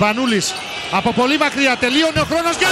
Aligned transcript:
Σπανούλης 0.00 0.54
από 0.92 1.12
πολύ 1.12 1.38
μακριά 1.38 1.76
τελείωνε 1.76 2.20
ο 2.20 2.24
χρόνος 2.24 2.56
για 2.56 2.68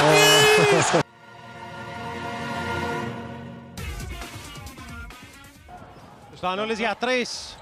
Σπανούλης 6.36 6.78
για 6.78 6.96
τρεις. 7.00 7.56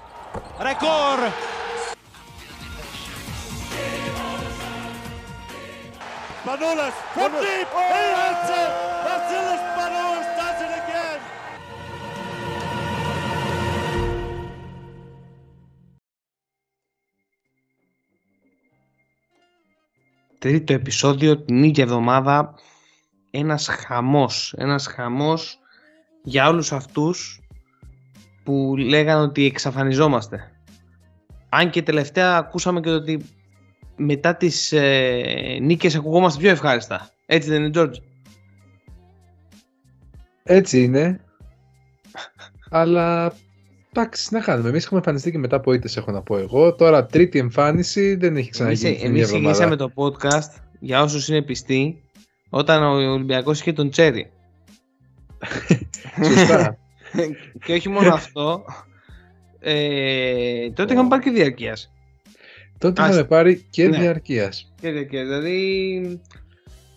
Ρεκόρ. 0.59 1.19
Manolas 6.45 6.95
from 7.13 7.31
deep. 7.43 8.96
Τρίτο 20.39 20.73
επεισόδιο 20.73 21.37
την 21.37 21.63
ίδια 21.63 21.83
εβδομάδα. 21.83 22.53
Ένας 23.31 23.67
χαμός. 23.67 24.53
Ένας 24.57 24.87
χαμός 24.87 25.59
για 26.23 26.47
όλους 26.47 26.71
αυτούς 26.71 27.41
που 28.43 28.75
λέγανε 28.77 29.21
ότι 29.21 29.45
εξαφανιζόμαστε. 29.45 30.51
Αν 31.49 31.69
και 31.69 31.81
τελευταία 31.81 32.37
ακούσαμε 32.37 32.79
και 32.79 32.89
το 32.89 32.95
ότι 32.95 33.25
μετά 33.95 34.35
τις 34.35 34.71
ε, 34.71 35.57
νίκες 35.61 35.95
ακουγόμαστε 35.95 36.39
πιο 36.41 36.49
ευχάριστα. 36.49 37.09
Έτσι 37.25 37.49
δεν 37.49 37.61
είναι, 37.61 37.69
Τζόρτζ; 37.69 37.97
Έτσι 40.43 40.83
είναι. 40.83 41.19
Αλλά 42.69 43.33
εντάξει, 44.01 44.27
να 44.33 44.39
κάνουμε. 44.39 44.69
Εμείς 44.69 44.83
έχουμε 44.83 44.99
εμφανιστεί 44.99 45.31
και 45.31 45.37
μετά 45.37 45.55
από 45.55 45.73
ήττες, 45.73 45.97
έχω 45.97 46.11
να 46.11 46.21
πω 46.21 46.37
εγώ. 46.37 46.75
Τώρα, 46.75 47.05
τρίτη 47.05 47.39
εμφάνιση 47.39 48.15
δεν 48.15 48.37
έχει 48.37 48.49
ξαναγίνει. 48.49 48.89
Εμείς, 48.91 49.03
εμείς 49.03 49.23
ξεκινήσαμε 49.25 49.75
το 49.75 49.91
podcast 49.95 50.61
για 50.79 51.01
όσους 51.01 51.27
είναι 51.27 51.41
πιστοί 51.41 52.01
όταν 52.49 52.83
ο 52.83 53.11
Ολυμπιακός 53.11 53.59
είχε 53.59 53.73
τον 53.73 53.89
Τσέρι. 53.89 54.31
Σωστά. 56.23 56.77
και 57.65 57.73
όχι 57.73 57.89
μόνο 57.89 58.13
αυτό, 58.13 58.63
ε, 59.59 60.69
τότε 60.71 60.93
είχαμε 60.93 61.09
πάρει 61.09 61.23
και 61.23 61.31
διαρκείας. 61.31 61.91
Τότε 62.77 63.01
Ας- 63.01 63.09
είχαμε 63.09 63.23
πάρει 63.23 63.67
και 63.69 63.87
ναι. 63.87 63.97
διαρκείας. 63.97 64.73
Και 64.81 64.91
διαρκείας, 64.91 65.27
δηλαδή... 65.27 66.21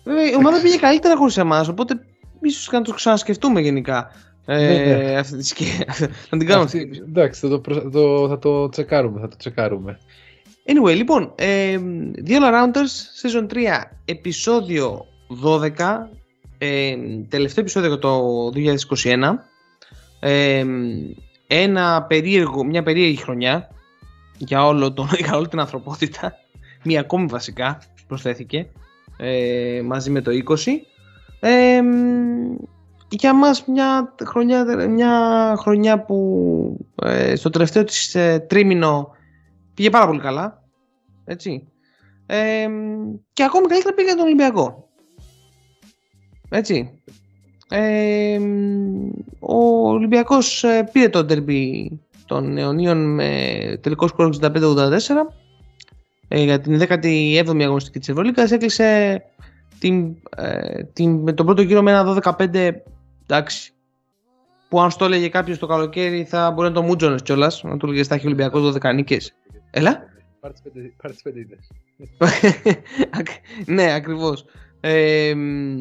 Βέβαια, 0.03 0.29
η 0.29 0.35
ομάδα 0.35 0.61
πήγε 0.61 0.77
καλύτερα 0.77 1.17
χωρίς 1.17 1.37
εμάς, 1.37 1.67
οπότε 1.67 1.99
ίσως 2.41 2.69
και 2.69 2.77
να 2.77 2.83
το 2.83 2.93
ξανασκεφτούμε 2.93 3.61
γενικά. 3.61 4.11
Ε, 4.45 4.57
Ναι, 4.57 4.95
ναι. 4.95 5.17
αυτή 5.17 5.37
τη 5.37 5.45
σκε... 5.45 5.63
να 6.29 6.37
την 6.37 6.47
κάνουμε 6.47 6.65
αυτή. 6.65 6.87
τη- 6.87 6.97
Εντάξει, 6.97 7.39
θα 7.39 7.49
το, 7.49 7.59
προ- 7.59 7.91
το, 7.91 8.27
θα 8.27 8.39
το 8.39 8.69
τσεκάρουμε. 8.69 9.19
Θα 9.19 9.27
το 9.27 9.35
τσεκάρουμε. 9.37 9.99
Anyway, 10.65 10.95
λοιπόν, 10.95 11.31
ε, 11.35 11.77
The 12.25 12.29
All 12.29 12.51
Arounders 12.51 12.93
Season 13.21 13.53
3, 13.53 13.57
επεισόδιο 14.05 15.05
12, 15.43 15.69
ε, 16.57 16.95
τελευταίο 17.27 17.63
επεισόδιο 17.63 17.89
για 17.89 17.99
το 17.99 18.49
2021. 19.03 19.31
Ε, 20.19 20.65
ένα 21.47 22.03
περίεργο, 22.03 22.63
μια 22.63 22.83
περίεργη 22.83 23.15
χρονιά 23.15 23.69
για, 24.37 24.65
όλο 24.65 24.93
τον, 24.93 25.07
για 25.25 25.35
όλη 25.35 25.47
την 25.47 25.59
ανθρωπότητα. 25.59 26.33
Μία 26.83 26.99
ακόμη 26.99 27.25
βασικά 27.25 27.81
προσθέθηκε 28.07 28.67
ε, 29.17 29.81
μαζί 29.85 30.09
με 30.09 30.21
το 30.21 30.31
20. 30.47 30.55
Ε, 33.11 33.15
για 33.19 33.33
μας 33.33 33.65
μια 33.65 34.15
χρονιά, 34.25 34.87
μια 34.89 35.53
χρονιά 35.57 35.99
που 35.99 36.87
ε, 37.03 37.35
στο 37.35 37.49
τελευταίο 37.49 37.83
της 37.83 38.15
ε, 38.15 38.45
τρίμηνο 38.49 39.15
πήγε 39.73 39.89
πάρα 39.89 40.07
πολύ 40.07 40.19
καλά. 40.19 40.63
Έτσι. 41.25 41.67
Ε, 42.25 42.67
και 43.33 43.43
ακόμη 43.43 43.67
καλύτερα 43.67 43.95
πήγε 43.95 44.07
για 44.07 44.15
τον 44.15 44.25
Ολυμπιακό. 44.25 44.89
Έτσι. 46.49 47.01
Ε, 47.69 48.39
ο 49.39 49.89
Ολυμπιακός 49.89 50.63
ε, 50.63 50.89
πήρε 50.91 51.09
το 51.09 51.23
ντερμπι 51.23 51.99
των 52.25 52.53
Νεωνίων 52.53 53.13
με 53.13 53.39
τελικό 53.81 54.07
σκορ 54.07 54.35
65-84 54.41 54.49
ε, 56.27 56.43
για 56.43 56.59
την 56.59 56.81
17η 56.81 57.43
αγωνιστική 57.61 57.99
της 57.99 58.09
Ευρωλίκας 58.09 58.51
έκλεισε 58.51 59.21
την, 59.79 60.15
ε, 60.37 60.83
την, 60.83 61.15
με 61.15 61.33
τον 61.33 61.45
πρώτο 61.45 61.61
γύρο 61.61 61.81
με 61.81 61.91
ένα 61.91 62.21
12-15 62.39 62.71
εντάξει 63.31 63.71
που 64.69 64.81
αν 64.81 64.91
στο 64.91 65.05
έλεγε 65.05 65.29
κάποιος 65.29 65.57
το 65.59 65.65
καλοκαίρι 65.67 66.23
θα 66.23 66.51
μπορεί 66.51 66.67
να 66.67 66.73
το 66.73 66.81
μούτζωνε 66.81 67.15
κιόλας. 67.23 67.63
Να 67.63 67.77
του 67.77 67.85
έλεγες 67.85 68.07
θα 68.07 68.15
έχει 68.15 68.25
Ολυμπιακός 68.25 68.75
12 68.81 68.93
νίκε. 68.93 69.17
Έλα. 69.71 69.99
Πάρε 70.39 70.53
τις 70.53 70.61
πέντε- 70.61 70.93
πάρε 71.01 71.13
τις 71.13 71.21
πέντε 71.21 71.39
ήττες. 71.39 71.71
Ακ- 73.19 73.41
ναι, 73.65 73.93
ακριβώς. 73.93 74.45
Ε, 74.79 75.33
μ, 75.35 75.79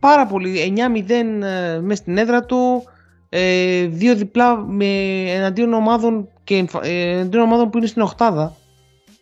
πάρα 0.00 0.26
πολύ. 0.26 0.74
9-0 0.76 1.10
ε, 1.44 1.80
μες 1.80 1.98
στην 1.98 2.18
έδρα 2.18 2.44
του. 2.44 2.82
Ε, 3.28 3.86
δύο 3.86 4.14
διπλά 4.16 4.56
με 4.56 4.86
εναντίον 5.30 5.72
ομάδων, 5.72 6.28
και, 6.44 6.56
εμφα- 6.56 6.84
ε, 6.84 7.10
εναντίον 7.10 7.42
ομάδων 7.42 7.70
που 7.70 7.78
είναι 7.78 7.86
στην 7.86 8.02
οχτάδα. 8.02 8.56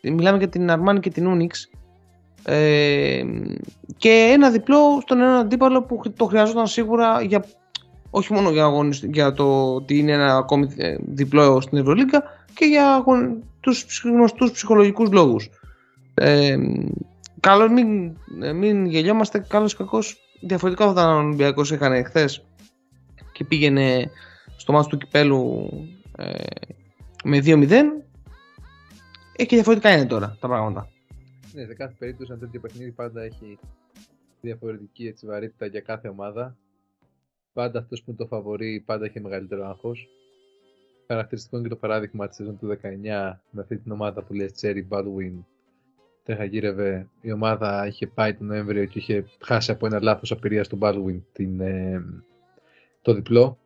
Μιλάμε 0.02 0.38
για 0.38 0.48
την 0.48 0.70
Αρμάνη 0.70 1.00
και 1.00 1.10
την 1.10 1.26
Ούνιξ. 1.26 1.70
Ε, 2.44 3.22
και 3.96 4.30
ένα 4.32 4.50
διπλό 4.50 5.00
στον 5.00 5.20
έναν 5.20 5.34
αντίπαλο 5.38 5.82
που 5.82 6.00
το 6.16 6.24
χρειαζόταν 6.24 6.66
σίγουρα 6.66 7.22
για, 7.22 7.44
όχι 8.10 8.32
μόνο 8.32 8.50
για, 8.50 8.64
αγωνισ- 8.64 9.04
για 9.04 9.32
το 9.32 9.74
ότι 9.74 9.98
είναι 9.98 10.12
ένα 10.12 10.36
ακόμη 10.36 10.68
ε, 10.76 10.96
διπλό 11.00 11.60
στην 11.60 11.78
Ευρωλίγκα 11.78 12.22
και 12.54 12.64
για 12.64 12.94
αγων- 12.94 13.42
τους 13.60 13.84
ψυχ- 13.86 14.04
γνωστούς 14.06 14.50
ψυχολογικούς 14.50 15.10
λόγους. 15.10 15.50
Ε, 16.14 16.56
καλό 17.40 17.70
μην, 17.70 18.16
ε, 18.42 18.52
μην 18.52 18.86
γελιόμαστε, 18.86 19.38
καλός 19.48 19.72
ή 19.72 19.76
κακός 19.76 20.16
διαφορετικά 20.40 20.84
θα 20.84 20.92
ήταν 20.92 21.08
αν 21.08 21.16
ο 21.16 21.26
Ολυμπιακός 21.26 21.70
είχαν 21.70 22.04
χθες 22.04 22.44
και 23.32 23.44
πήγαινε 23.44 24.10
στο 24.56 24.72
μάτς 24.72 24.86
του 24.86 24.96
Κυπέλου 24.96 25.68
ε, 26.16 26.32
με 27.24 27.38
2-0 27.38 27.70
ε, 29.36 29.44
και 29.44 29.54
διαφορετικά 29.54 29.92
είναι 29.92 30.06
τώρα 30.06 30.36
τα 30.40 30.48
πράγματα. 30.48 30.88
Ναι, 31.54 31.64
σε 31.64 31.74
κάθε 31.74 31.94
περίπτωση 31.98 32.30
ένα 32.32 32.40
τέτοιο 32.40 32.60
παιχνίδι 32.60 32.90
πάντα 32.90 33.22
έχει 33.22 33.58
διαφορετική 34.40 35.06
έτσι, 35.06 35.26
βαρύτητα 35.26 35.66
για 35.66 35.80
κάθε 35.80 36.08
ομάδα. 36.08 36.56
Πάντα 37.52 37.78
αυτός 37.78 38.02
που 38.02 38.10
είναι 38.10 38.18
το 38.18 38.26
φαβορεί 38.26 38.82
πάντα 38.86 39.04
έχει 39.04 39.20
μεγαλύτερο 39.20 39.68
άγχος. 39.68 40.08
Χαρακτηριστικό 41.06 41.56
είναι 41.56 41.68
και 41.68 41.74
το 41.74 41.80
παράδειγμα 41.80 42.28
της 42.28 42.36
σεζόν 42.36 42.58
του 42.58 42.78
19 42.82 43.40
με 43.50 43.60
αυτή 43.60 43.78
την 43.78 43.92
ομάδα 43.92 44.22
που 44.22 44.32
λέει 44.32 44.54
Cherry 44.60 44.82
Baldwin. 44.88 45.32
Τέχα 46.24 46.44
γύρευε, 46.44 47.08
η 47.20 47.32
ομάδα 47.32 47.86
είχε 47.86 48.06
πάει 48.06 48.34
τον 48.34 48.46
Νοέμβριο 48.46 48.84
και 48.84 48.98
είχε 48.98 49.24
χάσει 49.38 49.70
από 49.70 49.86
ένα 49.86 50.02
λάθος 50.02 50.30
απειρίας 50.30 50.66
στον 50.66 50.78
Baldwin 50.82 51.20
την, 51.32 51.60
ε, 51.60 52.04
το 53.02 53.14
διπλό. 53.14 53.58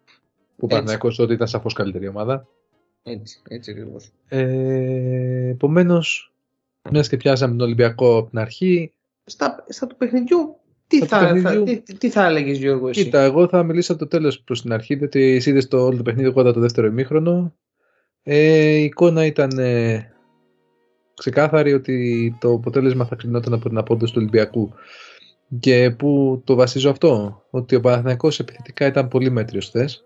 Που 0.56 0.62
ο 0.62 0.64
Έτσι. 0.64 0.76
Παναθηναϊκός 0.76 1.18
ότι 1.18 1.32
ήταν 1.32 1.46
σαφώς 1.46 1.72
καλύτερη 1.72 2.08
ομάδα. 2.08 2.46
Έτσι, 3.02 3.42
έτσι 3.48 3.70
ακριβώς. 3.70 4.12
Ε, 4.28 5.48
Επομένως, 5.48 6.35
μιας 6.90 7.08
και 7.08 7.16
πιάσαμε 7.16 7.56
τον 7.56 7.66
Ολυμπιακό 7.66 8.16
από 8.16 8.28
την 8.28 8.38
αρχή, 8.38 8.92
Στα, 9.24 9.64
στα 9.68 9.86
του 9.86 9.96
παιχνιδιού, 9.96 10.56
τι 10.86 10.96
Στα 10.96 11.06
θα, 11.06 11.26
του 11.26 11.42
παιχνιδιού. 11.42 11.66
θα, 11.66 11.82
τι, 11.82 11.94
τι 11.98 12.10
θα 12.10 12.26
έλεγες 12.26 12.58
Γιώργο 12.58 12.88
εσύ; 12.88 13.04
Κοίτα, 13.04 13.22
εγώ 13.22 13.48
θα 13.48 13.62
μιλήσω 13.62 13.92
από 13.92 14.00
το 14.00 14.08
τέλος 14.08 14.40
προς 14.40 14.62
την 14.62 14.72
αρχή, 14.72 14.94
διότι 14.94 15.22
εσύ 15.22 15.50
είδες 15.50 15.68
το 15.68 15.84
όλο 15.84 15.96
το 15.96 16.02
παιχνίδι, 16.02 16.28
εγώ 16.28 16.40
είδα 16.40 16.52
το 16.52 16.60
δεύτερο 16.60 16.86
ημίχρονο. 16.86 17.54
Ε, 18.22 18.74
η 18.76 18.84
εικόνα 18.84 19.24
ήταν 19.24 19.58
ε, 19.58 20.12
ξεκάθαρη 21.14 21.72
ότι 21.72 22.36
το 22.40 22.52
αποτέλεσμα 22.52 23.04
θα 23.04 23.14
κρινόταν 23.14 23.52
από 23.52 23.68
την 23.68 23.78
απόδοση 23.78 24.12
του 24.12 24.18
Ολυμπιακού. 24.20 24.72
Και 25.60 25.90
πού 25.90 26.42
το 26.44 26.54
βασίζω 26.54 26.90
αυτό, 26.90 27.42
ότι 27.50 27.74
ο 27.74 27.80
Παναθηναϊκός 27.80 28.38
επιθετικά 28.38 28.86
ήταν 28.86 29.08
πολύ 29.08 29.30
μέτριος 29.30 29.66
χθες. 29.66 30.04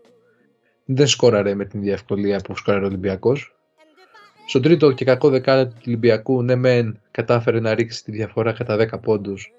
Δεν 0.85 1.07
σκόραρε 1.07 1.55
με 1.55 1.65
την 1.65 1.81
ίδια 1.81 1.93
ευκολία 1.93 2.41
που 2.45 2.57
σκόραρε 2.57 2.85
ο 2.85 2.89
Ολυμπιακός. 2.89 3.60
Στο 4.51 4.61
τρίτο 4.61 4.93
και 4.93 5.05
κακό 5.05 5.29
δεκάλεπτο 5.29 5.75
του 5.75 5.83
Ολυμπιακού, 5.87 6.43
ναι, 6.43 6.55
μεν 6.55 6.99
κατάφερε 7.11 7.61
να 7.61 7.75
ρίξει 7.75 8.05
τη 8.05 8.11
διαφορά 8.11 8.53
κατά 8.53 8.77
10 8.77 9.01
πόντους, 9.03 9.53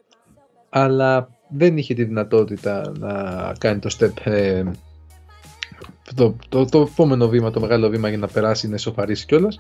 αλλά 0.70 1.30
δεν 1.50 1.78
είχε 1.78 1.94
τη 1.94 2.04
δυνατότητα 2.04 2.92
να 3.00 3.14
κάνει 3.60 3.80
το 3.80 3.96
step 4.00 4.12
ε, 4.24 4.64
το, 6.16 6.36
το, 6.50 6.66
το 6.66 6.82
επόμενο 6.92 7.28
βήμα, 7.28 7.52
το 7.52 7.60
μεγάλο 7.60 7.90
βήμα 7.90 8.10
για 8.10 8.18
να 8.18 8.28
περάσει, 8.28 8.68
να 8.68 8.76
ισοφαρίσει 8.76 9.26
κιόλας. 9.26 9.60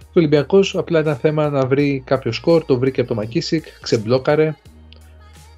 Ο 0.00 0.12
Ολυμπιακός 0.12 0.76
απλά 0.76 1.00
ήταν 1.00 1.16
θέμα 1.16 1.48
να 1.48 1.66
βρει 1.66 2.02
κάποιο 2.06 2.32
σκορ, 2.32 2.64
το 2.64 2.78
βρήκε 2.78 3.00
από 3.00 3.08
το 3.08 3.14
Μακίσικ, 3.14 3.64
ξεμπλόκαρε. 3.80 4.56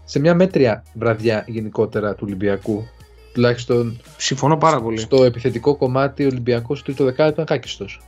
Σε 0.05 0.19
μια 0.19 0.35
μέτρια 0.35 0.85
βραδιά 0.95 1.45
γενικότερα 1.49 2.15
του 2.15 2.23
Ολυμπιακού, 2.27 2.85
τουλάχιστον 3.33 4.01
Συμφωνώ 4.17 4.57
πάρα 4.57 4.81
πολύ. 4.81 4.99
στο 4.99 5.25
επιθετικό 5.25 5.77
κομμάτι, 5.77 6.25
ο 6.25 6.27
Ολυμπιακός 6.27 6.79
στο 6.79 6.87
τρίτο 6.87 7.05
δεκάλεπτο 7.05 7.43
ήταν 7.43 7.57
κάκιστος. 7.57 8.01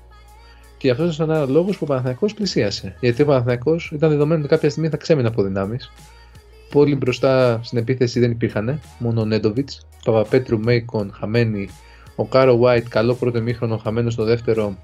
Και 0.86 0.92
αυτός 0.92 1.14
ήταν 1.14 1.30
ένας 1.30 1.48
λόγος 1.48 1.78
που 1.78 1.84
ο 1.84 1.86
Παναθηναϊκός 1.86 2.34
πλησίασε. 2.34 2.96
Γιατί 3.00 3.22
ο 3.22 3.24
Παναθηναϊκός 3.24 3.90
ήταν 3.94 4.10
δεδομένο 4.10 4.40
ότι 4.40 4.48
κάποια 4.48 4.70
στιγμή 4.70 4.88
θα 4.88 4.96
ξέμεινε 4.96 5.28
από 5.28 5.42
δυνάμεις. 5.42 5.92
Πολύ 6.70 6.94
μπροστά 6.94 7.60
στην 7.62 7.78
επίθεση 7.78 8.20
δεν 8.20 8.30
υπήρχαν. 8.30 8.80
Μόνο 8.98 9.20
ο 9.20 9.24
Νέντοβιτς, 9.24 9.86
Παπαπέτρου, 10.04 10.58
Μέικον, 10.58 11.12
χαμένοι. 11.12 11.68
Ο 12.16 12.24
Κάρο 12.24 12.60
White, 12.62 12.82
καλό 12.88 13.14
πρώτο 13.14 13.40
μήχρονο, 13.40 13.76
χαμένος 13.76 14.12
στο 14.12 14.24
δεύτερο. 14.24 14.76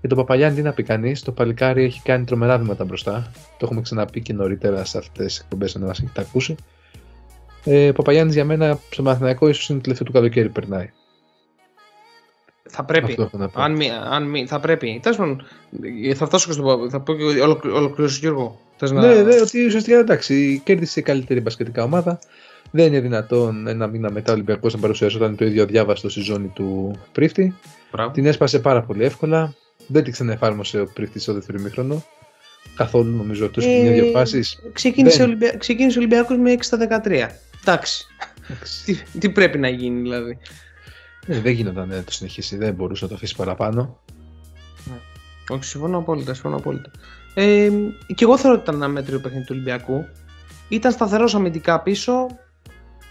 Για 0.00 0.08
τον 0.08 0.18
Παπαγιάννη 0.18 0.56
τι 0.56 0.62
να 0.62 0.72
πει 0.72 0.82
κανείς, 0.82 1.22
το 1.22 1.32
παλικάρι 1.32 1.84
έχει 1.84 2.02
κάνει 2.02 2.24
τρομερά 2.24 2.58
βήματα 2.58 2.84
μπροστά. 2.84 3.30
Το 3.58 3.64
έχουμε 3.64 3.80
ξαναπεί 3.80 4.20
και 4.20 4.32
νωρίτερα 4.32 4.84
σε 4.84 4.98
αυτές 4.98 5.26
τις 5.26 5.38
εκπομπές, 5.38 5.76
αν 5.76 5.82
μας 5.82 5.98
έχετε 6.00 6.20
ακούσει. 6.20 6.54
Ε, 7.64 7.88
ο 7.88 7.92
Παπαγιάννης 7.92 8.34
για 8.34 8.44
μένα 8.44 8.78
στο 8.90 9.02
Μαθηναϊκό 9.02 9.48
ίσως 9.48 9.68
είναι 9.68 9.78
το 9.78 9.82
τελευταίο 9.84 10.06
του 10.06 10.12
καλοκαίρι 10.12 10.48
περνάει. 10.48 10.90
Θα 12.68 12.84
πρέπει. 12.84 13.10
Αυτό 13.10 13.22
έχω 13.22 13.36
να 13.38 13.48
πω. 13.48 13.60
Αν 13.62 13.72
μη, 13.76 13.90
αν 14.10 14.22
μη, 14.30 14.46
θα 14.46 14.60
πρέπει. 14.60 14.98
Τέλος 15.02 15.16
πάντων, 15.18 15.46
ε, 16.04 16.14
θα 16.14 16.26
φτάσω 16.26 16.46
και 16.46 16.52
στο 16.52 16.62
παπ- 16.62 16.90
Θα 16.90 17.00
πω 17.00 17.14
και 17.14 17.22
ολοκλη- 17.24 17.72
ολοκλήρωσε 17.74 18.18
Γιώργο. 18.20 18.60
Θες 18.76 18.90
να... 18.90 19.00
Ναι, 19.06 19.22
ναι, 19.22 19.34
ότι 19.40 19.64
ουσιαστικά 19.66 19.98
εντάξει, 19.98 20.60
κέρδισε 20.64 21.00
η 21.00 21.02
καλύτερη 21.02 21.40
μπασκετικά 21.40 21.82
ομάδα. 21.82 22.18
Δεν 22.70 22.86
είναι 22.86 23.00
δυνατόν 23.00 23.66
ένα 23.66 23.86
μήνα 23.86 24.10
μετά 24.10 24.30
ο 24.30 24.34
Ολυμπιακός 24.34 24.74
να 24.74 24.80
παρουσιαζόταν 24.80 25.36
το 25.36 25.44
ίδιο 25.44 25.62
αδιάβαστο 25.62 26.08
στη 26.08 26.20
ζώνη 26.20 26.46
του 26.54 26.98
Πρίφτη. 27.12 27.54
Μπράβο. 27.92 28.10
Την 28.10 28.26
έσπασε 28.26 28.58
πάρα 28.58 28.82
πολύ 28.82 29.04
εύκολα. 29.04 29.54
Δεν 29.86 30.02
την 30.02 30.12
ξαναεφάρμοσε 30.12 30.80
ο 30.80 30.86
Πρίφτης 30.94 31.22
στο 31.22 31.32
δεύτερο 31.32 31.58
ημίχρονο. 31.60 32.04
Καθόλου 32.76 33.16
νομίζω 33.16 33.44
εκτός 33.44 33.64
από 33.64 33.72
Ε, 33.74 33.80
μια-δύο 33.82 34.04
φάσεις. 34.04 34.58
Ξεκίνησε, 34.72 35.16
Δεν. 35.16 35.26
ο 35.26 35.28
Ολυμπια... 35.28 35.56
ξεκίνησε 35.58 35.98
ο 35.98 36.00
Ολυμπιακός 36.00 36.36
με 36.38 36.52
6 36.52 36.56
στα 36.60 37.02
13. 37.04 37.28
Εντάξει. 37.60 38.06
τι, 38.84 38.94
τι 39.18 39.30
πρέπει 39.30 39.58
να 39.58 39.68
γίνει 39.68 40.00
δηλαδή. 40.00 40.38
Ε, 41.28 41.40
δεν 41.40 41.52
γίνονταν 41.52 41.88
να 41.88 42.02
το 42.04 42.12
συνεχίσει, 42.12 42.56
δεν 42.56 42.74
μπορούσε 42.74 43.04
να 43.04 43.08
το 43.10 43.14
αφήσει 43.16 43.36
παραπάνω. 43.36 44.00
Όχι, 45.48 45.64
συμφωνώ 45.64 45.98
απόλυτα. 45.98 46.34
Συμφωνώ 46.34 46.56
απόλυτα. 46.56 46.90
Ε, 47.34 47.70
και 48.14 48.24
εγώ 48.24 48.38
θεωρώ 48.38 48.54
ότι 48.56 48.62
ήταν 48.62 48.74
ένα 48.74 48.88
μέτριο 48.88 49.20
παιχνίδι 49.20 49.44
του 49.44 49.52
Ολυμπιακού. 49.54 50.06
Ήταν 50.68 50.92
σταθερός 50.92 51.34
αμυντικά 51.34 51.80
πίσω. 51.80 52.26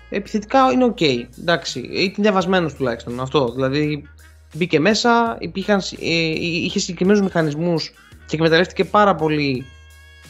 Επιθετικά 0.09 0.71
είναι 0.71 0.83
οκ. 0.83 1.01
Εντάξει. 1.39 1.79
Ήταν 1.79 2.23
διαβασμένος 2.23 2.73
τουλάχιστον 2.73 3.19
αυτό. 3.19 3.51
Δηλαδή 3.51 4.07
μπήκε 4.53 4.79
μέσα, 4.79 5.37
υπήρχαν, 5.39 5.79
ε, 5.99 6.05
είχε 6.39 6.79
συγκεκριμένους 6.79 7.21
μηχανισμούς 7.21 7.91
και 8.25 8.35
εκμεταλλεύτηκε 8.35 8.85
πάρα 8.85 9.15
πολύ 9.15 9.65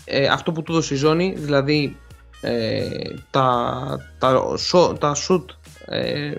ε, 0.05 0.27
αυτό 0.27 0.51
που 0.51 0.63
του 0.63 0.71
έδωσε 0.71 0.93
η 0.93 0.97
ζώνη. 0.97 1.33
Δηλαδή 1.37 1.97
ε, 2.41 2.87
τα, 3.29 3.73
τα, 4.17 4.57
σο- 4.57 4.93
τα 4.99 5.15
shoot 5.27 5.43
ε, 5.85 6.31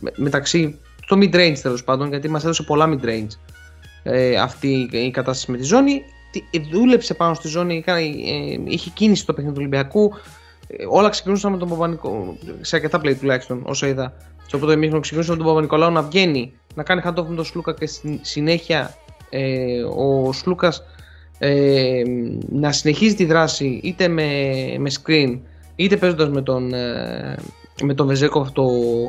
με- 0.00 0.12
μεταξύ 0.16 0.78
στο 1.04 1.16
mid 1.20 1.34
range 1.34 1.58
τέλος 1.62 1.84
πάντων, 1.84 2.08
γιατί 2.08 2.28
μας 2.28 2.44
έδωσε 2.44 2.62
πολλά 2.62 2.88
mid 2.94 3.04
range 3.06 3.28
ε, 4.02 4.36
αυτή 4.36 4.88
η 4.92 5.10
κατάσταση 5.10 5.50
με 5.50 5.56
τη 5.56 5.62
ζώνη. 5.64 6.02
Τι- 6.30 6.58
Δούλεψε 6.72 7.14
πάνω 7.14 7.34
στη 7.34 7.48
ζώνη, 7.48 7.76
έκανε, 7.76 8.00
ε, 8.00 8.10
είχε 8.64 8.90
κίνηση 8.94 9.22
στο 9.22 9.32
παιχνίδι 9.32 9.54
του 9.54 9.60
Ολυμπιακού. 9.64 10.12
Ε, 10.66 10.84
όλα 10.88 11.08
ξεκινούσαν 11.08 11.52
με 11.52 11.58
τον 11.58 11.68
Παπα-Νικολάου, 11.68 12.38
σε 12.60 12.76
αρκετά 12.76 13.00
play 13.00 13.16
τουλάχιστον, 13.20 13.62
όσο 13.64 13.86
είδα. 13.86 14.12
Στο 14.46 14.58
πρώτο 14.58 14.72
ημίχρονο 14.72 15.00
ξεκινούσαν 15.00 15.32
με 15.32 15.38
τον 15.38 15.48
Παπα-Νικολάου 15.48 15.92
να 15.92 16.02
βγαίνει, 16.02 16.52
να 16.74 16.82
κάνει 16.82 17.00
hand-off 17.04 17.24
με 17.28 17.34
τον 17.34 17.44
Σλούκα 17.44 17.74
και 17.74 17.86
στη 17.86 18.20
συνέχεια 18.22 18.94
ε, 19.30 19.82
ο 19.82 20.32
Σλούκας 20.32 20.82
ε, 21.38 22.02
να 22.48 22.72
συνεχίζει 22.72 23.14
τη 23.14 23.24
δράση 23.24 23.80
είτε 23.82 24.08
με, 24.08 24.24
με 24.78 24.90
screen 25.02 25.38
είτε 25.76 25.96
παίζοντας 25.96 26.28
με 26.28 26.42
τον, 26.42 26.74
ε, 26.74 27.36
με 27.82 27.94
τον 27.94 28.06
Βεζέκοφ 28.06 28.50
το 28.52 28.64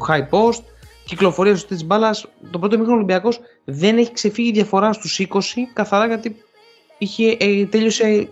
high 0.09 0.29
post 0.29 0.63
κυκλοφορία 1.05 1.51
σωστή 1.51 1.67
της 1.73 1.83
μπάλας. 1.85 2.25
Το 2.51 2.59
πρώτο 2.59 2.75
μήχρονο 2.77 2.95
Ολυμπιακός 2.97 3.39
δεν 3.63 3.97
έχει 3.97 4.11
ξεφύγει 4.11 4.51
διαφορά 4.51 4.93
στους 4.93 5.19
20 5.19 5.67
καθαρά 5.73 6.07
γιατί 6.07 6.35
είχε, 6.97 7.37
ε, 7.39 7.65
τέλειωσε 7.65 8.29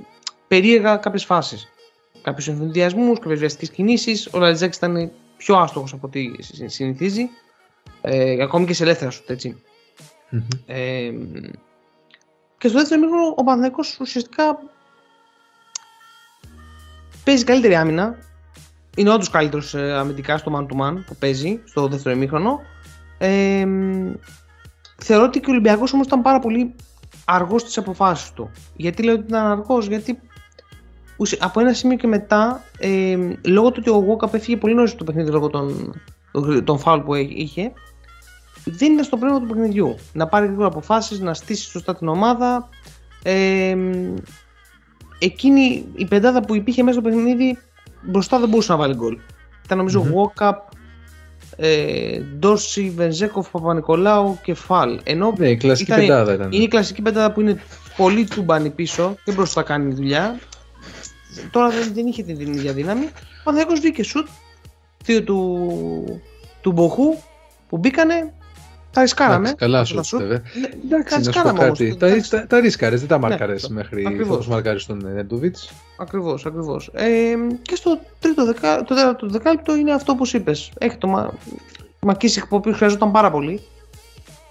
περίεργα 0.48 0.96
κάποιες 0.98 1.26
φάσεις. 1.26 1.68
Κάποιους 2.22 2.48
ενθουσιασμού, 2.48 3.14
κάποιες 3.14 3.40
βιαστικές 3.40 3.70
κινήσεις. 3.70 4.30
Ο 4.32 4.40
Λατζάκη 4.40 4.78
ήταν 4.78 5.12
πιο 5.38 5.56
άστοχος 5.58 5.94
από 5.94 6.08
ό,τι 6.08 6.32
συ- 6.40 6.70
συνηθίζει. 6.70 7.30
Ε, 8.02 8.44
ακόμη 8.44 8.66
και 8.66 8.74
σε 8.74 8.84
ελεύθερα 8.84 9.12
σου, 9.12 9.24
έτσι. 9.28 9.62
Ε, 10.66 11.12
και 12.58 12.68
στο 12.68 12.78
δεύτερο 12.78 13.02
μήχρονο 13.02 13.28
ο 13.28 13.44
Παναθηναϊκός 13.44 13.98
ουσιαστικά 14.00 14.60
παίζει 17.24 17.44
καλύτερη 17.44 17.76
άμυνα. 17.76 18.18
Είναι 18.96 19.10
όντως 19.10 19.30
καλύτερος 19.30 19.74
ε, 19.74 19.94
αμυντικά 19.94 20.38
στο 20.38 20.52
man 20.56 20.74
to 20.74 20.82
man 20.82 21.04
που 21.06 21.16
παίζει 21.16 21.60
στο 21.66 21.88
δεύτερο 21.88 22.16
ημίχρονο. 22.16 22.60
Ε, 23.18 23.66
θεωρώ 24.98 25.24
ότι 25.26 25.40
και 25.40 25.46
ο 25.50 25.52
Ολυμπιακός 25.52 25.94
όμως 25.94 26.06
ήταν 26.06 26.22
πάρα 26.22 26.40
πολύ 26.40 26.76
αργός 27.26 27.62
στις 27.62 27.78
αποφάσεις 27.78 28.32
του. 28.32 28.52
Γιατί 28.76 29.04
λέω 29.04 29.14
ότι 29.14 29.24
ήταν 29.28 29.46
αργός, 29.46 29.88
γιατί 29.88 30.20
ουσια- 31.18 31.38
από 31.42 31.60
ένα 31.60 31.74
σημείο 31.74 31.98
και 31.98 32.08
μετά, 32.08 32.64
ε, 32.80 33.18
λόγω 33.46 33.72
του 33.72 33.84
ότι 33.86 33.90
ο 33.90 34.18
Walkup 34.20 34.34
έφυγε 34.34 34.58
πολύ 34.58 34.74
νωρίς 34.74 34.90
από 34.92 35.00
το 35.00 35.06
παιχνίδι 35.06 35.32
λόγω 35.32 35.50
των, 35.50 35.94
των, 36.32 36.64
των 36.64 36.80
φάουλ 36.80 37.02
που 37.02 37.14
έ- 37.14 37.32
είχε, 37.38 37.72
δεν 38.66 38.92
είναι 38.92 39.04
στο 39.04 39.18
πνεύμα 39.18 39.40
του 39.40 39.48
παιχνιδιού. 39.48 39.96
Να 40.14 40.28
πάρει 40.28 40.46
γρήγορα 40.46 40.68
αποφάσεις, 40.68 41.20
να 41.20 41.34
στήσει 41.34 41.70
σωστά 41.70 41.96
την 41.96 42.08
ομάδα. 42.08 42.70
Ε, 43.24 43.78
εκείνη 45.20 45.86
η 45.96 46.06
πεντάδα 46.06 46.42
που 46.42 46.56
υπήρχε 46.56 46.84
μέσα 46.84 47.00
στο 47.00 47.10
παιχνίδι 47.10 47.58
μπροστά 48.06 48.40
δεν 48.40 48.50
μπορούσε 48.50 48.72
να 48.72 48.78
βάλει 48.78 48.94
γκολ. 48.96 49.18
Ήταν 49.66 49.78
νομίζω 49.78 50.06
Walkup, 50.14 50.54
ε, 51.56 52.20
Ντόρση, 52.20 52.90
Βενζέκοφ, 52.96 53.50
Παπα-Νικολάου 53.52 54.40
και 54.44 54.54
Φαλ. 54.54 55.00
Ενώ 55.04 55.34
Ναι, 55.38 55.50
η 55.50 55.58
κλασική 55.58 55.92
ήταν- 55.92 56.02
πεντάδα 56.06 56.34
ήταν. 56.34 56.52
είναι 56.52 56.64
η 56.64 56.68
κλασική 56.68 57.02
πεντάδα 57.02 57.32
που 57.32 57.42
είναι 57.42 57.62
πολύ 57.98 58.24
τσουμπάνι 58.24 58.70
πίσω 58.70 59.16
και 59.24 59.32
μπροστά 59.32 59.62
κάνει 59.62 59.94
δουλειά. 59.94 60.40
Τώρα 61.52 61.70
δεν, 61.70 61.92
δεν 61.94 62.06
είχε 62.08 62.24
την 62.24 62.54
ίδια 62.54 62.74
δύναμη. 62.74 63.06
Ο 63.06 63.10
Παναθηναϊκός 63.44 63.80
βγήκε 63.80 64.04
σουτ. 64.04 64.28
Δύο 65.06 65.24
του, 65.24 66.22
του 66.62 66.72
Μποχού 66.72 67.18
που 67.70 67.78
μπήκανε. 67.78 68.34
Τα 68.94 69.02
ρισκάραμε. 69.02 69.36
Εντάξει, 69.50 69.56
καλά 69.56 69.78
Τα 69.80 69.86
σου 69.86 70.04
σουτ. 70.04 70.20
βέβαια. 70.20 70.42
Ναι, 70.60 70.68
Εντάξει, 70.86 71.14
τα 71.14 71.18
να 71.18 71.24
σου 71.24 71.30
πω 71.32 71.40
ρισκάραμε 71.42 71.64
όμως. 71.66 71.78
κάτι. 71.80 71.96
Τα, 71.98 72.08
Εντάξει. 72.08 72.30
τα, 72.30 72.48
τα 72.48 72.60
ρίσκαρες, 72.60 73.00
δεν 73.00 73.10
τα 73.10 73.18
μάρκαρες 73.20 73.64
αυτό. 73.64 73.74
μέχρι 73.74 74.06
Ακριβώς. 74.06 74.36
όπως 74.36 74.48
μάρκαρες 74.48 74.86
τον 74.86 75.02
Νέντοβιτ. 75.14 75.56
Ακριβώς, 76.00 76.46
ακριβώς. 76.46 76.90
Ε, 76.94 77.34
και 77.62 77.76
στο 77.76 78.00
τρίτο 78.20 78.46
δεκα, 78.46 78.78
το 78.84 78.96
τέταρτο 78.96 79.28
δεκάλεπτο 79.28 79.76
είναι 79.76 79.94
αυτό 79.94 80.16
που 80.16 80.26
είπες. 80.34 80.72
Έχει 80.78 80.98
το 80.98 81.08
Μα... 81.08 81.34
Μακίσικ 82.00 82.42
που 82.44 82.56
ο 82.56 82.58
οποίος 82.58 82.76
χρειαζόταν 82.78 83.12
πάρα 83.12 83.32
πολύ. 83.32 83.62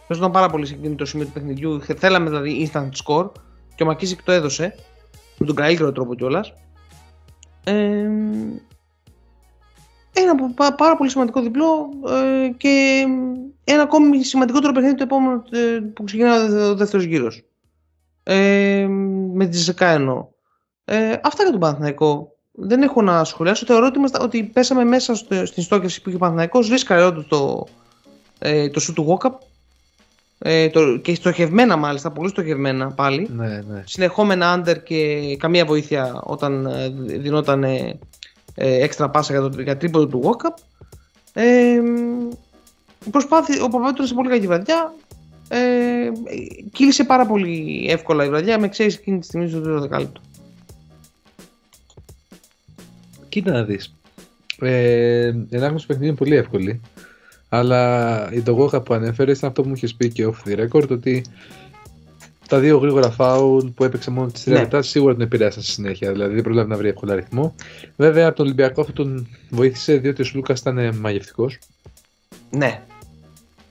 Χρειαζόταν 0.07 0.33
πάρα 0.33 0.49
πολύ 0.49 0.67
σε 0.67 0.75
εκείνο 0.75 0.95
το 0.95 1.05
σημείο 1.05 1.27
του 1.27 1.33
παιχνιδιού. 1.33 1.81
Θε- 1.83 1.99
Θέλαμε 1.99 2.29
δηλαδή 2.29 2.71
instant 2.73 2.89
score 3.05 3.31
και 3.75 3.83
ο 3.83 3.87
Μακίσικ 3.87 4.23
το 4.23 4.33
έδωσε 4.33 4.75
με 5.39 5.47
τον 5.47 5.55
καλύτερο 5.55 5.93
τρόπο 5.93 6.15
κιόλας. 6.15 6.53
Ε, 7.65 8.09
ένα 10.23 10.35
πα- 10.35 10.53
πα- 10.55 10.75
πάρα 10.75 10.97
πολύ 10.97 11.11
σημαντικό 11.11 11.41
διπλό 11.41 11.89
ε, 12.45 12.49
και 12.57 13.05
ένα 13.65 13.83
ακόμη 13.83 14.25
σημαντικότερο 14.25 14.73
παιχνίδι 14.73 14.95
το 14.95 15.03
επόμενο 15.03 15.43
ε, 15.51 15.79
που 15.95 16.05
ξεκινάει 16.05 16.45
ο 16.45 16.49
δε- 16.49 16.65
ο 16.65 16.75
δεύτερος 16.75 17.05
γύρος. 17.07 17.43
Ε, 18.23 18.87
με 19.33 19.47
τη 19.47 19.57
Ζεκά 19.57 19.89
εννοώ. 19.89 20.27
Ε, 20.85 21.13
αυτά 21.23 21.43
για 21.43 21.51
τον 21.51 21.61
Παναθηναϊκό. 21.61 22.37
Δεν 22.53 22.83
έχω 22.83 23.03
να 23.03 23.25
σχολιάσω. 23.25 23.67
Θεωρώ 23.67 23.87
ότι, 23.87 23.99
ήμασταν- 23.99 24.23
ότι 24.23 24.43
πέσαμε 24.45 24.85
μέσα 24.85 25.15
στο, 25.15 25.47
στην 25.47 25.63
στόχευση 25.63 26.03
που 26.03 26.09
είχε 26.09 26.17
ο 26.17 26.21
Παναθηναϊκός. 26.21 26.69
Ρίσκαρε 26.69 27.03
όντως 27.05 27.27
το, 27.29 27.67
ε, 28.39 28.69
το 28.71 28.81
σου 28.81 28.93
του 28.93 29.19
Walkup. 29.21 29.31
Ε, 30.39 30.69
το, 30.71 30.97
και 30.97 31.15
στοχευμένα 31.15 31.77
μάλιστα, 31.77 32.11
πολύ 32.11 32.29
στοχευμένα 32.29 32.91
πάλι. 32.93 33.29
Ναι, 33.33 33.47
ναι. 33.47 33.83
Συνεχόμενα 33.87 34.59
under 34.63 34.83
και 34.85 35.21
καμία 35.39 35.65
βοήθεια 35.65 36.21
όταν 36.25 36.67
ε, 36.67 36.89
δινόταν 37.19 37.65
ε, 38.55 38.75
ε, 38.75 38.83
έξτρα 38.83 39.11
πάσα 39.11 39.33
για, 39.33 39.49
το, 39.49 39.63
για 39.63 39.77
τρίποδο 39.77 40.07
του 40.07 40.23
Walkup. 40.25 40.63
Ε, 41.33 41.81
προσπάθη, 43.11 43.61
ο 43.61 43.69
Παπαδόπουλος 43.69 44.09
σε 44.09 44.15
πολύ 44.15 44.29
καλή 44.29 44.47
βραδιά. 44.47 44.95
Ε, 45.49 46.11
κύλησε 46.73 47.05
πάρα 47.05 47.27
πολύ 47.27 47.87
εύκολα 47.91 48.25
η 48.25 48.29
βραδιά 48.29 48.59
με 48.59 48.69
ξέρεις 48.69 48.97
εκείνη 48.97 49.19
τη 49.19 49.27
στιγμή 49.27 49.49
στο 49.49 49.61
τρίτο 49.61 49.81
δεκάλεπτο. 49.81 50.21
Κοίτα 53.29 53.53
να 53.53 53.65
δεις. 53.65 53.95
Ε, 54.61 55.33
η 55.49 55.57
ανάγνωση 55.57 55.87
παιχνίδι 55.87 56.09
είναι 56.09 56.17
πολύ 56.17 56.37
εύκολη. 56.37 56.81
Αλλά 57.49 58.29
η 58.33 58.41
το 58.41 58.53
Γόχα 58.53 58.81
που 58.81 58.95
ανέφερες 58.95 59.39
ήταν 59.39 59.49
αυτό 59.49 59.63
που 59.63 59.69
μου 59.69 59.75
είχες 59.75 59.95
πει 59.95 60.09
και 60.09 60.27
off 60.27 60.49
the 60.49 60.67
record 60.67 60.89
ότι 60.89 61.25
τα 62.53 62.59
δύο 62.59 62.79
γρήγορα 62.79 63.11
φάουλ 63.11 63.67
που 63.69 63.85
έπαιξε 63.85 64.11
μόνο 64.11 64.27
τις 64.31 64.43
3 64.43 64.47
Ναι. 64.53 64.59
λεπτά 64.59 64.83
σίγουρα 64.83 65.13
τον 65.13 65.23
επηρέασαν 65.23 65.63
στη 65.63 65.73
συνέχεια. 65.73 66.13
Δηλαδή 66.13 66.35
δεν 66.35 66.43
πρόλαβε 66.43 66.69
να 66.69 66.77
βρει 66.77 66.89
εύκολα 66.89 67.13
αριθμό. 67.13 67.55
Βέβαια 67.97 68.27
από 68.27 68.37
τον 68.37 68.45
Ολυμπιακό 68.47 68.81
αυτό 68.81 68.93
τον 68.93 69.29
βοήθησε 69.51 69.97
διότι 69.97 70.23
ο 70.23 70.25
Σλούκας 70.25 70.61
ήταν 70.61 70.97
μαγευτικός. 70.97 71.59
Ναι. 72.51 72.83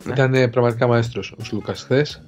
Ναι. 0.06 0.14
Ήταν 0.14 0.50
πραγματικά 0.50 0.88
μαέστρος 0.88 1.34
ο 1.40 1.44
Σλούκας 1.44 1.82
χθες. 1.82 2.22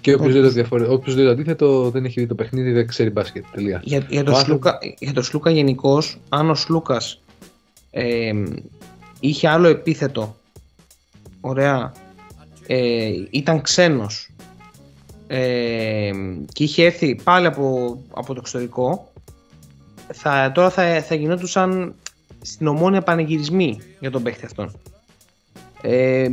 Και 0.00 0.14
όποιος 0.14 0.32
λέει, 0.32 0.42
το 0.42 0.48
διαφορε... 0.48 0.86
όποιος 0.88 1.16
λέει 1.16 1.24
το 1.24 1.30
αντίθετο 1.30 1.90
δεν 1.90 2.04
έχει 2.04 2.20
δει 2.20 2.26
το 2.26 2.34
παιχνίδι, 2.34 2.72
δεν 2.72 2.86
ξέρει 2.86 3.10
μπάσκετ. 3.10 3.44
Τελεία. 3.52 3.80
Για, 3.84 4.06
για, 4.08 4.24
το 4.24 4.32
Ο 4.32 4.36
άνθρωπο- 4.36 4.62
Σλούκα, 4.64 4.78
για 4.98 5.12
το 5.12 5.22
Σλούκα 5.22 5.50
γενικώς, 5.50 6.18
αν 6.28 6.50
ο 6.50 6.54
Σλούκας 6.54 7.20
ε, 7.90 8.32
είχε 9.20 9.48
άλλο 9.48 9.68
επίθετο, 9.68 10.36
ωραία, 11.40 11.92
ε, 12.66 13.10
ήταν 13.30 13.62
ξένος 13.62 14.30
ε, 15.26 16.10
και 16.52 16.64
είχε 16.64 16.84
έρθει 16.84 17.14
πάλι 17.14 17.46
από, 17.46 17.98
από 18.10 18.26
το 18.34 18.40
εξωτερικό, 18.40 19.12
θα, 20.12 20.52
τώρα 20.54 20.70
θα, 20.70 21.02
θα 21.02 21.14
γινόντουσαν 21.14 21.94
στην 22.42 22.66
ομόνια 22.66 23.02
πανηγυρισμοί 23.02 23.80
για 24.00 24.10
τον 24.10 24.22
παίχτη 24.22 24.44
αυτόν. 24.44 24.72
Ε, 25.82 26.28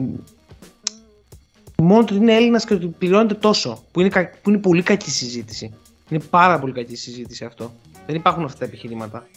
Μόνο 1.81 2.03
το 2.03 2.13
ότι 2.13 2.23
είναι 2.23 2.35
Έλληνας 2.35 2.65
και 2.65 2.73
ότι 2.73 2.87
πληρώνεται 2.87 3.33
τόσο. 3.33 3.83
Που 3.91 3.99
είναι, 3.99 4.09
κα- 4.09 4.29
που 4.41 4.49
είναι 4.49 4.59
πολύ 4.59 4.83
κακή 4.83 5.09
συζήτηση. 5.11 5.73
Είναι 6.09 6.23
πάρα 6.29 6.59
πολύ 6.59 6.73
κακή 6.73 6.95
συζήτηση 6.95 7.45
αυτό. 7.45 7.73
Δεν 8.05 8.15
υπάρχουν 8.15 8.43
αυτά 8.43 8.57
τα 8.57 8.65
επιχειρήματα. 8.65 9.27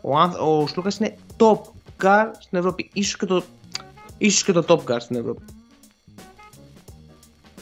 Ο, 0.00 0.18
άνθ- 0.18 0.40
ο 0.40 0.66
Σλούκα 0.66 0.90
είναι 0.98 1.16
top 1.36 1.60
car 2.02 2.24
στην 2.38 2.58
Ευρώπη. 2.58 2.90
Ίσως 2.92 3.16
και, 3.16 3.26
το, 3.26 3.42
ίσως 4.18 4.44
και 4.44 4.52
το 4.52 4.64
top 4.68 4.92
car 4.92 4.96
στην 5.00 5.16
Ευρώπη. 5.16 5.42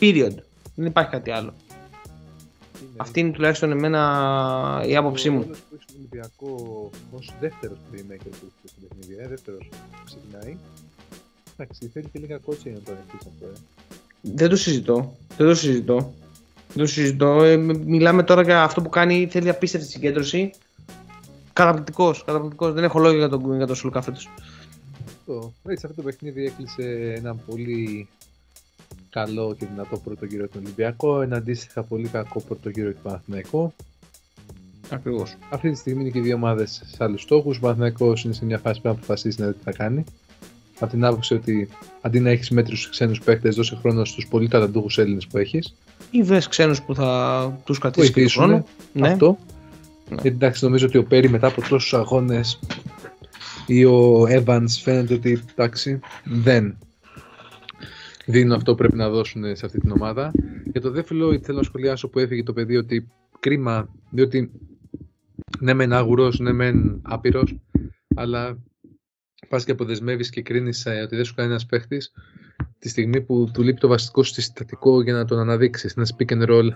Period. 0.00 0.34
Δεν 0.74 0.86
υπάρχει 0.86 1.10
κάτι 1.10 1.30
άλλο. 1.30 1.52
Αυτή 2.96 3.20
είναι 3.20 3.30
τουλάχιστον 3.30 3.70
εμένα 3.70 4.82
η 4.86 4.96
άποψή 4.96 5.30
μου. 5.30 5.38
Ο 5.38 5.42
ρόλος 5.42 5.58
που 5.58 5.74
έχει 5.74 5.82
στον 5.82 5.96
Ολυμπιακό 5.98 6.90
ως 7.12 7.32
δεύτερος 7.40 7.78
playmaker 7.92 8.30
που 8.40 8.46
έχει 8.46 8.68
στο 8.68 8.86
παιχνίδι, 8.88 9.22
ε, 9.22 9.28
δεύτερος 9.28 9.68
που 9.70 9.76
ξεκινάει. 10.04 10.56
Εντάξει, 11.56 11.90
θέλει 11.92 12.08
και 12.12 12.18
λίγα 12.18 12.38
κότσια 12.38 12.70
για 12.70 12.80
να 12.80 12.86
το 12.86 12.92
ανοιχτήσει 12.92 13.30
αυτό, 13.34 13.46
ε. 13.46 13.58
Δεν 14.20 14.48
το 14.48 14.56
συζητώ. 14.56 15.16
Δεν 15.36 15.46
το 15.46 15.54
συζητώ. 15.54 16.14
Δεν 16.68 16.84
το 16.84 16.86
συζητώ. 16.86 17.42
Ε, 17.42 17.56
μ- 17.56 17.84
μιλάμε 17.84 18.22
τώρα 18.22 18.42
για 18.42 18.62
αυτό 18.62 18.82
που 18.82 18.88
κάνει. 18.88 19.26
Θέλει 19.30 19.48
απίστευτη 19.48 19.86
συγκέντρωση. 19.86 20.50
Καταπληκτικός. 21.52 22.24
Καταπληκτικός. 22.24 22.72
Δεν 22.72 22.84
έχω 22.84 22.98
λόγια 22.98 23.18
για 23.18 23.28
τον, 23.28 23.56
για 23.56 23.66
τον 23.66 23.76
Σλούκα 23.76 24.02
φέτος. 24.02 24.30
Αυτό. 25.06 25.52
Έτσι, 25.66 25.86
αυτό 25.86 26.02
το 26.02 26.08
παιχνίδι 26.08 26.44
έκλεισε 26.44 27.12
ένα 27.16 27.34
πολύ 27.34 28.08
καλό 29.12 29.54
και 29.58 29.66
δυνατό 29.66 29.96
πρώτο 29.96 30.24
γύρο 30.24 30.46
του 30.46 30.60
Ολυμπιακό, 30.64 31.20
ένα 31.20 31.36
αντίστοιχα 31.36 31.82
πολύ 31.82 32.08
κακό 32.08 32.40
πρώτο 32.40 32.68
γύρο 32.68 32.90
του 32.90 33.00
Παναθηναϊκού. 33.02 33.72
Ακριβώς. 34.88 35.36
Αυτή 35.50 35.70
τη 35.70 35.78
στιγμή 35.78 36.00
είναι 36.00 36.10
και 36.10 36.18
οι 36.18 36.22
δύο 36.22 36.34
ομάδες 36.34 36.82
σε 36.84 37.04
άλλους 37.04 37.22
στόχους. 37.22 37.56
Ο 37.56 37.60
Παναθηναϊκός 37.60 38.24
είναι 38.24 38.32
σε 38.32 38.44
μια 38.44 38.58
φάση 38.58 38.80
που 38.80 38.88
να 38.88 38.94
αποφασίσει 38.94 39.40
να 39.40 39.46
δει 39.46 39.52
τι 39.52 39.62
θα 39.64 39.72
κάνει. 39.72 40.04
Από 40.80 40.90
την 40.90 41.04
άποψη 41.04 41.34
ότι 41.34 41.68
αντί 42.00 42.20
να 42.20 42.30
έχεις 42.30 42.50
μέτρους 42.50 42.88
ξένους 42.88 43.20
παίχτε, 43.20 43.48
δώσε 43.48 43.76
χρόνο 43.76 44.04
στους 44.04 44.26
πολύ 44.26 44.48
ταλαντούχους 44.48 44.98
Έλληνες 44.98 45.26
που 45.26 45.38
έχεις. 45.38 45.74
Ή 46.10 46.22
βρε 46.22 46.38
ξένους 46.48 46.82
που 46.82 46.94
θα 46.94 47.60
τους 47.64 47.78
κρατήσει 47.78 48.06
και 48.06 48.12
τον 48.12 48.22
Βοηθήσουν. 48.22 48.44
χρόνο. 48.44 48.66
Ναι. 48.92 49.08
Αυτό. 49.08 49.38
Ναι. 50.08 50.14
Γιατί 50.14 50.28
εντάξει, 50.28 50.64
νομίζω 50.64 50.86
ότι 50.86 50.98
ο 50.98 51.04
Πέρι 51.04 51.28
μετά 51.28 51.46
από 51.46 51.60
τόσους 51.68 51.94
αγώνες 51.94 52.58
ή 53.66 53.84
ο 53.84 54.26
Evans 54.28 54.68
φαίνεται 54.82 55.14
ότι 55.14 55.42
εντάξει, 55.54 56.00
δεν 56.24 56.76
δίνουν 58.26 58.52
αυτό 58.52 58.70
που 58.72 58.78
πρέπει 58.78 58.96
να 58.96 59.08
δώσουν 59.10 59.56
σε 59.56 59.66
αυτή 59.66 59.78
την 59.80 59.90
ομάδα. 59.90 60.32
Για 60.72 60.80
το 60.80 60.90
δεύτερο 60.90 61.38
θέλω 61.42 61.58
να 61.58 61.62
σχολιάσω 61.64 62.08
που 62.08 62.18
έφυγε 62.18 62.42
το 62.42 62.52
παιδί 62.52 62.76
ότι 62.76 63.08
κρίμα, 63.40 63.88
διότι 64.10 64.50
ναι 65.60 65.74
μεν 65.74 65.92
άγουρος, 65.92 66.38
ναι 66.38 66.52
μεν 66.52 67.00
άπειρος, 67.02 67.56
αλλά 68.16 68.58
πας 69.48 69.64
και 69.64 69.70
αποδεσμεύεις 69.72 70.30
και 70.30 70.42
κρίνεις 70.42 70.86
ε, 70.86 71.00
ότι 71.00 71.16
δεν 71.16 71.24
σου 71.24 71.34
κάνει 71.34 71.48
ένας 71.50 71.66
παίχτης 71.66 72.12
τη 72.78 72.88
στιγμή 72.88 73.20
που 73.20 73.50
του 73.52 73.62
λείπει 73.62 73.80
το 73.80 73.88
βασικό 73.88 74.22
σου 74.22 74.32
συστατικό 74.32 75.02
για 75.02 75.12
να 75.12 75.24
τον 75.24 75.38
αναδείξεις, 75.38 75.94
ένας 75.96 76.14
pick 76.18 76.32
and 76.32 76.48
roll 76.48 76.68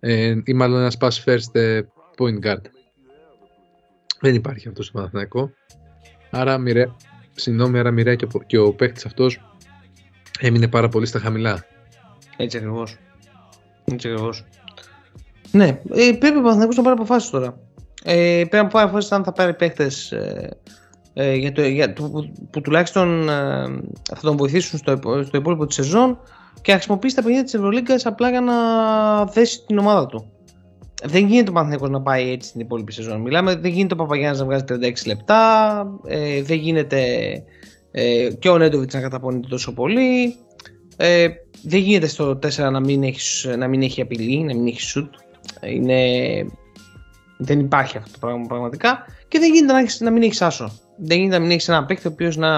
ε, 0.00 0.36
ή 0.44 0.52
μάλλον 0.52 0.78
ένας 0.80 0.96
pass 1.00 1.24
first 1.24 1.54
ε, 1.54 1.80
point 2.16 2.40
guard. 2.40 2.62
Δεν 4.20 4.34
υπάρχει 4.34 4.68
αυτός 4.68 4.86
στο 4.86 4.98
Παναθηναϊκό. 4.98 5.50
Άρα 6.30 6.58
μοιραία, 6.58 6.96
συγγνώμη, 7.34 7.78
άρα 7.78 7.90
μοιραία 7.90 8.14
και, 8.14 8.26
ο- 8.34 8.42
και 8.46 8.58
ο 8.58 8.72
παίχτης 8.72 9.06
αυτός 9.06 9.57
έμεινε 10.40 10.68
πάρα 10.68 10.88
πολύ 10.88 11.06
στα 11.06 11.18
χαμηλά. 11.18 11.64
Έτσι 12.36 12.56
ακριβώς. 12.56 12.96
Έτσι 13.84 14.08
ακριβώς. 14.08 14.44
Ναι, 15.50 15.66
ε, 15.92 16.12
πρέπει 16.18 16.36
ο 16.36 16.40
Παναθηναϊκός 16.40 16.76
να 16.76 16.82
πάρει 16.82 16.96
αποφάσεις 16.98 17.30
τώρα. 17.30 17.58
Ε, 18.04 18.44
πρέπει 18.48 18.64
να 18.64 18.70
πάρει 18.70 18.84
αποφάσεις 18.84 19.12
αν 19.12 19.24
θα 19.24 19.32
πάρει 19.32 19.54
παίχτε 19.54 19.90
ε, 20.10 20.48
ε, 21.20 21.34
για 21.34 21.52
το, 21.52 21.62
για 21.62 21.92
το, 21.92 22.02
που, 22.02 22.32
που 22.50 22.60
τουλάχιστον 22.60 23.28
ε, 23.28 23.32
θα 24.02 24.20
τον 24.20 24.36
βοηθήσουν 24.36 24.78
στο, 24.78 24.92
υπο- 24.92 25.22
στο 25.22 25.36
υπόλοιπο 25.36 25.66
της 25.66 25.74
σεζόν 25.74 26.18
και 26.60 26.70
να 26.70 26.76
χρησιμοποιήσει 26.76 27.14
τα 27.14 27.20
παιχνίδια 27.20 27.44
της 27.44 27.54
Ευρωλίγκας 27.54 28.06
απλά 28.06 28.30
για 28.30 28.40
να 28.40 28.54
δέσει 29.24 29.64
την 29.66 29.78
ομάδα 29.78 30.06
του. 30.06 30.32
Δεν 31.04 31.26
γίνεται 31.26 31.50
ο 31.50 31.52
Παναθηναϊκός 31.52 31.90
να 31.90 32.00
πάει 32.00 32.30
έτσι 32.30 32.52
την 32.52 32.60
υπόλοιπη 32.60 32.92
σεζόν. 32.92 33.20
Μιλάμε, 33.20 33.54
δεν 33.54 33.70
γίνεται 33.70 33.94
ο 33.94 33.96
Παπαγιάννης 33.96 34.38
να 34.40 34.44
βγάζει 34.44 34.64
36 34.68 35.06
λεπτά, 35.06 35.86
ε, 36.06 36.42
δεν 36.42 36.58
γίνεται 36.58 36.98
ε, 37.98 38.30
και 38.38 38.48
ο 38.48 38.58
Νέντοβιτς 38.58 38.94
να 38.94 39.00
καταπονείται 39.00 39.48
τόσο 39.48 39.72
πολύ. 39.72 40.36
Ε, 40.96 41.28
δεν 41.62 41.80
γίνεται 41.80 42.06
στο 42.06 42.30
4 42.30 42.70
να 42.70 42.80
μην, 42.80 43.02
έχεις, 43.02 43.48
να 43.58 43.68
μην 43.68 43.82
έχει 43.82 44.00
απειλή, 44.00 44.42
να 44.42 44.54
μην 44.54 44.66
έχει 44.66 44.80
shoot. 44.94 45.08
Είναι... 45.60 46.00
Δεν 47.38 47.60
υπάρχει 47.60 47.96
αυτό 47.96 48.10
το 48.12 48.18
πράγμα 48.20 48.46
πραγματικά. 48.46 49.04
Και 49.28 49.38
δεν 49.38 49.52
γίνεται 49.52 49.72
να, 49.72 49.78
έχεις, 49.78 50.00
να 50.00 50.10
μην 50.10 50.22
έχεις 50.22 50.42
άσο. 50.42 50.72
Δεν 50.96 51.18
γίνεται 51.18 51.36
να 51.36 51.42
μην 51.42 51.50
έχεις 51.50 51.68
έναν 51.68 51.86
παίκτη 51.86 52.06
ο 52.06 52.10
οποίος 52.12 52.36
να, 52.36 52.52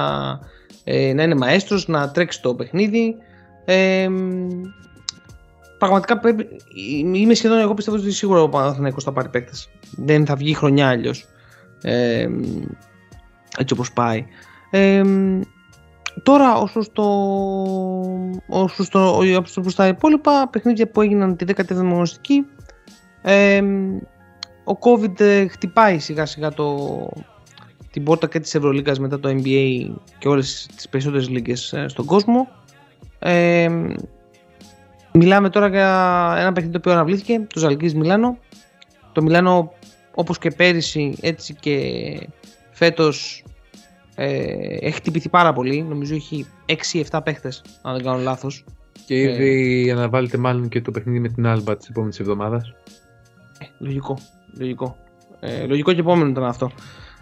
ε, 0.84 1.12
να 1.12 1.22
είναι 1.22 1.34
μαέστρος, 1.34 1.88
να 1.88 2.10
τρέξει 2.10 2.42
το 2.42 2.54
παιχνίδι. 2.54 3.14
Ε, 3.64 4.08
πραγματικά 5.78 6.18
πρέπει, 6.18 6.46
είμαι 7.14 7.34
σχεδόν 7.34 7.58
εγώ 7.58 7.74
πιστεύω 7.74 7.96
ότι 7.96 8.12
σίγουρα 8.12 8.42
ο 8.42 8.48
Παναθηναϊκός 8.48 9.04
θα 9.04 9.12
πάρει 9.12 9.28
παίκτες. 9.28 9.68
Δεν 9.90 10.26
θα 10.26 10.36
βγει 10.36 10.54
χρονιά 10.54 10.88
αλλιώς. 10.88 11.28
Ε, 11.82 12.28
έτσι 13.58 13.74
όπως 13.74 13.92
πάει. 13.92 14.26
Ε, 14.70 15.02
Τώρα, 16.22 16.54
όσο 16.54 16.82
στο, 16.82 17.06
όσο 18.48 18.84
στο, 18.84 19.18
όσο 19.18 19.60
προς 19.60 19.74
τα 19.74 19.86
υπόλοιπα 19.86 20.48
παιχνίδια 20.48 20.88
που 20.88 21.00
έγιναν 21.00 21.36
τη 21.36 21.44
17η 21.48 21.76
αγωνιστική, 21.76 22.46
ε, 23.22 23.62
ο 24.64 24.78
COVID 24.80 25.20
ε, 25.20 25.46
χτυπάει 25.48 25.98
σιγά 25.98 26.26
σιγά 26.26 26.50
το, 26.50 26.88
την 27.90 28.04
πόρτα 28.04 28.28
και 28.28 28.40
της 28.40 28.54
Ευρωλίγκας 28.54 28.98
μετά 28.98 29.20
το 29.20 29.28
NBA 29.28 29.90
και 30.18 30.28
όλες 30.28 30.68
τις 30.76 30.88
περισσότερες 30.88 31.28
λίγες 31.28 31.72
ε, 31.72 31.88
στον 31.88 32.04
κόσμο. 32.04 32.48
Ε, 33.18 33.68
μιλάμε 35.12 35.50
τώρα 35.50 35.68
για 35.68 36.34
ένα 36.38 36.52
παιχνίδι 36.52 36.72
το 36.72 36.78
οποίο 36.78 36.92
αναβλήθηκε, 36.92 37.46
το 37.54 37.58
Ζαλγκής 37.58 37.94
Μιλάνο. 37.94 38.38
Το 39.12 39.22
Μιλάνο 39.22 39.72
όπως 40.14 40.38
και 40.38 40.50
πέρυσι 40.50 41.16
έτσι 41.20 41.54
και 41.54 41.76
φέτος 42.70 43.44
ε, 44.22 44.76
έχει 44.80 44.94
χτυπηθεί 44.94 45.28
πάρα 45.28 45.52
πολύ. 45.52 45.82
Νομίζω 45.82 46.14
έχει 46.14 46.46
6-7 47.10 47.20
παίχτες, 47.24 47.64
αν 47.82 47.94
δεν 47.94 48.02
κάνω 48.04 48.18
λάθος. 48.18 48.64
Και 49.06 49.20
ήδη 49.20 49.90
αναβάλλεται 49.90 50.38
μάλλον 50.38 50.68
και 50.68 50.80
το 50.80 50.90
παιχνίδι 50.90 51.20
με 51.20 51.28
την 51.28 51.46
Άλμπα 51.46 51.76
της 51.76 51.88
επόμενης 51.88 52.20
εβδομάδας. 52.20 52.74
Ε, 53.58 53.64
λογικό. 53.78 54.18
Λογικό. 54.58 54.96
Ε, 55.40 55.66
λογικό 55.66 55.92
και 55.92 56.00
επόμενο 56.00 56.30
ήταν 56.30 56.44
αυτό. 56.44 56.70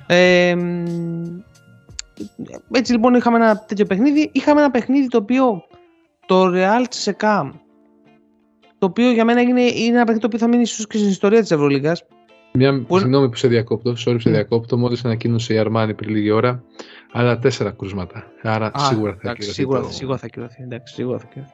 Ε, 0.07 0.55
μ, 0.55 1.41
έτσι 2.73 2.93
λοιπόν 2.93 3.15
είχαμε 3.15 3.37
ένα 3.37 3.59
τέτοιο 3.59 3.87
παιχνίδι. 3.87 4.31
Είχαμε 4.33 4.61
ένα 4.61 4.71
παιχνίδι 4.71 5.09
το 5.09 5.19
οποίο 5.19 5.63
το 6.27 6.53
Real 6.55 6.85
Τσεκά 6.89 7.61
το 8.79 8.87
οποίο 8.87 9.11
για 9.11 9.25
μένα 9.25 9.41
είναι, 9.41 9.63
είναι 9.63 9.97
ένα 9.97 10.05
παιχνίδι 10.05 10.21
το 10.21 10.27
οποίο 10.27 10.39
θα 10.39 10.49
μείνει 10.49 10.63
ίσως 10.63 10.87
και 10.87 10.97
στην 10.97 11.09
ιστορία 11.09 11.41
της 11.41 11.51
Ευρωλίγκας. 11.51 12.05
Μια 12.53 12.83
Που- 12.83 12.99
συγγνώμη 12.99 13.29
που 13.29 13.37
σε 13.37 13.49
διακόπτω, 13.49 13.91
sorry 13.91 14.13
που 14.13 14.19
σε 14.19 14.29
Ναι. 14.29 14.35
διακόπτω, 14.35 14.79
μόλις 14.79 15.05
ανακοίνωσε 15.05 15.55
η 15.55 15.59
Αρμάνη 15.59 15.95
πριν 15.95 16.11
λίγη 16.11 16.31
ώρα. 16.31 16.63
Αλλά 17.13 17.39
τέσσερα 17.39 17.71
κρούσματα. 17.71 18.25
Άρα 18.43 18.67
Α, 18.75 18.79
σίγουρα 18.79 19.11
θα 19.13 19.19
εντάξει, 19.23 19.31
ακυρωθεί 19.31 19.53
σίγουρα, 19.53 19.81
το- 19.81 19.89
σίγουρα 19.91 20.19
θα 20.19 20.27
ακυρωθεί. 20.27 20.63
Εντάξει, 20.63 20.95
σίγουρα 20.95 21.19
θα 21.19 21.25
ακυρωθεί. 21.31 21.53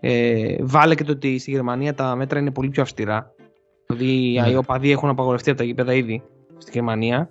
Ε, 0.00 0.56
βάλε 0.60 0.94
και 0.94 1.04
το 1.04 1.12
ότι 1.12 1.38
στη 1.38 1.50
Γερμανία 1.50 1.94
τα 1.94 2.16
μέτρα 2.16 2.38
είναι 2.38 2.50
πολύ 2.50 2.68
πιο 2.68 2.82
αυστηρά. 2.82 3.34
Δηλαδή 3.86 4.40
Ναι. 4.40 4.50
οι 4.50 4.56
οπαδοί 4.56 4.90
έχουν 4.90 5.08
απαγορευτεί 5.08 5.50
από 5.50 5.58
τα 5.58 5.64
γήπεδα 5.64 5.94
ήδη 5.94 6.22
στη 6.58 6.70
Γερμανία. 6.74 7.30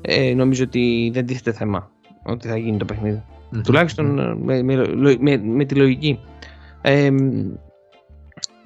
Ε, 0.00 0.34
νομίζω 0.34 0.64
ότι 0.64 1.10
δεν 1.14 1.26
τίθεται 1.26 1.52
θέμα 1.52 1.90
ότι 2.24 2.48
θα 2.48 2.56
γίνει 2.56 2.76
το 2.76 2.84
παιχνίδι. 2.84 3.22
Μμμ. 3.50 3.60
Τουλάχιστον 3.60 4.18
ε, 4.18 4.34
με, 4.34 4.62
με, 4.62 4.74
λο- 4.76 5.16
με, 5.20 5.36
με 5.36 5.64
τη 5.64 5.74
λογική. 5.74 6.20
Ε, 6.82 7.10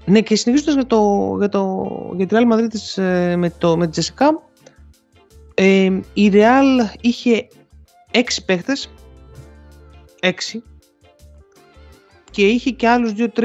ναι, 0.08 0.20
και 0.20 0.36
συνεχίζοντας 0.36 0.74
για, 0.74 0.86
το, 0.86 1.34
για, 1.38 1.48
το, 1.48 1.86
για 2.16 2.26
τη 2.26 2.36
Real 2.38 2.52
Madrid 2.54 2.68
της, 2.70 2.98
ε, 2.98 3.36
με, 3.36 3.50
το, 3.58 3.76
με 3.76 3.84
τη 3.84 3.90
Τζεσικά, 3.90 4.42
ε, 5.54 6.00
η 6.12 6.30
Real 6.32 6.96
είχε 7.00 7.48
6 8.12 8.20
παίχτες 8.46 8.90
6 10.22 10.30
και 12.30 12.46
είχε 12.46 12.70
και 12.70 12.88
άλλους 12.88 13.12
2-3 13.16 13.42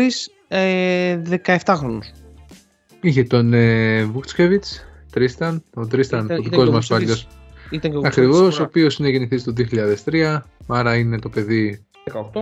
ε, 0.47 1.21
17 1.45 1.57
χρόνους. 1.67 2.11
Είχε 3.01 3.23
τον 3.23 3.53
ε, 3.53 4.03
Βούτσκεβιτς, 4.03 4.85
Τρίσταν, 5.11 5.63
ο 5.73 5.87
Τρίσταν, 5.87 6.25
Ήταν- 6.25 6.37
ο 6.37 6.41
ήταν 6.41 6.49
δικός 6.49 6.63
και 6.63 6.69
ο 6.69 6.73
μας 6.73 6.89
ο 6.91 6.95
Βούτσκεβιτς. 6.95 7.11
άλλος. 7.11 7.37
Ήταν 7.71 7.91
και 7.91 7.97
ο 7.97 8.01
Ακριβώς, 8.03 8.37
ο 8.37 8.43
Βούτσκεβιτς, 8.43 8.59
οποίος 8.69 8.97
είναι 8.97 9.09
γεννηθής 9.09 9.43
το 9.43 9.53
2003, 9.53 10.41
άρα 10.67 10.95
είναι 10.95 11.19
το 11.19 11.29
παιδί 11.29 11.85
18. 12.11 12.41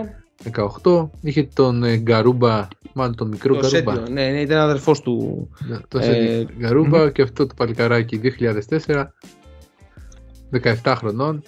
18. 0.82 1.08
Είχε 1.20 1.42
τον 1.54 1.82
ε, 1.82 1.96
Γκαρούμπα, 1.96 2.68
μάλλον 2.92 3.16
τον 3.16 3.28
μικρό 3.28 3.54
Το 3.56 3.68
Γκαρούμπα. 3.68 3.94
Σέντιο, 3.94 4.12
ναι, 4.12 4.30
ναι, 4.30 4.40
ήταν 4.40 4.58
αδερφός 4.58 5.00
του. 5.00 5.48
Ναι, 5.68 5.76
Το 5.88 5.98
Ε, 5.98 6.02
Σέντιο 6.02 6.48
Γκαρούμπα 6.58 7.10
και 7.10 7.22
αυτό 7.22 7.46
το 7.46 7.54
παλικαράκι 7.56 8.20
2004, 8.38 9.04
17 10.82 10.94
χρονών. 10.96 11.42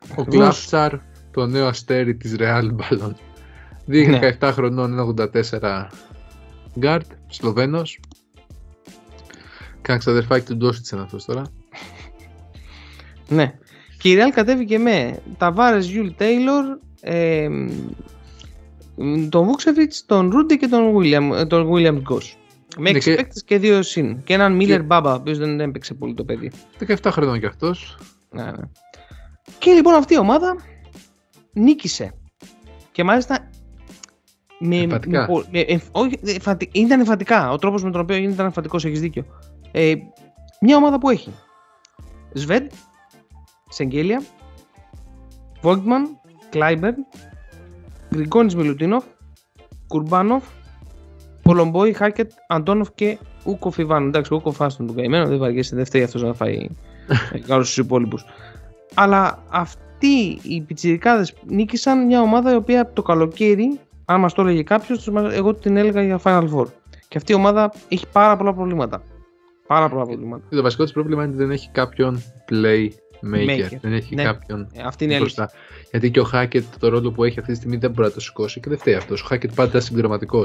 Ο 0.00 0.06
Ακριβώς. 0.10 0.34
Κλάβζαρ, 0.34 0.92
το 1.30 1.46
νέο 1.46 1.66
αστέρι 1.66 2.16
της 2.16 2.36
Real 2.38 2.68
Ballon. 2.76 3.12
Δείχνει 3.84 4.18
Ναι. 4.18 4.36
17 4.40 4.50
χρονών, 4.52 4.92
1,84 4.92 5.86
γκάρτ, 6.78 7.10
Σλοβαίνος. 7.28 8.00
Κάνει 9.82 9.98
ξαδερφάκι 9.98 10.46
του 10.46 10.56
Ντόντσιτς 10.56 10.90
είναι 10.90 11.02
αυτός 11.02 11.24
τώρα. 11.24 11.42
Ναι. 13.28 13.54
Και 13.98 14.10
η 14.10 14.16
Real 14.18 14.30
κατέβηκε 14.34 14.78
με 14.78 15.18
Ταβάρες 15.38 15.86
Γιούλ 15.86 16.08
Τέιλορ, 16.16 16.64
ε, 17.00 17.48
τον 19.28 19.44
Βούκτσεβιτς, 19.44 20.06
τον 20.06 20.30
Ρούντι 20.30 20.56
και 20.56 20.66
τον 20.68 20.94
William, 20.96 21.48
τον 21.48 21.70
Williams-Goss. 21.72 22.36
Με 22.76 22.90
Ναι, 22.90 22.96
έξι 22.96 23.10
και- 23.10 23.16
παίκτες 23.16 23.44
και 23.44 23.58
δύο 23.58 23.82
συν. 23.82 24.22
Και 24.24 24.34
έναν 24.34 24.52
Μίλλερ 24.56 24.82
Μπάμπα, 24.82 25.12
ο 25.12 25.14
οποίος 25.14 25.38
δεν 25.38 25.60
έπαιξε 25.60 25.94
πολύ 25.94 26.14
το 26.14 26.24
παιδί. 26.24 26.50
17 26.78 27.10
χρονών 27.10 27.38
κι 27.40 27.46
αυτός. 27.46 27.98
Ναι, 28.30 28.42
ναι. 28.42 28.50
Και 29.58 29.72
λοιπόν 29.72 29.94
αυτή 29.94 30.14
η 30.14 30.18
ομάδα 30.18 30.56
νίκησε. 31.52 32.12
Και 32.92 33.04
μάλιστα. 33.04 33.48
Με, 34.58 34.76
Εμφατικά. 34.76 35.20
με 35.20 35.26
πο- 35.26 35.44
με- 35.50 35.60
εμφ- 35.60 35.96
όχι, 35.96 36.18
εμφατι- 36.24 36.76
ήταν 36.76 37.00
εμφατικά. 37.00 37.50
Ο 37.52 37.56
τρόπος 37.58 37.82
με 37.82 37.90
τον 37.90 38.00
οποίο 38.00 38.16
ήταν 38.16 38.46
εμφατικός, 38.46 38.84
έχεις 38.84 39.00
δίκιο. 39.00 39.24
Ε, 39.72 39.94
μια 40.60 40.76
ομάδα 40.76 40.98
που 40.98 41.08
έχει 41.08 41.32
Σβέντ, 42.32 42.70
Σεγγέλια, 43.68 44.22
Βόγκμαν, 45.60 46.20
Κλάιμπερν, 46.50 46.96
Γκριγκόνης 48.14 48.54
Μιλουτίνοφ, 48.54 49.04
Κουρμπάνοφ, 49.86 50.44
Πολομπόη, 51.42 51.92
Χάκετ, 51.92 52.30
Αντώνοφ 52.48 52.88
και 52.94 53.18
Ούκο 53.44 53.70
Φιβάνο. 53.70 54.06
Εντάξει, 54.06 54.32
ο 54.32 54.36
Ούκο 54.36 54.52
Φάστον 54.52 54.86
του 54.86 54.94
καημένο, 54.94 55.26
δεν 55.26 55.38
βαριέσαι, 55.38 55.76
δεν 55.76 55.84
φταίει 55.84 56.02
αυτός 56.02 56.22
να 56.22 56.32
φάει 56.34 56.68
κάτω 57.46 57.62
στους 57.62 57.76
υπόλοιπους. 57.76 58.24
Αλλά 58.94 59.42
αυτοί 59.48 60.38
οι 60.42 60.60
πιτσιρικάδες 60.60 61.34
νίκησαν 61.46 62.06
μια 62.06 62.20
ομάδα 62.20 62.52
η 62.52 62.56
οποία 62.56 62.92
το 62.92 63.02
καλοκαίρι, 63.02 63.80
αν 64.04 64.20
μας 64.20 64.32
το 64.32 64.42
έλεγε 64.42 64.62
κάποιος, 64.62 65.10
εγώ 65.32 65.54
την 65.54 65.76
έλεγα 65.76 66.02
για 66.02 66.20
Final 66.24 66.48
Four. 66.54 66.66
Και 67.08 67.16
αυτή 67.16 67.32
η 67.32 67.34
ομάδα 67.34 67.72
έχει 67.88 68.06
πάρα 68.12 68.36
πολλά 68.36 68.54
προβλήματα. 68.54 69.02
Πάρα 69.66 69.88
πολλά 69.88 70.04
προβλήματα. 70.04 70.42
Το 70.50 70.62
βασικό 70.62 70.82
της 70.82 70.92
πρόβλημα 70.92 71.22
είναι 71.22 71.32
ότι 71.32 71.42
δεν 71.42 71.50
έχει 71.50 71.70
κάποιον 71.72 72.22
playmaker. 72.50 73.07
Maker. 73.22 73.78
Δεν 73.80 73.92
έχει 73.92 74.14
Ναι. 74.14 74.22
κάποιον 74.22 74.68
Ε, 74.74 74.82
Αυτή 74.82 75.04
είναι 75.04 75.12
η 75.12 75.16
αλήθεια. 75.16 75.44
μπροστά. 75.44 75.58
Γιατί 75.90 76.10
και 76.10 76.20
ο 76.20 76.24
Χάκετ 76.24 76.64
το 76.78 76.88
ρόλο 76.88 77.12
που 77.12 77.24
έχει 77.24 77.38
αυτή 77.38 77.52
τη 77.52 77.58
στιγμή 77.58 77.76
δεν 77.76 77.90
μπορεί 77.90 78.08
να 78.08 78.14
το 78.14 78.20
σηκώσει 78.20 78.60
και 78.60 78.68
δεν 78.68 78.78
φταίει 78.78 78.94
αυτός. 78.94 79.22
Ο 79.22 79.24
Χάκετ 79.26 79.50
πάντα 79.54 79.68
ήταν 79.68 79.80
συμπληρωματικό. 79.82 80.42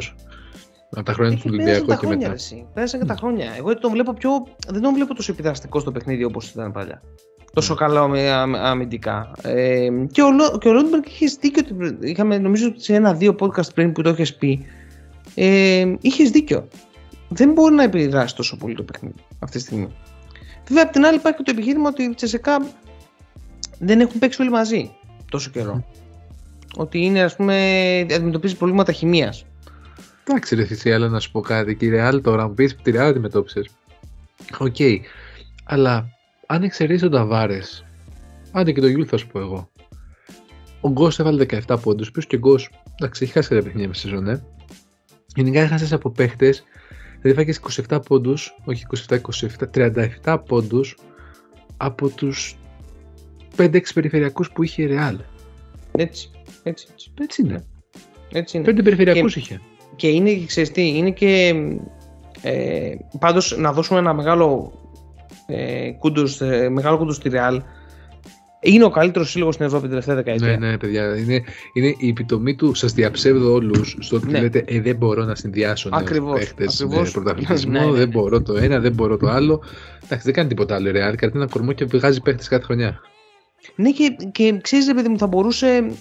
Από 0.96 1.06
τα 1.06 1.14
χρόνια 1.14 1.32
του 1.38 1.38
Εκεί 1.38 1.48
Ολυμπιακού 1.48 1.86
πέρασαν 1.86 1.88
τα 1.88 1.96
και 1.96 2.00
χρόνια, 2.06 2.18
μετά. 2.18 2.30
ρε 2.30 2.34
εσύ. 2.36 2.68
Πέρασαν 2.74 3.00
και 3.00 3.06
τα 3.06 3.16
χρόνια. 3.16 3.54
Εγώ 3.58 3.78
τον 3.78 3.92
βλέπω 3.92 4.14
πιο. 4.14 4.30
Δεν 4.68 4.82
τον 4.82 4.94
βλέπω 4.94 5.16
τόσο 5.16 5.32
επιδραστικό 5.32 5.80
στο 5.80 5.92
παιχνίδι 5.92 6.24
όπως 6.24 6.50
ήταν 6.50 6.72
παλιά. 6.72 7.02
Τόσο 7.54 7.76
καλά 7.76 8.08
με 8.08 8.30
αμ- 8.32 8.56
αμυντικά. 8.56 9.32
Ε, 9.42 9.88
και 10.12 10.22
ο, 10.22 10.32
Λο- 10.32 10.58
και 10.58 10.68
ο 10.68 10.72
Ρόντμπεργκ 10.72 11.04
είχε 11.06 11.26
δίκιο. 11.40 11.64
ότι 11.70 12.10
Είχαμε 12.10 12.38
νομίζω 12.38 12.72
σε 12.76 12.96
ένα-δύο 12.96 13.36
podcast 13.40 13.74
πριν 13.74 13.92
που 13.92 14.02
το 14.02 14.10
είχες 14.10 14.36
πει. 14.36 14.66
Ε, 15.36 15.94
είχες 16.02 16.30
δίκιο. 16.30 16.68
Δεν 17.30 17.52
μπορεί 17.52 17.76
να 17.76 17.84
επιδράσει 17.84 18.36
τόσο 18.36 18.58
πολύ 18.58 18.76
το 18.76 18.84
παιχνίδι 18.84 19.16
αυτή 19.40 19.58
τη 19.58 19.64
στιγμή. 19.64 19.88
Βέβαια, 20.68 20.84
απ' 20.84 20.92
την 20.92 21.06
άλλη 21.06 21.16
υπάρχει 21.16 21.38
και 21.38 21.44
το 21.44 21.52
επιχείρημα 21.52 21.90
ότι 21.90 22.04
οι 22.04 22.14
Τσεσεκά 22.14 22.66
δεν 23.80 24.00
έχουν 24.00 24.20
παίξει 24.20 24.42
όλοι 24.42 24.52
μαζί 24.52 24.92
τόσο 25.34 25.50
καιρό. 25.50 25.86
Ότι 26.76 27.00
είναι, 27.00 27.22
ας 27.22 27.36
πούμε, 27.36 28.00
αντιμετωπίζει 28.00 28.58
προβλήματα 28.58 28.92
χημίας. 28.92 29.46
Εντάξει, 30.28 30.56
ρε 30.56 30.66
Θησέα, 30.66 30.96
αλλά 30.96 31.08
να 31.08 31.20
σου 31.20 31.32
πω 31.32 31.42
κάτι. 31.42 31.76
Και 31.76 31.86
η 31.86 31.92
Real 31.94 32.20
τώρα 32.24 32.48
μου 32.48 32.54
πεις 32.54 32.76
που 32.76 32.82
τη 32.82 32.92
Real 32.94 32.98
αντιμετώπισες. 32.98 33.70
Οκ. 34.58 34.76
Αλλά 35.64 36.10
αν 36.46 36.64
εξαιρέσει 36.64 37.02
τον 37.02 37.12
Ταβάρες, 37.12 37.86
άντε 38.52 38.72
και 38.72 38.82
το 38.82 38.88
Γιούλ 38.88 39.04
θα 39.08 39.18
σου 39.18 39.28
πω 39.28 39.40
εγώ. 39.40 39.70
Ο 40.82 40.90
Γκος 40.90 41.20
έβαλε 41.20 41.46
17 41.68 41.78
πόντους. 41.82 42.12
Ποιο 42.12 42.22
και 42.22 42.36
ο 42.36 42.40
Γκος, 42.40 42.70
εντάξει, 43.00 43.24
έχει 43.24 43.32
χάσει 43.32 43.48
κάποια 43.50 43.64
παιχνίδια 43.64 43.88
μες 43.88 44.00
σεζόν, 44.00 44.28
ε. 44.28 44.44
Γενικά 45.36 45.62
έχασες 45.62 45.94
από 45.94 46.10
παίχτες. 46.10 46.64
Δηλαδή 47.24 47.54
φάγε 47.54 47.84
27 47.90 48.00
πόντους, 48.08 48.56
όχι 48.66 48.86
27-27, 49.10 49.18
37 50.24 50.38
πόντους 50.48 50.98
από 51.78 52.10
τους 52.10 52.56
5-6 53.58 53.82
περιφερειακούς 53.94 54.52
που 54.52 54.64
είχε 54.64 54.84
η 54.84 54.88
Real. 54.92 55.16
Έτσι, 55.92 56.30
έτσι, 56.64 56.88
έτσι. 56.92 57.12
Έτσι 57.22 57.42
είναι. 57.42 57.64
έτσι 58.32 58.58
είναι. 58.58 58.72
5 58.72 58.84
περιφερειακούς 58.84 59.34
Και- 59.34 59.40
είχε. 59.40 59.62
Και 59.96 60.08
είναι, 60.08 60.46
ξέρεις 60.46 60.72
τι, 60.72 60.88
είναι 60.98 61.12
και 61.12 61.54
ε, 62.42 62.96
πάντως 63.20 63.58
να 63.58 63.72
δώσουμε 63.74 64.00
ένα 64.00 64.14
μεγάλο 64.14 64.74
ε, 65.48 65.92
κούντος, 65.92 66.42
ε, 66.42 66.70
μεγάλο 66.70 66.98
κούντος 66.98 67.16
στη 67.16 67.30
Real. 67.34 67.60
Είναι 68.64 68.84
ο 68.84 68.90
καλύτερος 68.90 69.30
σύλλογος 69.30 69.54
στην 69.54 69.66
Ευρώπη 69.66 69.88
την 69.88 69.92
τελευταία 69.92 70.16
δεκαετία. 70.16 70.58
Ναι, 70.58 70.70
ναι, 70.70 70.78
παιδιά. 70.78 71.18
Είναι, 71.18 71.44
είναι 71.74 71.96
η 71.98 72.08
επιτομή 72.08 72.56
του. 72.56 72.74
Σας 72.74 72.94
διαψεύδω 72.94 73.54
όλους 73.54 73.98
στο 74.00 74.16
ότι 74.16 74.28
Ναι. 74.28 74.40
λέτε 74.42 74.64
ε, 74.68 74.82
δεν 74.82 74.96
μπορώ 74.96 75.24
να 75.24 75.36
συνδυάσω 75.36 75.90
νέους 75.90 76.02
Ακριβώς, 76.02 76.40
παίχτες 76.40 76.82
ακριβώς. 76.82 77.14
με 77.14 77.22
πρωταθλητισμό. 77.22 77.72
Ναι, 77.72 77.86
ναι. 77.86 77.92
Δεν 77.92 78.10
μπορώ 78.10 78.42
το 78.42 78.58
ένα, 78.58 78.80
δεν 78.80 78.94
μπορώ 78.94 79.18
το 79.18 79.28
άλλο. 79.28 79.62
Εντάξει, 80.04 80.26
δεν 80.26 80.34
κάνει 80.34 80.48
τίποτα 80.50 80.76
άλλο. 80.76 80.92
Ρε, 80.92 81.00
κρατεί 81.16 81.38
ένα 81.38 81.48
κορμό 81.48 81.72
και 81.72 81.86
βγάζει 81.86 82.22
παίχτε 82.22 82.44
κάθε 82.50 82.64
χρονιά. 82.64 83.00
Ναι, 83.76 83.92
και, 83.92 84.16
και 84.32 84.60
ξέρεις 84.62 84.88
ρε 84.88 84.94
παιδί 84.94 85.10
μου, 85.10 85.18
θα 85.18 85.28
μπορούσε, 85.28 85.92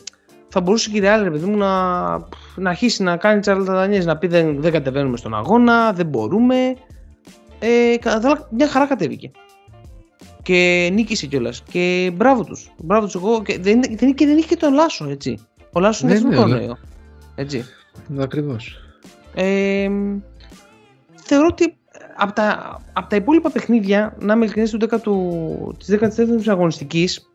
θα 0.48 0.60
μπορούσε 0.60 0.90
και 0.90 0.98
η 0.98 1.00
Real 1.04 1.20
ρε 1.22 1.30
παιδί 1.30 1.46
μου 1.46 1.56
να, 1.56 2.10
να 2.56 2.70
αρχίσει 2.70 3.02
να 3.02 3.16
κάνει 3.16 3.40
τσαρλατανιές, 3.40 4.04
να 4.04 4.16
πει 4.16 4.26
δεν, 4.26 4.60
δεν 4.60 4.72
κατεβαίνουμε 4.72 5.16
στον 5.16 5.34
αγώνα, 5.34 5.92
δεν 5.92 6.06
μπορούμε. 6.06 6.56
Ε, 7.58 7.96
κατά 8.00 8.18
τα 8.18 8.28
άλλα, 8.28 8.48
μια 8.50 8.68
χαρά 8.68 8.86
κατέβηκε. 8.86 9.30
Και 10.42 10.90
νίκησε 10.92 11.26
κιόλας. 11.26 11.62
Και 11.70 12.12
μπράβο 12.14 12.44
τους. 12.44 12.72
Μπράβο 12.78 13.04
τους 13.04 13.14
εγώ. 13.14 13.42
Και 13.42 13.58
δεν, 13.58 13.80
δεν, 13.96 14.14
και 14.14 14.26
δεν 14.26 14.38
είχε 14.38 14.46
και 14.46 14.56
τον 14.56 14.74
Λάσο, 14.74 15.08
έτσι. 15.08 15.38
Ο 15.72 15.80
Λάσο 15.80 16.06
είναι 16.06 16.14
Ναι, 16.14 16.20
ναι, 16.20 16.28
εθνικό 16.28 16.46
ναι. 16.46 16.58
νέο. 16.58 16.78
Έτσι. 17.34 17.64
Ακριβώς. 18.18 18.76
Ε, 19.34 19.88
θεωρώ 21.14 21.46
ότι 21.50 21.76
από 22.16 22.32
τα, 22.32 22.78
απ' 22.92 23.08
τα 23.08 23.16
υπόλοιπα 23.16 23.50
παιχνίδια, 23.50 24.16
να 24.18 24.32
είμαι 24.32 24.44
ειλικρινής, 24.44 24.70
του 24.70 25.76
10 25.88 26.08
της 26.08 26.18
14ης 26.18 26.48
αγωνιστικής, 26.48 27.30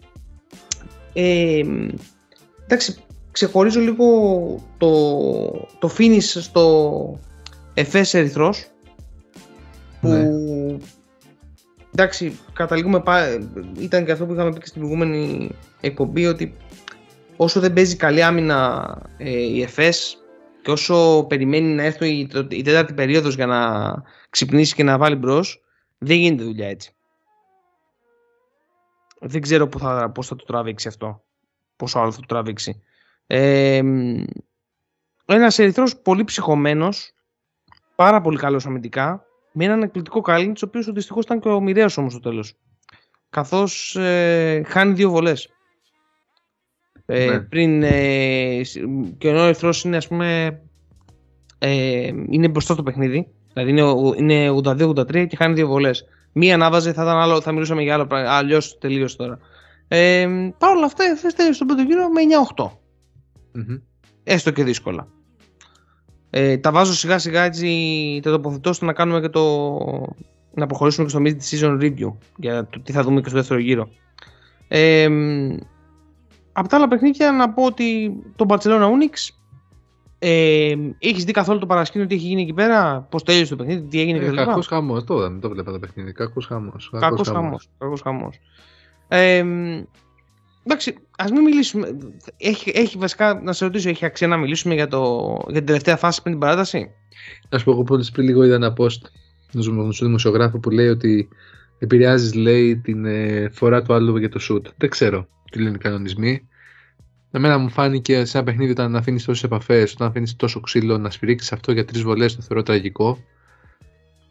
ε, 1.13 1.61
εντάξει, 2.65 2.95
ξεχωρίζω 3.31 3.79
λίγο 3.79 4.05
το, 4.77 4.89
το 5.79 5.89
finish 5.97 6.19
στο 6.19 7.19
Εφές 7.73 8.13
Ερυθρός, 8.13 8.67
που 10.01 10.07
Ναι. 10.07 10.23
Εντάξει, 12.01 12.39
καταλήγουμε, 12.53 12.99
πά- 13.01 13.41
ήταν 13.79 14.05
και 14.05 14.11
αυτό 14.11 14.25
που 14.25 14.33
είχαμε 14.33 14.53
πει 14.53 14.59
και 14.59 14.65
στην 14.65 14.81
προηγούμενη 14.81 15.51
εκπομπή, 15.81 16.25
ότι 16.25 16.57
όσο 17.37 17.59
δεν 17.59 17.73
παίζει 17.73 17.95
καλή 17.95 18.23
άμυνα 18.23 18.87
ε, 19.17 19.29
η 19.29 19.61
ΕΦΕΣ 19.61 20.17
και 20.61 20.71
όσο 20.71 21.25
περιμένει 21.29 21.73
να 21.73 21.83
έρθει 21.83 22.07
η, 22.09 22.27
το- 22.27 22.47
η 22.49 22.61
τέταρτη 22.61 22.93
περίοδος 22.93 23.35
για 23.35 23.45
να 23.45 23.93
ξυπνήσει 24.29 24.75
και 24.75 24.83
να 24.83 24.97
βάλει 24.97 25.15
μπρος, 25.15 25.63
δεν 25.97 26.17
γίνεται 26.17 26.43
δουλειά 26.43 26.67
έτσι. 26.67 26.91
Δεν 29.19 29.41
ξέρω 29.41 29.67
που 29.67 29.79
θα, 29.79 30.09
πώς 30.09 30.27
θα 30.27 30.35
το 30.35 30.45
τραβήξει 30.45 30.87
αυτό. 30.87 31.23
Πόσο 31.75 31.99
άλλο 31.99 32.11
θα 32.11 32.19
το 32.19 32.25
τραβήξει. 32.25 32.81
Ε, 33.27 33.81
ένας 35.25 35.59
ερυθρός 35.59 35.97
πολύ 35.97 36.23
ψυχωμένος, 36.23 37.13
πάρα 37.95 38.21
πολύ 38.21 38.37
καλός 38.37 38.65
αμυντικά, 38.65 39.26
με 39.57 39.65
έναν 39.65 39.81
εκπληκτικό 39.81 40.21
Κάλινιτς, 40.21 40.61
ο 40.61 40.65
οποίος 40.67 40.91
δυστυχώς 40.91 41.23
ήταν 41.23 41.39
και 41.39 41.47
ο 41.47 41.59
μοιραίος 41.61 41.97
όμως 41.97 42.11
στο 42.11 42.21
τέλος. 42.21 42.53
Καθώς 43.29 43.95
ε, 43.95 44.61
χάνει 44.65 44.93
δύο 44.93 45.09
βολές. 45.09 45.49
Ε, 47.05 47.25
Ναι. 47.29 47.39
Πριν 47.39 47.83
ε, 47.83 48.61
σ- 48.63 48.79
και 49.17 49.29
ενώ 49.29 49.39
ο 49.39 49.43
Ερυθρός 49.45 49.83
είναι 49.83 49.97
ας 49.97 50.07
πούμε 50.07 50.59
ε, 51.57 52.07
είναι 52.29 52.47
μπροστά 52.47 52.73
στο 52.73 52.83
παιχνίδι. 52.83 53.27
Δηλαδή 53.53 53.71
είναι, 53.71 53.83
ο- 53.83 54.13
είναι 54.17 54.49
82-83 54.63 55.27
και 55.27 55.35
χάνει 55.35 55.53
δύο 55.53 55.67
βολές. 55.67 56.05
Μία 56.33 56.53
ανάβαζε, 56.53 56.93
θα, 56.93 57.01
ήταν 57.03 57.17
άλλο, 57.17 57.41
θα 57.41 57.51
μιλούσαμε 57.51 57.81
για 57.81 57.93
άλλο 57.93 58.07
πράγμα. 58.07 58.31
Αλλιώς 58.31 58.77
τελείωσε 58.77 59.17
τώρα. 59.17 59.39
Ε, 59.87 60.27
Παρ' 60.57 60.75
όλα 60.75 60.85
αυτά, 60.85 61.05
η 61.05 61.09
ΕΦΕΣ 61.09 61.33
τέλειωσε 61.33 61.55
στον 61.55 61.67
πρώτο 61.67 61.81
γύρο 61.81 62.07
με 62.09 62.21
9-8. 62.55 62.69
Μμμ. 63.51 63.77
Έστω 64.23 64.51
και 64.51 64.63
δύσκολα. 64.63 65.07
Ε, 66.39 66.57
τα 66.57 66.71
βάζω 66.71 66.93
σιγά 66.93 67.17
σιγά 67.19 67.43
έτσι, 67.43 68.19
τα 68.23 68.31
τοποθετώ 68.31 68.69
ώστε 68.69 68.85
να 68.85 68.93
κάνουμε 68.93 69.21
και 69.21 69.29
το. 69.29 69.77
να 70.53 70.65
προχωρήσουμε 70.65 71.07
και 71.07 71.11
στο 71.11 71.21
mid-season 71.23 71.81
review 71.81 72.13
για 72.37 72.65
το 72.65 72.79
τι 72.79 72.91
θα 72.91 73.03
δούμε 73.03 73.21
και 73.21 73.29
στο 73.29 73.37
δεύτερο 73.37 73.59
γύρο. 73.59 73.89
Ε, 74.67 75.07
από 76.51 76.67
τα 76.67 76.75
άλλα 76.75 76.87
παιχνίδια 76.87 77.31
να 77.31 77.49
πω 77.49 77.63
ότι 77.63 78.13
το 78.35 78.45
Barcelona 78.47 78.83
Unix 78.83 79.33
ε, 80.19 80.75
έχεις 80.99 81.23
δει 81.23 81.31
καθόλου 81.31 81.59
το 81.59 81.65
παρασκήνιο 81.65 82.07
τι 82.07 82.15
έχει 82.15 82.27
γίνει 82.27 82.41
εκεί 82.41 82.53
πέρα, 82.53 83.07
πώς 83.09 83.23
τέλειωσε 83.23 83.55
το 83.55 83.63
παιχνίδι, 83.63 83.87
τι 83.87 83.99
έγινε 83.99 84.17
Ε, 84.17 84.21
κτλ. 84.21 84.35
Κακός 84.35 84.67
χαμός. 84.67 85.03
Το 85.03 85.17
είδαμε, 85.17 85.39
το 85.39 85.49
βλέπα 85.49 85.71
το 85.71 85.79
παιχνίδι. 85.79 86.11
Κακός 86.11 86.45
χαμός. 86.45 86.89
Κακός 86.99 87.29
χαμός. 87.29 87.69
Κακός 87.77 88.01
χαμός. 88.01 88.39
Ε, 89.07 89.43
εντάξει, 90.67 90.95
ας 91.17 91.31
μην 91.31 91.41
μιλήσουμε. 91.41 91.97
Έχει, 92.37 92.71
έχει 92.75 92.97
βασικά, 92.97 93.41
να 93.43 93.53
σε 93.53 93.65
ρωτήσω, 93.65 93.89
έχει 93.89 94.05
αξία 94.05 94.27
να 94.27 94.37
μιλήσουμε 94.37 94.73
για, 94.73 94.87
το, 94.87 95.33
για 95.45 95.57
την 95.57 95.65
τελευταία 95.65 95.97
φάση 95.97 96.21
πριν 96.21 96.33
την 96.33 96.41
παράταση; 96.41 96.89
Να 97.49 97.57
σου 97.57 97.65
πω, 97.65 97.71
εγώ 97.71 97.83
πολύ 97.83 98.05
πριν 98.13 98.25
λίγο 98.25 98.43
είδα 98.43 98.55
ένα 98.55 98.73
post 98.77 99.01
ενό 99.53 99.91
δημοσιογράφου 99.91 100.59
που 100.59 100.69
λέει 100.69 100.87
ότι 100.87 101.27
επηρεάζεις, 101.79 102.33
λέει, 102.33 102.77
την 102.77 103.05
ε, 103.05 103.49
φορά 103.51 103.81
του 103.81 103.93
άλλου 103.93 104.17
για 104.17 104.29
το 104.29 104.39
shoot. 104.49 104.71
Δεν 104.77 104.89
ξέρω 104.89 105.27
τι 105.51 105.61
λένε 105.61 105.75
οι 105.75 105.79
κανονισμοί. 105.79 106.47
Εμένα 107.31 107.57
μου 107.57 107.69
φάνηκε 107.69 108.25
σε 108.25 108.37
ένα 108.37 108.45
παιχνίδι 108.45 108.71
όταν 108.71 108.95
αφήνεις 108.95 109.25
τόσες 109.25 109.43
επαφές, 109.43 109.93
όταν 109.93 110.07
αφήνεις 110.07 110.35
τόσο 110.35 110.59
ξύλο 110.59 110.97
να 110.97 111.09
σφυρίξεις 111.09 111.51
αυτό 111.51 111.71
για 111.71 111.85
τρεις 111.85 112.01
βολές, 112.01 112.35
το 112.35 112.41
θεωρώ 112.41 112.63
τραγικό. 112.63 113.17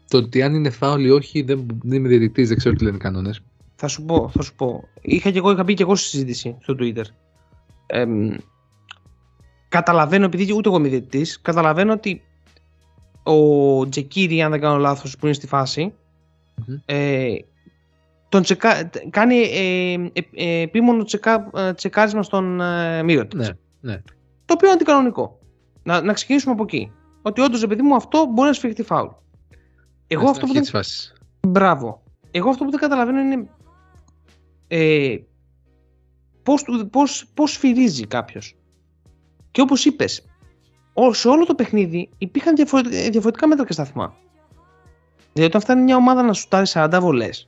Το 0.07 0.17
ότι 0.17 0.41
αν 0.41 0.53
είναι 0.53 0.69
φάουλ 0.69 1.05
ή 1.05 1.09
όχι 1.09 1.41
δεν, 1.41 1.65
δεν 1.83 1.97
είμαι 1.97 2.07
διαιτητής, 2.07 2.47
δεν 2.47 2.57
ξέρω 2.57 2.75
τι 2.75 2.83
λένε 2.83 2.95
οι 2.95 2.99
κανόνες. 2.99 3.41
Θα 3.79 3.87
σου 3.87 4.05
πω, 4.05 4.29
θα 4.29 4.41
σου 4.41 4.55
πω. 4.55 4.83
Είχα, 5.01 5.31
και 5.31 5.37
εγώ, 5.37 5.51
είχα 5.51 5.63
μπει 5.63 5.73
και 5.73 5.83
εγώ 5.83 5.95
στη 5.95 6.07
συζήτηση 6.07 6.57
στο 6.61 6.75
Twitter. 6.79 7.03
Ε, 7.85 8.05
καταλαβαίνω, 9.69 10.25
επειδή 10.25 10.53
ούτε 10.53 10.69
εγώ 10.69 10.77
είμαι 10.77 10.87
διαιτητής, 10.87 11.41
καταλαβαίνω 11.41 11.93
ότι 11.93 12.21
ο 13.23 13.89
Τζεκίρι, 13.89 14.41
αν 14.41 14.51
δεν 14.51 14.59
κάνω 14.59 14.77
λάθος, 14.77 15.17
που 15.17 15.25
είναι 15.25 15.35
στη 15.35 15.47
φαση 15.47 15.93
Μμμ. 16.65 16.75
ε, 16.85 17.35
τον 18.29 18.41
τσεκα, 18.41 18.89
κάνει 19.09 19.35
ε, 19.35 19.93
ε, 19.93 20.21
ε, 20.31 20.61
επίμονο 20.61 21.03
τσεκα, 21.03 21.49
ε, 21.55 21.73
τσεκάρισμα 21.73 22.23
στον 22.23 22.61
ε, 22.61 23.03
Μύρωτιτς. 23.03 23.47
Ναι, 23.47 23.53
ναι. 23.91 24.01
Το 24.45 24.53
οποίο 24.53 24.67
είναι 24.67 24.75
αντικανονικό. 24.75 25.39
Να, 25.83 26.01
να 26.01 26.13
ξεκινήσουμε 26.13 26.53
από 26.53 26.63
εκεί. 26.63 26.91
Ότι 27.21 27.41
όντως, 27.41 27.63
επειδή 27.63 27.81
μου 27.81 27.95
αυτό 27.95 28.25
μπορεί 28.25 28.47
να 28.47 28.53
σφιχτεί 28.53 28.83
φάουλ. 28.83 29.07
Εγώ 30.07 30.21
Ναι, 30.23 30.29
αυτό 30.29 30.33
στην 30.33 30.39
που 30.39 30.41
αρχή 30.41 30.53
δεν 30.53 30.61
της 30.61 30.69
φάσης. 30.69 31.13
Μπράβο. 31.47 32.03
Εγώ 32.31 32.49
αυτό 32.49 32.63
που 32.63 32.71
δεν 32.71 32.79
καταλαβαίνω 32.79 33.19
είναι 33.19 33.49
ε, 34.67 35.15
πώς, 36.43 36.63
του- 36.63 36.89
πώς, 36.89 37.27
πώς 37.33 37.51
σφυρίζει 37.51 38.07
κάποιος. 38.07 38.55
Και 39.51 39.61
όπως 39.61 39.85
είπες, 39.85 40.25
ό- 40.93 41.13
σε 41.13 41.27
όλο 41.27 41.45
το 41.45 41.55
παιχνίδι 41.55 42.09
υπήρχαν 42.17 42.55
διαφορε- 42.55 42.93
ε, 42.93 43.09
διαφορετικά 43.09 43.47
μέτρα 43.47 43.65
και 43.65 43.73
σταθμά. 43.73 44.13
Δηλαδή 45.33 45.49
όταν 45.55 45.61
φτάνει 45.61 45.81
μια 45.83 45.95
ομάδα 45.95 46.21
να 46.23 46.33
σουτάρει 46.33 46.67
40 46.67 46.99
βολές, 47.01 47.47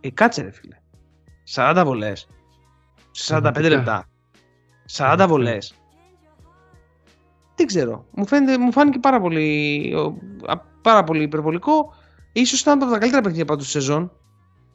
ε, 0.00 0.10
κάτσε 0.10 0.42
ρε 0.42 0.50
φίλε. 0.50 0.76
40 1.44 1.82
βολές, 1.84 2.28
σε 3.10 3.24
45 3.24 3.52
Πραγματικά. 3.52 3.76
λεπτά, 3.76 4.08
40 4.86 5.16
Πραγματικά. 5.16 5.26
βολές. 5.28 5.74
Δεν 7.56 7.66
ξέρω. 7.66 8.06
Μου, 8.10 8.26
φαίνεται, 8.26 8.58
μου 8.58 8.72
φάνηκε 8.72 8.98
πάρα 8.98 9.20
πολύ, 9.20 9.94
ο- 9.94 10.16
α, 10.46 10.58
πάρα 10.82 11.04
πολύ 11.04 11.22
υπερβολικό. 11.22 11.94
Ίσως 12.32 12.60
ήταν 12.60 12.82
από 12.82 12.90
τα 12.92 12.98
καλύτερα 12.98 13.22
παιχνίδια 13.22 13.44
πάντως 13.44 13.62
στη 13.68 13.72
σεζόν. 13.72 14.12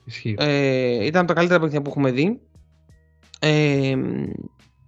Ισχύει. 0.09 0.35
Ε, 0.37 1.05
ήταν 1.05 1.19
από 1.21 1.27
τα 1.27 1.33
καλύτερα 1.33 1.59
παιχνίδια 1.59 1.81
που 1.81 1.89
έχουμε 1.89 2.11
δει. 2.11 2.39
Ε, 3.39 3.95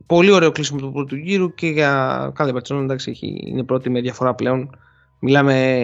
πολύ 0.06 0.32
ωραίο 0.32 0.52
κλείσιμο 0.52 0.80
του 0.80 0.92
πρώτου 0.92 1.16
γύρου 1.16 1.54
και 1.54 1.68
για 1.68 2.32
κάθε 2.36 2.52
Μπαρτσελόνα 2.52 2.86
εντάξει 2.86 3.12
έχει, 3.12 3.42
είναι 3.46 3.64
πρώτη 3.64 3.90
με 3.90 4.02
διαφορά 4.02 4.34
πλέον. 4.36 4.70
Μιλάμε, 5.20 5.78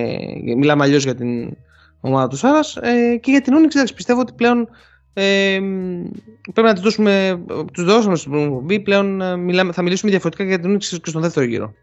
μιλάμε 0.57 0.83
αλλιώς 0.83 1.03
για 1.03 1.15
την 1.15 1.57
ομάδα 1.99 2.27
του 2.27 2.35
Σάρας 2.35 2.75
ε, 2.75 3.17
και 3.21 3.31
για 3.31 3.41
την 3.41 3.53
Ούνιξ. 3.53 3.75
Εντάξει, 3.75 3.93
πιστεύω 3.93 4.19
ότι 4.19 4.33
πλέον 4.33 4.67
ε, 5.13 5.59
πρέπει 6.53 6.67
να 6.67 6.73
τους 6.73 6.83
δώσουμε, 6.83 7.43
τους 7.73 7.83
δώσαμε 7.83 8.15
στην 8.15 8.31
προηγούμενη 8.31 8.61
εκπομπή. 8.61 8.79
Πλέον 8.79 9.21
ε, 9.21 9.35
μιλάμε, 9.37 9.71
θα 9.71 9.81
μιλήσουμε 9.81 10.11
διαφορετικά 10.11 10.47
για 10.49 10.59
την 10.59 10.69
Ούνιξ 10.69 10.99
και 11.03 11.09
στον 11.09 11.21
δεύτερο 11.21 11.45
γύρο. 11.45 11.73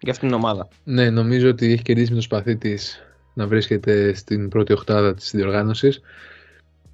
Για 0.00 0.12
αυτήν 0.12 0.28
την 0.28 0.36
ομάδα. 0.36 0.68
Ναι, 0.84 1.10
νομίζω 1.10 1.48
ότι 1.48 1.72
έχει 1.72 1.82
κερδίσει 1.82 2.10
με 2.10 2.16
το 2.16 2.22
σπαθί 2.22 2.56
της 2.56 3.02
να 3.34 3.46
βρίσκεται 3.46 4.14
στην 4.14 4.48
πρώτη 4.48 4.72
οχτάδα 4.72 5.14
της 5.14 5.30
διοργάνωσης. 5.34 6.00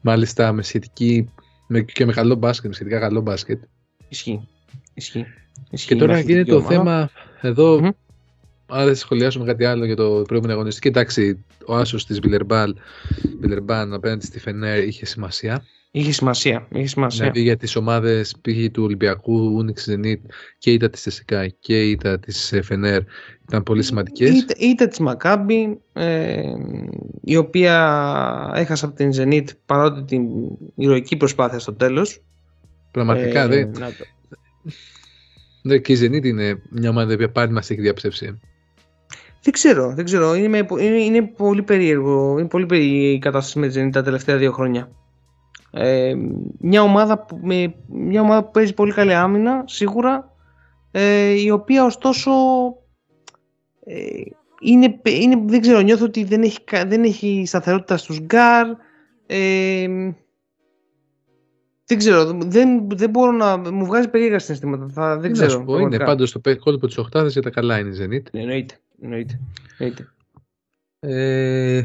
Μάλιστα 0.09 0.53
με 0.53 0.63
σχετική 0.63 1.31
με, 1.67 1.81
και 1.83 2.07
με 2.07 2.13
καλό 2.13 2.35
μπάσκετ, 2.35 2.69
με 2.69 2.75
σχετικά 2.75 2.99
καλό 2.99 3.21
μπάσκετ. 3.21 3.63
Ισχύει. 4.09 4.49
Ισχύει. 4.95 5.27
Ισχύει 5.71 5.89
Και 5.89 5.95
με 5.95 6.01
τώρα 6.01 6.13
αυτή 6.13 6.25
γίνεται 6.25 6.45
την 6.45 6.53
το 6.53 6.59
ομάδα. 6.59 6.75
θέμα 6.75 7.11
εδώ. 7.41 7.81
Μμμ. 7.81 7.89
Άρα 8.71 8.85
δεν 8.85 8.95
σχολιάσουμε 8.95 9.45
κάτι 9.45 9.65
άλλο 9.65 9.85
για 9.85 9.97
το 9.97 10.23
προηγούμενο 10.27 10.53
αγωνιστική. 10.59 10.89
Εντάξει, 10.89 11.45
ο 11.67 11.77
άσος 11.77 12.07
της 12.07 12.21
Βιλερμπάν 12.21 12.79
Βιλερμπάν 13.41 13.93
απέναντι 13.93 14.25
στη 14.27 14.39
Φενέρ 14.41 14.85
είχε 14.85 15.07
σημασία. 15.07 15.65
Είχε 15.91 16.13
σημασία. 16.13 16.67
Είχε 16.73 16.87
σημασία. 16.87 17.21
Δηλαδή 17.21 17.41
για 17.43 17.57
τις 17.57 17.77
ομάδες 17.77 18.35
π.χ. 18.41 18.71
του 18.73 18.83
Ολυμπιακού, 18.83 19.55
Ούνιξ 19.55 19.83
Ζενίτ 19.83 20.21
και 20.59 20.71
η 20.71 20.75
ήττα 20.75 20.91
της 20.91 21.03
Τεσσικά 21.03 21.49
και 21.49 21.83
η 21.87 21.91
ήττα 21.91 22.19
της 22.19 22.55
Φενέρ 22.63 23.03
ήταν 23.43 23.63
πολύ 23.63 23.83
σημαντικές. 23.83 24.31
Είτε, 24.31 24.55
είτε 24.59 24.87
της 24.87 24.99
Μακάμπη, 24.99 25.81
ε, 25.93 26.43
η 27.23 27.37
οποία 27.37 28.53
έχασε 28.55 28.85
από 28.85 28.95
την 28.95 29.11
Zenit 29.15 29.45
παρότι 29.67 30.03
την 30.05 30.27
ηρωική 30.75 31.17
προσπάθεια 31.17 31.59
στο 31.59 31.73
τέλος. 31.73 32.23
Πραγματικά 32.91 33.43
Ε, 33.43 33.47
δεν. 33.47 33.71
να 33.71 33.87
το- 33.87 34.05
δε, 35.63 35.79
και 35.79 35.93
η 35.93 35.97
Ζενίτ 35.97 36.25
είναι 36.25 36.63
μια 36.71 36.91
ομάδα 36.91 37.11
η 37.11 37.15
οποία 37.15 37.31
πάλι 37.31 37.53
μας 37.53 37.71
έχει 37.71 37.81
διαψεύσει. 37.81 38.41
Δεν 39.43 39.53
ξέρω, 39.53 39.93
δεν 39.95 40.05
ξέρω. 40.05 40.35
Είναι, 40.35 40.49
με- 40.49 40.83
είναι, 40.83 40.97
είναι 41.03 41.23
πολύ 41.23 41.63
περίεργο. 41.63 42.39
Είναι 42.39 42.49
πολύ 42.49 42.67
περίεργη 42.67 43.13
η 43.13 43.19
κατάσταση 43.19 43.59
με 43.59 43.69
τη 43.69 43.81
Zenit 43.81 43.91
τα 43.93 44.03
τελευταία 44.03 44.37
δύο 44.37 44.53
χρόνια. 44.53 44.91
Ε, 45.71 46.15
μια, 46.59 46.83
ομάδα 46.83 47.25
που, 47.25 47.39
με, 47.43 47.75
μια 47.89 48.21
ομάδα 48.21 48.45
που 48.45 48.51
παίζει 48.51 48.75
πολύ 48.75 48.93
καλή 48.93 49.15
άμυνα, 49.15 49.65
σίγουρα, 49.67 50.35
ε, 50.91 51.29
η 51.43 51.51
οποία 51.51 51.85
ωστόσο 51.85 52.31
ε, 53.85 53.97
είναι, 54.61 55.01
είναι, 55.05 55.43
δεν 55.47 55.61
ξέρω, 55.61 55.81
νιώθω 55.81 56.05
ότι 56.05 56.25
δεν 56.25 56.43
έχει, 56.43 56.65
κα- 56.65 56.85
δεν 56.87 57.05
έχει 57.05 57.43
σταθερότητα 57.47 57.97
στους 57.97 58.21
γκάρ. 58.21 58.67
Ε, 59.27 59.87
δεν 61.85 61.99
ξέρω, 61.99 62.25
δεν, 62.45 62.89
δεν 62.89 63.11
μπορώ 63.11 63.33
να. 63.33 63.57
Μου 63.57 63.85
βγάζει 63.87 64.09
περίεργα 64.09 64.39
συναισθήματα. 64.39 64.89
Θα, 64.93 65.09
δεν 65.19 65.33
Τι 65.33 65.39
να 65.39 65.47
ξέρω. 65.47 65.51
σου 65.51 65.57
πω, 65.57 65.63
είναι 65.73 65.79
πραγματικά. 65.81 66.05
πάντως 66.05 66.29
στο 66.29 66.39
πέ- 66.39 66.59
κόλπο 66.59 66.87
της 66.87 66.99
Οχτάδας 66.99 67.33
για 67.33 67.43
τα 67.43 67.51
καλά 67.51 67.79
είναι 67.79 67.89
η 67.89 67.93
Ζενίτ. 67.93 68.27
Ναι, 68.33 68.41
Εννοείται. 68.41 68.75
Εννοείται, 69.03 69.41
εννοείται. 69.79 70.13
Ε, 71.01 71.83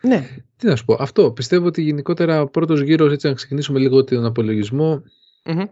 Ναι, 0.00 0.28
τι 0.56 0.66
να 0.66 0.76
σου 0.76 0.84
πω, 0.84 0.96
αυτό. 0.98 1.32
Πιστεύω 1.32 1.66
ότι 1.66 1.82
γενικότερα 1.82 2.42
ο 2.42 2.46
πρώτος 2.48 2.80
γύρος, 2.80 3.12
έτσι 3.12 3.26
να 3.26 3.32
ξεκινήσουμε 3.34 3.78
λίγο 3.78 4.04
τον 4.04 4.24
απολογισμό, 4.24 5.02
Μμμ. 5.44 5.62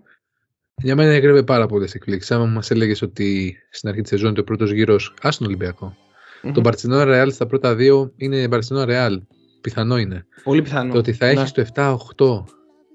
για 0.83 0.97
μένα 0.97 1.13
έκρυβε 1.13 1.43
πάρα 1.43 1.67
πολλές 1.67 1.95
εκπλήξεις. 1.95 2.31
Άμα 2.31 2.45
μας 2.47 2.71
έλεγες 2.71 3.03
ότι 3.03 3.57
στην 3.71 3.89
αρχή 3.89 4.01
της 4.01 4.11
σεζόν 4.11 4.35
ο 4.39 4.43
πρώτος 4.43 4.71
γύρος, 4.71 5.15
α 5.23 5.29
τον 5.39 5.47
Ολυμπιακό. 5.47 5.97
Μμμ. 6.43 6.53
Το 6.53 6.61
Barcelona 6.65 7.07
Real 7.07 7.29
στα 7.31 7.47
πρώτα 7.47 7.75
δύο 7.75 8.13
είναι 8.17 8.49
Barcelona 8.51 8.87
Real. 8.89 9.17
Πιθανό 9.61 9.99
είναι. 9.99 10.27
Πολύ 10.45 10.63
πιθανό. 10.63 10.93
Το 10.93 10.99
ότι 10.99 11.13
θα 11.13 11.33
Ναι. 11.33 11.41
έχει 11.41 11.53
το 11.53 11.61
7-8 11.61 12.45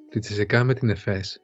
της 0.09 0.21
Τσεσεκά 0.21 0.63
με 0.63 0.73
την 0.73 0.89
ΕΦΕΣ. 0.89 1.41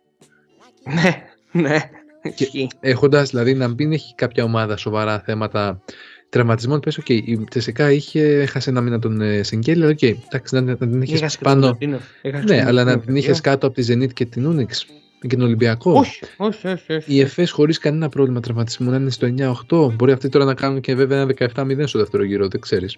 Ναι, 0.94 1.24
ναι. 1.52 1.90
Ισχύει. 2.22 2.68
Έχοντας 2.80 3.30
δηλαδή 3.30 3.54
να 3.54 3.68
μην 3.68 3.92
έχει 3.92 4.16
κάποια 4.16 4.44
ομάδα 4.44 4.78
σοβαρά 4.78 5.20
θέματα 5.20 5.82
τραυματισμών, 6.30 6.80
πες, 6.80 6.98
οκ, 6.98 7.10
η 7.10 7.44
Τσεσεκά 7.50 7.92
είχε, 7.92 8.22
έχασε 8.22 8.70
ένα 8.70 8.82
μήνα 8.82 9.00
τον 9.00 9.22
ε, 9.22 9.44
Σενγκέλια, 9.44 9.82
αλλά 9.84 9.92
οκ, 9.92 10.02
εντάξει, 10.02 10.56
να, 10.56 10.62
να 10.62 10.78
την 10.78 11.02
είχε 11.02 11.16
Έχασε 11.16 11.38
και 11.38 11.44
τον 11.44 11.54
πάνω. 11.54 11.66
Κωνσταντίνοφ. 11.66 12.02
Έχασε 12.22 12.44
και 12.46 12.54
Ναι, 12.54 12.60
τον 12.60 12.68
αλλά 12.68 12.84
να 12.84 12.92
Κωνσταντίνοφ, 12.92 13.06
την 13.06 13.16
είχες 13.16 13.36
παιδιά. 13.42 13.52
κάτω 13.52 13.68
από 13.68 13.76
τη 13.76 13.86
Zenit 13.94 14.14
και 14.14 14.26
την 14.26 14.46
Ούνιξ 14.46 14.86
και 15.28 15.36
τον 15.36 15.42
Ολυμπιακό. 15.46 15.92
Όχι, 15.92 16.20
όχι, 16.38 16.68
όχι. 16.68 16.94
όχι. 16.94 17.14
Η 17.14 17.20
ΕΦΕΣ 17.20 17.52
χωρίς 17.52 17.78
κανένα 17.78 18.10
πρόβλημα 18.10 18.40
τραυματισμού 18.40 18.90
να 18.90 18.96
είναι 18.98 19.10
στο 19.10 19.28
9-8. 19.70 19.94
Μπορεί 19.96 20.12
αυτοί 20.12 20.30
τώρα 20.30 20.46
να 20.46 20.54
κάνουν 20.54 20.82
και 20.82 20.96
βέβαια 20.96 21.22
ένα 21.22 21.34
17-0 21.56 21.84
στο 21.86 22.00
δεύτερο 22.00 22.24
γύρο, 22.24 22.48
δεν 22.48 22.60
ξέρεις. 22.62 22.98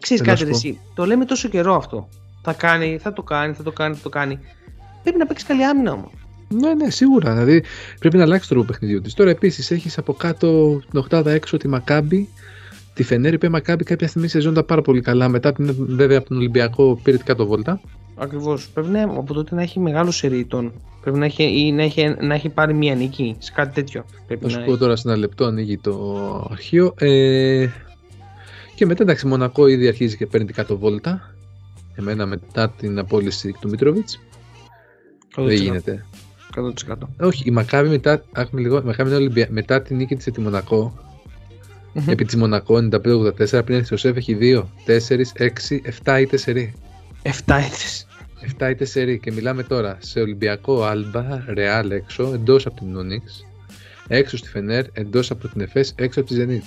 Ξέρεις 0.00 0.22
Θέλω 0.22 0.32
να 0.32 0.38
κάτι 0.38 0.50
ρε 0.50 0.54
σου 0.56 0.62
πω. 0.62 0.68
εσύ, 0.68 0.80
το 0.94 1.04
λέμε 1.06 1.24
τόσο 1.24 1.48
καιρό 1.48 1.74
αυτό. 1.76 2.08
Θα 2.42 2.52
κάνει, 2.52 2.98
θα 3.02 3.12
το 3.12 3.22
κάνει, 3.22 3.54
θα 3.54 3.62
το 3.62 3.72
κάνει, 3.72 3.94
θα 3.94 4.02
το 4.02 4.08
κάνει. 4.08 4.38
Πρέπει 5.02 5.18
να 5.18 5.26
παίξεις 5.26 5.46
καλή 5.48 5.64
άμυνα 5.64 5.92
όμως. 5.92 6.12
Ναι, 6.54 6.74
ναι, 6.74 6.90
σίγουρα. 6.90 7.32
Δηλαδή 7.32 7.62
πρέπει 7.98 8.16
να 8.16 8.22
αλλάξει 8.22 8.48
το 8.48 8.54
τρόπο 8.54 8.70
παιχνιδιού 8.72 9.00
της. 9.00 9.14
Τώρα 9.14 9.30
επίσης 9.30 9.70
έχεις 9.70 9.98
από 9.98 10.12
κάτω 10.12 10.80
την 10.90 10.98
οκτάδα 10.98 11.30
έξω 11.30 11.56
τη 11.56 11.68
Μακάμπη. 11.68 12.28
Τη 12.94 13.02
Φενέρ, 13.02 13.32
η 13.32 13.34
οποία 13.34 13.50
Μακάμπη 13.50 13.84
κάποια 13.84 14.08
στιγμή 14.08 14.28
σεζόντα 14.28 14.62
πάρα 14.64 14.82
πολύ 14.82 15.00
καλά. 15.00 15.28
Μετά 15.28 15.52
την, 15.52 15.74
βέβαια 15.78 16.18
από 16.18 16.28
τον 16.28 16.36
Ολυμπιακό 16.36 17.00
πήρε 17.02 17.16
την 17.16 17.26
κάτω 17.26 17.46
βόλτα. 17.46 17.80
Ακριβώς. 18.16 18.68
Πρέπει 18.68 18.88
να, 18.88 19.02
από 19.02 19.34
τότε 19.34 19.54
να 19.54 19.62
έχει 19.62 19.80
μεγάλο 19.80 20.10
σερίτον. 20.10 20.72
Πρέπει 21.00 21.18
να 21.18 21.24
έχει, 21.24 21.42
ή 21.42 21.72
να 21.72 21.82
έχει, 21.82 22.16
να 22.20 22.34
έχει 22.34 22.48
πάρει 22.48 22.74
μία 22.74 22.94
νίκη 22.94 23.36
σε 23.38 23.52
κάτι 23.52 23.74
τέτοιο. 23.74 24.04
Πρέπει 24.26 24.42
Θα 24.44 24.48
σου 24.48 24.58
να 24.58 24.64
πω 24.64 24.76
τώρα 24.76 24.96
σε 24.96 25.08
ένα 25.08 25.16
λεπτό 25.16 25.44
ανοίγει 25.44 25.78
το 25.78 26.48
αρχείο. 26.50 26.94
Ε, 26.98 27.68
και 28.74 28.86
μετά 28.86 29.02
εντάξει, 29.02 29.26
Μονακό 29.26 29.66
ήδη 29.66 29.88
αρχίζει 29.88 30.16
και 30.16 30.26
παίρνει 30.26 30.46
την 30.46 30.54
κάτω 30.54 30.78
βόλτα. 30.78 31.34
Εμένα 31.94 32.26
μετά 32.26 32.70
την 32.70 32.98
απόλυση 32.98 33.54
του 33.60 33.68
Μίτροβιτ. 33.68 34.08
έχει. 35.36 35.46
Δεν 35.46 35.56
γίνεται. 35.56 36.04
100%. 36.56 36.94
Όχι, 37.20 37.42
η 37.46 37.50
Μακάβη 37.50 37.88
μετά, 37.88 38.24
άκουμε 38.32 38.60
λίγο, 38.60 38.78
η 38.78 38.84
Μακάβη 38.84 39.10
είναι 39.10 39.18
Ολυμπια... 39.18 39.46
μετά 39.50 39.82
την 39.82 39.96
νίκη 39.96 40.16
της 40.16 40.24
τη 40.24 40.40
Μονακό, 40.40 40.98
Μμμ. 41.92 42.08
επί 42.08 42.24
της 42.24 42.36
Μονακό 42.36 42.76
95-84, 42.76 42.90
πριν 43.64 43.74
έρθει 43.74 43.84
στο 43.84 43.96
σεφ 43.96 44.16
έχει 44.16 44.36
2, 44.40 44.62
4, 44.86 44.96
6, 45.38 45.48
7 46.04 46.20
ή 46.20 46.28
4. 46.44 46.68
Εφτά 47.22 47.56
έδρες. 47.56 48.06
7 48.58 48.70
ή 48.70 48.76
4 49.14 49.18
και 49.20 49.32
μιλάμε 49.32 49.62
τώρα 49.62 49.96
σε 50.00 50.20
Ολυμπιακό 50.20 50.82
Άλμπα, 50.82 51.44
Ρεάλ 51.46 51.90
έξω, 51.90 52.30
εντός 52.34 52.66
από 52.66 52.76
την 52.76 52.96
Ούνιξ, 52.96 53.46
έξω 54.08 54.36
στη 54.36 54.48
Φενέρ, 54.48 54.84
εντός 54.92 55.30
από 55.30 55.48
την 55.48 55.60
Εφές, 55.60 55.92
έξω 55.96 56.20
από 56.20 56.28
τη 56.28 56.34
Ζενίτ. 56.34 56.64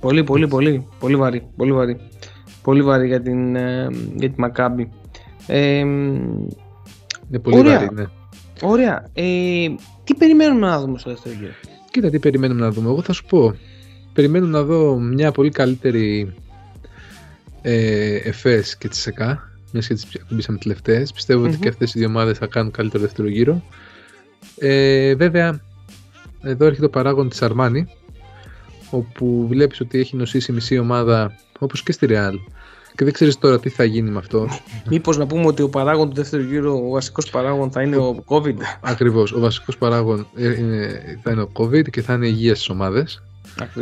Πολύ, 0.00 0.24
πολύ, 0.24 0.48
πολύ. 0.48 0.86
Πολύ 0.98 1.16
βαρύ. 1.16 1.46
Πολύ 1.56 1.72
βαρύ. 1.72 1.96
Πολύ 2.62 2.82
βαρύ 2.82 3.06
για 3.06 3.22
την, 3.22 3.56
ε, 3.56 3.88
για 4.14 4.30
τη 4.30 4.40
Μακάμπη. 4.40 4.88
Ε, 5.46 5.84
Είναι 7.28 7.38
πολύ 7.38 7.58
Ωραία. 7.58 7.78
βαρύ, 7.78 7.94
ναι. 7.94 8.04
ωραία. 8.62 9.10
Ε, 9.12 9.66
τι 10.04 10.14
περιμένουμε 10.14 10.66
να 10.66 10.80
δούμε 10.80 10.98
στο 10.98 11.10
δεύτερο 11.10 11.34
γύρο; 11.34 11.52
Κοίτα 11.90 12.10
τι 12.10 12.18
περιμένουμε 12.18 12.60
να 12.60 12.70
δούμε. 12.70 12.88
Εγώ 12.88 13.02
θα 13.02 13.12
σου 13.12 13.24
πω. 13.24 13.54
Περιμένω 14.12 14.46
να 14.46 14.62
δω 14.62 14.98
μια 14.98 15.32
πολύ 15.32 15.50
καλύτερη 15.50 16.34
ε, 17.62 18.14
ΕΦΕΣ 18.14 18.76
και 18.76 18.88
τη 18.88 18.96
ΣΕΚΑ. 18.96 19.50
Μια 19.72 19.82
και 19.82 19.94
τι 19.94 20.02
ακουμπήσαμε 20.24 20.58
τελευταίες. 20.58 21.12
Πιστεύω 21.12 21.42
ότι 21.42 21.52
Μμμ. 21.52 21.60
και 21.60 21.68
αυτές 21.68 21.94
οι 21.94 21.98
δύο 21.98 22.08
ομάδες 22.08 22.38
θα 22.38 22.46
κάνουν 22.46 22.70
καλύτερο 22.70 23.02
δεύτερο 23.02 23.28
γύρο. 23.28 23.62
Ε, 24.58 25.14
βέβαια, 25.14 25.60
εδώ 26.42 26.64
έρχεται 26.66 26.86
ο 26.86 26.90
παράγον 26.90 27.28
της 27.28 27.42
Αρμάνη. 27.42 27.86
Όπου 28.90 29.46
βλέπεις 29.48 29.80
ότι 29.80 29.98
έχει 29.98 30.16
νοσήσει 30.16 30.52
μισή 30.52 30.78
ομάδα 30.78 31.36
όπως 31.58 31.82
και 31.82 31.92
στη 31.92 32.06
Ρεάλ. 32.06 32.38
Και 32.96 33.04
δεν 33.04 33.12
ξέρεις 33.12 33.38
τώρα 33.38 33.60
τι 33.60 33.68
θα 33.68 33.84
γίνει 33.84 34.10
με 34.10 34.18
αυτό. 34.18 34.48
Μήπως 34.90 35.16
να 35.16 35.26
πούμε 35.26 35.46
ότι 35.46 35.62
ο 35.62 35.68
παράγον 35.68 36.08
του 36.08 36.14
δεύτερου 36.14 36.42
γύρου, 36.42 36.72
ο 36.72 36.90
βασικός 36.90 37.30
παράγον 37.30 37.70
θα 37.70 37.82
είναι 37.82 37.96
ο 37.96 38.24
COVID; 38.26 38.56
Ακριβώς. 38.80 39.32
Ο 39.32 39.40
βασικός 39.40 39.78
παράγον 39.78 40.26
ε, 40.36 40.58
είναι, 40.58 41.00
θα 41.22 41.30
είναι 41.30 41.42
ο 41.42 41.50
COVID 41.52 41.90
και 41.90 42.02
θα 42.02 42.14
είναι 42.14 42.26
υγεία 42.26 42.54
στις 42.54 42.68
ομάδες. 42.68 43.22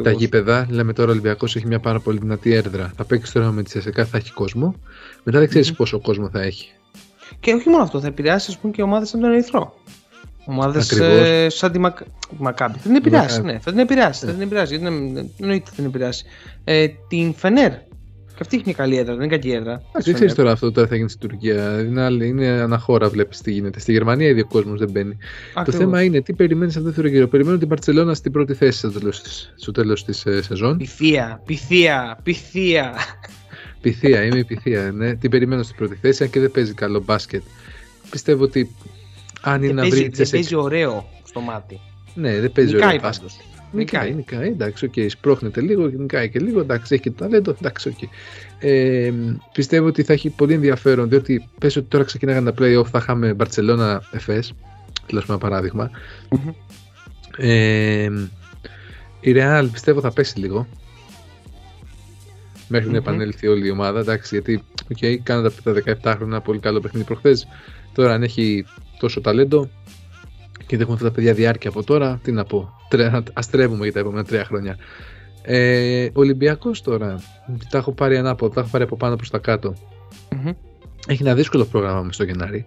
Τα 0.02 0.10
γήπεδα, 0.10 0.66
λέμε 0.70 0.92
τώρα 0.92 1.08
ο 1.08 1.12
Ολυμπιακός 1.12 1.56
έχει 1.56 1.66
μια 1.66 1.78
πάρα 1.78 2.00
πολύ 2.00 2.18
δυνατή 2.18 2.52
έρδρα. 2.52 2.92
Θα 2.96 3.04
παίξει 3.04 3.32
τώρα 3.32 3.50
με 3.50 3.62
της 3.62 3.72
ΣΕΣΕΚΑ, 3.72 4.04
θα 4.04 4.16
έχει 4.16 4.32
κόσμο. 4.32 4.74
Μετά 5.22 5.38
δεν 5.38 5.48
ξέρεις 5.48 5.72
πόσο 5.72 6.00
κόσμο 6.00 6.28
θα 6.28 6.42
έχει. 6.42 6.72
Και 7.40 7.52
όχι 7.52 7.68
μόνο 7.68 7.82
αυτό, 7.82 8.00
θα 8.00 8.06
επηρεάσει 8.06 8.50
ας 8.50 8.58
πούμε, 8.58 8.72
και 8.72 8.82
ομάδες 8.82 9.08
σαν 9.08 9.20
τον 9.20 9.32
Ερυθρό. 9.32 9.74
Ομάδες 10.44 10.90
ε, 10.90 11.48
σαν 11.48 11.72
τη 11.72 11.78
Μακ... 11.78 11.98
Μακάμπη. 12.38 12.78
Θα 12.78 12.82
την 12.82 12.94
επηρεάσει, 12.94 13.42
ναι, 13.42 13.58
θα 13.58 13.70
την 13.70 13.80
επηρεάσει. 13.80 14.26
Θα 14.26 14.32
την 14.32 14.40
επηρεάσει. 14.40 14.76
Γιατί 14.76 14.94
εννοείται 15.40 15.70
θα 15.70 15.76
την 15.76 15.84
επηρεάσει. 15.84 16.24
Ε, 16.64 16.86
την 17.08 17.34
Φενέρ. 17.34 17.72
Και 18.34 18.40
αυτή 18.40 18.56
έχει 18.56 18.64
μια 18.66 18.74
καλή 18.74 18.96
έδρα, 18.96 19.14
δεν 19.14 19.24
είναι 19.24 19.36
κακή 19.36 19.50
έδρα. 19.50 19.82
Δεν 20.02 20.14
ξέρεις 20.14 20.34
τώρα 20.34 20.50
αυτό 20.50 20.72
τώρα 20.72 20.88
θα 20.88 20.96
γίνει 20.96 21.08
στην 21.08 21.28
Τουρκία. 21.28 21.80
Είναι, 21.80 22.02
άλλη, 22.02 22.26
είναι 22.26 22.46
άλλη 22.46 22.71
χώρα, 22.71 23.08
βλέπεις 23.08 23.40
τι 23.40 23.50
γίνεται. 23.52 23.80
Στη 23.80 23.92
Γερμανία 23.92 24.28
ήδη 24.28 24.40
ο 24.40 24.46
κόσμος 24.46 24.78
δεν 24.78 24.90
μπαίνει. 24.90 25.16
Ακριβώς. 25.54 25.74
Το 25.74 25.80
θέμα 25.80 26.02
είναι 26.02 26.20
τι 26.20 26.32
περιμένεις 26.32 26.74
από 26.74 26.84
το 26.84 26.90
δεύτερο 26.90 27.08
γύρο. 27.08 27.28
Περιμένω 27.28 27.58
την 27.58 27.68
Μπαρσελόνα 27.68 28.14
στην 28.14 28.32
πρώτη 28.32 28.54
θέση 28.54 28.90
στο 29.56 29.72
τέλος 29.72 30.04
τη 30.04 30.22
ε, 30.24 30.42
σεζόν. 30.42 30.76
Πυθία, 30.76 31.42
πυθία, 31.46 32.18
πυθία. 32.22 32.94
Πυθία, 33.80 34.24
είμαι 34.24 34.38
η 34.38 34.44
πυθία. 34.44 34.92
Ναι. 34.94 35.14
Την 35.14 35.30
περιμένω 35.30 35.62
στην 35.62 35.76
πρώτη 35.76 35.98
θέση, 36.00 36.22
αν 36.22 36.30
και 36.30 36.40
δεν 36.40 36.50
παίζει 36.50 36.74
καλό 36.74 37.02
μπάσκετ. 37.04 37.42
Πιστεύω 38.10 38.42
ότι 38.42 38.74
αν 39.40 39.62
είναι 39.62 39.72
να 39.72 39.88
βρει. 39.88 40.08
Δεν 40.08 40.28
παίζει 40.30 40.54
ωραίο 40.54 41.08
στο 41.24 41.40
μάτι. 41.40 41.80
Ναι, 42.14 42.40
δεν 42.40 42.52
παίζει 42.52 42.76
ωραίο 42.76 42.98
μπάσκετ. 43.02 43.28
Νικάει, 43.74 44.12
νικάει, 44.12 44.48
εντάξει, 44.48 44.84
ok, 44.84 44.92
okay, 44.96 45.06
σπρώχνεται 45.08 45.60
λίγο, 45.60 45.86
νικάει 45.86 46.30
και 46.30 46.38
λίγο, 46.38 46.60
εντάξει, 46.60 46.94
έχει 46.94 47.02
και 47.02 47.10
το 47.10 47.16
ταλέντο, 47.16 47.50
εντάξει, 47.50 47.88
ok. 47.88 47.94
Okay. 48.00 48.08
Ε, 48.58 49.12
πιστεύω 49.52 49.86
ότι 49.86 50.02
θα 50.02 50.12
έχει 50.12 50.30
πολύ 50.30 50.52
ενδιαφέρον, 50.52 51.08
διότι 51.08 51.48
πες 51.58 51.76
ότι 51.76 51.86
τώρα 51.88 52.04
ξεκινάγανε 52.04 52.52
τα 52.52 52.62
play-off, 52.62 52.86
θα 52.86 52.98
είχαμε 52.98 53.36
Barcelona 53.38 53.98
Εφές, 54.26 54.40
τέλος 55.06 55.28
ένα 55.28 55.38
παράδειγμα. 55.38 55.90
Mm-hmm. 56.30 56.54
Ε, 57.36 58.08
η 59.20 59.32
Real 59.36 59.68
πιστεύω 59.72 60.00
θα 60.00 60.12
πέσει 60.12 60.38
λίγο, 60.38 60.66
μέχρι 62.68 62.88
mm-hmm. 62.88 62.92
να 62.92 62.96
επανέλθει 62.96 63.46
όλη 63.46 63.66
η 63.66 63.70
ομάδα, 63.70 64.00
εντάξει, 64.00 64.28
γιατί, 64.34 64.62
ok, 64.90 64.96
okay, 65.00 65.16
κάνανε 65.22 65.50
τα 65.62 65.74
17χρονα 66.02 66.40
πολύ 66.40 66.58
καλό 66.58 66.80
παιχνίδι 66.80 67.06
προχθές, 67.06 67.48
τώρα 67.92 68.14
αν 68.14 68.22
έχει 68.22 68.64
τόσο 68.98 69.20
ταλέντο, 69.20 69.70
και 70.74 70.80
δεν 70.80 70.88
έχουμε 70.92 70.94
αυτά 70.94 71.08
τα 71.08 71.14
παιδιά 71.14 71.34
διάρκεια 71.34 71.70
από 71.70 71.84
τώρα, 71.84 72.20
τι 72.22 72.32
να 72.32 72.44
πω. 72.44 72.72
Αστρεύουμε 73.32 73.82
για 73.82 73.92
τα 73.92 73.98
επόμενα 73.98 74.24
τρία 74.24 74.44
χρόνια. 74.44 74.76
Ε, 75.42 76.08
Ολυμπιακός 76.12 76.82
τώρα. 76.82 77.20
Τα 77.70 77.78
έχω 77.78 77.92
πάρει 77.92 78.16
ανάποδα, 78.16 78.54
τα 78.54 78.60
έχω 78.60 78.68
πάρει 78.70 78.84
από 78.84 78.96
πάνω 78.96 79.16
προς 79.16 79.30
τα 79.30 79.38
κατω 79.38 79.74
Έχει 81.06 81.22
ένα 81.22 81.34
δύσκολο 81.34 81.64
πρόγραμμα 81.64 82.02
μες 82.02 82.14
στο 82.14 82.24
Γενάρη. 82.24 82.66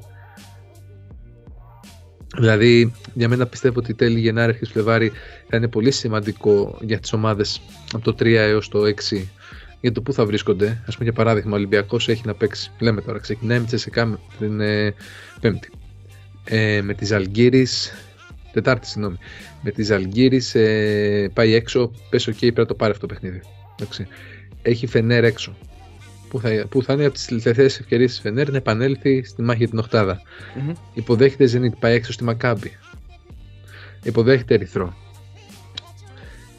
Δηλαδή, 2.37 2.93
για 3.13 3.29
μένα 3.29 3.45
πιστεύω 3.45 3.79
ότι 3.79 3.93
τέλη 3.93 4.19
Γενάρη, 4.19 4.49
αρχή 4.49 4.65
Φλεβάρη 4.65 5.11
θα 5.49 5.57
είναι 5.57 5.67
πολύ 5.67 5.91
σημαντικό 5.91 6.77
για 6.81 6.99
τις 6.99 7.13
ομάδες 7.13 7.61
από 7.93 8.03
το 8.03 8.15
3 8.19 8.25
έως 8.25 8.69
το 8.69 8.79
6 8.85 9.27
για 9.81 9.91
το 9.91 10.01
πού 10.01 10.13
θα 10.13 10.25
βρίσκονται. 10.25 10.67
Α 10.67 10.91
πούμε, 10.91 11.03
για 11.03 11.13
παράδειγμα, 11.13 11.51
ο 11.51 11.55
Ολυμπιακός 11.55 12.09
έχει 12.09 12.21
να 12.25 12.33
παίξει. 12.33 12.71
Λέμε 12.79 13.01
τώρα, 13.01 13.19
ξεκινάει 13.19 13.59
με 13.59 13.65
Τσεσεκά 13.65 14.19
την 14.39 14.61
ε, 14.61 14.93
Πέμπτη 15.41 15.69
ε, 16.49 16.81
με 16.81 16.93
τη 16.93 17.13
Αλγύρης 17.13 17.93
Τετάρτη, 18.51 18.87
συγγνώμη. 18.87 19.17
Με 19.61 19.71
τη 19.71 19.93
Αλγύρη 19.93 20.41
ε, 20.53 21.27
πάει 21.33 21.53
έξω. 21.53 21.91
Πες, 22.09 22.29
OK, 22.29 22.37
πρέπει 22.37 22.59
να 22.59 22.65
το 22.65 22.73
πάρει 22.73 22.91
αυτό 22.91 23.07
το 23.07 23.13
παιχνίδι. 23.13 23.41
Εντάξει. 23.79 24.07
Έχει 24.61 24.87
Φενέρ 24.87 25.23
έξω. 25.23 25.55
Που 26.29 26.39
θα, 26.39 26.65
που 26.69 26.83
θα 26.83 26.93
είναι 26.93 27.05
από 27.05 27.13
τις 27.13 27.25
τελευταίε 27.25 27.63
ευκαιρίες 27.63 28.09
της 28.09 28.19
Φενέρ 28.19 28.51
να 28.51 28.57
επανέλθει 28.57 29.23
στη 29.23 29.41
μάχη 29.41 29.57
για 29.57 29.67
την 29.67 29.79
Οχτάδα. 29.79 30.21
Mm-hmm. 30.21 30.73
Υποδέχεται 30.93 31.45
Ζενίτ, 31.45 31.73
πάει 31.79 31.93
έξω 31.93 32.11
στη 32.11 32.23
Μακάμπη. 32.23 32.77
Υποδέχεται 34.03 34.53
Ερυθρό. 34.53 34.95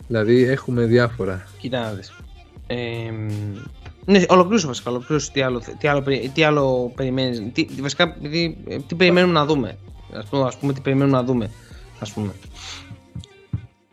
Δηλαδή 0.06 0.42
έχουμε 0.42 0.84
διάφορα. 0.84 1.48
Κοίτα 1.58 1.80
να 1.80 1.92
δεις. 1.92 2.12
Ε, 2.66 2.76
ναι, 4.08 4.22
ολοκλήρωσε 4.28 4.66
βασικά. 4.66 4.90
Ολοκλήρωσε 4.90 5.30
τι 5.32 5.42
άλλο, 5.42 5.62
τι 5.78 5.88
άλλο, 5.88 6.02
τι 6.34 6.42
άλλο 6.42 6.92
περιμένεις. 6.94 7.42
Τι, 7.52 7.66
βασικά, 7.80 8.12
τι, 8.12 8.56
τι 8.86 8.94
περιμένουμε 8.94 9.32
να 9.32 9.44
δούμε. 9.44 9.78
Ας 10.12 10.26
πούμε, 10.28 10.44
ας 10.46 10.56
πούμε 10.56 10.72
τι 10.72 10.80
περιμένουμε 10.80 11.16
να 11.16 11.24
δούμε. 11.24 11.50
Ας 12.00 12.12
πούμε. 12.12 12.34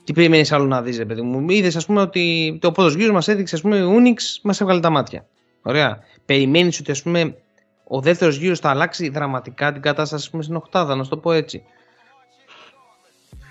Τι 0.04 0.14
περιμένεις 0.14 0.52
άλλο 0.52 0.66
να 0.66 0.82
δεις, 0.82 0.98
ρε 0.98 1.06
παιδί 1.06 1.22
μου. 1.22 1.50
Είδες, 1.50 1.76
ας 1.76 1.86
πούμε, 1.86 2.02
ότι 2.02 2.58
το 2.62 2.72
πρώτος 2.72 2.96
γύρος 2.96 3.14
μας 3.14 3.28
έδειξε, 3.28 3.56
ας 3.56 3.62
πούμε, 3.62 3.86
Unix 3.88 4.40
μας 4.44 4.62
έβγαλε 4.62 4.80
τα 4.80 4.90
μάτια. 4.90 5.26
Ωραία. 5.62 6.00
Περιμένεις 6.26 6.80
ότι, 6.80 6.92
ας 6.92 7.02
πούμε, 7.02 7.36
ο 7.84 8.02
δεύτερος 8.02 8.38
γύρος 8.38 8.60
θα 8.60 8.70
αλλάξει 8.70 9.10
δραματικά 9.10 9.72
την 9.72 9.82
κατάσταση 9.82 10.30
πούμε, 10.30 10.44
στην 10.44 10.56
Οχτάδα, 10.56 10.96
να 10.96 11.04
σου 11.04 11.10
το 11.10 11.18
πω 11.18 11.32
έτσι. 11.32 11.64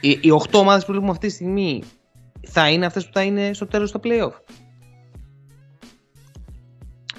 Οι, 0.01 0.19
οι 0.21 0.31
8 0.31 0.59
ομάδες 0.59 0.85
που 0.85 0.91
βλέπουμε 0.91 1.11
αυτή 1.11 1.27
τη 1.27 1.33
στιγμή 1.33 1.83
θα 2.47 2.71
είναι 2.71 2.87
αυτές 2.87 3.07
που 3.07 3.13
θα 3.13 3.23
είναι 3.23 3.53
στο 3.53 3.67
τέλος 3.67 3.89
στα 3.89 4.01
playoff. 4.03 4.33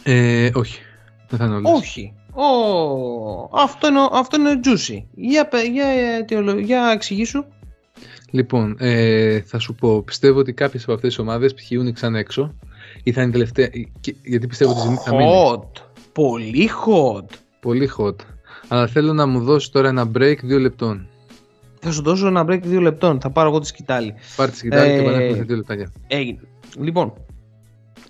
Ε, 0.08 0.50
όχι. 0.54 0.80
Δεν 1.30 1.40
θα 1.40 1.46
είναι 1.46 1.56
όλες. 1.56 1.72
Όχι. 1.72 2.14
Oh, 2.38 3.50
αυτό, 3.52 3.88
είναι, 3.88 4.00
αυτό 4.12 4.38
είναι 4.40 4.60
juicy. 4.64 5.04
Για, 5.16 5.50
για, 5.72 6.56
για 6.60 6.92
εξηγήσου. 6.94 7.44
Λοιπόν, 8.32 8.76
ε, 8.80 9.40
θα 9.40 9.60
σου 9.60 9.76
πω, 9.76 10.02
πιστεύω 10.02 10.40
ότι 10.40 10.54
κάποιες 10.54 10.84
από 10.84 10.94
αυτές 10.94 11.10
τις 11.10 11.20
ομάδες 11.20 11.54
π.χ. 11.54 11.92
ξανά 11.94 12.20
έξω 12.20 12.56
ή 13.04 13.12
θα 13.12 13.22
είναι 13.22 13.32
τελευταία. 13.32 13.70
Γιατί 14.24 14.48
πιστεύω 14.48 14.72
ότι 14.72 14.98
θα 15.04 15.16
μείνει. 15.16 15.32
Hot. 15.34 15.82
Πολύ 16.14 16.70
hot. 16.86 17.26
Πολύ 17.60 17.90
hot. 17.98 18.16
Αλλά 18.68 18.88
θέλω 18.88 19.14
να 19.14 19.26
μου 19.26 19.40
δώσεις 19.40 19.70
τώρα 19.70 19.88
ένα 19.88 20.12
break 20.18 20.36
δύο 20.44 20.60
λεπτών. 20.60 21.08
Θα 21.80 21.92
σου 21.92 22.02
δώσω 22.02 22.28
ένα 22.28 22.46
break 22.50 22.62
δύο 22.62 22.82
λεπτών. 22.82 23.22
Θα 23.22 23.30
πάρω 23.30 23.50
εγώ 23.50 23.60
τη 23.60 23.68
σκητάλη. 23.68 24.14
Πάρε 24.36 24.52
τη 24.52 24.58
σκητάλη 24.58 24.92
ε, 24.92 24.96
και 24.96 25.02
επανέρχομαι 25.02 25.38
σε 25.38 25.44
δύο 25.44 25.56
λεπτάκια. 25.56 25.92
Έγινε. 26.08 26.40
Λοιπόν, 26.80 27.14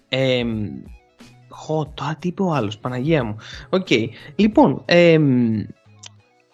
ε, 0.10 0.44
Χω, 1.56 1.92
τώρα 1.94 2.16
τι 2.20 2.28
είπε 2.28 2.42
ο 2.42 2.54
άλλος, 2.54 2.78
Παναγία 2.78 3.24
μου. 3.24 3.36
Ok. 3.70 3.88
Okay. 3.90 4.08
Λοιπόν, 4.36 4.82
ε, 4.86 5.20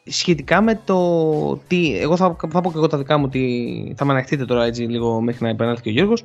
σχετικά 0.04 0.62
με 0.62 0.82
το 0.86 1.58
τι. 1.68 1.98
Εγώ 2.00 2.16
θα, 2.16 2.36
θα 2.50 2.62
πω 2.62 2.72
και 2.72 2.78
εγώ 2.78 2.88
τα 2.88 2.98
δικά 2.98 3.18
μου 3.18 3.24
ότι 3.28 3.94
θα 3.98 4.06
με 4.06 4.12
ανεχτείτε 4.12 4.46
τώρα 4.46 4.66
έτσι 4.66 4.82
λίγο 4.82 5.22
μέχρι 5.22 5.44
να 5.44 5.50
επανέλθει 5.50 5.82
και 5.82 5.90
ο 5.90 5.92
Γιώργος. 5.92 6.24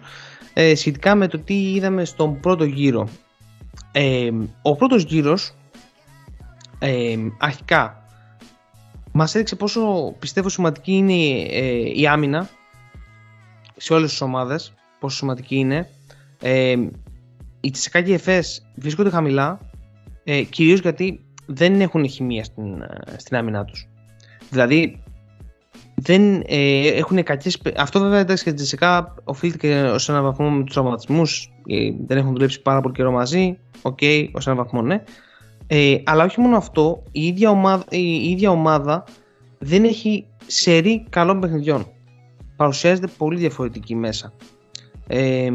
Ε, 0.53 0.75
σχετικά 0.75 1.15
με 1.15 1.27
το 1.27 1.39
τι 1.39 1.73
είδαμε 1.73 2.05
στον 2.05 2.41
πρώτο 2.41 2.65
γύρο. 2.65 3.09
Ε, 3.93 4.31
ο 4.63 4.77
πρώτος 4.77 5.03
γύρος 5.03 5.55
ε, 6.79 7.17
αρχικά 7.39 8.03
μας 9.13 9.35
έδειξε 9.35 9.57
πόσο 9.57 10.15
πιστεύω 10.19 10.49
σημαντική 10.49 10.93
είναι 10.93 11.13
ε, 11.51 12.01
η 12.01 12.07
άμυνα 12.07 12.49
σε 13.77 13.93
όλες 13.93 14.11
τις 14.11 14.21
ομάδες, 14.21 14.73
πόσο 15.01 15.17
σημαντική 15.17 15.57
είναι. 15.57 15.91
Ε, 17.67 17.69
οι 17.69 17.71
Τσεσεκά 17.71 18.03
και 18.03 18.11
οι 18.11 18.15
Εφές 18.15 18.67
βρίσκονται 18.75 19.11
χαμηλά 19.11 19.59
ε, 20.25 20.43
κυρίως 20.43 20.81
γιατί 20.81 21.21
δεν 21.47 21.81
έχουν 21.81 22.09
χημεία 22.09 22.45
στην, 22.45 22.83
ε, 22.83 23.17
στην 23.17 23.37
άμυνά 23.37 23.65
τους. 23.65 23.89
Δηλαδή 24.51 25.03
δεν 25.95 26.43
ε, 26.47 26.89
έχουν 26.89 27.23
κακές... 27.23 27.63
Αυτό 27.77 28.01
βέβαια 28.01 28.19
εντάξει 28.19 28.45
και 28.45 28.53
Τσεσεκά 28.53 29.15
οφείλεται 29.25 29.59
και 29.59 29.75
ως 29.75 30.09
έναν 30.09 30.23
βαθμό 30.23 30.51
με 30.51 30.65
τους 30.65 30.75
τραυματισμούς 30.75 31.53
ε, 31.67 31.91
δεν 32.07 32.19
έχουν 32.19 32.33
δουλέψει 32.33 32.63
πάρα 32.63 32.81
πολύ 32.81 32.95
καιρό 32.95 33.11
μαζί 33.11 33.59
ok, 33.83 33.99
okay, 34.01 34.29
ως 34.33 34.47
έναν 34.47 34.59
βαθμό 34.59 34.83
ναι. 34.83 35.03
Ε, 35.67 35.97
αλλά 36.05 36.25
όχι 36.25 36.41
μόνο 36.41 36.57
αυτό 36.57 37.03
η 37.13 37.27
ίδια 37.27 37.51
ομάδα, 37.51 37.85
η 37.91 38.31
ίδια 38.31 38.51
ομάδα 38.51 39.05
δεν 39.59 39.85
έχει 39.85 40.27
σερή 40.47 41.07
καλών 41.09 41.41
παιχνιδιών. 41.41 41.87
Παρουσιάζεται 42.57 43.07
πολύ 43.19 43.39
διαφορετική 43.39 43.95
μέσα. 43.95 44.33
Ε, 45.07 45.51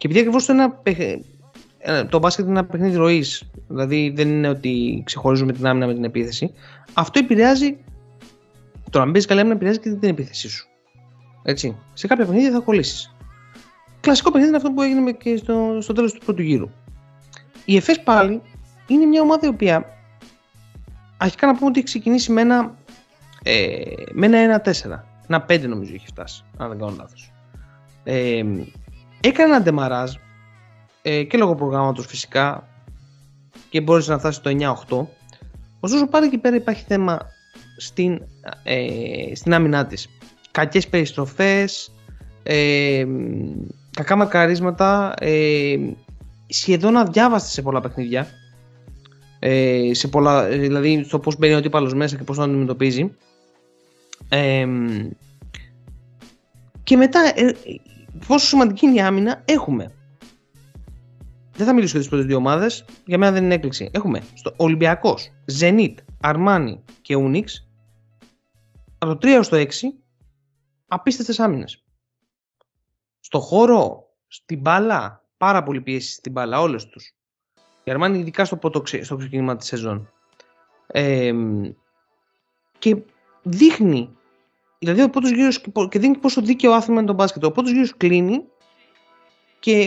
και 0.00 0.06
επειδή 0.06 0.18
ακριβώς 0.18 0.46
το, 0.46 0.52
ένα, 0.52 2.06
το 2.06 2.18
μπάσκετ 2.18 2.44
είναι 2.44 2.58
ένα 2.58 2.68
παιχνίδι 2.68 2.96
ροής, 2.96 3.50
δηλαδή 3.68 4.12
δεν 4.14 4.28
είναι 4.28 4.48
ότι 4.48 5.02
ξεχωρίζουμε 5.04 5.52
την 5.52 5.66
άμυνα 5.66 5.86
με 5.86 5.94
την 5.94 6.04
επίθεση, 6.04 6.52
αυτό 6.94 7.18
επηρεάζει. 7.18 7.76
Το 8.90 8.98
να 8.98 9.10
μπεις 9.10 9.26
καλή 9.26 9.40
άμυνα 9.40 9.54
επηρεάζει 9.54 9.78
και 9.78 9.90
την 9.90 10.08
επίθεσή 10.08 10.48
σου. 10.48 10.68
Έτσι. 11.42 11.76
Σε 11.92 12.06
κάποια 12.06 12.26
παιχνίδια 12.26 12.50
θα 12.50 12.58
κολλήσεις. 12.58 13.14
Κλασικό 14.00 14.30
παιχνίδι 14.30 14.48
είναι 14.48 14.56
αυτό 14.56 14.72
που 14.72 14.82
έγινε 14.82 15.12
και 15.12 15.36
στο, 15.36 15.78
στο 15.80 15.92
τέλος 15.92 16.12
του 16.12 16.24
πρώτου 16.24 16.42
γύρου. 16.42 16.70
Η 17.64 17.76
ΕΦΕΣ 17.76 18.00
πάλι 18.02 18.42
είναι 18.86 19.04
μια 19.04 19.20
ομάδα 19.20 19.46
η 19.46 19.48
οποία 19.48 19.86
αρχικά 21.16 21.46
να 21.46 21.54
πούμε 21.54 21.66
ότι 21.66 21.78
έχει 21.78 21.86
ξεκινήσει 21.88 22.32
με 22.32 22.40
ένα, 22.40 22.74
ε, 23.42 23.80
με 24.12 24.26
ένα 24.26 24.62
1-4. 24.64 24.72
Ένα 25.28 25.46
5 25.48 25.68
νομίζω 25.68 25.94
έχει 25.94 26.06
φτάσει, 26.06 26.44
αν 26.56 26.68
δεν 26.68 26.78
κάνω 26.78 26.94
λάθος. 26.98 27.32
Ε, 28.04 28.42
έκανε 29.28 29.54
ένα 29.54 29.62
ντεμαράζ 29.62 30.12
ε, 31.02 31.22
και 31.22 31.38
λόγω 31.38 31.54
προγράμματος 31.54 32.06
φυσικά 32.06 32.68
και 33.68 33.80
μπόρεσε 33.80 34.12
να 34.12 34.18
φτάσεις 34.18 34.36
στο 34.36 34.50
9-8 34.90 35.06
ωστόσο 35.80 36.06
πάλι 36.06 36.26
εκεί 36.26 36.38
πέρα 36.38 36.56
υπάρχει 36.56 36.84
θέμα 36.86 37.18
στην, 37.76 38.22
ε, 38.62 39.34
στην 39.34 39.54
άμυνά 39.54 39.86
της 39.86 40.08
κακές 40.50 40.88
περιστροφές 40.88 41.92
ε, 42.42 43.06
κακά 43.90 44.16
μακαρίσματα 44.16 45.14
ε, 45.18 45.76
σχεδόν 46.46 46.96
αδιάβαστη 46.96 47.50
σε 47.50 47.62
πολλά 47.62 47.80
παιχνίδια. 47.80 48.26
Ε, 49.38 49.90
σε 49.92 50.08
πολλά, 50.08 50.46
ε, 50.46 50.56
δηλαδή 50.56 51.02
στο 51.04 51.18
πώς 51.18 51.36
μπαίνει 51.38 51.54
ο 51.54 51.56
αντίπαλος 51.56 51.94
μέσα 51.94 52.16
και 52.16 52.22
πώς 52.22 52.36
τον 52.36 52.50
αντιμετωπίζει. 52.50 53.14
Ε, 54.28 54.66
και 56.82 56.96
μετά, 56.96 57.32
ε, 57.34 57.54
πόσο 58.26 58.46
σημαντική 58.46 58.86
είναι 58.86 58.94
η 58.94 59.00
άμυνα, 59.00 59.42
έχουμε. 59.44 59.94
Δεν 61.52 61.66
θα 61.66 61.74
μιλήσω 61.74 61.90
για 61.90 62.00
τις 62.00 62.08
πρώτες 62.08 62.26
δύο 62.26 62.36
ομάδες, 62.36 62.84
για 63.04 63.18
μένα 63.18 63.32
δεν 63.32 63.44
είναι 63.44 63.54
έκπληξη. 63.54 63.90
Έχουμε 63.92 64.22
στο 64.34 64.54
Ολυμπιακός, 64.56 65.30
Zenit, 65.60 65.94
Αρμάνι 66.20 66.84
και 67.00 67.16
Unix 67.18 67.44
από 68.98 69.12
το 69.12 69.28
3 69.28 69.30
έως 69.32 69.48
το 69.48 69.56
6 69.56 69.66
απίστευτες 70.86 71.40
άμυνες. 71.40 71.84
Στο 73.20 73.40
χώρο, 73.40 74.08
στην 74.26 74.60
μπάλα, 74.60 75.24
πάρα 75.36 75.62
πολύ 75.62 75.80
πίεση 75.80 76.12
στην 76.12 76.32
μπάλα, 76.32 76.60
όλες 76.60 76.86
τους. 76.86 77.14
Η 77.84 77.90
Αρμάνι 77.90 78.18
ειδικά 78.18 78.44
στο, 78.44 78.56
πρώτο, 78.56 78.82
στο 79.02 79.16
ξεκίνημα 79.16 79.56
της 79.56 79.66
σεζόν. 79.66 80.10
Ε, 80.86 81.32
και 82.78 83.02
δείχνει, 83.42 84.16
δηλαδή 84.80 85.02
ο 85.02 85.10
πρώτος 85.10 85.30
γύρος 85.30 85.60
και 85.88 85.98
δείχνει 85.98 86.16
πόσο 86.16 86.40
δίκαιο 86.40 86.72
άθλημα 86.72 86.98
είναι 86.98 87.08
το 87.08 87.14
μπάσκετ. 87.14 87.44
Ο 87.44 87.50
πρώτος 87.50 87.72
γύρος 87.72 87.96
κλείνει 87.96 88.42
και 89.58 89.80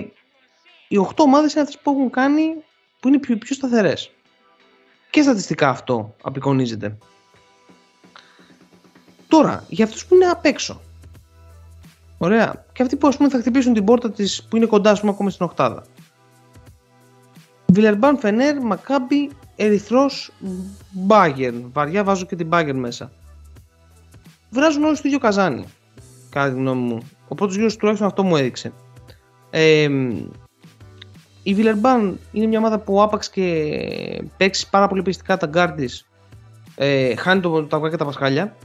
οι 0.87 0.97
8 0.97 1.11
ομάδες 1.17 1.53
είναι 1.53 1.61
αυτές 1.61 1.79
που 1.79 1.91
έχουν 1.91 2.09
κάνει 2.09 2.55
που 2.99 3.07
είναι 3.07 3.19
πιο, 3.19 3.37
πιο 3.37 3.55
σταθερές. 3.55 4.11
Και 5.09 5.21
στατιστικά 5.21 5.69
αυτό 5.69 6.15
απεικονίζεται. 6.21 6.97
Τώρα, 9.27 9.65
για 9.69 9.85
αυτούς 9.85 10.05
που 10.05 10.15
είναι 10.15 10.25
απ' 10.25 10.45
έξω. 10.45 10.81
Ωραία. 12.17 12.65
Και 12.73 12.83
αυτοί 12.83 12.95
που 12.95 13.07
ας 13.07 13.17
πούμε 13.17 13.29
θα 13.29 13.39
χτυπήσουν 13.39 13.73
την 13.73 13.83
πόρτα 13.83 14.11
της 14.11 14.47
που 14.49 14.57
είναι 14.57 14.65
κοντά, 14.65 14.91
ας 14.91 14.99
πούμε, 14.99 15.11
ακόμα 15.11 15.29
στην 15.29 15.45
Οχτάδα. 15.45 15.85
Βιλερμπάν 17.65 18.17
Φενέρ, 18.17 18.61
Μακάμπι, 18.61 19.29
Ερυθρός, 19.55 20.31
Μπάγκερν. 20.89 21.69
Βαριά 21.73 22.03
βάζω 22.03 22.25
και 22.25 22.35
την 22.35 22.47
Μπάγκερν 22.47 22.79
μέσα. 22.79 23.11
Βράζουν 24.53 24.83
όλοι 24.83 24.95
στο 24.95 25.07
ίδιο 25.07 25.19
καζάνι. 25.19 25.65
Κατά 26.29 26.49
τη 26.49 26.55
γνώμη 26.55 26.81
μου. 26.81 26.97
Ο 27.27 27.35
πρώτος 27.35 27.55
γύρος 27.55 27.75
τουλάχιστον 27.75 28.07
αυτό 28.07 28.23
μου 28.23 28.35
έδειξε. 28.35 28.73
Ε, 29.49 29.89
η 31.43 31.53
Βιλερμπάν 31.53 32.19
είναι 32.31 32.45
μια 32.45 32.59
ομάδα 32.59 32.79
που 32.79 33.01
άπαξ 33.01 33.29
και 33.29 33.43
παίξει 34.37 34.69
πάρα 34.69 34.87
πολύ 34.87 35.01
πιεστικά 35.01 35.37
τα 35.37 35.47
γκάρ 35.47 35.69
ε, 36.75 37.15
χάνει 37.15 37.41
το, 37.41 37.63
τα 37.63 37.77
αυγά 37.77 37.89
και 37.89 37.97
τα 37.97 38.05
πασχάλια. 38.05 38.55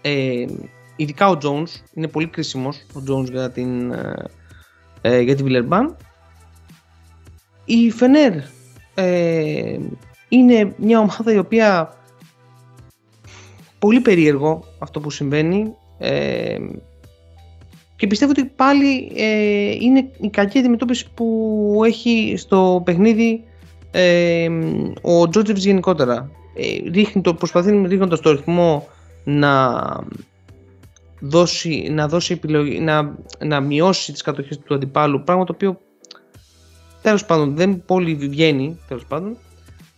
Ε, 0.00 0.44
ειδικά 0.96 1.28
ο 1.28 1.38
Jones 1.42 1.68
είναι 1.94 2.08
πολύ 2.08 2.26
κρίσιμος 2.26 2.86
ο 2.94 3.02
Jones 3.08 3.30
για 3.30 3.50
την, 3.50 3.92
ε, 3.92 4.24
ε 5.00 5.20
για 5.20 5.34
την 5.36 5.44
Βιλερμπάν. 5.44 5.96
Η 7.64 7.90
Φενέρ 7.90 8.32
ε, 8.94 9.78
είναι 10.28 10.74
μια 10.76 10.98
ομάδα 10.98 11.32
η 11.32 11.38
οποία 11.38 11.94
πολύ 13.80 14.00
περίεργο 14.00 14.64
αυτό 14.78 15.00
που 15.00 15.10
συμβαίνει 15.10 15.74
ε, 15.98 16.56
και 17.96 18.06
πιστεύω 18.06 18.30
ότι 18.30 18.44
πάλι 18.44 19.12
ε, 19.16 19.70
είναι 19.80 20.10
η 20.20 20.28
κακή 20.28 20.58
αντιμετώπιση 20.58 21.06
που 21.14 21.82
έχει 21.86 22.34
στο 22.36 22.82
παιχνίδι 22.84 23.44
ε, 23.90 24.48
ο 25.00 25.28
Τζότζεβς 25.28 25.64
γενικότερα. 25.64 26.30
Ε, 26.54 26.90
ρίχνει 26.90 27.22
το, 27.22 27.34
προσπαθεί 27.34 27.86
ρίχνοντας 27.86 28.20
το 28.20 28.30
ρυθμό 28.30 28.88
να 29.24 29.82
δώσει, 31.20 31.88
να, 31.90 32.08
δώσει 32.08 32.32
επιλογή, 32.32 32.80
να, 32.80 33.14
να 33.44 33.60
μειώσει 33.60 34.12
τις 34.12 34.22
κατοχές 34.22 34.58
του 34.58 34.74
αντιπάλου, 34.74 35.22
πράγμα 35.22 35.44
το 35.44 35.52
οποίο 35.54 35.80
τέλος 37.02 37.24
πάντων 37.24 37.56
δεν 37.56 37.82
πολύ 37.86 38.14
βγαίνει, 38.14 38.78
τέλος 38.88 39.06
πάντων. 39.06 39.36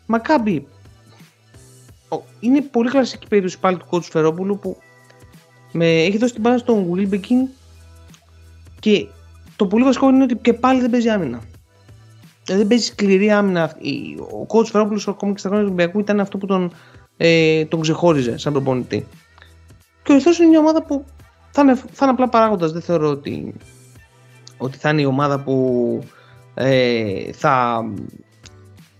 Μακάμπι, 0.06 0.66
είναι 2.40 2.60
πολύ 2.60 2.90
κλασική 2.90 3.26
περίπτωση 3.28 3.58
πάλι 3.58 3.76
του 3.76 3.86
κότσου 3.88 4.10
Φερόπουλου 4.10 4.58
που 4.58 4.76
με, 5.72 5.86
έχει 5.86 6.18
δώσει 6.18 6.32
την 6.32 6.42
μπάλα 6.42 6.58
στον 6.58 6.84
Γουλίμπεκιν 6.84 7.48
και 8.80 9.06
το 9.56 9.66
πολύ 9.66 9.84
βασικό 9.84 10.08
είναι 10.08 10.22
ότι 10.22 10.36
και 10.36 10.52
πάλι 10.52 10.80
δεν 10.80 10.90
παίζει 10.90 11.08
άμυνα. 11.08 11.40
Δεν 12.46 12.66
παίζει 12.66 12.84
σκληρή 12.84 13.30
άμυνα. 13.30 13.76
Ο 14.30 14.46
κότσου 14.46 14.72
Φερόπουλος, 14.72 15.08
ακόμα 15.08 15.32
και 15.32 15.38
στα 15.38 15.48
χρόνια 15.48 15.66
του 15.66 15.74
Ολυμπιακού, 15.74 16.00
ήταν 16.00 16.20
αυτό 16.20 16.38
που 16.38 16.46
τον, 16.46 16.72
ε, 17.16 17.64
τον 17.64 17.80
ξεχώριζε 17.80 18.38
σαν 18.38 18.52
προπονητή. 18.52 19.06
Και 20.02 20.12
ο 20.12 20.14
Ερυθρό 20.14 20.32
είναι 20.38 20.48
μια 20.48 20.58
ομάδα 20.58 20.82
που 20.82 21.04
θα 21.50 21.62
είναι, 21.62 21.74
θα 21.74 21.98
είναι 22.00 22.10
απλά 22.10 22.28
παράγοντας. 22.28 22.72
Δεν 22.72 22.82
θεωρώ 22.82 23.08
ότι, 23.08 23.54
ότι 24.56 24.78
θα 24.78 24.90
είναι 24.90 25.00
η 25.00 25.04
ομάδα 25.04 25.40
που 25.40 25.98
ε, 26.54 27.32
θα, 27.32 27.84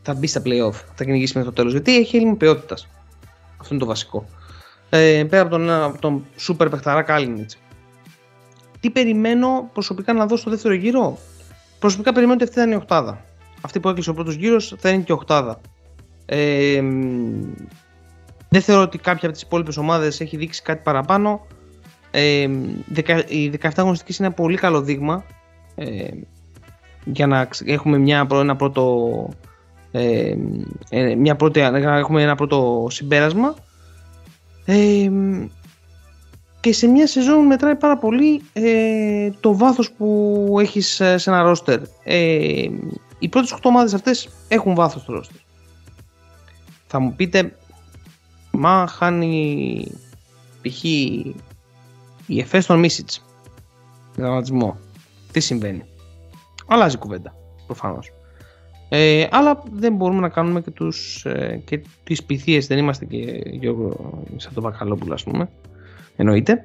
θα 0.03 0.14
μπει 0.14 0.27
στα 0.27 0.42
playoff, 0.44 0.75
θα 0.94 1.05
κυνηγήσει 1.05 1.33
μέχρι 1.37 1.51
το 1.51 1.57
τέλος. 1.57 1.72
Γιατί 1.72 1.96
έχει 1.96 2.16
έλλειμμα 2.16 2.37
ποιότητας. 2.37 2.88
Αυτό 3.62 3.75
είναι 3.75 3.83
το 3.83 3.88
βασικό. 3.88 4.25
Ε, 4.90 5.25
πέρα 5.29 5.42
από 5.42 5.51
τον, 5.51 5.70
από 5.70 6.01
τον 6.01 6.25
super 6.48 6.66
παιχταρά 6.70 7.03
Κάλινιτς. 7.03 7.59
Τι 8.81 8.90
περιμένω 8.90 9.70
προσωπικά 9.72 10.12
να 10.12 10.27
δω 10.27 10.37
στο 10.37 10.51
δεύτερο 10.51 10.75
γύρο; 10.75 11.18
Προσωπικά 11.79 12.12
περιμένω 12.12 12.35
ότι 12.35 12.44
αυτή 12.44 12.57
θα 12.57 12.62
είναι 12.64 12.75
η 12.75 12.77
οχτάδα. 12.77 13.25
Αυτή 13.61 13.81
που 13.81 13.88
έκλεισε 13.88 14.11
ο 14.11 14.14
πρώτος 14.14 14.35
γύρος 14.35 14.75
θα 14.79 14.88
είναι 14.88 15.03
και 15.03 15.12
η 15.12 15.14
οχτάδα. 15.14 15.61
Ε, 16.27 16.83
δεν 18.48 18.62
θεωρώ 18.62 18.83
ότι 18.83 18.98
κάποια 18.98 19.29
από 19.29 19.33
τις 19.33 19.42
υπόλοιπες 19.42 19.77
ομάδες 19.77 20.20
έχει 20.20 20.37
δείξει 20.37 20.62
κάτι 20.62 20.81
παραπάνω. 20.83 21.46
Ε, 22.11 22.48
οι 23.29 23.53
17 23.62 23.68
αγωνιστικέ 23.77 24.14
είναι 24.18 24.27
ένα 24.27 24.35
πολύ 24.35 24.57
καλό 24.57 24.83
δείγμα 24.83 25.25
ε, 25.75 26.09
για 27.05 27.27
να 27.27 27.48
έχουμε 27.64 27.98
μια, 27.98 28.27
ένα 28.31 28.57
πρώτο, 28.57 29.29
ε, 29.92 30.35
ε, 30.90 31.14
μια 31.14 31.37
πρώτη, 31.37 31.61
να 31.61 31.96
έχουμε 31.96 32.22
ένα 32.22 32.35
πρώτο 32.35 32.87
συμπέρασμα. 32.90 33.55
Ε, 34.64 35.11
και 36.61 36.72
σε 36.72 36.87
μια 36.87 37.07
σεζόν 37.07 37.46
μετράει 37.46 37.76
πάρα 37.76 37.98
πολύ 37.98 38.42
ε, 38.52 39.31
το 39.40 39.57
βάθος 39.57 39.92
που 39.92 40.46
έχεις 40.61 40.94
σε 40.94 41.31
ένα 41.31 41.42
ρόστερ. 41.42 41.81
Ε, 42.05 42.68
οι 43.18 43.28
πρώτες 43.28 43.55
8 43.55 43.59
ομάδες 43.62 43.94
αυτές 43.94 44.28
έχουν 44.48 44.74
βάθος 44.74 45.02
στο 45.02 45.12
ρόστερ. 45.12 45.37
Θα 46.87 46.98
μου 46.98 47.14
πείτε 47.16 47.52
Μα 48.52 48.87
χάνει 48.87 49.87
π.χ. 50.62 50.85
η 50.85 52.40
ΕΦΕ 52.40 52.61
στον 52.61 52.78
Μίσιτς. 52.78 53.24
Δραματισμό. 54.16 54.78
Τι 55.33 55.40
συμβαίνει. 55.40 55.85
Αλλάζει 56.66 56.96
κουβέντα. 56.96 57.35
Προφανώς. 57.66 58.12
Ε, 58.94 59.26
αλλά 59.31 59.62
δεν 59.72 59.94
μπορούμε 59.94 60.20
να 60.20 60.28
κάνουμε 60.28 60.61
και, 60.61 60.70
τους, 60.70 61.24
ε, 61.24 61.62
και 61.64 61.83
τις 62.05 62.22
πυθίες. 62.22 62.66
Δεν 62.66 62.78
είμαστε 62.78 63.05
και 63.05 63.42
Γιώργο 63.44 64.22
σαν 64.37 64.55
το 64.55 64.61
Βακαλόπουλο 64.61 65.14
ας 65.14 65.22
πούμε. 65.22 65.48
Εννοείται. 66.16 66.64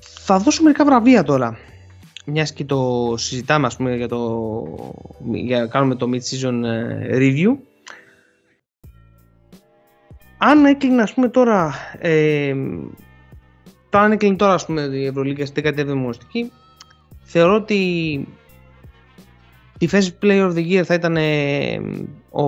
Θα 0.00 0.38
δώσω 0.38 0.62
μερικά 0.62 0.84
βραβεία 0.84 1.22
τώρα. 1.22 1.58
Μιας 2.26 2.52
και 2.52 2.64
το 2.64 3.12
συζητάμε 3.16 3.66
ας 3.66 3.76
πούμε 3.76 3.96
για 3.96 4.08
το 4.08 4.62
για 5.32 5.66
κάνουμε 5.66 5.94
το 5.94 6.08
mid-season 6.12 6.62
ε, 6.64 7.08
review 7.10 7.56
αν 10.38 10.64
έκλεινε 10.64 11.02
ας 11.02 11.14
πούμε 11.14 11.28
τώρα 11.28 11.74
ε, 11.98 12.54
το 13.90 13.98
αν 13.98 14.12
έκλεινε 14.12 14.36
τώρα 14.36 14.54
ας 14.54 14.66
πούμε 14.66 14.82
η 14.82 15.04
Ευρωλίγκα 15.04 15.46
στην 15.46 15.64
17η 15.66 15.94
μονοστική 15.94 16.50
θεωρώ 17.22 17.54
ότι 17.54 17.74
η 17.74 18.26
Defensive 19.80 20.18
Player 20.22 20.50
of 20.50 20.54
the 20.54 20.70
Year 20.70 20.82
θα 20.82 20.94
ήταν 20.94 21.16
ε, 21.16 21.80
ο, 22.30 22.42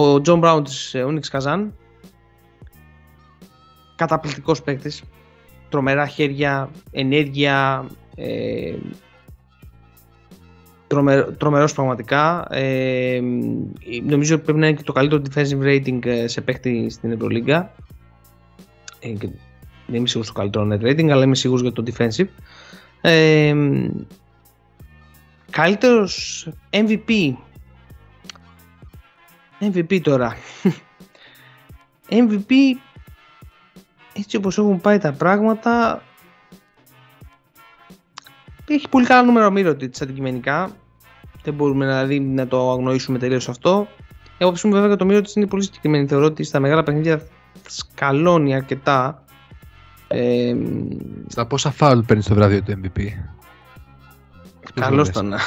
ο 0.00 0.20
John 0.24 0.40
Brown 0.42 0.60
της 0.64 0.94
ε, 0.94 1.04
Onyx 1.08 1.38
Kazan 1.38 1.68
καταπληκτικός 3.96 4.62
παίκτης 4.62 5.02
τρομερά 5.68 6.06
χέρια, 6.06 6.70
ενέργεια 6.90 7.86
ε, 8.16 8.74
Τρομε, 10.86 11.34
τρομερός 11.38 11.72
πραγματικά. 11.72 12.46
Ε, 12.50 13.20
νομίζω 14.02 14.34
ότι 14.34 14.44
πρέπει 14.44 14.58
να 14.58 14.66
είναι 14.66 14.76
και 14.76 14.82
το 14.82 14.92
καλύτερο 14.92 15.22
defensive 15.30 15.62
rating 15.62 16.06
ε, 16.06 16.26
σε 16.26 16.40
παίχτη 16.40 16.90
στην 16.90 17.12
Ευρωλίγκα. 17.12 17.74
Ε, 19.00 19.12
δεν 19.86 19.98
είμαι 19.98 20.06
σίγουρος 20.06 20.26
στο 20.26 20.40
καλύτερο 20.40 20.68
net 20.70 20.82
rating, 20.82 21.08
αλλά 21.08 21.24
είμαι 21.24 21.34
σίγουρος 21.34 21.62
για 21.62 21.72
το 21.72 21.82
defensive. 21.86 22.28
Ε, 23.00 23.54
καλύτερος 25.50 26.48
MVP. 26.70 27.34
MVP 29.60 30.00
τώρα. 30.02 30.36
MVP 32.08 32.52
έτσι 34.12 34.36
όπως 34.36 34.58
έχουν 34.58 34.80
πάει 34.80 34.98
τα 34.98 35.12
πράγματα 35.12 36.02
έχει 38.74 38.88
πολύ 38.88 39.06
καλά 39.06 39.22
νούμερο 39.22 39.50
Μύρωτιτ 39.50 40.02
αντικειμενικά. 40.02 40.70
Δεν 41.42 41.54
μπορούμε 41.54 41.86
δηλαδή 41.86 42.20
να 42.20 42.46
το 42.46 42.70
αγνοήσουμε 42.70 43.18
τελείως 43.18 43.48
αυτό. 43.48 43.88
Εγώ 44.38 44.52
πιστεύω 44.52 44.74
βέβαια 44.74 44.96
το 44.96 45.04
Μύρωτιτ 45.04 45.36
είναι 45.36 45.46
πολύ 45.46 45.62
συγκεκριμένη. 45.62 46.06
Θεωρώ 46.06 46.24
ότι 46.24 46.42
στα 46.42 46.60
μεγάλα 46.60 46.82
παιχνίδια 46.82 47.22
σκαλώνει 47.68 48.54
αρκετά. 48.54 49.24
Ε, 50.08 50.54
στα 51.26 51.46
πόσα 51.46 51.70
φάουλ 51.70 51.98
παίρνεις 52.00 52.26
το 52.26 52.34
βράδυ 52.34 52.62
του 52.62 52.80
MVP. 52.82 53.00
Καλώς 54.74 55.08
φορές. 55.08 55.10
το 55.10 55.22
να. 55.22 55.38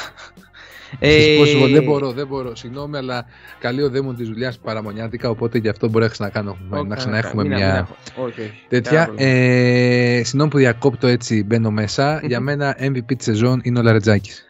Στις 1.00 1.38
πόσες 1.38 1.54
φορές- 1.54 1.70
Ε, 1.70 1.74
δεν 1.74 1.84
μπορώ, 1.84 2.12
δεν 2.12 2.26
μπορώ. 2.26 2.56
Συγγνώμη, 2.56 2.96
αλλά 2.96 3.24
καλεί 3.58 3.82
ο 3.82 3.90
δαίμον 3.90 4.16
της 4.16 4.28
δουλειάς 4.28 4.58
παραμονιάτικα, 4.58 5.30
οπότε 5.30 5.58
γι' 5.58 5.68
αυτό 5.68 5.88
μπορεί 5.88 6.04
να 6.04 6.10
ξανακάνω. 6.10 6.56
όχι, 6.70 6.86
να 6.86 6.96
ξαναέχουμε 6.96 7.42
μην- 7.42 7.52
μην 7.52 7.60
μια. 7.62 7.74
έχω. 7.76 7.96
Όχι, 8.26 8.40
όχι. 8.40 8.52
Τέτοια. 8.68 8.90
Κανένα 8.90 9.06
πρόβλημα. 9.06 9.30
Ε, 9.30 10.22
Συγγνώμη 10.24 10.50
που 10.50 10.58
διακόπτω 10.58 11.06
έτσι, 11.06 11.44
μπαίνω 11.44 11.70
μέσα. 11.70 12.20
Για 12.28 12.40
μένα 12.40 12.76
MVP 12.80 13.14
της 13.16 13.24
σεζόν 13.26 13.60
είναι 13.64 13.78
ο 13.78 13.82
Λαρετζάκης. 13.82 14.48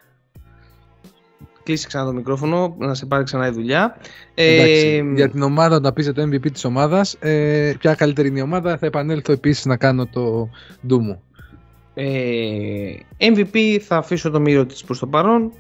Κλείσει 1.63 1.87
ξανά 1.87 2.05
το 2.05 2.13
μικρόφωνο, 2.13 2.75
να 2.79 2.95
σε 2.95 3.07
πάρει 3.07 3.25
ξανά 3.25 3.47
η 3.47 3.51
δουλειά. 3.51 3.97
Εντάξει, 4.35 5.05
Ε, 5.11 5.15
για 5.15 5.29
την 5.31 5.43
ομάδα, 5.43 5.81
να 5.81 5.93
πείτε 5.93 6.13
το 6.13 6.23
MVP 6.23 6.51
της 6.53 6.65
ομάδας, 6.65 7.17
ε, 7.21 7.75
ποια 7.79 7.95
καλύτερη 7.95 8.29
είναι 8.29 8.39
η 8.39 8.43
ομάδα, 8.43 8.79
θα 8.79 8.87
επανέλθω 8.87 9.33
επίσης 9.33 9.65
να 9.65 9.77
κάνω 9.77 10.07
το 10.07 10.49
ντου 10.87 11.01
μου. 11.03 11.23
Ε, 11.95 12.95
MVP 13.19 13.79
θα 13.81 13.97
αφήσω 13.97 14.31
το 14.31 14.41
μύρο 14.41 14.67
της 14.67 14.85
προς 14.85 14.99
το 14.99 15.07
παρόν. 15.07 15.53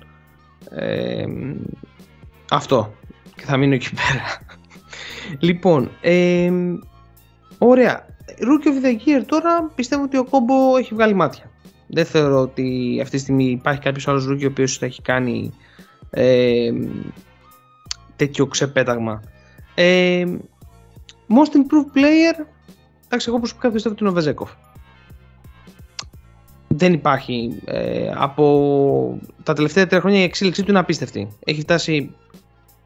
Ε, 0.70 1.24
αυτό. 2.50 2.94
Και 3.36 3.44
θα 3.44 3.56
μείνω 3.56 3.74
εκεί 3.74 3.90
πέρα. 3.90 4.56
λοιπόν, 5.38 5.90
ε, 6.00 6.50
ωραία. 7.58 8.06
Rookie 8.26 8.68
of 8.68 8.84
the 8.84 8.90
Year 8.90 9.24
τώρα 9.26 9.70
πιστεύω 9.74 10.02
ότι 10.02 10.16
ο 10.16 10.24
Κόμπο 10.24 10.76
έχει 10.78 10.94
βγάλει 10.94 11.14
μάτια. 11.14 11.50
Δεν 11.86 12.04
θεωρώ 12.04 12.40
ότι 12.40 12.98
αυτή 13.02 13.16
τη 13.16 13.22
στιγμή 13.22 13.44
υπάρχει 13.44 13.80
κάποιος 13.80 14.08
άλλος 14.08 14.28
rookie 14.28 14.44
ο 14.44 14.46
οποίος 14.46 14.78
θα 14.78 14.86
έχει 14.86 15.02
κάνει 15.02 15.52
ε, 16.10 16.70
τέτοιο 18.16 18.46
ξεπέταγμα. 18.46 19.22
Ε, 19.74 20.24
most 21.28 21.56
improved 21.56 21.98
player, 21.98 22.46
εντάξει 23.06 23.28
εγώ 23.28 23.38
προσωπικά 23.38 23.70
πιστεύω 23.70 23.94
ότι 23.94 24.04
είναι 24.04 24.12
ο 24.12 24.14
Βεζέκοφ 24.14 24.50
δεν 26.76 26.92
υπάρχει. 26.92 27.60
Ε, 27.64 28.10
από 28.14 29.18
τα 29.42 29.52
τελευταία 29.52 29.86
τρία 29.86 30.00
χρόνια 30.00 30.20
η 30.20 30.22
εξέλιξή 30.22 30.62
του 30.62 30.70
είναι 30.70 30.78
απίστευτη. 30.78 31.28
Έχει 31.44 31.60
φτάσει, 31.60 32.10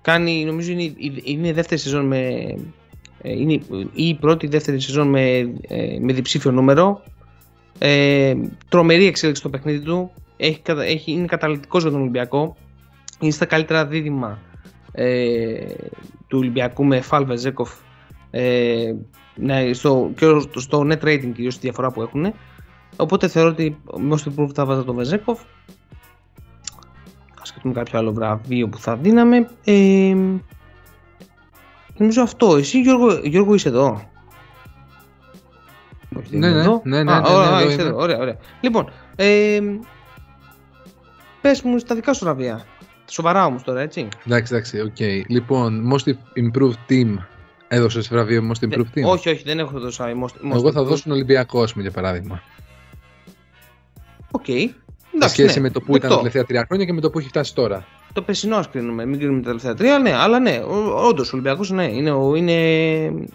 κάνει, 0.02 0.44
νομίζω 0.44 0.72
είναι, 0.72 0.82
η- 0.82 1.22
είναι 1.24 1.48
η 1.48 1.52
δεύτερη 1.52 1.80
σεζόν 1.80 2.06
με, 2.06 2.18
ε, 3.22 3.32
είναι 3.32 3.52
η- 3.52 3.62
ή 3.92 4.08
η 4.08 4.14
πρώτη 4.14 4.44
ή 4.44 4.48
η 4.48 4.50
δεύτερη 4.50 4.80
σεζόν 4.80 5.08
με, 5.08 5.22
ε, 5.68 5.98
με 6.00 6.12
διψήφιο 6.12 6.50
νούμερο. 6.50 7.02
Ε, 7.78 8.34
τρομερή 8.68 9.06
εξέλιξη 9.06 9.40
στο 9.40 9.50
παιχνίδι 9.50 9.80
του. 9.80 10.10
Έχει, 10.36 10.58
κατα- 10.60 10.84
έχει, 10.84 11.12
είναι 11.12 11.26
καταλητικός 11.26 11.82
για 11.82 11.90
τον 11.90 12.00
Ολυμπιακό. 12.00 12.56
Είναι 13.20 13.32
στα 13.32 13.44
καλύτερα 13.44 13.86
δίδυμα 13.86 14.38
ε, 14.92 15.54
του 16.26 16.38
Ολυμπιακού 16.38 16.84
με 16.84 17.00
Φαλ 17.00 17.24
Βεζέκοφ 17.24 17.70
ε, 18.30 18.92
ναι, 19.34 19.72
στο, 19.72 20.10
και 20.16 20.26
στο 20.56 20.86
net 20.90 21.04
rating 21.04 21.30
κυρίως 21.34 21.54
τη 21.54 21.60
διαφορά 21.60 21.90
που 21.90 22.02
έχουν. 22.02 22.32
Οπότε 23.00 23.28
θεωρώ 23.28 23.48
ότι 23.48 23.76
most 24.10 24.28
improved 24.34 24.54
θα 24.54 24.64
βάζα 24.64 24.84
τον 24.84 24.94
Βεζέκοφ. 24.94 25.40
Α 27.40 27.44
σκεφτούμε 27.44 27.74
κάποιο 27.74 27.98
άλλο 27.98 28.12
βραβείο 28.12 28.68
που 28.68 28.78
θα 28.78 28.96
δίναμε. 28.96 29.48
Ε, 29.64 30.14
νομίζω 31.96 32.22
αυτό. 32.22 32.56
Εσύ 32.56 32.80
Γιώργο, 32.80 33.20
Γιώργο 33.22 33.54
είσαι 33.54 33.68
εδώ. 33.68 34.10
Όχι, 36.16 36.28
δεν 36.30 36.38
Ναι, 36.40 36.46
είμαι 36.46 36.54
ναι, 36.56 36.60
εδώ. 36.62 36.80
ναι, 36.84 37.02
ναι, 37.02 37.12
Α, 37.12 37.20
ναι, 37.20 37.28
ωραία, 37.28 37.50
ναι, 37.50 37.56
εδώ 37.56 37.64
είσαι 37.70 37.80
είμαι. 37.80 37.82
εδώ. 37.90 37.98
Ωραία, 38.00 38.18
ωραία. 38.18 38.36
Λοιπόν, 38.60 38.90
ε, 39.16 39.60
πες 41.40 41.62
μου 41.62 41.78
στα 41.78 41.94
δικά 41.94 42.12
σου 42.12 42.24
βραβεία. 42.24 42.64
Σοβαρά 43.10 43.44
όμως 43.46 43.62
τώρα, 43.62 43.80
έτσι. 43.80 44.08
Εντάξει, 44.26 44.54
εντάξει, 44.54 44.80
οκ. 44.80 45.28
Λοιπόν, 45.28 45.92
Most 45.92 46.08
Improved 46.40 46.90
Team. 46.92 47.16
Έδωσες 47.68 48.08
βραβείο 48.08 48.50
Most 48.52 48.68
Improved 48.68 48.98
Team; 48.98 49.04
όχι, 49.04 49.28
όχι, 49.28 49.42
δεν 49.44 49.58
έχω 49.58 49.78
δώσει 49.80 50.02
most, 50.02 50.52
most 50.52 50.54
Εγώ 50.54 50.72
θα 50.72 50.80
improved. 50.80 50.84
δώσω 50.84 51.02
τον 51.02 51.12
Ολυμπιακό, 51.12 51.62
ας 51.62 51.70
πούμε, 51.72 51.82
για 51.84 51.92
παράδειγμα. 51.92 52.42
Οκ. 54.30 54.44
Σε 54.46 54.74
Εντάξει, 55.14 55.34
σχέση 55.42 55.54
ναι, 55.56 55.60
με 55.62 55.70
το 55.70 55.80
που 55.80 55.96
ήταν 55.96 56.00
δεκτό. 56.00 56.08
τα 56.08 56.16
τελευταία 56.16 56.44
τρία 56.44 56.64
χρόνια 56.66 56.86
και 56.86 56.92
με 56.92 57.00
το 57.00 57.10
που 57.10 57.18
έχει 57.18 57.28
φτάσει 57.28 57.54
τώρα. 57.54 57.86
Το 58.12 58.22
περσινό 58.22 58.56
ας 58.56 58.68
κρίνουμε, 58.68 59.06
μην 59.06 59.18
κρίνουμε 59.18 59.40
τα 59.40 59.46
τελευταία 59.46 59.74
τρία, 59.74 59.98
ναι, 59.98 60.12
αλλά 60.14 60.38
ναι, 60.38 60.60
όντως 60.94 61.28
ο 61.28 61.30
Ολυμπιακός 61.36 61.70
ναι, 61.70 61.84
είναι, 61.84 62.10
ο- 62.10 62.34
είναι. 62.34 62.54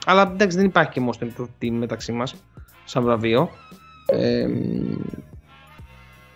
Αλλά 0.06 0.22
εντάξει, 0.34 0.58
δεν 0.58 0.66
υπάρχει 0.66 0.92
και 0.92 1.02
most 1.12 1.24
improved 1.24 1.64
team 1.64 1.70
μεταξύ 1.72 2.12
μας, 2.12 2.36
σαν 2.86 3.04
βραβείο. 3.04 3.50
Ε, 4.06 4.48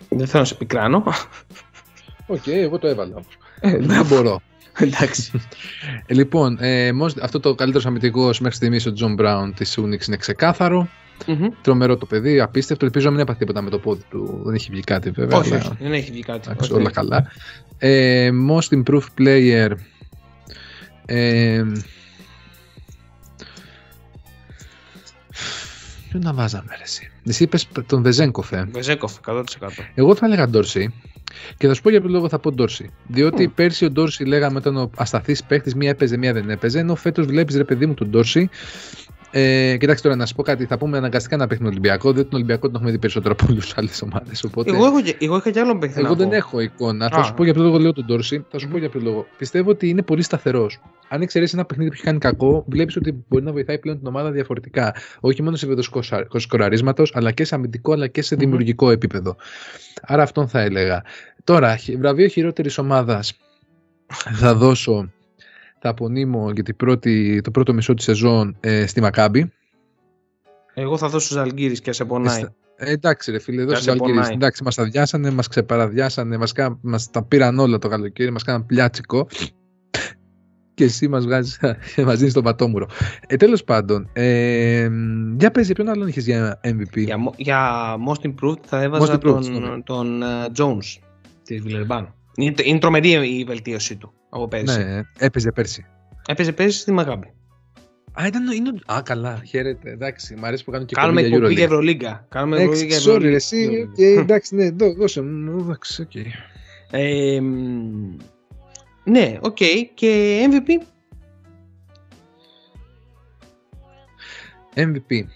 δεν 0.08 0.26
θέλω 0.26 0.42
να 0.42 0.48
σε 0.48 0.54
πικράνω. 0.54 1.04
Οκ, 2.26 2.46
εγώ 2.46 2.78
το 2.78 2.86
έβαλα 2.88 3.12
όμως. 3.14 3.38
Ε, 3.60 3.76
Δεν 3.78 4.06
μπορώ. 4.06 4.40
εντάξει. 4.78 5.30
Ε, 6.06 6.14
λοιπόν, 6.14 6.58
ε, 6.60 6.90
most- 7.02 7.18
αυτό 7.22 7.40
το 7.40 7.54
καλύτερο 7.54 7.84
αμυντικός 7.86 8.40
μέχρι 8.40 8.56
στιγμής 8.56 8.86
ο 8.86 8.92
Τζον 8.92 9.14
Μπράουν 9.14 9.54
της 9.54 9.78
UNICS 9.80 10.06
είναι 10.06 10.16
ξεκάθαρο. 10.16 10.88
Μμμ. 11.26 11.48
Τρομερό 11.62 11.96
το 11.96 12.06
παιδί, 12.06 12.40
απίστευτο. 12.40 12.84
Ελπίζω 12.84 13.04
να 13.06 13.10
μην 13.10 13.20
έπαθε 13.20 13.38
τίποτα 13.38 13.62
με 13.62 13.70
το 13.70 13.78
πόδι 13.78 14.02
του. 14.10 14.40
Δεν 14.44 14.54
έχει 14.54 14.70
βγει 14.70 14.80
κάτι 14.80 15.10
βέβαια. 15.10 15.38
όχι, 15.38 15.54
αλλά- 15.54 15.64
όχι, 15.64 15.76
δεν 15.80 15.92
έχει 15.92 16.10
βγει 16.10 16.22
κάτι. 16.22 16.48
Εντάξει, 16.50 16.70
όχι. 16.72 16.80
όλα 16.80 16.90
καλά. 16.90 17.30
Ε, 17.78 18.30
most 18.50 18.82
improved 18.82 19.18
player. 19.18 19.70
Ε, 21.06 21.62
Ποιο 26.10 26.20
να 26.22 26.32
βάζαμε 26.32 26.68
ρε 26.76 26.82
εσύ; 26.82 27.10
Εσύ 27.26 27.42
είπες 27.42 27.68
τον 27.86 28.02
Βεζέγκοφ, 28.02 28.52
ε. 28.52 28.68
Βεζέκοφ, 28.72 29.12
100%. 29.26 29.44
Εγώ 29.94 30.14
θα 30.14 30.26
έλεγα 30.26 30.48
Ντόρση. 30.48 30.94
Και 31.56 31.66
θα 31.66 31.74
σου 31.74 31.82
πω 31.82 31.90
για 31.90 32.00
ποιο 32.00 32.10
λόγο 32.10 32.28
θα 32.28 32.38
πω 32.38 32.52
Ντόρση. 32.52 32.90
Διότι 33.06 33.46
Μμ. 33.46 33.50
πέρσι 33.54 33.84
ο 33.84 33.90
Ντόρση 33.90 34.24
λέγαμε 34.24 34.58
ήταν 34.58 34.76
ο 34.76 34.90
ασταθής 34.96 35.44
παίχτη, 35.44 35.76
μία 35.76 35.90
έπαιζε, 35.90 36.16
μία 36.16 36.32
δεν 36.32 36.50
έπαιζε. 36.50 36.78
Ενώ 36.78 36.94
φέτος 36.94 37.26
βλέπεις 37.26 37.56
ρε 37.56 37.64
παιδί 37.64 37.86
μου 37.86 37.94
τον 37.94 38.08
Ντόρση. 38.10 38.48
Ε, 39.30 39.76
κοιτάξτε 39.76 40.08
τώρα 40.08 40.20
να 40.20 40.26
σου 40.26 40.34
πω 40.34 40.42
κάτι. 40.42 40.64
Θα 40.64 40.78
πούμε 40.78 40.96
αναγκαστικά 40.96 41.36
να 41.36 41.46
παίχνει 41.46 41.64
τον 41.64 41.72
Ολυμπιακό. 41.72 42.12
Διότι 42.12 42.28
τον 42.28 42.34
Ολυμπιακό 42.38 42.66
τον 42.66 42.74
έχουμε 42.74 42.90
δει 42.90 42.98
περισσότερο 42.98 43.34
από 43.40 43.46
όλε 43.52 43.60
τι 43.60 43.72
άλλες 43.74 44.02
ομάδες. 44.02 44.44
Οπότε... 44.44 44.70
Εγώ, 44.70 44.86
έχω, 44.86 45.02
και- 45.02 45.16
εγώ 45.20 45.36
είχα 45.36 45.50
και 45.50 45.60
άλλο 45.60 45.78
παίχτη. 45.78 46.00
Εγώ 46.00 46.08
να 46.08 46.14
δεν 46.14 46.28
πω. 46.28 46.34
έχω 46.34 46.60
εικόνα. 46.60 47.08
Θα 47.08 47.18
Α. 47.18 47.22
σου 47.22 47.34
πω 47.34 47.44
για 47.44 47.52
ποιο 47.52 47.62
λόγο 47.62 47.78
λέω 47.78 47.92
τον 47.92 48.04
Ντόρση. 48.04 48.44
Θα 48.50 48.58
σου 48.58 48.64
Μμμ. 48.66 48.72
πω 48.72 48.78
για 48.78 48.88
ποιο 48.88 49.00
λόγο. 49.00 49.26
Πιστεύω 49.38 49.70
ότι 49.70 49.88
είναι 49.88 50.02
πολύ 50.02 50.22
σταθερός. 50.22 50.80
Αν 51.08 51.22
εξαιρέσεις 51.22 51.54
ένα 51.54 51.64
παιχνίδι 51.64 51.88
που 51.90 51.94
έχει 51.96 52.04
κάνει 52.04 52.18
κακό, 52.18 52.64
βλέπεις 52.68 52.96
ότι 52.96 53.24
μπορεί 53.28 53.44
να 53.44 53.52
βοηθάει 53.52 53.78
πλέον 53.78 53.98
την 53.98 54.06
ομάδα 54.06 54.30
διαφορετικά. 54.30 54.94
Όχι 55.20 55.42
μόνο 55.42 55.56
σε 55.56 55.64
επίπεδο 55.64 55.82
σκοσα- 55.86 56.26
σκοραρίσματο, 56.36 57.04
αλλά 57.12 57.30
και 57.32 57.44
σε 57.44 57.54
αμυντικό 57.54 57.92
αλλά 57.92 58.06
και 58.06 58.22
σε 58.22 58.34
Μμμ. 58.34 58.40
δημιουργικό 58.40 58.90
επίπεδο. 58.90 59.36
Άρα 60.02 60.22
αυτόν 60.22 60.48
θα 60.48 60.60
έλεγα. 60.60 61.02
Τώρα, 61.44 61.76
χι- 61.76 61.98
βραβείο 61.98 62.26
χειρότερης 62.26 62.78
ομάδας 62.78 63.32
θα 64.32 64.54
δώσω. 64.54 65.10
Θα 65.80 65.88
απονείμω 65.88 66.50
για 66.50 66.62
την 66.62 66.76
πρώτη, 66.76 67.40
το 67.44 67.50
πρώτο 67.50 67.74
μισό 67.74 67.94
της 67.94 68.04
σεζόν 68.04 68.56
ε, 68.60 68.86
στη 68.86 69.00
Μακάμπη. 69.00 69.52
Εγώ 70.74 70.96
θα 70.96 71.08
δώσω 71.08 71.34
Ζαλγκύρη 71.34 71.80
και 71.80 71.92
σε 71.92 72.04
πονάει. 72.04 72.36
Εστα- 72.36 72.54
Ε, 72.76 72.90
εντάξει, 72.90 73.30
ρε 73.30 73.38
φίλε, 73.38 73.60
εδώ 73.62 73.70
Θα 73.70 73.76
στου 73.76 73.84
σε 73.84 73.90
Αλγύρε. 73.90 74.12
πονάει. 74.12 74.32
Εντάξει, 74.32 74.62
μας 74.64 74.74
τα 74.74 74.84
διάσανε, 74.84 75.30
μας 75.30 75.48
ξεπαραδιάσανε, 75.48 76.36
μας 76.36 76.52
μας 76.80 77.10
τα 77.10 77.22
πήραν 77.22 77.58
όλα 77.58 77.78
το 77.78 77.88
καλοκαίρι, 77.88 78.30
μας 78.30 78.42
κάναν 78.42 78.66
πλιάτσικο. 78.66 79.26
και 80.74 80.84
εσύ 80.84 81.08
μας 81.08 81.24
βγάζεις, 81.24 81.60
μας 82.06 82.18
δίνεις 82.18 82.32
τον 82.32 82.42
πατόμουρο. 82.42 82.86
Ε, 83.26 83.36
Τέλος 83.36 83.64
πάντων, 83.64 84.08
ε, 84.12 84.88
για 85.38 85.50
πες, 85.50 85.66
για 85.66 85.74
ποιον 85.74 85.88
άλλον 85.88 86.08
είχες 86.08 86.24
για 86.24 86.60
MVP. 86.64 86.96
Για, 86.96 87.16
mo- 87.28 87.34
για 87.36 87.94
most 88.08 88.26
improved 88.30 88.60
θα 88.66 88.82
έβαζα 88.82 89.12
Most 89.12 89.16
improved, 89.16 89.20
τον, 89.20 89.42
συγγνώμη. 89.42 89.82
τον 89.82 90.22
ε, 90.22 90.26
Jones 90.56 90.98
τη 91.42 91.58
Βιλερμπάν. 91.58 92.14
Είναι, 92.36 92.54
είναι 92.64 92.78
τρομερή 92.78 93.10
η 93.10 93.44
βελτίωσή 93.44 93.96
του 93.96 94.12
από 94.28 94.48
πέρυσι. 94.48 94.78
ναι, 94.84 95.00
έπαιζε 95.18 95.52
πέρσι. 95.52 95.84
Έπαιζε 96.28 96.52
πέρυσι 96.52 96.78
στη 96.78 96.92
Μακάμπη. 96.92 97.32
Α, 98.20 98.26
ήταν, 98.26 98.52
είναι, 98.52 98.68
ο- 98.88 98.92
α, 98.92 99.02
καλά, 99.02 99.42
χαίρετε. 99.46 99.90
Εντάξει, 99.90 100.34
μου 100.34 100.46
αρέσει 100.46 100.64
που 100.64 100.70
κάνω 100.70 100.84
και 100.84 100.94
Κάνουμε 100.94 101.20
εκπομπή 101.20 101.36
εκπομπή 101.36 101.54
για 101.54 101.64
Euroleague. 101.64 101.68
Ευρωλίγκα. 101.70 102.26
Κάνουμε 102.28 102.56
εκπομπή 102.56 102.76
για 102.76 102.84
Εντάξει, 102.96 103.08
sorry, 103.10 103.20
ρε, 103.20 103.34
Ευρωλίγκα. 103.34 103.36
εσύ. 103.36 103.88
οκ, 103.90 103.98
εντάξει, 104.22 104.54
ναι, 104.54 104.70
δώ- 104.70 104.94
δώσε 104.94 105.20
μου. 105.20 105.58
Εντάξει, 105.58 106.02
οκ. 106.02 106.12
Ε, 106.90 107.40
μ, 107.40 108.16
ναι, 109.04 109.38
οκ. 109.40 109.56
Και 109.94 110.42
MVP. 110.50 110.82
MVP. 114.74 115.10
Η 115.10 115.26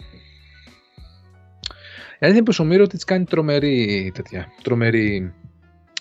αλήθεια 2.25 2.41
είναι 2.41 2.43
πως 2.43 2.59
ο 2.59 2.65
Μίροτιτς 2.65 3.05
κάνει 3.05 3.25
τρομερή 3.25 4.11
τέτοια. 4.15 4.47
Τρομερή. 4.63 5.33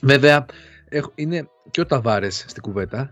Βέβαια, 0.02 0.36
έχ- 0.36 0.46
είναι 1.16 1.48
και 1.72 1.82
ο 1.82 1.86
Ταβάρες 1.86 2.46
στην 2.48 2.62
κουβέντα 2.62 3.12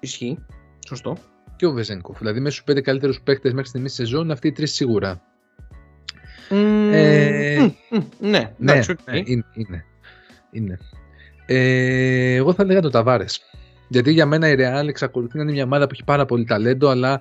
Ισχύει. 0.00 0.38
Σωστό. 0.86 1.16
και 1.56 1.66
ο 1.66 1.72
Βεζένκοφ. 1.72 2.18
Δηλαδή, 2.18 2.38
μέσα 2.40 2.52
στους 2.52 2.64
πέντε 2.64 2.80
καλύτερους 2.80 3.20
παίκτες 3.20 3.52
μέχρι 3.52 3.68
στιγμής 3.68 3.92
σεζόν, 3.94 4.30
αυτοί 4.30 4.48
οι 4.48 4.52
τρεις 4.52 4.72
σίγουρα. 4.74 5.22
Μ, 6.50 6.54
Ε, 6.92 7.58
μ, 7.60 7.96
μ, 7.96 8.00
ναι, 8.18 8.52
Ναι, 8.58 8.72
εντάξει, 8.72 8.90
οκ. 8.90 8.98
ναι, 9.10 9.22
είναι. 9.24 9.44
είναι. 9.54 9.84
είναι. 10.50 10.78
Ε, 11.46 12.34
εγώ 12.34 12.52
θα 12.52 12.62
έλεγα 12.62 12.80
το 12.80 12.90
Ταβάρες. 12.90 13.40
Γιατί 13.88 14.12
για 14.12 14.26
μένα 14.26 14.48
η 14.48 14.54
Real 14.58 14.88
εξακολουθεί 14.88 15.36
να 15.36 15.42
είναι 15.42 15.52
μια 15.52 15.64
ομάδα 15.64 15.84
που 15.86 15.92
έχει 15.92 16.04
πάρα 16.04 16.24
πολύ 16.24 16.44
ταλέντο, 16.44 16.88
αλλά 16.88 17.20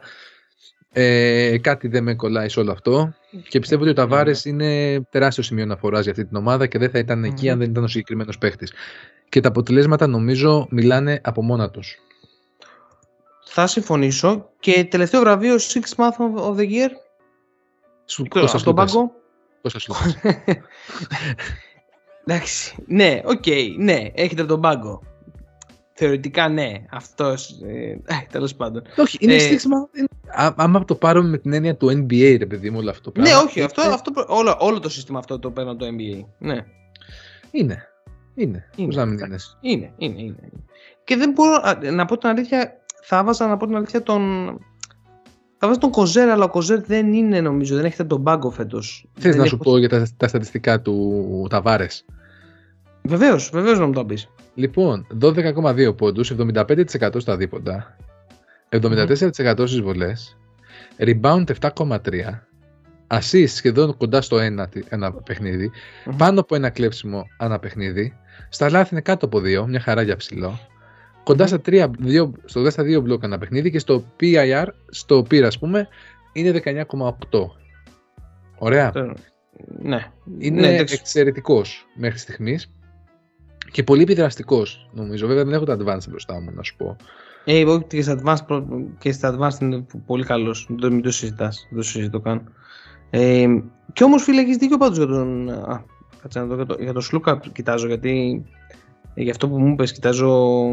ε, 0.91 1.57
κάτι 1.61 1.87
δεν 1.87 2.03
με 2.03 2.15
κολλάει 2.15 2.49
σε 2.49 2.59
όλο 2.59 2.71
αυτό. 2.71 3.13
Και 3.49 3.59
πιστεύω 3.59 3.81
ότι 3.81 3.91
ο 3.91 3.93
Ταβάρες 3.93 4.45
είναι 4.45 5.01
τεράστιο 5.09 5.43
σημείο 5.43 5.63
αναφοράς 5.63 6.01
για 6.03 6.11
αυτή 6.11 6.25
την 6.25 6.37
ομάδα 6.37 6.67
και 6.67 6.77
δεν 6.77 6.89
θα 6.89 6.99
ήταν 6.99 7.23
εκεί 7.23 7.45
Μμμ. 7.45 7.51
αν 7.51 7.59
δεν 7.59 7.69
ήταν 7.69 7.83
ο 7.83 7.87
συγκεκριμένος 7.87 8.37
παίχτης. 8.37 8.73
Και 9.29 9.39
τα 9.39 9.47
αποτελέσματα 9.47 10.07
νομίζω 10.07 10.67
μιλάνε 10.69 11.21
από 11.23 11.43
μόνα 11.43 11.69
τους. 11.69 11.97
Θα 13.45 13.67
συμφωνήσω. 13.67 14.49
Και 14.59 14.85
τελευταίο 14.85 15.21
βραβείο 15.21 15.55
Sixth 15.55 15.95
Man 15.95 16.39
of 16.39 16.55
the 16.55 16.69
Year. 16.69 16.89
Σου 18.05 18.25
Από 18.31 18.63
τον 18.63 18.75
πάγκο. 18.75 19.11
Εντάξει, 22.25 22.75
ναι, 22.87 23.21
οκ, 23.25 23.45
ναι, 23.77 24.11
έρχεται 24.13 24.45
τον 24.45 24.61
πάγκο. 24.61 25.01
Θεωρητικά 25.99 26.49
ναι, 26.49 26.71
αυτός, 26.91 27.49
ε, 27.67 27.89
ε, 27.89 27.97
τέλος 28.31 28.55
πάντων. 28.55 28.81
Όχι, 28.97 29.17
είναι 29.21 29.33
Ε, 29.33 29.39
sixth 29.39 29.67
man. 29.67 29.89
είναι- 29.97 30.07
Α, 30.35 30.53
άμα 30.57 30.85
το 30.85 30.95
πάρουμε 30.95 31.29
με 31.29 31.37
την 31.37 31.53
έννοια 31.53 31.75
του 31.75 31.87
NBA, 31.87 32.35
ρε 32.39 32.45
παιδί 32.45 32.69
μου, 32.69 32.77
όλο 32.79 32.89
αυτό 32.89 33.11
το 33.11 33.21
Ναι, 33.21 33.27
πράγμα. 33.29 33.43
όχι, 33.47 33.61
αυτό, 33.61 33.83
είναι- 33.83 33.93
αυτό, 33.93 34.11
προ- 34.11 34.29
όλο, 34.29 34.55
όλο 34.59 34.79
το 34.79 34.89
σύστημα 34.89 35.19
αυτό 35.19 35.39
το 35.39 35.51
παίρνω 35.51 35.75
το 35.75 35.85
NBA. 35.85 36.25
Ναι, 36.39 36.53
Είναι. 37.51 37.87
Είναι. 38.35 38.63
Είναι, 38.75 38.85
Πώς 38.85 38.95
να 38.95 39.05
μην 39.05 39.13
είναι. 39.13 39.23
εντάξει. 39.25 39.57
είναι, 39.61 39.93
είναι, 39.97 40.21
είναι. 40.21 40.35
Και 41.03 41.15
δεν 41.15 41.31
μπορώ 41.31 41.55
α, 41.63 41.91
να 41.91 42.05
πω 42.05 42.17
την 42.17 42.29
αλήθεια, 42.29 42.71
θα 43.03 43.17
έβαζα 43.17 43.47
να 43.47 43.57
πω 43.57 43.65
την 43.65 43.75
αλήθεια 43.75 44.03
τον... 44.03 44.21
Θα 45.59 45.67
βάζω 45.67 45.79
τον 45.79 45.91
Κοζέρ, 45.91 46.29
αλλά 46.29 46.43
ο 46.43 46.49
Κοζέρ 46.49 46.81
δεν 46.81 47.13
είναι 47.13 47.41
νομίζω, 47.41 47.75
δεν 47.75 47.85
έχετε 47.85 48.03
τον 48.03 48.23
πάγκο 48.23 48.49
φέτος. 48.51 49.09
Θες 49.13 49.31
Δεν 49.31 49.41
να 49.41 49.45
σου 49.47 49.55
έχω- 49.55 49.63
πω 49.63 49.77
για 49.77 49.89
τα, 49.89 50.07
τα 50.17 50.27
στατιστικά 50.27 50.81
του 50.81 51.47
Ταβάρες. 51.49 52.05
Βεβαίως, 53.03 53.49
βεβαίως 53.53 53.79
να 53.79 53.85
μου 53.85 53.93
το 53.93 54.05
πεις. 54.05 54.29
Λοιπόν, 54.57 55.07
12,2 55.21 55.93
πόντους, 55.97 56.31
75% 56.31 57.19
στα 57.19 57.37
δίποτα, 57.37 57.97
74% 58.69 59.67
στις 59.67 59.81
βολές, 59.81 60.37
rebound 60.97 61.43
7,3, 61.59 62.47
assist 63.07 63.47
σχεδόν 63.47 63.97
κοντά 63.97 64.21
στο 64.21 64.39
ένα, 64.39 64.67
τι- 64.67 64.83
ένα 64.89 65.11
παιχνίδι, 65.13 65.71
Μμμ. 66.05 66.15
πάνω 66.17 66.39
από 66.39 66.55
ένα 66.55 66.69
κλέψιμο 66.69 67.23
ανά 67.37 67.59
παιχνίδι, 67.59 68.13
στα 68.49 68.69
λάθη 68.69 68.89
είναι 68.91 69.01
κάτω 69.01 69.25
από 69.25 69.39
2, 69.39 69.65
μια 69.67 69.79
χαρά 69.79 70.01
για 70.01 70.15
ψηλό, 70.15 70.59
κοντά 71.23 71.47
στα 71.47 71.61
3, 71.65 71.89
2, 71.99 72.31
στο, 72.45 72.59
κοντά 72.59 72.69
στα 72.69 72.83
2 72.83 73.01
μπλοκ 73.01 73.23
ανά 73.23 73.37
παιχνίδι 73.37 73.71
και 73.71 73.79
στο 73.79 74.03
PIR, 74.19 74.65
στο 74.89 75.19
PIR 75.19 75.41
ας 75.43 75.59
πούμε, 75.59 75.87
είναι 76.33 76.51
19,8. 76.51 77.55
Ωραία. 78.57 78.91
Το- 78.91 79.13
Ναι. 79.81 80.11
Είναι 80.39 80.61
ναι, 80.61 80.73
εντάξει. 80.73 80.97
εξαιρετικός 80.99 81.85
μέχρι 81.95 82.17
στιγμής 82.17 82.71
και 83.71 83.83
πολύ 83.83 84.01
επιδραστικός, 84.01 84.89
νομίζω. 84.91 85.27
Βέβαια 85.27 85.43
δεν 85.43 85.53
έχω 85.53 85.65
τα 85.65 85.77
advanced 85.79 86.09
μπροστά 86.09 86.41
μου, 86.41 86.51
να 86.53 86.63
σου 86.63 86.75
πω. 86.75 86.95
Ε, 87.45 87.63
όχι 87.63 87.83
και 87.83 88.01
στα 88.01 88.21
advanced, 88.21 88.45
προ- 88.47 88.67
και 88.97 89.11
στα 89.11 89.37
advanced 89.37 89.61
είναι 89.61 89.85
πολύ 90.05 90.23
καλός. 90.23 90.67
Μην 90.69 90.79
το, 90.79 90.91
μην 90.91 91.01
το 91.01 91.11
συζητάς, 91.11 91.67
δεν 91.69 91.77
το 91.77 91.83
συζητώ 91.83 92.19
καν. 92.19 92.51
Ε, 93.09 93.47
και 93.93 94.03
όμως 94.03 94.23
φίλε 94.23 94.41
έχεις 94.41 94.57
δίκιο 94.57 94.77
πάντως 94.77 94.97
για 94.97 95.05
τον... 95.07 95.49
Α, 95.49 95.83
κάτσε 96.21 96.39
να 96.39 96.45
δω 96.45 96.55
για, 96.55 96.65
το, 96.65 96.75
για 96.79 96.93
τον 96.93 97.01
Σλούκα 97.01 97.41
κοιτάζω 97.51 97.87
γιατί... 97.87 98.45
Ε, 99.13 99.21
για 99.21 99.31
αυτό 99.31 99.49
που 99.49 99.59
μου 99.59 99.67
είπες 99.67 99.91
κοιτάζω 99.91 100.63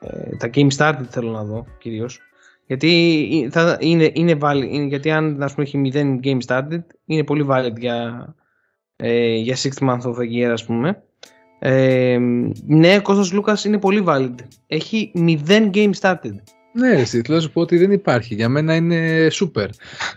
ε, 0.00 0.36
τα 0.36 0.50
game 0.54 0.68
started 0.76 1.06
θέλω 1.08 1.30
να 1.30 1.44
δω 1.44 1.66
κυρίως. 1.78 2.20
Γιατί 2.66 3.22
ε, 3.44 3.50
θα, 3.50 3.76
είναι, 3.80 4.10
είναι, 4.12 4.38
valid, 4.40 4.68
είναι, 4.70 4.84
γιατί 4.84 5.10
αν 5.10 5.42
ας 5.42 5.54
πούμε 5.54 5.66
έχει 5.66 5.90
0 5.94 6.26
game 6.26 6.38
started 6.46 6.82
είναι 7.04 7.24
πολύ 7.24 7.46
valid 7.48 7.78
για, 7.78 8.34
ε, 8.96 9.34
για 9.34 9.56
6 9.56 9.68
month 9.80 10.02
of 10.02 10.14
the 10.14 10.32
year 10.32 10.50
ας 10.52 10.64
πούμε. 10.64 11.02
Ε, 11.58 12.18
ναι, 12.66 12.96
ο 12.96 13.02
Κώστας 13.02 13.32
Λούκας 13.32 13.64
είναι 13.64 13.78
πολύ 13.78 14.04
valid. 14.06 14.34
Έχει 14.66 15.12
0 15.48 15.70
game 15.74 15.90
started. 16.00 16.34
Ναι, 16.72 16.88
ρε, 16.94 17.00
εσύ, 17.00 17.20
θέλω 17.22 17.36
να 17.36 17.42
σου 17.42 17.50
πω 17.52 17.60
ότι 17.60 17.76
δεν 17.76 17.90
υπάρχει. 17.92 18.34
Για 18.34 18.48
μένα 18.48 18.74
είναι 18.74 19.26
super. 19.32 19.66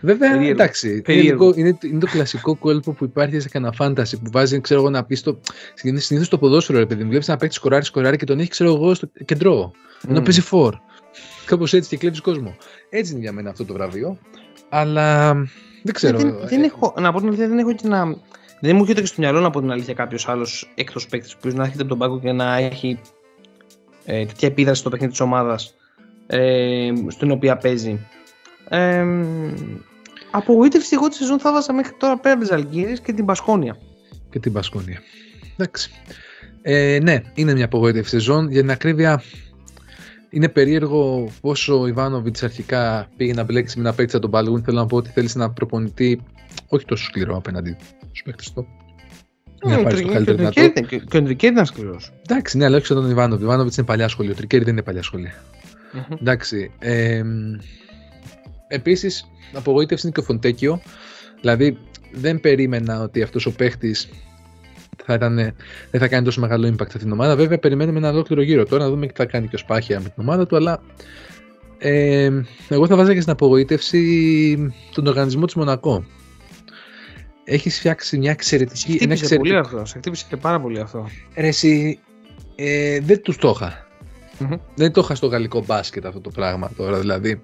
Βέβαια, 0.00 0.30
Περίεργο. 0.30 0.50
εντάξει. 0.50 0.90
Είναι, 0.90 1.00
Περίεργο. 1.02 1.44
λίγο- 1.44 1.58
είναι, 1.58 1.78
είναι 1.82 1.98
το 1.98 2.06
κλασικό 2.06 2.56
κόλπο 2.56 2.92
που 2.92 3.04
υπάρχει 3.04 3.40
σε 3.40 3.48
κανένα 3.48 3.72
φάνταση 3.72 4.16
που 4.20 4.30
βάζει, 4.32 4.60
ξέρω 4.60 4.80
εγώ, 4.80 4.90
να 4.90 5.04
πεις 5.04 5.18
στο. 5.18 5.40
Συνήθω 5.74 6.24
το 6.30 6.38
ποδόσφαιρο, 6.38 6.78
ρε 6.78 6.86
παιδί 6.86 7.02
μου. 7.02 7.08
Βλέπεις 7.08 7.28
να 7.28 7.36
παίξει 7.36 7.56
σκοράρι, 7.58 7.84
σκοράρι 7.84 8.16
και 8.16 8.24
τον 8.24 8.38
έχει, 8.40 8.48
ξέρω 8.48 8.74
εγώ, 8.74 8.94
στο 8.94 9.10
κεντρό. 9.24 9.70
Ενώ 10.08 10.20
Μμ. 10.20 10.22
παίζει 10.24 10.40
φορ. 10.40 10.74
Κάπω 11.46 11.64
έτσι 11.70 11.88
και 11.88 11.96
κλέβεις 11.96 12.20
κόσμο. 12.20 12.56
Έτσι 12.90 13.12
είναι 13.12 13.20
για 13.20 13.32
μένα 13.32 13.50
αυτό 13.50 13.64
το 13.64 13.72
βραβείο. 13.72 14.18
Αλλά 14.68 15.34
δεν 15.82 15.94
ξέρω. 15.94 16.18
Δεν, 16.18 16.34
δεν 16.44 16.62
Ε, 16.62 16.66
έχω, 16.66 16.94
να 16.98 17.12
πω 17.12 17.18
την 17.18 17.28
αλήθεια, 17.28 17.48
δεν 17.48 17.58
έχω 17.58 17.72
και 17.72 17.88
να. 17.88 18.16
Δεν 18.60 18.76
μου 18.76 18.80
έρχεται 18.80 19.00
και 19.00 19.06
στο 19.06 19.20
μυαλό 19.20 19.40
να 19.40 19.50
πω 19.50 19.60
την 19.60 19.70
αλήθεια 19.70 19.94
κάποιος 19.94 20.28
άλλος 20.28 20.72
εκτό 20.74 21.00
παίκτης 21.10 21.36
που 21.36 21.48
να 21.48 21.62
έρχεται 21.62 21.80
από 21.80 21.88
τον 21.88 21.98
πάγκο 21.98 22.20
και 22.20 22.32
να 22.32 22.56
έχει 22.56 22.98
ε, 24.04 24.26
τέτοια 24.26 24.48
επίδραση 24.48 24.80
στο 24.80 24.90
παιχνίδι 24.90 25.10
της 25.10 25.20
ομάδας 25.20 25.74
ε, 26.26 26.92
στην 27.08 27.30
οποία 27.30 27.56
παίζει. 27.56 28.06
Ε, 28.68 29.06
απογοήτευση 30.30 30.94
εγώ 30.94 31.08
τη 31.08 31.14
σεζόν 31.14 31.38
θα 31.38 31.52
βάζα 31.52 31.72
μέχρι 31.72 31.94
τώρα 31.98 32.18
πέρα 32.18 32.34
από 32.34 32.44
τι 32.44 32.54
Αλγύρε 32.54 32.92
και 32.92 33.12
την 33.12 33.24
Πασχόνια. 33.24 33.78
και 34.30 34.38
την 34.38 34.52
Πασκόνια. 34.52 35.00
Εντάξει. 35.56 35.90
Ε, 36.62 36.98
ναι, 37.02 37.20
είναι 37.34 37.54
μια 37.54 37.64
απογοήτευση 37.64 38.10
σεζόν. 38.10 38.50
Για 38.50 38.60
την 38.60 38.70
ακρίβεια, 38.70 39.22
είναι 40.30 40.48
περίεργο 40.48 41.30
πόσο 41.40 41.80
ο 41.80 41.86
Ιβάνοβιτς 41.86 42.42
αρχικά 42.42 43.08
πήγε 43.16 43.32
να 43.32 43.44
μπλέξει 43.44 43.78
με 43.78 43.88
ένα 43.88 43.94
παίκτη 43.96 44.12
σαν 44.12 44.20
τον 44.20 44.30
Μπαλγούν. 44.30 44.62
Θέλω 44.62 44.78
να 44.78 44.86
πω 44.86 44.96
ότι 44.96 45.10
θέλει 45.10 45.28
να 45.34 45.50
προπονητή 45.50 46.22
όχι 46.68 46.84
τόσο 46.84 47.04
σκληρό 47.04 47.36
απέναντι 47.36 47.76
στου 48.12 48.24
παίκτες 48.24 48.52
του. 48.52 48.66
Για 49.62 49.76
να 49.76 49.82
πάρεις 49.82 50.00
το 50.00 50.08
καλύτερο 50.08 50.36
δυνατό. 50.36 50.70
Και 51.08 51.16
ο 51.16 51.22
Ντρικέρ 51.22 51.50
ήταν 51.50 51.66
σκληρός. 51.66 52.12
Εντάξει, 52.28 52.56
ναι, 52.56 52.64
αλλά 52.64 52.76
όχι 52.76 52.86
σαν 52.86 52.96
τον 52.96 53.10
Ιβάνοβιτς. 53.10 53.42
Ο 53.42 53.44
Ιβάνοβιτς 53.44 53.76
είναι 53.76 53.86
παλιά 53.86 54.08
σχολή. 54.08 54.30
Ο 54.30 54.34
Τρικέρι 54.34 54.64
δεν 54.64 54.72
είναι 54.72 54.82
παλιά 54.82 55.02
σχολή. 55.02 55.32
Εντάξει. 56.20 56.70
Ε, 56.78 57.22
Επίσης, 58.68 59.30
απογοήτευση 59.52 60.06
είναι 60.06 60.14
και 60.14 60.20
ο 60.20 60.24
Φοντέκιο. 60.24 60.80
Δηλαδή, 61.40 61.78
δεν 62.12 62.40
περίμενα 62.40 63.02
ότι 63.02 63.22
αυτός 63.22 63.46
ο 63.46 63.52
παίχτης 63.52 64.08
θα 65.04 65.14
ήταν, 65.14 65.34
δεν 65.90 66.00
θα 66.00 66.08
κάνει 66.08 66.24
τόσο 66.24 66.40
μεγάλο 66.40 66.68
impact 66.68 66.76
σε 66.76 66.82
αυτήν 66.82 67.00
την 67.00 67.12
ομάδα. 67.12 67.36
Βέβαια, 67.36 67.58
περιμένουμε 67.58 67.98
ένα 67.98 68.10
ολόκληρο 68.10 68.42
γύρο 68.42 68.64
τώρα 68.64 68.84
να 68.84 68.90
δούμε 68.90 69.06
τι 69.06 69.12
θα 69.16 69.24
κάνει 69.24 69.48
και 69.48 69.54
ο 69.54 69.58
Σπάχια 69.58 70.00
με 70.00 70.08
την 70.08 70.22
ομάδα 70.22 70.46
του. 70.46 70.56
Αλλά 70.56 70.82
ε, 71.78 72.30
εγώ 72.68 72.86
θα 72.86 72.96
βάζα 72.96 73.14
και 73.14 73.20
στην 73.20 73.32
απογοήτευση 73.32 74.72
τον 74.94 75.06
οργανισμό 75.06 75.44
της 75.44 75.54
Μονακό. 75.54 76.04
Έχει 77.52 77.70
φτιάξει 77.70 78.18
μια 78.18 78.30
εξαιρετική. 78.30 78.98
ένα 79.00 79.14
Χτύπησε 79.14 79.36
πολύ 79.36 79.48
εξαιρετικό- 79.50 79.74
αυτός. 79.76 79.90
Σε 79.90 79.98
χτύπησε 79.98 80.24
και 80.28 80.36
πάρα 80.36 80.60
πολύ 80.60 80.80
αυτό. 80.80 81.08
Ρε, 81.36 81.46
εσύ, 81.46 81.98
ε, 82.54 83.00
δεν 83.00 83.22
τους 83.22 83.36
το 83.36 83.48
είχα. 83.54 83.86
Μμμ. 84.38 84.52
Δεν 84.74 84.92
το 84.92 85.00
είχα 85.04 85.14
στο 85.14 85.26
γαλλικό 85.26 85.62
μπάσκετ 85.66 86.06
αυτό 86.06 86.20
το 86.20 86.30
πράγμα 86.30 86.70
τώρα. 86.76 86.98
Δηλαδή, 86.98 87.42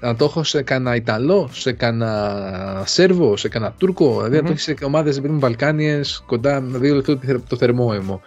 να 0.00 0.16
το 0.16 0.24
έχω 0.24 0.42
σε 0.44 0.62
κανένα 0.62 0.96
Ιταλό, 0.96 1.48
σε 1.52 1.72
κανένα 1.72 2.82
Σέρβο, 2.86 3.36
σε 3.36 3.48
κανένα 3.48 3.72
Τούρκο. 3.78 4.12
Δηλαδή, 4.14 4.30
να 4.34 4.38
Μμμ. 4.38 4.46
το 4.46 4.50
έχεις 4.52 4.62
σε 4.62 4.74
ομάδες 4.82 5.20
με 5.20 5.28
Βαλκάνιες 5.28 6.22
κοντά 6.26 6.60
με 6.60 6.78
δύο 6.78 6.94
λεπτό 6.94 7.16
το 7.18 7.26
θε- 7.26 7.48
το 7.48 7.56
θερμό 7.56 7.90
αίμο. 7.94 8.20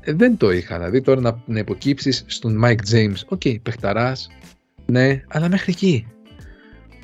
Ε, 0.00 0.12
δεν 0.12 0.36
το 0.36 0.50
είχα. 0.50 0.76
Δηλαδή, 0.76 1.00
τώρα 1.00 1.20
να, 1.20 1.42
να 1.46 1.58
υποκύψεις 1.58 2.24
στον 2.26 2.60
Mike 2.64 2.92
James. 2.92 3.16
OK, 3.28 3.40
okay, 3.44 3.56
παιχταράς. 3.62 4.28
Ναι, 4.86 5.22
αλλά 5.28 5.48
μέχρι 5.48 5.72
εκεί. 5.72 6.06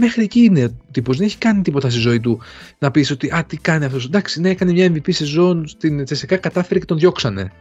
Μέχρι 0.02 0.22
εκεί 0.22 0.40
είναι 0.40 0.64
ο 0.64 0.70
τύπος, 0.90 1.16
δεν 1.16 1.26
έχει 1.26 1.38
κάνει 1.38 1.62
τίποτα 1.62 1.90
στη 1.90 1.98
ζωή 1.98 2.20
του 2.20 2.40
να 2.78 2.90
πεις 2.90 3.10
ότι 3.10 3.30
«Α, 3.30 3.44
τι 3.44 3.56
κάνει 3.56 3.84
αυτός». 3.84 4.04
Εντάξει, 4.04 4.40
ναι, 4.40 4.48
έκανε 4.50 4.72
μια 4.72 4.92
MVP 4.92 5.12
σεζόν 5.12 5.68
στην 5.68 6.04
ΤΣΣΚΑ, 6.04 6.36
κατάφερε 6.36 6.78
και 6.78 6.84
τον 6.84 6.98
διώξανε. 6.98 7.52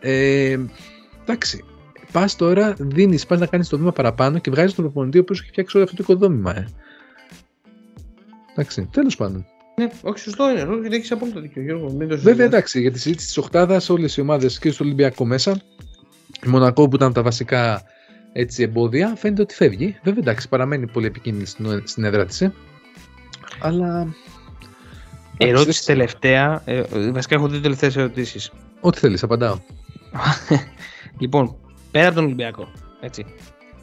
Ε, 0.00 0.58
εντάξει, 1.22 1.64
πας 2.12 2.36
τώρα, 2.36 2.74
δίνεις, 2.78 3.26
πας 3.26 3.38
να 3.38 3.46
κάνεις 3.46 3.68
το 3.68 3.78
βήμα 3.78 3.92
παραπάνω 3.92 4.38
και 4.38 4.50
βγάζεις 4.50 4.74
τον 4.74 4.84
προπονητή 4.84 5.18
ο 5.18 5.20
οποίος 5.20 5.40
έχει 5.40 5.48
φτιάξει 5.48 5.76
όλο 5.76 5.84
αυτό 5.84 5.96
το 5.96 6.02
οικοδόμημα. 6.02 6.56
Ε. 6.56 6.66
Εντάξει, 8.52 8.88
τέλος 8.92 9.16
πάντων. 9.16 9.46
Ναι, 9.76 9.86
όχι, 10.02 10.18
σωστό 10.18 10.50
είναι. 10.50 10.62
Όχι, 10.62 10.94
έχεις 10.94 11.12
απόλυτο 11.12 11.40
δίκιο, 11.40 11.62
Γιώργο. 11.62 11.90
Μην 11.90 12.08
το 12.08 12.16
Βέβαια, 12.16 12.18
συζητάς. 12.18 12.46
εντάξει, 12.46 12.80
για 12.80 12.92
τη 12.92 12.98
συζήτηση 12.98 13.26
της 13.26 13.38
Οχτάδας, 13.38 13.88
όλες 13.88 14.16
οι 14.16 14.20
ομάδες 14.20 14.58
και 14.58 14.70
στο 14.70 14.84
Ολυμπιακό 14.84 15.24
μέσα. 15.24 15.60
Η 16.46 16.48
Μονακό 16.48 16.88
που 16.88 16.96
ήταν 16.96 17.12
τα 17.12 17.22
βασικά 17.22 17.82
έτσι, 18.38 18.62
εμπόδια, 18.62 19.14
φαίνεται 19.16 19.42
ότι 19.42 19.54
φεύγει. 19.54 19.96
Βέβαια, 20.02 20.20
εντάξει, 20.20 20.48
παραμένει 20.48 20.86
πολύ 20.86 21.06
επικίνδυνη 21.06 21.46
στην, 21.46 21.82
στην 21.84 22.04
έδρα 22.04 22.26
της. 22.26 22.48
Αλλά. 23.60 24.06
Ερώτηση 25.38 25.62
Εντάξει, 25.62 25.86
τελευταία. 25.86 26.62
Ε, 26.64 26.76
ε, 26.78 27.10
βασικά 27.10 27.34
έχω 27.34 27.48
δύο 27.48 27.60
τελευταίες 27.60 27.96
ερωτήσεις. 27.96 28.50
Ό,τι 28.80 28.98
θέλεις, 28.98 29.22
απαντάω. 29.22 29.58
λοιπόν, 31.20 31.56
πέρα 31.90 32.06
από 32.06 32.14
τον 32.14 32.24
Ολυμπιακό, 32.24 32.68
έτσι. 33.00 33.24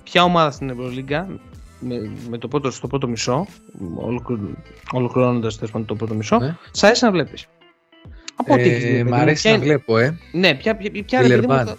Ποια 0.04 0.24
ομάδα 0.24 0.52
στην 0.52 0.70
Ευρωλίγκα 0.70 1.28
με, 1.80 2.12
με 2.30 2.38
το 2.38 2.48
πρώτο, 2.48 2.72
στο 2.72 2.88
πρώτο 2.88 3.08
μισό, 3.08 3.48
ολοκληρώνοντας 4.92 5.58
το 5.86 5.96
πρώτο 5.96 6.14
μισό, 6.14 6.38
Ναι. 6.40 6.56
σ' 6.72 6.84
αρέσει 6.84 7.04
να 7.06 7.12
βλέπεις; 7.12 7.46
Από 8.36 8.54
ό,τι 8.54 8.62
έχεις 8.62 8.84
δει, 8.84 8.90
Ε, 8.90 8.92
παιδί 8.92 9.04
μ' 9.04 9.08
μου, 9.08 9.16
αρέσει 9.16 9.42
ποια 9.42 9.52
να 9.52 9.58
είναι- 9.58 9.66
βλέπω, 9.66 9.98
ε. 9.98 10.18
Ναι, 10.32 10.56
ποια, 10.56 10.76
ποια, 10.76 10.92
ποια 11.06 11.22
ρε 11.22 11.28
παιδί 11.28 11.48
μου, 11.48 11.78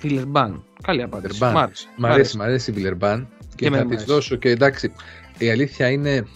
Βιλερμπάν. 0.00 0.50
θα- 0.50 0.60
Βιλερμπάν. 0.60 0.62
Καλή 0.82 1.02
απάντηση. 1.02 1.38
Βιλερμπάν. 1.38 1.52
Μ' 1.54 1.64
άρεσε. 1.64 1.86
Μ' 1.96 2.04
αρέσει, 2.06 2.36
μ' 2.36 2.42
αρέσει 2.42 2.70
η 2.70 2.74
Βιλερμπάν. 2.74 3.28
Και, 3.38 3.46
Και 3.56 3.66
εμένα 3.66 3.82
θα 3.82 3.88
μ' 3.88 3.90
της 3.90 3.96
αρέσει. 3.98 4.12
δώσω 4.14 4.36
και 4.36 4.48
εντάξει. 4.50 4.92
Η 5.38 5.50
αλήθεια 5.50 5.88
είναι 5.90 6.26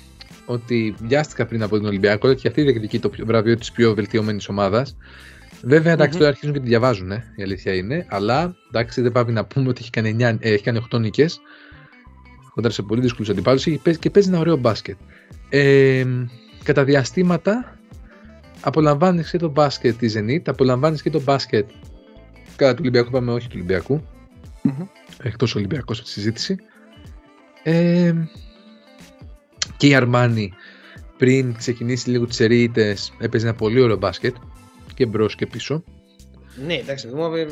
ότι 0.47 0.95
βιάστηκα 1.03 1.47
πριν 1.47 1.63
από 1.63 1.77
τον 1.77 1.87
Ολυμπιακό 1.87 2.35
και 2.35 2.49
αυτή 2.49 2.63
διεκδικεί 2.63 2.99
το 2.99 3.09
πιο- 3.09 3.27
βραβείο 3.27 3.57
της 3.57 3.73
πιο 3.73 3.95
βελτιωμένης 3.95 4.49
ομάδας. 4.49 4.97
Βέβαια, 5.63 5.93
εντάξει, 5.93 6.11
Μμμ. 6.13 6.19
τώρα 6.19 6.29
αρχίζουν 6.31 6.55
και 6.55 6.61
τη 6.61 6.67
διαβάζουν, 6.67 7.11
ε, 7.11 7.33
η 7.37 7.43
αλήθεια 7.43 7.75
είναι. 7.75 8.07
Αλλά 8.09 8.57
εντάξει, 8.69 9.01
δεν 9.01 9.13
πάει 9.13 9.25
να 9.27 9.45
πούμε 9.45 9.69
ότι 9.69 9.81
έχει 9.81 9.91
κάνει, 9.91 10.09
9, 10.09 10.37
ε, 10.41 10.53
έχει 10.53 10.63
κάνει 10.63 10.79
8 10.79 10.99
νίκες. 10.99 11.41
Κοντά 12.55 12.71
σε 12.71 12.83
πολύ 12.83 13.01
δύσκολους 13.01 13.31
αντιπάλους 13.31 13.65
και 13.99 14.11
παίζει 14.11 14.29
ένα 14.29 14.39
ωραίο 14.39 14.57
μπάσκετ. 14.57 14.97
Ε, 15.49 16.05
κατά 16.63 16.85
διαστήματα 16.85 17.79
απολαμβάνει 18.61 19.23
και 19.25 19.39
το 19.39 19.49
μπάσκετ 19.49 19.97
της 19.99 20.17
Zenit, 20.19 20.43
απολαμβάνει 20.47 20.99
και 20.99 21.11
το 21.11 21.21
μπάσκετ 21.21 21.69
κατά 22.61 22.75
του 22.75 22.81
Ολυμπιακού, 22.81 23.11
πάμε 23.11 23.33
όχι 23.33 23.47
του 23.47 23.53
Ολυμπιακού 23.57 24.03
Μμμ. 24.63 24.87
εκτός 25.23 25.55
Ολυμπιακός 25.55 25.99
από 25.99 26.07
τη 26.07 26.13
συζήτηση. 26.13 26.57
Ε, 27.63 28.15
και 29.77 29.87
η 29.87 29.95
Αρμάνη 29.95 30.53
πριν 31.17 31.55
ξεκινήσει 31.57 32.11
λίγο 32.11 32.27
τις 32.27 32.41
ερείτες 32.41 33.13
έπαιζε 33.19 33.47
ένα 33.47 33.57
πολύ 33.57 33.81
ωραίο 33.81 33.97
μπάσκετ 33.97 34.37
και 34.95 35.07
μπρος 35.07 35.35
και 35.35 35.47
πίσω. 35.47 35.85
Ναι, 36.67 36.75
εντάξει, 36.75 37.09
δούμε, 37.09 37.47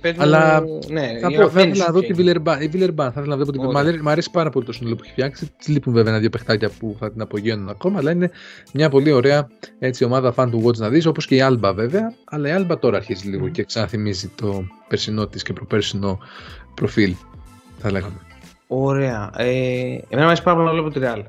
παίζουν... 0.00 0.22
Αλλά 0.22 0.60
ναι, 0.88 1.18
Θα, 1.20 1.28
η 1.30 1.34
πω, 1.36 1.48
θα 1.48 1.60
Avensis 1.60 1.66
ήθελα 1.66 1.84
να 1.86 1.92
δω 1.92 2.00
και- 2.00 2.06
τη 2.06 2.12
Βιλερμπάν. 2.12 2.60
Η 2.60 2.66
Βιλερμπάν 2.68 3.12
θα 3.12 3.20
ήθελα 3.20 3.36
να 3.36 3.44
δω 3.44 3.50
την. 3.52 3.60
Ωραία. 3.60 3.72
Μ' 3.72 3.76
αρέσει- 3.76 4.02
Μ' 4.02 4.08
αρέσει 4.08 4.30
πάρα 4.30 4.50
πολύ 4.50 4.66
το 4.66 4.72
σύνολο 4.72 4.94
που 4.94 5.00
έχει 5.04 5.12
φτιάξει. 5.12 5.50
Της 5.58 5.68
λείπουν 5.68 5.92
βέβαια 5.92 6.10
ένα-δύο 6.12 6.30
παιχτάκια 6.30 6.70
που 6.78 6.96
θα 6.98 7.12
την 7.12 7.20
απογειώνουν 7.20 7.68
ακόμα, 7.68 7.98
αλλά 7.98 8.10
είναι 8.10 8.30
μια 8.74 8.88
πολύ 8.88 9.12
ωραία 9.12 9.48
έτσι, 9.78 10.04
ομάδα 10.04 10.34
fan 10.36 10.48
του 10.50 10.62
Watch 10.66 10.76
να 10.76 10.88
δεις, 10.88 11.06
όπως 11.06 11.26
και 11.26 11.34
η 11.36 11.40
Alba 11.42 11.72
βέβαια. 11.74 12.12
Αλλά 12.24 12.48
η 12.48 12.64
Alba 12.68 12.76
τώρα 12.80 12.96
αρχίζει 12.96 13.28
λίγο 13.28 13.48
και 13.48 13.64
ξαναθυμίζει 13.64 14.28
το 14.34 14.64
περσινό 14.88 15.26
της 15.26 15.42
και 15.42 15.52
προπέρσινο 15.52 16.18
προφίλ, 16.74 17.14
θα 17.78 17.90
λέγαμε. 17.90 18.16
Ωραία. 18.66 19.30
Ε, 19.36 19.48
εμένα 19.48 20.00
μου 20.10 20.24
αρέσει 20.26 20.42
πάρα 20.42 20.56
πολύ 20.56 20.66
να 20.68 20.72
βλέπω 20.72 20.90
τη 20.90 21.00
Real. 21.02 21.22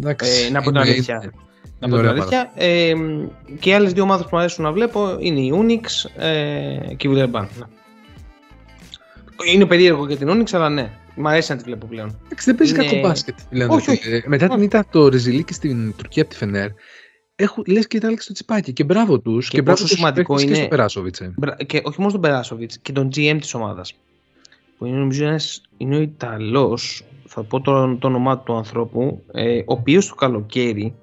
Εντάξει, 0.00 0.44
Ε, 0.46 0.50
να 0.50 0.62
πω 0.62 0.70
την 0.70 0.80
είναι- 0.80 0.90
αλήθεια. 0.90 1.20
είναι- 1.22 1.32
Να 1.80 1.86
είναι 1.86 1.96
πω 1.96 2.02
την 2.02 2.08
ωραία 2.08 2.10
αλήθεια. 2.10 2.50
Ε, 2.54 2.92
και 3.60 3.70
οι 3.70 3.72
άλλες 3.72 3.92
δύο 3.92 4.02
ομάδες 4.02 4.22
που 4.24 4.30
μου 4.32 4.38
αρέσουν 4.38 4.64
να 4.64 4.72
βλέπω 4.72 5.16
είναι 5.20 5.40
η 5.40 5.52
Unix 5.54 6.10
ε, 6.22 6.94
και 6.96 7.08
η 7.08 7.10
Villeurbanne. 7.14 7.46
Ναι. 7.58 7.64
Είναι 9.52 9.66
περίεργο 9.66 10.06
για 10.06 10.16
την 10.16 10.28
Unix, 10.30 10.46
αλλά 10.52 10.68
ναι. 10.68 10.90
Μ' 11.16 11.26
αρέσει 11.26 11.50
να 11.50 11.56
τη 11.58 11.64
βλέπω 11.64 11.86
πλέον. 11.86 12.18
Εντάξει, 12.24 12.44
δεν 12.44 12.54
παίζει 12.54 12.74
Είναι- 12.74 12.84
κακό 12.84 13.00
μπάσκετ. 13.00 13.38
Λένε, 13.50 13.74
Όχι, 13.74 13.90
όχι. 13.90 14.10
Ε, 14.10 14.22
Μετά 14.26 14.46
την 14.46 14.54
Όχι. 14.56 14.64
ήττα 14.64 14.86
το 14.90 15.08
Ρεζιλίκη 15.08 15.52
στην 15.52 15.94
Τουρκία 15.96 16.22
από 16.22 16.30
τη 16.32 16.36
Φενέρ, 16.38 16.68
έχουν, 17.36 17.64
λες 17.66 17.86
και 17.86 18.00
τα 18.00 18.14
στο 18.18 18.32
τσιπάκι. 18.32 18.72
Και 18.72 18.84
μπράβο 18.84 19.20
τους. 19.20 19.48
Και, 19.48 19.56
Και 19.56 19.62
μπράβο 19.62 19.78
πόσο 19.80 19.88
τους 19.88 19.98
σημαντικό 19.98 20.34
παίκτες 20.34 20.42
Και 20.44 20.48
είναι- 20.48 20.58
στο 20.58 20.68
Περάσοβιτσε. 20.76 21.32
Μπρα- 21.36 21.56
Και 21.66 21.80
όχι 21.84 22.00
μόνο 22.00 22.12
τον 22.12 22.20
Περάσοβιτς 22.20 22.78
και 22.78 22.92
τον 22.92 23.08
GM 23.16 23.36
της 23.40 23.54
ομάδας. 23.54 23.94
Που 24.78 24.86
είναι 24.86 24.96
νομίζω 24.98 25.26
ένας, 25.26 25.62
είναι 25.76 25.96
ο 25.96 26.00
Ιταλός, 26.00 27.04
θα 27.26 27.42
πω 27.42 27.60
το, 27.60 27.96
το 27.96 28.06
όνομά 28.06 28.38
του 28.38 28.54
ανθρώπου, 28.56 29.22
ε, 29.32 29.58
ο 29.58 29.62
οποίος 29.66 30.08
το 30.08 30.14
καλοκαίρι, 30.14 30.94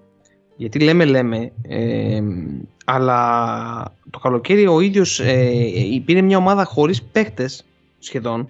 γιατί 0.55 0.79
λέμε 0.79 1.05
λέμε, 1.05 1.51
ε, 1.67 2.21
αλλά 2.85 3.93
το 4.09 4.19
καλοκαίρι 4.19 4.67
ο 4.67 4.79
ίδιος 4.79 5.19
ε, 5.19 6.01
πήρε 6.05 6.21
μια 6.21 6.37
ομάδα 6.37 6.63
χωρίς 6.65 7.03
παίχτες 7.03 7.65
σχεδόν. 7.99 8.49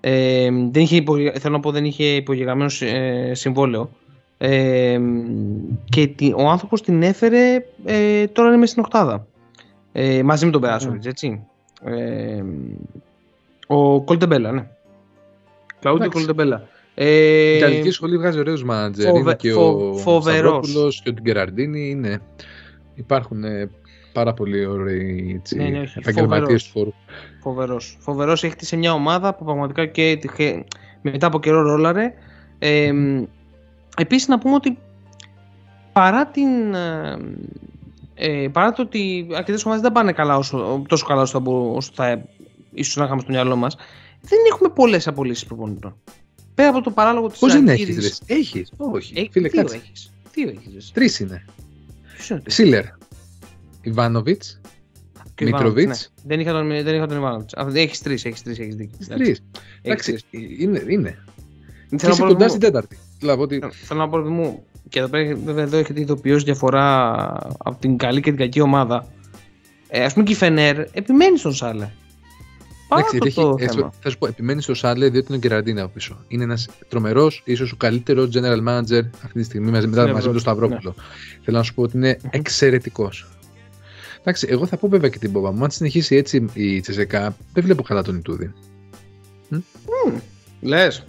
Ε, 0.00 0.48
δεν 0.70 0.82
είχε 0.82 0.96
υπογε- 0.96 1.38
θέλω 1.38 1.54
να 1.54 1.60
πω 1.60 1.70
δεν 1.70 1.84
είχε 1.84 2.04
υπογεγραμμένο 2.04 2.70
ε, 2.80 3.34
συμβόλαιο. 3.34 3.90
Ε, 4.38 5.00
και 5.84 6.06
τη- 6.06 6.32
ο 6.36 6.48
άνθρωπος 6.48 6.82
την 6.82 7.02
έφερε 7.02 7.64
ε, 7.84 8.26
τώρα 8.26 8.48
είναι 8.48 8.56
μέσα 8.56 8.70
στην 8.72 8.82
οκτάδα. 8.84 9.26
Ε, 9.92 10.22
μαζί 10.22 10.44
με 10.44 10.50
τον 10.50 10.60
Περάσοβιτς, 10.60 11.06
έτσι. 11.06 11.46
Ε, 11.84 12.42
ο 13.66 14.00
Κολτεμπέλα, 14.02 14.52
ναι. 14.52 14.66
Κλαούντιο 15.80 16.04
Εντάξει. 16.04 16.24
Κολτεμπέλα. 16.94 17.16
Η 17.50 17.54
Ε, 17.54 17.56
Ιταλική 17.56 17.90
σχολή 17.90 18.16
βγάζει 18.18 18.38
ωραίους 18.38 18.64
μάνατζερ. 18.64 19.06
φοβε- 19.08 19.22
είναι 19.22 19.34
και 19.34 19.52
φο- 19.52 19.88
ο 19.90 19.94
φοβερός. 19.96 20.50
Σταυρόπουλος 20.66 21.00
και 21.02 21.10
ο 21.10 21.12
Γκεραρντίνη. 21.12 21.88
Είναι. 21.90 22.20
Υπάρχουν 22.94 23.44
ε, 23.44 23.70
πάρα 24.12 24.34
πολύ 24.34 24.66
ωραίοι 24.66 25.34
έτσι, 25.38 25.56
Ναι, 25.56 25.64
ναι, 25.68 25.80
όχι, 25.80 25.98
επαγγελματίες 25.98 26.64
του 26.64 26.70
χώρου. 26.72 26.92
Φοβερός. 27.40 27.96
Φοβερός 28.00 28.44
έχει 28.44 28.54
σε 28.58 28.76
μια 28.76 28.92
ομάδα 28.92 29.34
που 29.34 29.44
πραγματικά 29.44 29.86
και 29.86 30.16
τυχε- 30.20 30.64
μετά 31.02 31.26
από 31.26 31.40
καιρό 31.40 31.62
ρόλαρε. 31.62 32.12
Ε, 32.58 32.92
επίσης 33.96 34.28
να 34.28 34.38
πούμε 34.38 34.54
ότι 34.54 34.78
παρά 35.92 36.26
την... 36.26 36.74
ε, 36.74 37.16
ε, 38.14 38.48
παρά 38.52 38.72
το 38.72 38.82
ότι 38.82 39.26
αρκετές 39.34 39.64
ομάδες 39.64 39.82
δεν 39.82 39.92
πάνε 39.92 40.12
καλά 40.12 40.36
όσο, 40.36 40.82
τόσο 40.88 41.06
καλά 41.06 41.22
όσο 41.22 41.32
θα, 41.32 41.40
μπο- 41.40 41.74
όσο 41.74 41.90
θα 41.94 42.24
ίσως 42.74 42.96
να 42.96 43.04
είχαμε 43.04 43.20
στο 43.20 43.30
μυαλό 43.32 43.56
μας, 43.56 43.76
δεν 44.20 44.38
έχουμε 44.50 44.68
πολλές 44.68 45.06
απολύσεις 45.08 45.44
προπονητών. 45.46 45.96
Πέρα 46.54 46.68
από 46.68 46.80
το 46.80 46.90
παράλογο 46.90 47.28
της 47.28 47.38
Πώς 47.38 47.52
δεν 47.52 47.66
Ζαλγκύρης- 47.66 47.98
έχεις, 47.98 48.20
ρε. 48.26 48.34
Έχεις; 48.34 48.72
Όχι. 48.76 49.12
Ε, 49.20 49.24
Φίλε, 49.30 49.48
δύο 49.48 49.60
κάτσε. 49.62 49.76
έχεις; 49.76 50.12
Δύο 50.32 50.48
έχεις; 50.48 50.72
ρε. 50.74 50.80
Τρεις 50.92 51.20
είναι. 51.20 51.44
Ποιος 52.14 52.28
είναι 52.28 52.38
ο 52.38 52.42
τρίτος; 52.42 52.54
Σίλερ. 52.54 52.84
Ιβάνοβιτς. 53.82 54.60
Και 55.34 55.44
ο 55.44 55.46
Μητροβίτς. 55.46 55.82
Ιβάνοβιτς, 55.82 56.12
ναι. 56.22 56.28
Δεν 56.28 56.40
είχα 56.40 56.52
τον, 56.52 56.68
δεν 56.68 56.94
είχα 56.94 57.06
τον 57.06 57.16
Ιβάνοβιτς. 57.16 57.54
Α, 57.54 57.66
Έχεις 57.74 58.00
τρεις, 58.02 58.24
έχεις 58.24 58.42
τρεις, 58.42 58.58
έχεις 58.58 58.74
δίκιο. 58.74 58.98
Εντάξει. 59.02 59.24
Τρεις. 59.24 59.42
Έχεις 59.82 59.82
Εντάξει, 59.82 60.12
τρεις. 60.30 60.60
είναι. 60.60 60.84
είναι. 60.88 61.18
Και 61.90 61.98
Θέλω 61.98 62.02
να 62.02 62.08
είσαι 62.08 62.22
πω, 62.22 62.26
κοντά 62.26 62.36
παιδί 62.38 62.48
στην 62.48 62.60
μου, 62.64 62.70
τέταρτη. 62.70 62.98
Δηλαδή 63.18 63.42
ότι 63.42 63.60
Θέλω 63.72 64.00
να 64.00 64.08
πω, 64.08 64.18
παιδί 64.18 64.30
μου, 64.34 64.64
και 64.88 64.98
εδώ 64.98 65.08
πέρα 65.08 65.36
βέβαια 65.44 65.62
εδώ 65.64 65.76
έχετε 65.76 66.00
ειδοποιώσει 66.00 66.44
διαφορά 66.44 67.12
από 67.58 67.76
την 67.80 67.96
καλή 67.96 68.20
και 68.20 68.30
την 68.30 68.38
κακή 68.38 68.60
ομάδα. 68.60 69.06
Ε, 69.88 70.04
ας 70.04 70.12
πούμε 70.12 70.24
και 70.24 70.32
η 70.32 70.34
Φενέρ 70.34 70.78
επιμένει 70.92 71.38
στον 71.38 71.54
Σάλε. 71.54 71.90
Παρά 72.94 73.06
Εντάξει, 73.08 73.28
αυτό 73.28 73.40
έχει- 73.40 73.50
το 73.50 73.56
ε, 73.64 73.66
θέμα. 73.76 73.92
θα 74.00 74.10
σου 74.10 74.18
πω, 74.18 74.26
επιμένεις 74.26 74.64
στο 74.64 74.74
Σάλε 74.74 75.08
διότι 75.08 75.26
είναι 75.28 75.36
ο 75.36 75.40
Γκεραντίνη 75.40 75.80
από 75.80 75.90
πίσω. 75.94 76.24
Είναι 76.28 76.42
ένας 76.44 76.68
τρομερός, 76.88 77.42
ίσως 77.44 77.72
ο 77.72 77.76
καλύτερος 77.76 78.28
general 78.34 78.68
manager 78.68 79.02
αυτή 79.24 79.32
τη 79.38 79.42
στιγμή 79.42 79.70
μαζί, 79.70 79.86
μετά, 79.86 80.00
Στην 80.02 80.12
μαζί 80.12 80.12
με 80.12 80.12
τον 80.12 80.16
Ευρώπη, 80.18 80.38
Σταυρόπουλο. 80.40 80.94
Θέλω 81.42 81.56
να 81.56 81.62
σου 81.62 81.74
πω 81.74 81.82
ότι 81.82 81.96
είναι 81.96 82.16
εξαιρετικός. 82.30 83.26
Εντάξει, 84.20 84.46
εγώ 84.50 84.66
θα 84.66 84.76
πω 84.76 84.88
βέβαια 84.88 85.08
και 85.08 85.18
την 85.18 85.32
πόβα 85.32 85.52
μου. 85.52 85.64
Αν 85.64 85.70
συνεχίσει 85.70 86.16
έτσι 86.16 86.44
η 86.52 86.80
Τσεσεκά, 86.80 87.36
δεν 87.52 87.64
βλέπω 87.64 87.82
καλά 87.82 88.02
τον 88.02 88.16
Ιτούδη. 88.16 88.52
Λες. 90.60 91.04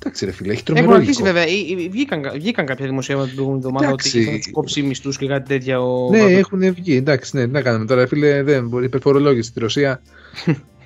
Εντάξει, 0.00 0.24
ρε 0.24 0.30
φίλε, 0.32 0.52
έχει 0.52 0.62
τρομερό 0.62 0.86
Έχουν 0.86 1.00
αρχίσει 1.00 1.20
υλικό. 1.22 1.34
βέβαια. 1.38 1.54
ή- 1.54 1.66
ή- 1.84 1.88
Βγήκαν, 1.88 2.30
βγήκαν 2.34 2.66
κάποια 2.66 2.86
δημοσίευματα 2.86 3.28
την 3.28 3.36
προηγούμενη 3.36 3.66
εβδομάδα 3.66 3.92
ότι 3.92 4.08
Εντάξει. 4.08 4.30
θα 4.30 4.36
τους 4.38 4.50
κόψει 4.50 4.82
μισθούς 4.82 5.16
και 5.18 5.26
κάτι 5.26 5.48
τέτοια. 5.48 5.80
Ο 5.80 6.10
Ναι, 6.10 6.18
Βάμπερ. 6.18 6.38
έχουν 6.38 6.74
βγει. 6.74 6.96
Εντάξει, 6.96 7.36
ναι, 7.36 7.44
τι 7.44 7.50
να 7.50 7.62
κάνουμε 7.62 7.84
τώρα, 7.86 8.06
φίλε, 8.06 8.42
δεν 8.42 8.68
μπορεί. 8.68 8.84
Υπερφορολόγηση 8.84 9.48
στη 9.48 9.60
Ρωσία. 9.60 10.02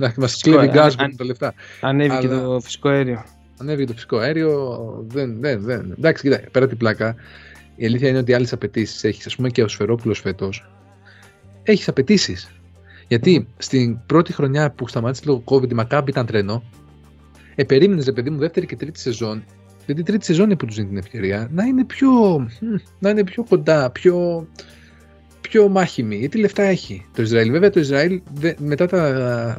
Εντάξει, 0.00 0.20
μας 0.20 0.30
Φυσικό, 0.32 0.50
κλέβει 0.56 0.66
αν- 0.68 0.74
γκάζ 0.74 0.94
αν- 0.98 1.16
τα 1.16 1.24
λεφτά. 1.24 1.54
Ανέβηκε 1.80 2.26
Αλλά- 2.26 2.42
το 2.42 2.60
φυσικό 2.60 2.88
αέριο. 2.88 3.24
Ανέβηκε 3.60 3.86
το 3.86 3.92
φυσικό 3.92 4.16
αέριο. 4.16 4.78
Δεν, 5.08 5.36
δεν, 5.40 5.60
δεν. 5.62 5.94
Εντάξει, 5.98 6.22
κοίτα, 6.22 6.40
πέρα 6.50 6.68
την 6.68 6.76
πλάκα. 6.76 7.14
Η 7.76 7.86
αλήθεια 7.86 8.08
είναι 8.08 8.18
ότι 8.18 8.32
άλλες 8.34 8.52
απαιτήσεις 8.52 9.04
έχεις. 9.04 9.26
Α 9.32 9.36
πούμε 9.36 9.48
και 9.48 9.62
ο 9.62 9.68
Σφερόπουλος 9.68 10.20
φέτος. 10.20 10.70
Έχεις 11.62 11.88
απαιτήσεις. 11.88 12.50
Γιατί 13.08 13.46
στην 13.58 13.98
πρώτη 14.06 14.32
χρονιά 14.32 14.70
που 14.70 14.88
σταμάτησε 14.88 15.22
λόγω 15.26 15.42
COVID 15.44 15.70
η 15.70 15.74
Μακάμπη 15.74 16.10
ήταν 16.10 16.26
τρένο. 16.26 16.62
Ε, 17.54 17.64
περίμενες, 17.64 18.04
ρε 18.04 18.12
παιδί 18.12 18.30
μου, 18.30 18.38
δεύτερη 18.38 18.66
και 18.66 18.76
τρίτη 18.76 18.98
σεζόν. 18.98 19.44
Γιατί 19.86 20.00
η 20.00 20.04
τρίτη 20.04 20.24
σεζόν 20.24 20.44
είναι 20.44 20.56
που 20.56 20.66
τους 20.66 20.74
δίνει 20.76 20.88
την 20.88 20.96
ευκαιρία 20.96 21.48
να 21.52 21.64
είναι 21.64 21.84
πιο, 21.84 22.10
μ, 22.38 22.46
να 22.98 23.10
είναι 23.10 23.24
πιο 23.24 23.44
κοντά, 23.48 23.90
πιο, 23.90 24.46
πιο 25.40 25.68
μάχημη. 25.68 26.16
Γιατί 26.16 26.38
λεφτά 26.38 26.62
έχει 26.62 27.06
το 27.14 27.22
Ισραήλ. 27.22 27.50
Βέβαια 27.50 27.70
το 27.70 27.80
Ισραήλ 27.80 28.20
δε- 28.34 28.54
μετά 28.58 28.86
τα, 28.86 29.56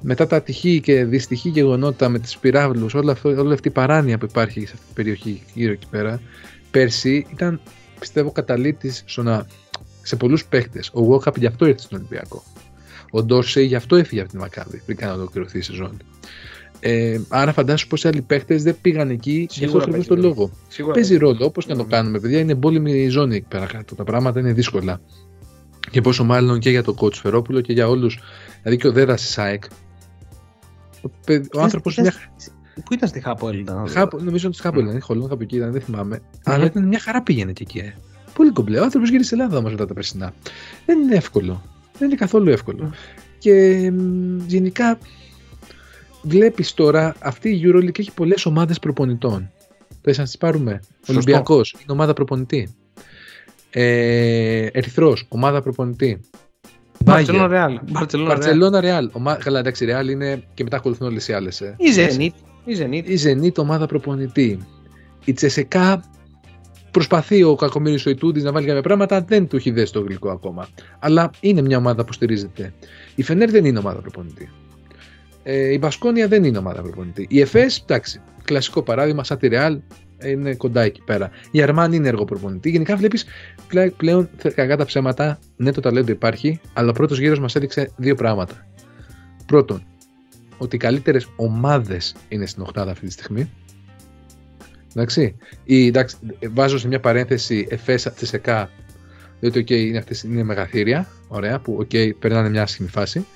μετά 0.00 0.26
τα 0.26 0.36
ατυχή 0.36 0.80
και 0.80 1.04
δυστυχή 1.04 1.48
γεγονότα 1.48 2.08
με 2.08 2.18
τις 2.18 2.38
πυράβλους, 2.38 2.94
όλα 2.94 3.12
αυτό, 3.12 3.28
όλη 3.28 3.52
αυτή 3.52 3.68
η 3.68 3.70
παράνοια 3.70 4.18
που 4.18 4.24
υπάρχει 4.30 4.60
σε 4.66 4.72
αυτή 4.74 4.84
την 4.86 4.94
περιοχή 4.94 5.42
γύρω 5.54 5.72
εκεί 5.72 5.86
πέρα, 5.90 6.20
πέρσι 6.70 7.26
ήταν 7.32 7.60
πιστεύω 8.00 8.30
καταλήτης 8.32 9.02
στο 9.06 9.22
να, 9.22 9.46
σε 10.02 10.16
πολλούς 10.16 10.44
παίχτες. 10.44 10.88
Ο 10.94 11.00
Walkup 11.10 11.36
γι' 11.38 11.46
αυτό 11.46 11.66
ήρθε 11.66 11.80
στον 11.80 11.98
Ολυμπιακό. 11.98 12.42
Ο 13.10 13.22
Ντόρσεϊ 13.22 13.64
γι' 13.66 13.74
αυτό 13.74 13.96
έφυγε 13.96 14.20
από 14.20 14.30
την 14.30 14.38
Μακάβη 14.38 14.82
πριν 14.86 14.96
καν 14.96 15.12
ολοκληρωθεί 15.18 15.58
η 15.58 15.62
σεζόν. 15.62 15.96
Ε, 16.80 17.20
άρα 17.28 17.52
φαντάσου 17.52 17.86
πόσοι 17.86 18.08
άλλοι 18.08 18.20
παίχτες 18.22 18.62
δεν 18.62 18.76
πήγαν 18.82 19.10
εκεί 19.10 19.30
γι' 19.32 19.44
αυτό 19.44 19.54
Σίγουρα 19.54 19.82
ακριβώς 19.84 20.06
παίζει 20.06 20.08
τον 20.08 20.16
ρόλο. 20.16 20.28
λόγο. 20.28 20.50
Σίγουρα. 20.68 20.94
Παίζει 20.94 21.16
ρόλο, 21.16 21.44
όπως 21.44 21.64
και 21.66 21.72
να 21.72 21.78
το 21.78 21.84
Mm. 21.84 21.90
κάνουμε, 21.90 22.18
παιδιά. 22.20 22.38
Είναι 22.38 22.52
εμπόλεμη 22.52 22.92
η 22.92 23.08
ζώνη 23.08 23.36
εκεί 23.36 23.46
πέρα 23.48 23.66
κάτω. 23.66 23.94
Τα 23.94 24.04
πράγματα 24.04 24.40
είναι 24.40 24.52
δύσκολα. 24.52 25.00
Και 25.90 26.00
πόσο 26.00 26.24
μάλλον 26.24 26.58
και 26.58 26.70
για 26.70 26.82
τον 26.82 26.94
coach 27.00 27.12
Φερόπουλο 27.14 27.60
και 27.60 27.72
για 27.72 27.88
όλους. 27.88 28.18
Δηλαδή 28.62 28.80
και 28.80 28.86
ο 28.88 28.92
Δέδας 28.92 29.20
της 29.20 29.30
ΣΑΕΚ. 29.30 29.62
Ο, 31.02 31.08
παιδ- 31.26 31.54
ο 31.56 31.60
άνθρωπος. 31.60 31.92
Ήταν- 31.96 32.04
Μια... 32.04 32.48
Πού 32.84 32.94
ήταν 32.94 33.08
στη 33.08 33.20
Χάπο, 33.20 33.50
ήταν. 33.50 33.88
Χάπο, 33.88 34.18
νομίζω 34.18 34.48
ότι 34.48 34.60
Χάπο 34.60 34.80
ήταν. 34.80 35.00
Χολόν, 35.00 35.32
από 35.32 35.42
εκεί 35.42 35.56
ήταν, 35.56 35.72
δεν 35.72 35.80
θυμάμαι. 35.80 36.16
Μμμ. 36.16 36.52
Αλλά 36.54 36.64
ήταν 36.64 36.86
μια 36.88 36.98
χαρά 36.98 37.22
πήγαινε 37.22 37.52
και 37.52 37.62
εκεί. 37.62 37.78
Ε. 37.78 37.94
Πολύ 38.34 38.50
κομπλέ. 38.52 38.78
Ο 38.80 38.82
άνθρωπος 38.82 39.10
γύρισε 39.10 39.34
Ελλάδα 39.34 39.56
όμως 39.58 39.70
μετά 39.70 39.86
τα 39.86 39.94
περσινά. 39.94 40.34
Δεν 40.86 41.00
είναι 41.00 41.14
εύκολο. 41.14 41.62
Δεν 41.98 42.08
είναι 42.08 42.16
καθόλου 42.16 42.50
εύκολο. 42.50 42.84
Μμ. 42.84 42.90
Και 43.38 43.90
μ, 43.90 44.38
γενικά 44.46 44.98
βλέπεις 46.22 46.74
τώρα 46.74 47.14
αυτή 47.18 47.48
η 47.50 47.62
Euroleague 47.64 47.98
έχει 47.98 48.12
πολλές 48.12 48.46
ομάδες 48.46 48.78
προπονητών. 48.78 49.50
Θες 50.02 50.18
να 50.18 50.24
τις 50.24 50.36
πάρουμε; 50.38 50.80
Σωστό. 50.82 51.12
Ολυμπιακός 51.12 51.72
είναι 51.72 51.92
ομάδα 51.92 52.12
προπονητή. 52.12 52.74
Ε, 53.70 54.66
Ερυθρός, 54.72 55.26
ομάδα 55.28 55.62
προπονητή. 55.62 56.20
Μπαρσελόνα 57.04 57.46
Bayern. 57.46 57.50
Ρεάλ. 57.50 57.80
Μπαρσελόνα 57.90 58.28
Ρεάλ. 58.28 58.38
Μπαρσελόνα 58.38 58.80
Ρεάλ. 58.80 59.10
Ομά... 59.12 59.34
Καλά, 59.34 59.58
εντάξει, 59.58 59.84
Ρεάλ 59.84 60.08
είναι 60.08 60.42
και 60.54 60.62
μετά 60.62 60.76
ακολουθούν 60.76 61.06
όλες 61.06 61.28
οι 61.28 61.32
άλλες. 61.32 61.60
Ε. 61.60 61.76
Η 61.78 61.86
Zenit. 61.96 62.44
Η 62.64 62.76
Zenit. 62.80 63.08
Η 63.08 63.18
Zenit 63.24 63.56
ομάδα 63.56 63.86
προπονητή. 63.86 64.58
Η 65.24 65.32
Τσεσεκά 65.32 66.02
προσπαθεί 66.90 67.42
ο 67.42 67.54
Κακομίρης 67.54 68.06
ο 68.06 68.10
Ιτούδης 68.10 68.42
να 68.42 68.52
βάλει 68.52 68.66
κάποια 68.66 68.82
πράγματα, 68.82 69.20
δεν 69.20 69.48
του 69.48 69.56
έχει 69.56 69.70
δέσει 69.70 69.92
το 69.92 70.00
γλυκό 70.00 70.30
ακόμα. 70.30 70.68
Αλλά 70.98 71.30
είναι 71.40 71.62
μια 71.62 71.76
ομάδα 71.76 72.04
που 72.04 72.12
στηρίζεται. 72.12 72.72
Η 73.14 73.22
Φενέρ 73.22 73.50
δεν 73.50 73.64
είναι 73.64 73.78
ομάδα 73.78 74.00
προπονητή. 74.00 74.50
Ε, 75.42 75.72
η 75.72 75.78
Μπασκόνια 75.80 76.28
δεν 76.28 76.44
είναι 76.44 76.58
ομάδα 76.58 76.82
προπονητή. 76.82 77.26
Η 77.30 77.40
ΕΦΕΣ, 77.40 77.78
εντάξει, 77.78 78.20
κλασικό 78.44 78.82
παράδειγμα, 78.82 79.24
σαν 79.24 79.38
τη 79.38 79.48
Ρεάλ, 79.48 79.80
είναι 80.24 80.54
κοντά 80.54 80.82
εκεί 80.82 81.02
πέρα. 81.04 81.30
Η 81.50 81.62
Αρμάνι 81.62 81.92
είναι 81.92 82.08
έργο 82.08 82.24
προπονητή. 82.24 82.70
Γενικά 82.70 82.96
βλέπεις 82.96 83.24
πλέον, 83.96 84.28
κακά 84.54 84.76
τα 84.76 84.84
ψέματα, 84.84 85.38
ναι, 85.56 85.72
το 85.72 85.80
ταλέντο 85.80 86.12
υπάρχει, 86.12 86.60
αλλά 86.72 86.90
ο 86.90 86.92
πρώτος 86.92 87.18
γύρος 87.18 87.38
μας 87.38 87.54
έδειξε 87.54 87.90
δύο 87.96 88.14
πράγματα. 88.14 88.66
Πρώτον, 89.46 89.82
ότι 90.58 90.76
οι 90.76 90.78
καλύτερες 90.78 91.28
ομάδες 91.36 92.14
είναι 92.28 92.46
στην 92.46 92.62
Οχτάδα 92.62 92.90
αυτή 92.90 93.06
τη 93.06 93.12
στιγμή. 93.12 93.50
Εντάξει. 94.94 95.36
Η, 95.64 95.86
εντάξει, 95.86 96.16
βάζω 96.52 96.78
σε 96.78 96.88
μια 96.88 97.00
παρένθεση 97.00 97.66
Εφές, 97.70 98.12
ΤΣΣΚΑ 98.12 98.70
Διότι, 99.40 99.58
οκ, 99.58 99.70
είναι, 99.70 99.98
αυτές, 99.98 100.22
είναι 100.22 100.42
μεγαθήρια, 100.42 101.08
ωραία, 101.28 101.58
που, 101.58 101.76
οκ, 101.80 102.18
περνάνε 102.18 102.48
μια 102.48 102.62
άσχημη 102.62 102.88
φάση. 102.88 103.26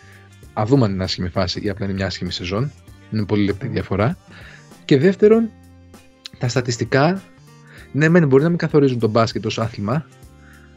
Ας 0.52 0.64
δούμε 0.66 0.84
αν 0.84 0.92
είναι 0.92 1.04
άσχημη 1.04 1.28
φάση 1.28 1.60
ή 1.62 1.68
απλά 1.68 1.84
είναι 1.84 1.94
μια 1.94 2.06
άσχημη 2.06 2.32
σεζόν. 2.32 2.72
Είναι 3.12 3.24
πολύ 3.24 3.44
λεπτή 3.44 3.66
διαφορά. 3.66 4.16
Και 4.84 4.98
δεύτερον, 4.98 5.50
τα 6.44 6.50
στατιστικά, 6.50 7.22
ναι, 7.92 8.08
μεν 8.08 8.26
μπορεί 8.28 8.42
να 8.42 8.48
μην 8.48 8.58
καθορίζουν 8.58 8.98
τον 8.98 9.10
μπάσκετ 9.10 9.46
ως 9.46 9.58
άθλημα, 9.58 10.06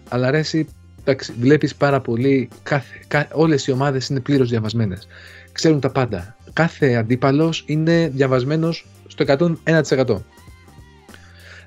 αλλά 0.10 0.28
αρέσει, 0.28 0.68
εντάξει, 1.00 1.34
βλέπεις 1.40 1.76
πάρα 1.76 2.02
πολύ, 2.02 2.50
κάθε, 2.64 3.00
κα, 3.08 3.28
όλες 3.32 3.68
οι 3.68 3.72
ομάδες 3.72 4.08
είναι 4.08 4.20
πλήρως 4.20 4.50
διαβασμένες. 4.50 5.08
Ξέρουν 5.52 5.80
τα 5.80 5.90
πάντα. 5.90 6.36
Κάθε 6.54 6.94
αντίπαλος 6.94 7.64
είναι 7.66 8.12
διαβασμένος 8.14 8.88
στο 9.08 9.24
101%. 9.24 10.24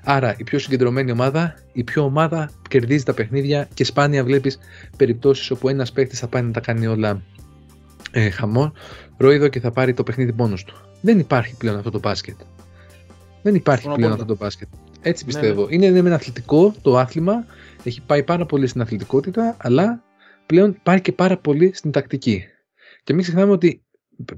Άρα 0.03 0.35
η 0.37 0.43
πιο 0.43 0.59
συγκεντρωμένη 0.59 1.11
ομάδα, 1.11 1.55
η 1.73 1.83
πιο 1.83 2.03
ομάδα 2.03 2.49
κερδίζει 2.69 3.03
τα 3.03 3.13
παιχνίδια 3.13 3.67
και 3.73 3.83
σπάνια 3.83 4.23
βλέπεις 4.23 4.59
περιπτώσεις 4.97 5.51
όπου 5.51 5.69
ένας 5.69 5.91
παίχτης 5.91 6.19
θα 6.19 6.27
πάει 6.27 6.41
να 6.41 6.51
τα 6.51 6.59
κάνει 6.59 6.87
όλα 6.87 7.21
ε, 8.11 8.29
χαμός, 8.29 8.71
ρόιδο 9.17 9.47
και 9.47 9.59
θα 9.59 9.71
πάρει 9.71 9.93
το 9.93 10.03
παιχνίδι 10.03 10.33
μόνος 10.37 10.63
του. 10.63 10.75
Δεν 11.01 11.19
υπάρχει 11.19 11.55
πλέον 11.55 11.77
αυτό 11.77 11.91
το 11.91 11.99
μπάσκετ. 11.99 12.35
Δεν 13.41 13.55
υπάρχει 13.55 13.81
Συμφωνώ 13.81 13.95
πλέον 13.95 14.11
πολύ. 14.11 14.21
αυτό 14.21 14.33
το 14.33 14.43
μπάσκετ. 14.43 14.67
Έτσι 15.01 15.25
Ναι, 15.25 15.31
πιστεύω. 15.31 15.67
Είναι, 15.69 15.85
είναι 15.85 15.99
ένα 15.99 16.15
αθλητικό 16.15 16.73
το 16.81 16.97
άθλημα, 16.97 17.45
έχει 17.83 18.01
πάει 18.01 18.23
πάρα 18.23 18.45
πολύ 18.45 18.67
στην 18.67 18.81
αθλητικότητα, 18.81 19.57
αλλά 19.59 20.03
πλέον 20.45 20.77
πάει 20.83 21.01
και 21.01 21.11
πάρα 21.11 21.37
πολύ 21.37 21.71
στην 21.73 21.91
τακτική. 21.91 22.43
Και 23.03 23.13
μην 23.13 23.23
ξεχνάμε 23.23 23.51
ότι 23.51 23.83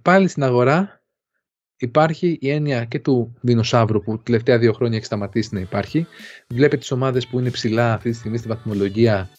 πάλι 0.01 0.28
στην 0.28 0.43
αγορά 0.43 1.01
υπάρχει 1.78 2.38
η 2.41 2.49
έννοια 2.49 2.86
και 2.86 2.99
του 2.99 3.34
δεινοσαύρου 3.41 4.01
που 4.01 4.16
τα 4.18 4.24
τελευταία 4.24 4.58
δύο 4.58 4.74
χρόνια 4.74 4.97
έχει 4.97 5.06
σταματήσει 5.06 5.49
να 5.51 5.60
υπάρχει. 5.60 6.08
Βλέπετε 6.47 6.78
τις 6.78 6.91
ομάδες 6.91 7.28
που 7.28 7.39
είναι 7.39 7.49
ψηλά 7.49 7.93
αυτή 7.93 8.10
τη 8.10 8.16
στιγμή 8.16 8.38
στη 8.38 8.47
βαθμολογία. 8.47 9.30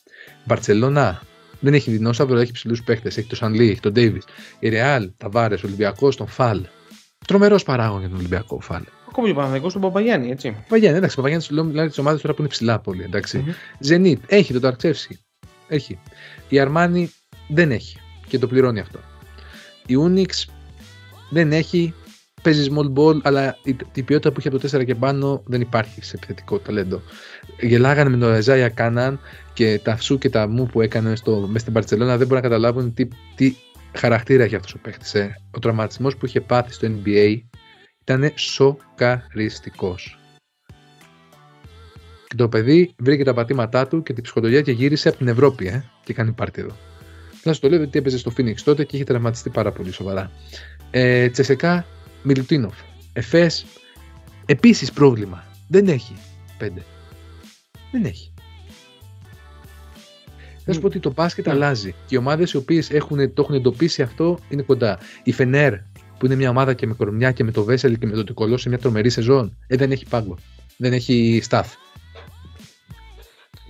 Μπαρτσελώνα 0.44 1.22
δεν 1.60 1.74
έχει 1.74 1.90
δεινόσαυρο, 1.90 2.32
αλλά 2.32 2.42
έχει 2.42 2.52
ψηλούς 2.52 2.82
παίχτες. 2.82 3.16
Έχει 3.16 3.28
τον 3.28 3.36
Σανλή, 3.36 3.70
έχει 3.70 3.80
τον 3.80 3.92
Ντέιβι. 3.92 4.20
Η 4.58 4.68
Ρεάλ, 4.68 5.10
Ταβάρε, 5.16 5.56
Ολυμπιακός, 5.64 6.16
τον 6.16 6.26
Φαλ. 6.26 6.66
Τρομερός 7.26 7.62
παράγον 7.62 8.00
για 8.00 8.08
τον 8.08 8.18
Ολυμπιακό 8.18 8.60
Φαλ. 8.60 8.82
Ακόμη 9.16 9.28
και 9.28 9.34
ο 9.34 9.36
Παναθηναϊκός 9.36 9.70
στον 9.70 9.82
Παπαγιάννη, 9.82 10.30
έτσι. 10.30 10.56
Παγιάννη, 10.68 10.96
εντάξει, 10.96 11.16
Παπαγιάννης 11.16 11.50
λέω 11.50 11.64
μιλάει 11.64 11.88
τις 11.88 11.98
ομάδες 11.98 12.20
τώρα 12.20 12.34
που 12.34 12.40
είναι 12.40 12.50
ψηλά 12.50 12.78
πολύ. 12.78 13.02
Εντάξει. 13.02 13.38
Μμμ. 13.38 13.52
Zenit 13.88 14.18
έχει 14.26 14.52
τον 14.52 14.62
Ταρτσεύσκι. 14.62 15.18
Έχει. 15.68 15.98
Η 16.48 16.58
Αρμάνι 16.58 17.10
δεν 17.48 17.70
έχει 17.70 17.98
και 18.28 18.38
το 18.38 18.46
πληρώνει 18.46 18.80
αυτό. 18.80 18.98
Η 19.86 19.94
Unix 19.98 20.52
δεν 21.30 21.52
έχει. 21.52 21.94
Παίζει 22.42 22.70
small 22.74 22.92
ball, 22.98 23.20
αλλά 23.22 23.56
η, 23.62 23.76
η 23.94 24.02
ποιότητα 24.02 24.32
που 24.32 24.36
έχει 24.38 24.48
από 24.48 24.58
το 24.58 24.78
4 24.78 24.84
και 24.84 24.94
πάνω 24.94 25.42
δεν 25.46 25.60
υπάρχει 25.60 26.04
σε 26.04 26.16
επιθετικό 26.16 26.58
ταλέντο. 26.58 27.02
Γελάγανε 27.60 28.10
με 28.10 28.16
τον 28.16 28.30
Ρεζάια 28.30 28.68
Κάναν 28.68 29.20
και 29.52 29.80
τα 29.82 29.96
φσού 29.96 30.18
και 30.18 30.30
τα 30.30 30.48
μου 30.48 30.66
που 30.66 30.80
έκανε 30.80 31.16
στο, 31.16 31.36
μέσα 31.46 31.58
στην 31.58 31.72
Παρσελόνα 31.72 32.16
δεν 32.16 32.26
μπορούν 32.26 32.42
να 32.42 32.48
καταλάβουν 32.48 32.94
τι, 32.94 33.08
τι 33.34 33.54
χαρακτήρα 33.92 34.44
έχει 34.44 34.54
αυτός 34.54 34.74
ο 34.74 34.78
παίχτης. 34.78 35.14
Ε. 35.14 35.40
Ο 35.50 35.58
τραυματισμός 35.58 36.16
που 36.16 36.26
είχε 36.26 36.40
πάθει 36.40 36.72
στο 36.72 36.88
NBA 36.88 37.38
ήταν 38.04 38.32
σοκαριστικός. 38.34 40.18
Και 42.28 42.36
το 42.36 42.48
παιδί 42.48 42.94
βρήκε 42.98 43.24
τα 43.24 43.34
πατήματά 43.34 43.88
του 43.88 44.02
και 44.02 44.12
την 44.12 44.22
ψυχολογία 44.22 44.60
και 44.60 44.72
γύρισε 44.72 45.08
από 45.08 45.18
την 45.18 45.28
Ευρώπη 45.28 45.66
ε, 45.66 45.84
και 46.04 46.12
κάνει 46.12 46.32
πάρτι 46.32 46.60
εδώ. 46.60 46.76
Θα 47.42 47.52
σου 47.52 47.60
το 47.60 47.68
λέω 47.68 47.82
ότι 47.82 47.98
έπαιζε 47.98 48.18
στο 48.18 48.32
Phoenix 48.36 48.54
τότε 48.64 48.84
και 48.84 48.96
είχε 48.96 49.04
τραυματιστεί 49.04 49.50
πάρα 49.50 49.72
πολύ 49.72 49.92
σοβαρά. 49.92 50.30
Ε, 50.90 51.28
Τσεσεκά, 51.28 51.86
Μιλουτίνοφ. 52.22 52.74
Εφές, 53.12 53.66
επίσης 54.46 54.92
πρόβλημα. 54.92 55.44
Δεν 55.68 55.88
έχει 55.88 56.16
πέντε. 56.58 56.82
Δεν 57.92 58.04
έχει. 58.04 58.34
Θα 60.64 60.72
σου 60.72 60.80
πω 60.80 60.86
ότι 60.86 60.98
το 60.98 61.12
μπάσκετ 61.12 61.46
Ναι. 61.46 61.52
αλλάζει 61.52 61.94
και 62.06 62.14
οι 62.14 62.18
ομάδες 62.18 62.52
οι 62.52 62.56
οποίες 62.56 62.90
έχουν, 62.90 63.34
το 63.34 63.42
έχουν 63.42 63.54
εντοπίσει 63.54 64.02
αυτό 64.02 64.38
είναι 64.48 64.62
κοντά. 64.62 64.98
Η 65.22 65.32
Φενέρ 65.32 65.74
που 66.24 66.30
είναι 66.30 66.38
μια 66.38 66.50
ομάδα 66.50 66.74
και 66.74 66.86
με 66.86 66.94
κορμιά 66.94 67.32
και 67.32 67.44
με 67.44 67.50
το 67.50 67.64
Βέσελ 67.64 67.98
και 67.98 68.06
με 68.06 68.12
το 68.12 68.24
Τικολό 68.24 68.56
σε 68.56 68.68
μια 68.68 68.78
τρομερή 68.78 69.10
σεζόν 69.10 69.56
ε, 69.66 69.76
δεν 69.76 69.90
έχει 69.90 70.06
πάγκο. 70.06 70.38
Δεν 70.76 70.92
έχει 70.92 71.42
staff. 71.48 71.64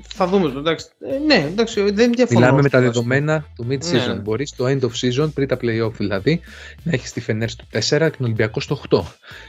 Θα 0.02 0.26
δούμε. 0.26 0.48
Εντάξει. 0.59 0.86
Ε, 1.00 1.18
ναι, 1.18 1.46
εντάξει, 1.46 1.90
δεν 1.90 2.12
διαφωνώ. 2.12 2.40
Μιλάμε 2.40 2.62
με 2.62 2.68
τα 2.68 2.78
στο 2.78 2.86
δεδομένα 2.86 3.46
του 3.57 3.66
mid-season. 3.70 4.07
Ναι. 4.07 4.14
Μπορείς 4.14 4.48
στο 4.48 4.64
end 4.64 4.80
of 4.80 4.90
season, 5.00 5.30
πριν 5.34 5.48
τα 5.48 5.57
playoff 5.61 5.92
δηλαδή, 5.92 6.40
να 6.82 6.92
έχεις 6.92 7.12
τη 7.12 7.20
Φενέρ 7.20 7.48
στο 7.48 7.64
4 7.72 7.78
και 7.80 7.96
τον 7.96 8.11
Ολυμπιακό 8.18 8.61
στο 8.61 8.80
8. 8.90 9.02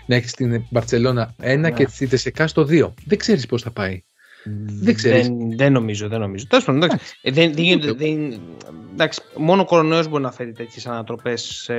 Να 0.05 0.15
έχεις 0.15 0.33
την 0.33 0.65
Μπαρσελόνα 0.69 1.35
1 1.41 1.57
Ναι. 1.59 1.71
και 1.71 1.85
τη 1.85 2.07
Τεσεκά 2.07 2.47
στο 2.47 2.67
2. 2.69 2.93
Δεν 3.05 3.17
ξέρεις 3.17 3.45
πώς 3.45 3.61
θα 3.61 3.71
πάει. 3.71 4.01
Δεν 4.65 4.95
ξέρεις. 4.95 5.27
Δεν, 5.27 5.57
δεν 5.57 5.71
νομίζω, 5.71 6.07
δεν 6.07 6.19
νομίζω. 6.19 6.45
Τέλος 6.47 6.65
πάντων, 6.65 6.83
εντάξει. 6.83 7.17
Ε, 7.21 7.31
δεν, 7.31 7.53
δεν 7.53 7.63
γίνεται, 7.63 7.91
δεν, 7.93 8.39
εντάξει, 8.93 9.21
μόνο 9.37 9.61
ο 9.61 9.65
κορονοϊός 9.65 10.07
μπορεί 10.07 10.23
να 10.23 10.31
φέρει 10.31 10.51
τέτοιες 10.51 10.87
ανατροπές 10.87 11.41
σε 11.63 11.73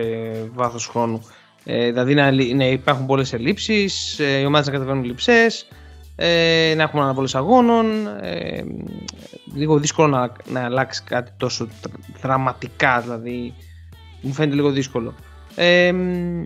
βάθος 0.55 0.87
χρόνου. 0.87 1.23
Ε, 1.65 1.87
δηλαδή 1.87 2.15
να, 2.15 2.31
λυ- 2.31 2.55
να 2.55 2.65
υπάρχουν 2.67 3.07
πολλές 3.07 3.33
ελλείψεις, 3.33 4.19
ε, 4.19 4.39
οι 4.39 4.45
ομάδες 4.45 4.67
να 4.67 4.73
κατεβαίνουν 4.73 5.05
λειψές, 5.05 5.69
ε, 6.17 6.73
να 6.77 6.83
έχουμε 6.83 7.03
αναβολές 7.03 7.35
αγώνων. 7.35 7.87
Ε, 8.21 8.65
λίγο 9.55 9.79
δύσκολο 9.79 10.09
να, 10.09 10.33
να 10.51 10.65
αλλάξει 10.65 11.03
κάτι 11.05 11.31
τόσο 11.37 11.65
δρα- 11.83 11.99
δραματικά, 12.21 13.01
δηλαδή. 13.01 13.55
Μου 14.21 14.33
φαίνεται 14.33 14.55
λίγο 14.55 14.71
δύσκολο. 14.71 15.15
Ε, 15.55 15.93
μ, 15.93 16.43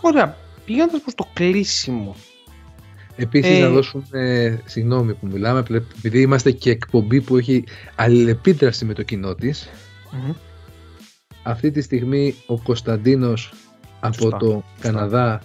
ωραία. 0.00 0.36
Πηγαίνοντας 0.64 1.00
προς 1.00 1.14
το 1.14 1.26
κλείσιμο. 1.32 2.16
Επίσης, 3.16 3.58
Ε, 3.58 3.62
να 3.62 3.68
δώσουμε. 3.68 4.04
Συγγνώμη 4.64 5.14
που 5.14 5.26
μιλάμε, 5.32 5.62
πλε- 5.62 5.82
επειδή 5.96 6.20
είμαστε 6.20 6.50
και 6.50 6.70
εκπομπή 6.70 7.20
που 7.20 7.36
έχει 7.36 7.64
αλληλεπίδραση 7.94 8.84
με 8.84 8.92
το 8.94 9.02
κοινό 9.02 9.34
της. 9.34 9.68
Αυτή 11.42 11.70
τη 11.70 11.80
στιγμή 11.80 12.34
ο 12.46 12.58
Κωνσταντίνος 12.58 13.52
από 14.00 14.14
Σωστά, 14.14 14.36
το 14.36 14.46
σωστά. 14.46 14.64
Καναδά 14.80 15.42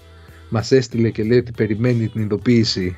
μας 0.49 0.71
έστειλε 0.71 1.09
και 1.09 1.23
λέει 1.23 1.37
ότι 1.37 1.51
περιμένει 1.51 2.07
την 2.07 2.21
ειδοποίηση 2.21 2.97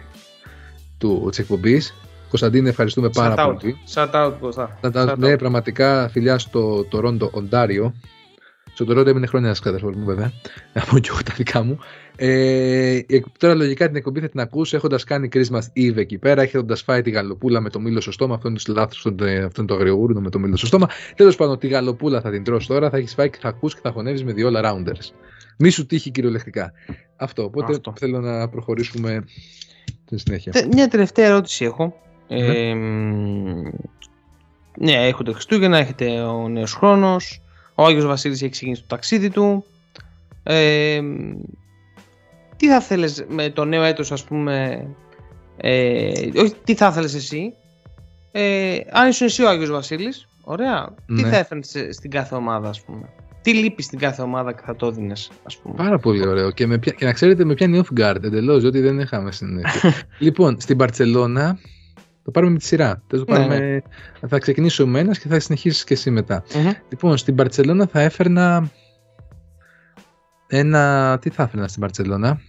του 0.97 1.27
της 1.29 1.39
εκπομπής. 1.39 1.93
Κωνσταντίνε, 2.29 2.69
ευχαριστούμε 2.69 3.09
πάρα 3.09 3.35
Shout 3.37 3.49
out. 3.49 3.55
πολύ. 3.59 3.75
Shout 3.93 4.11
out, 4.11 4.33
Κώστα. 4.39 4.77
Θα 4.81 4.91
τα- 4.91 5.13
Shout 5.13 5.17
ναι, 5.17 5.33
out. 5.33 5.37
πραγματικά 5.37 6.09
φιλιά 6.09 6.37
στο 6.37 6.83
Τορόντο, 6.83 7.29
Οντάριο. 7.33 7.93
Στο 8.73 8.85
Τορόντο 8.85 9.09
έμεινε 9.09 9.25
χρόνια 9.25 9.47
ένας 9.47 9.59
ξαδερφός 9.59 9.95
μου, 9.95 10.05
βέβαια. 10.05 10.31
Να 10.73 10.81
πω 10.81 10.99
και 10.99 11.09
εγώ 11.11 11.19
τα 11.25 11.33
δικά 11.37 11.63
μου. 11.63 11.79
Ε, 12.21 12.95
η 12.95 13.05
εκ- 13.07 13.25
τώρα 13.37 13.53
λογικά 13.55 13.87
την 13.87 13.95
εκπομπή 13.95 14.19
θα 14.19 14.29
την 14.29 14.39
ακούσει 14.39 14.75
έχοντας 14.75 15.03
κάνει 15.03 15.29
Christmas 15.33 15.61
Eve 15.77 15.97
εκεί 15.97 16.17
πέρα, 16.17 16.41
έχοντας 16.41 16.81
φάει 16.81 17.01
τη 17.01 17.09
γαλοπούλα 17.09 17.59
με 17.59 17.69
το 17.69 17.79
μήλο 17.79 18.01
στο 18.01 18.11
στόμα. 18.11 18.35
Αυτό 18.35 18.47
είναι 18.49 18.59
λάθος, 18.67 19.05
αυτό 19.05 19.27
είναι 19.27 19.43
αυτό 19.43 19.61
είναι 19.61 19.69
το 19.69 19.75
αγριογούρνο 19.75 20.19
με 20.21 20.29
το 20.29 20.39
μήλο 20.39 20.55
στο 20.57 20.65
στόμα. 20.65 20.89
Τέλος 21.15 21.35
πάντων, 21.35 21.57
τη 21.59 21.67
γαλοπούλα 21.67 22.21
θα 22.21 22.31
την 22.31 22.43
τρώσει 22.43 22.67
τώρα, 22.67 22.89
θα 22.89 22.97
έχεις 22.97 23.13
φάει 23.13 23.29
και 23.29 23.37
θα 23.41 23.47
ακούσει 23.47 23.75
και 23.75 23.81
θα 23.83 23.91
χωνεύεις 23.91 24.23
με 24.23 24.33
δύο 24.33 24.49
all 24.53 24.63
rounders. 24.65 25.11
Μη 25.57 25.69
σου 25.69 25.85
τύχει 25.85 26.09
κυριολεκτικά. 26.11 26.71
Αυτό. 27.15 27.43
Οπότε 27.43 27.71
Αυτό. 27.73 27.93
θέλω 27.97 28.19
να 28.19 28.49
προχωρήσουμε 28.49 29.23
στη 30.05 30.17
συνέχεια. 30.17 30.51
Τε- 30.51 30.73
Μια 30.73 30.87
τελευταία 30.87 31.25
ερώτηση 31.25 31.65
έχω. 31.65 31.95
Ε, 32.27 32.73
μ, 32.73 33.61
ναι, 34.79 34.91
έχετε 35.07 35.31
Χριστούγεννα, 35.31 35.77
έχετε 35.77 36.19
ο 36.21 36.47
νέος 36.49 36.73
χρόνος. 36.73 37.41
Ο 37.75 37.85
Άγιος 37.85 38.05
Βασίλης 38.05 38.41
έχει 38.41 38.51
ξεκινήσει 38.51 38.81
το 38.81 38.87
ταξίδι 38.87 39.29
του. 39.29 39.65
Ε, 40.43 41.01
μ, 41.01 41.31
τι 42.59 42.67
θα 42.67 42.79
θέλεις 42.81 43.25
με 43.29 43.49
το 43.49 43.65
νέο 43.65 43.83
έτος 43.83 44.11
ας 44.11 44.23
πούμε 44.23 44.85
ε, 45.57 46.11
όχι 46.35 46.53
τι 46.63 46.75
θα 46.75 46.91
θέλεις 46.91 47.13
εσύ; 47.13 47.53
Ε, 48.31 48.77
αν 48.91 49.09
ήσουν 49.09 49.27
εσύ 49.27 49.43
ο 49.43 49.49
Άγιος 49.49 49.69
Βασίλης 49.69 50.27
ωραία 50.43 50.89
τι 51.05 51.13
Ναι. 51.13 51.29
θα 51.29 51.37
έφερνες 51.37 51.67
σε- 51.69 51.91
στην 51.91 52.09
κάθε 52.11 52.35
ομάδα 52.35 52.69
ας 52.69 52.81
πούμε; 52.81 53.09
Τι 53.41 53.53
λείπει 53.53 53.81
στην 53.83 53.99
κάθε 53.99 54.21
ομάδα 54.21 54.53
και 54.53 54.61
θα 54.65 54.75
το 54.75 54.91
δίνες 54.91 55.31
ας 55.43 55.57
πούμε; 55.57 55.75
Πάρα 55.77 55.99
πολύ 55.99 56.27
ωραίο. 56.27 56.51
Και, 56.51 56.67
με 56.67 56.77
ποια, 56.77 56.91
και 56.91 57.05
να 57.05 57.13
ξέρετε 57.13 57.43
με 57.45 57.53
πιάνει 57.53 57.81
off 57.83 57.99
guard 58.01 58.23
εντελώς, 58.23 58.61
διότι 58.61 58.79
δεν 58.79 58.99
είχαμε 58.99 59.31
συνέχεια. 59.31 59.93
λοιπόν, 60.19 60.59
στην 60.59 60.77
Παρσελώνα 60.77 61.59
το 62.23 62.31
πάρουμε 62.31 62.51
με 62.51 62.57
τη 62.59 62.65
σειρά. 62.65 62.87
Θα, 62.87 63.01
το 63.07 63.17
Ναι, 63.17 63.23
πάρουμε, 63.25 63.81
θα 64.27 64.37
ξεκινήσω 64.37 64.87
με 64.87 64.99
ένας 64.99 65.19
και 65.19 65.27
θα 65.27 65.39
συνεχίσεις 65.39 65.83
και 65.83 65.93
εσύ 65.93 66.11
μετά. 66.11 66.43
Μμμ. 66.55 66.71
Λοιπόν, 66.89 67.17
στην 67.17 67.35
Παρσελώνα 67.35 67.87
θα 67.87 68.01
έφερνα. 68.01 68.69
Ένα. 70.47 71.17
Τι 71.21 71.29
θα 71.29 71.43
έφερνα 71.43 71.67
στην 71.67 71.81
Παρσελώνα. 71.81 72.41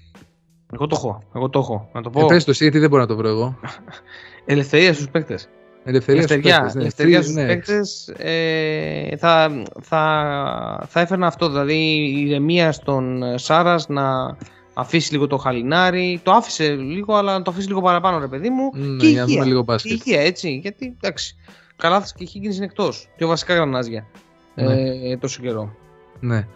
Εγώ 0.72 0.86
το 0.86 0.96
έχω 0.98 1.22
εγώ 1.34 1.48
το 1.48 1.58
έχω 1.58 1.88
να 1.92 2.02
το 2.02 2.10
πω 2.10 2.20
Ε, 2.20 2.26
πες 2.26 2.44
το 2.44 2.50
εσύ, 2.50 2.62
γιατί 2.62 2.78
δεν 2.78 2.88
μπορώ 2.88 3.02
να 3.02 3.08
το 3.08 3.16
βρω 3.16 3.28
εγώ. 3.28 3.58
ελευθερία 4.46 4.94
στους 4.94 5.08
παίκτες 5.08 5.48
Ελευθερία, 5.84 6.22
στους 6.22 6.36
Ελευθερία, 6.36 6.58
παίκτες, 6.60 6.74
ναι. 6.74 6.80
ελευθερία 6.80 7.18
Free- 7.18 7.22
στους 7.22 7.34
ναι. 7.34 7.46
παίκτες 7.46 8.08
ε, 8.16 9.16
θα, 9.16 9.62
θα, 9.80 10.84
θα 10.88 11.00
έφερνα 11.00 11.26
αυτό, 11.26 11.48
δηλαδή 11.48 11.74
η 11.74 12.20
ηρεμία 12.26 12.72
στον 12.72 13.22
ε, 13.22 13.38
Σάρας 13.38 13.88
να 13.88 14.36
αφήσει 14.74 15.12
λίγο 15.12 15.26
το 15.26 15.36
χαλινάρι, 15.36 16.20
το 16.22 16.30
άφησε 16.32 16.68
λίγο 16.74 17.14
αλλά 17.14 17.32
να 17.32 17.42
το 17.42 17.50
αφήσει 17.50 17.68
λίγο 17.68 17.80
παραπάνω 17.80 18.18
ρε 18.18 18.26
παιδί 18.26 18.50
μου 18.50 18.70
Ναι, 18.74 18.96
και 18.96 19.06
για 19.06 19.20
να 19.20 19.26
δούμε 19.26 19.32
υγεία, 19.32 19.44
λίγο 19.44 19.58
και 19.58 19.64
μπάσκετ. 19.64 19.90
υγεία 19.92 20.20
έτσι, 20.20 20.50
γιατί 20.62 20.96
εντάξει, 21.00 21.36
καλά 21.76 22.04
και 22.14 22.24
η 22.24 22.28
Higgins 22.34 22.54
είναι 22.54 22.64
εκτός, 22.64 23.08
πιο 23.16 23.26
βασικά 23.28 23.54
γρανάζια 23.54 24.06
ε, 24.54 25.16
τόσο 25.16 25.42
καιρό. 25.42 25.74
Ναι. 26.20 26.46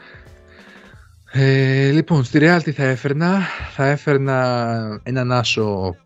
Ε, 1.37 1.91
λοιπόν, 1.91 2.25
στη 2.25 2.39
Real 2.43 2.59
τι 2.65 2.73
θα 2.73 2.85
έφερνα. 2.85 3.41
Θα 3.75 3.87
έφερνα 3.87 5.01
έναν 5.03 5.33
άσο 5.33 5.97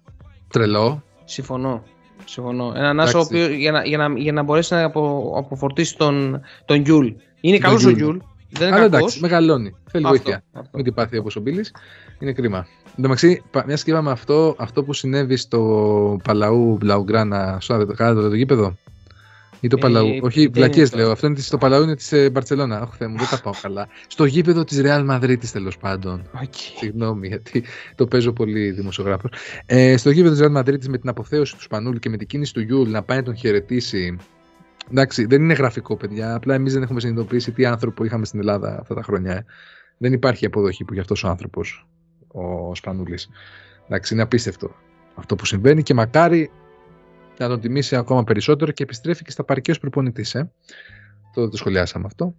τρελό. 0.48 1.02
Συμφωνώ. 1.24 1.82
συμφωνώ. 2.24 2.72
Έναν 2.76 3.00
άσο 3.00 3.18
ο 3.18 3.20
Εντάξει. 3.20 3.34
οποίος- 3.44 3.58
για, 3.58 3.72
να, 3.72 3.84
για, 3.84 3.98
να, 3.98 4.18
για 4.18 4.32
να 4.32 4.42
μπορέσει 4.42 4.74
να 4.74 4.82
απο, 4.84 5.34
αποφορτήσει 5.36 5.96
τον, 5.96 6.40
τον 6.64 6.80
Γιούλ. 6.82 7.08
Είναι 7.40 7.58
καλός 7.58 7.84
ο 7.84 7.88
Γιούλ. 7.90 8.02
Γιούλ. 8.02 8.16
Δεν 8.50 8.66
είναι 8.68 8.76
Αλλά 8.76 8.84
κακός. 8.84 8.98
εντάξει, 8.98 9.20
μεγαλώνει. 9.20 9.74
Θέλει 9.90 10.04
Αυτό, 10.06 10.16
βοήθεια. 10.18 10.42
αυτό. 10.52 10.70
Μην 10.72 10.84
την 10.84 10.94
πάθει 10.94 11.18
όπως 11.18 11.36
ο 11.36 11.40
Μπίλης. 11.40 11.74
Είναι 12.18 12.32
κρίμα. 12.32 12.58
Εν 12.84 12.94
τω 12.94 13.02
μεταξύ, 13.02 13.42
πα- 13.50 13.64
μια 13.66 13.74
και 13.76 13.90
είπαμε 13.90 14.10
αυτό, 14.10 14.54
αυτό 14.58 14.84
που 14.84 14.92
συνέβη 14.92 15.36
στο 15.36 16.20
Παλαού 16.24 16.76
Μπλαουγκράνα, 16.80 17.58
στο 17.60 17.86
κάνατε 17.96 18.28
το 18.28 18.34
γήπεδο. 18.34 18.76
Ή 19.60 19.68
το 19.68 19.76
Ε, 19.78 19.80
Παλαού. 19.80 20.18
Όχι, 20.22 20.40
δεν 20.42 20.52
βλακείες 20.52 20.80
είναι 20.80 20.88
το- 20.90 20.96
λέω. 20.96 21.10
Αυτό 21.10 21.26
είναι 21.26 21.34
της- 21.34 21.46
στο 21.46 21.58
Παλαού 21.58 21.82
είναι 21.82 21.96
της 21.96 22.30
Μπαρσελόνα. 22.32 22.82
Όχι, 22.82 22.92
Θεέ 22.98 23.08
μου, 23.08 23.16
δεν 23.16 23.26
τα 23.30 23.40
πάω 23.40 23.52
καλά. 23.62 23.88
Στο 24.06 24.24
γήπεδο 24.24 24.64
της 24.64 24.80
Ρεάλ 24.80 25.04
Μαδρίτη 25.04 25.50
τέλος 25.50 25.76
πάντων. 25.78 26.30
Οκ. 26.42 26.54
Συγγνώμη, 26.54 27.26
γιατί 27.28 27.64
το 27.94 28.06
παίζω 28.06 28.32
πολύ 28.32 28.70
δημοσιογράφος. 28.70 29.30
Ε, 29.66 29.96
στο 29.96 30.10
γήπεδο 30.10 30.30
της 30.30 30.40
Ρεάλ 30.40 30.52
Μαδρίτη 30.52 30.90
με 30.90 30.98
την 30.98 31.08
αποθέωση 31.08 31.54
του 31.56 31.62
Σπανούλη 31.62 31.98
και 31.98 32.08
με 32.08 32.16
την 32.16 32.26
κίνηση 32.26 32.52
του 32.52 32.60
Γιούλ 32.60 32.90
να 32.90 33.02
πάει 33.02 33.16
να 33.18 33.22
τον 33.24 33.36
χαιρετήσει. 33.36 34.16
Εντάξει, 34.90 35.24
δεν 35.26 35.42
είναι 35.42 35.54
γραφικό, 35.54 35.96
παιδιά. 35.96 36.34
Απλά 36.34 36.54
εμείς 36.54 36.72
δεν 36.72 36.82
έχουμε 36.82 37.00
συνειδητοποιήσει 37.00 37.52
τι 37.52 37.64
άνθρωπο 37.66 38.04
είχαμε 38.04 38.24
στην 38.24 38.38
Ελλάδα 38.40 38.78
αυτά 38.80 38.94
τα 38.94 39.02
χρόνια. 39.02 39.32
ε. 39.32 39.44
Δεν 39.98 40.12
υπάρχει 40.12 40.46
αποδοχή 40.46 40.84
που 40.84 40.92
για 40.92 41.02
αυτός 41.02 41.24
ο 41.24 41.28
άνθρωπος, 41.28 41.86
ο 42.28 42.74
Σπανούλης. 42.74 43.28
Εντάξει, 43.88 44.14
είναι 44.14 44.22
απίστευτο 44.22 44.74
αυτό 45.14 45.34
που 45.36 45.46
συμβαίνει 45.46 45.82
και 45.82 45.94
μακάρι 45.94 46.50
να 47.44 47.48
τον 47.48 47.60
τιμήσει 47.60 47.96
ακόμα 47.96 48.24
περισσότερο 48.24 48.70
και 48.72 48.82
επιστρέφει 48.82 49.24
και 49.24 49.30
στα 49.30 49.44
παρκέ 49.44 49.70
ως 49.70 49.78
προπονητής. 49.78 50.34
Ε. 50.34 50.50
Το, 51.34 51.48
το 51.48 51.56
σχολιάσαμε 51.56 52.04
αυτό. 52.06 52.34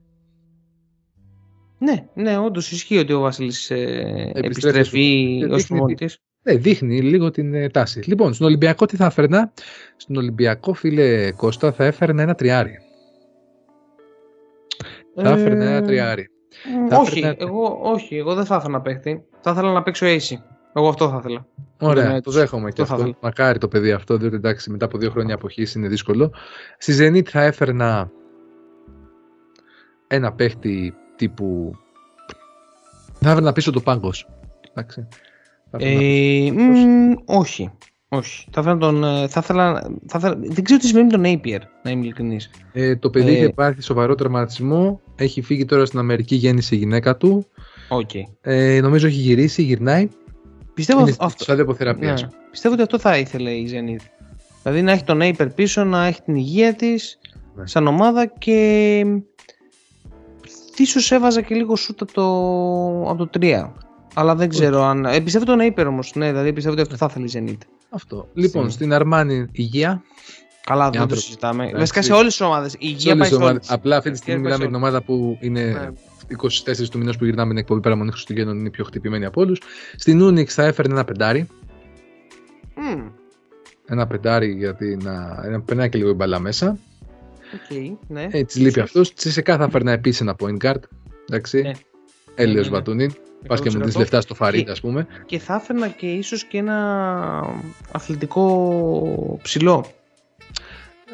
Ναι, 1.78 2.06
ναι, 2.14 2.38
όντως 2.38 2.72
ισχύει 2.72 2.98
ότι 2.98 3.14
ο 3.14 3.20
Βασίλης 3.20 3.70
Επιστρέφει 3.70 4.40
επιστρέφει 4.48 5.38
στο- 5.44 5.54
ως 5.54 5.62
δείχνει 5.62 5.68
προπονητής. 5.78 6.18
Ναι, 6.44 6.56
δείχνει 6.56 7.02
λίγο 7.02 7.32
την 7.32 7.54
ε, 7.54 7.70
τάση. 7.70 8.00
Λοιπόν, 8.06 8.34
στον 8.34 8.48
Ολυμπιακό 8.48 8.86
τι 8.86 8.96
θα 8.96 9.06
έφερνα; 9.06 9.54
Στον 9.98 10.16
Ολυμπιακό, 10.16 10.74
φίλε 10.74 11.32
Κώστα, 11.32 11.72
θα 11.72 11.86
έφερνα 11.86 12.22
ένα 12.22 12.36
τριάρι. 12.36 12.78
Θα 15.16 15.30
έφερνα 15.30 15.66
ένα 15.66 15.82
τριάρι. 15.86 16.28
Θα 16.90 16.96
Ε, 16.96 17.00
όχι, 17.00 17.20
έφερνα- 17.20 17.36
εγώ, 17.40 17.80
όχι, 17.84 18.16
εγώ 18.16 18.34
δεν 18.36 18.46
θα 18.46 18.56
ήθελα 18.56 18.72
να 18.72 18.82
παίχτη. 18.82 19.24
Θα 19.42 19.52
ήθελα 19.52 19.72
να 19.72 19.84
παίξω 19.84 20.06
AC. 20.08 20.38
Εγώ 20.80 20.88
αυτό 20.90 21.10
θα 21.10 21.18
ήθελα. 21.20 21.46
Ωραία, 21.82 22.12
Ναι, 22.12 22.22
το 22.22 22.32
δέχομαι 22.32 22.70
και 22.70 22.76
το 22.76 22.86
θα 22.86 22.94
αυτό. 22.94 23.06
ήθελα. 23.06 23.20
Μακάρι 23.22 23.60
το 23.60 23.68
παιδί 23.68 23.92
αυτό, 23.92 24.18
διότι 24.18 24.36
εντάξει, 24.36 24.70
μετά 24.72 24.86
από 24.86 24.98
δύο 24.98 25.10
χρόνια 25.12 25.36
αποχής 25.36 25.74
είναι 25.76 25.88
δύσκολο. 25.88 26.32
Στη 26.78 26.96
Zenit 27.00 27.26
θα 27.30 27.42
έφερνα 27.44 28.12
ένα 30.08 30.32
παίχτη 30.34 30.94
τύπου. 31.16 31.72
Θα 33.20 33.30
έφερνα 33.30 33.52
πίσω 33.52 33.72
το 33.72 33.82
πάγκος. 33.82 34.28
Εντάξει. 34.74 35.08
Θα 35.72 35.78
έφερνα 35.82 36.02
Ε, 36.02 36.52
μ, 36.52 37.14
όχι. 37.26 37.72
Όχι. 38.10 38.48
Θα 38.52 38.62
ήθελα 38.62 38.78
τον. 38.78 39.04
ε, 39.04 39.28
Θα 39.28 39.40
ήθελα, 39.44 39.82
θα 40.08 40.18
ήθελα, 40.18 40.36
δεν 40.42 40.64
ξέρω 40.64 40.80
τι 40.80 40.86
σημαίνει 40.88 41.06
με 41.06 41.12
τον 41.12 41.22
Napier, 41.26 41.60
να 41.84 41.92
είμαι 41.92 42.04
ειλικρινής. 42.04 42.50
Ε, 42.74 42.96
το 42.96 43.10
παιδί 43.10 43.30
Ε, 43.30 43.32
είχε 43.32 43.50
πάθει 43.50 43.82
σοβαρό 43.82 44.16
τραυματισμό. 44.16 45.02
Έχει 45.16 45.42
φύγει 45.42 45.66
τώρα 45.66 45.86
στην 45.86 46.00
Αμερική, 46.00 46.36
γέννησε 46.36 46.76
η 46.76 46.78
γυναίκα 46.78 47.18
του. 47.18 47.46
Οκ. 47.90 48.10
Ε, 48.42 48.80
νομίζω 48.82 49.08
έχει 49.08 49.20
γυρίσει, 49.20 49.62
γυρνάει. 49.64 50.10
Πιστεύω, 50.80 51.00
Είναι 51.02 51.16
αυτό, 51.20 51.44
στα 51.44 51.56
δεποθεραπεία. 51.56 52.14
ναι, 52.14 52.28
πιστεύω 52.52 52.74
ότι 52.74 52.84
αυτό 52.84 53.00
θα 53.00 53.18
ήθελε 53.18 53.52
η 53.52 53.70
Zenit. 53.72 54.06
Δηλαδή 54.64 54.82
να 54.82 54.92
έχει 54.92 55.04
τον 55.04 55.20
Napier 55.22 55.48
πίσω, 55.56 55.84
να 55.84 56.06
έχει 56.06 56.22
την 56.22 56.36
υγεία 56.36 56.74
της 56.74 57.20
Ναι. 57.56 57.68
σαν 57.68 57.88
ομάδα 57.88 58.26
και. 58.26 59.06
ίσως 60.78 61.12
έβαζα 61.12 61.42
και 61.42 61.56
λίγο 61.56 61.76
σούτ 61.76 62.02
από 62.02 62.12
το, 62.14 62.24
από 63.12 63.28
το 63.28 63.40
3. 63.42 63.72
Αλλά 64.14 64.36
δεν 64.36 64.50
ξέρω 64.50 64.84
αν. 64.84 65.06
Ε, 65.06 65.20
πιστεύω 65.20 65.46
τον 65.46 65.58
Napier 65.62 65.86
όμως. 65.88 66.12
Ναι, 66.16 66.28
δηλαδή 66.28 66.54
πιστεύω 66.54 66.74
ότι 66.82 66.84
αυτό 66.94 66.96
θα 66.96 67.08
ήθελε 67.10 67.26
η 67.26 67.32
Zenit. 67.60 67.68
Αυτό. 67.90 68.28
Λοιπόν, 68.34 68.62
Στην- 68.64 68.74
στην 68.74 68.94
Αρμάνη 68.94 69.46
υγεία. 69.52 70.02
Καλά, 70.64 70.84
δεν 70.84 70.92
το 70.94 71.00
άνθρωποι. 71.02 71.24
συζητάμε. 71.24 71.62
Εντάξει. 71.64 71.80
Βασικά 71.80 72.02
σε 72.02 72.14
όλες 72.14 72.36
τις 72.38 72.42
ομάδες. 72.46 72.74
Η 72.74 72.78
Σε 72.86 72.88
υγεία 72.88 73.14
όλες 73.14 73.18
πάει 73.18 73.30
τις 73.30 73.38
σε 73.38 73.44
ομάδες. 73.44 73.68
όλες. 73.68 73.72
Απλά 73.80 73.98
αυτή 73.98 74.10
τη 74.12 74.16
Και 74.16 74.22
στιγμή 74.22 74.42
πάει 74.44 74.52
σε 74.52 74.58
μιλάμε 74.58 74.80
για 74.80 74.80
την 74.80 74.88
ομάδα 74.88 75.06
που 75.06 75.38
είναι 75.42 75.64
Ναι. 75.64 75.90
24 76.84 76.90
του 76.90 76.98
μηνός 76.98 77.18
που 77.18 77.26
γυρνάμε 77.26 77.50
την 77.50 77.58
εκπομπή 77.58 77.82
παραμονή 77.82 78.12
Χριστουγέννων 78.12 78.58
είναι 78.60 78.70
πιο 78.70 78.84
χτυπημένη 78.84 79.26
από 79.26 79.42
όλους. 79.42 79.62
Στην 79.96 80.22
Unix 80.24 80.46
θα 80.46 80.64
έφερνε 80.64 80.94
ένα 80.94 81.04
πεντάρι. 81.06 81.48
Μμμ, 82.76 83.08
Ένα 83.88 84.08
πεντάρι 84.08 84.52
γιατί 84.54 84.98
να, 85.04 85.48
να 85.50 85.62
περνάει 85.62 85.90
και 85.90 85.98
λίγο 85.98 86.10
η 86.10 86.14
μπαλά 86.14 86.40
μέσα. 86.40 86.78
οκ, 87.54 87.78
ναι. 88.08 88.28
Ε, 88.32 88.44
της 88.44 88.56
λείπει 88.56 88.80
αυτός. 88.80 89.14
Τη 89.14 89.32
ΣΕΚΑ 89.32 89.58
θα 89.58 89.64
έφερνα 89.64 89.92
επίσης 89.92 90.22
ένα 90.22 90.36
point 90.40 90.58
guard. 90.66 90.80
Εντάξει. 91.30 91.62
Ναι. 91.62 91.72
Έλεος 92.36 92.56
Ναι, 92.56 92.62
ναι, 92.62 92.70
ναι. 92.70 92.76
Βατούνιν. 92.76 93.14
Πας 93.48 93.62
και 93.62 93.70
μου 93.70 93.84
δεις 93.84 93.94
100%. 93.96 94.00
λεφτά 94.00 94.22
στο 94.22 94.36
Φαρίτ, 94.36 94.66
Και- 94.66 94.72
ας 94.72 94.82
πούμε. 94.82 95.08
Και 95.26 95.40
θα 95.40 95.54
έφερνα 95.56 95.88
και 95.88 96.06
ίσως 96.08 96.44
και 96.44 96.58
ένα 96.58 97.56
αθλητικό 97.92 99.40
ψηλό. 99.42 99.86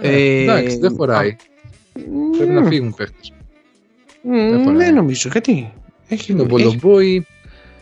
Ε, 0.02 0.42
εντάξει, 0.42 0.78
δεν 0.78 0.92
α, 0.92 0.96
χωράει. 0.98 1.36
Πρέπει 2.38 2.50
Μμμ, 2.52 2.54
να 2.62 2.64
φύγουν 2.70 2.94
παίχτε. 2.94 3.18
μμμ, 4.22 4.50
δεν 4.50 4.64
χωράει. 4.64 4.78
Δεν 4.78 4.94
νομίζω. 4.94 5.30
Γιατί; 5.32 5.72
Έχει, 6.08 6.32
Είναι 6.32 6.42
ο 6.42 6.46
έχει, 6.46 6.54
Μπολομπόη. 6.54 7.28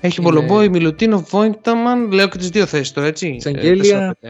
έχει 0.02 0.22
είναι- 0.22 0.30
Μπολομπόη, 0.32 0.70
Μιλουτίνο, 0.70 1.26
Βόινταμαν. 1.30 2.12
Λέω 2.12 2.28
και 2.28 2.38
τις 2.38 2.50
δύο 2.50 2.66
θέσεις 2.66 2.92
τώρα, 2.92 3.08
έτσι. 3.08 3.38
Σεγγέλια. 3.40 4.16
Ε, 4.20 4.30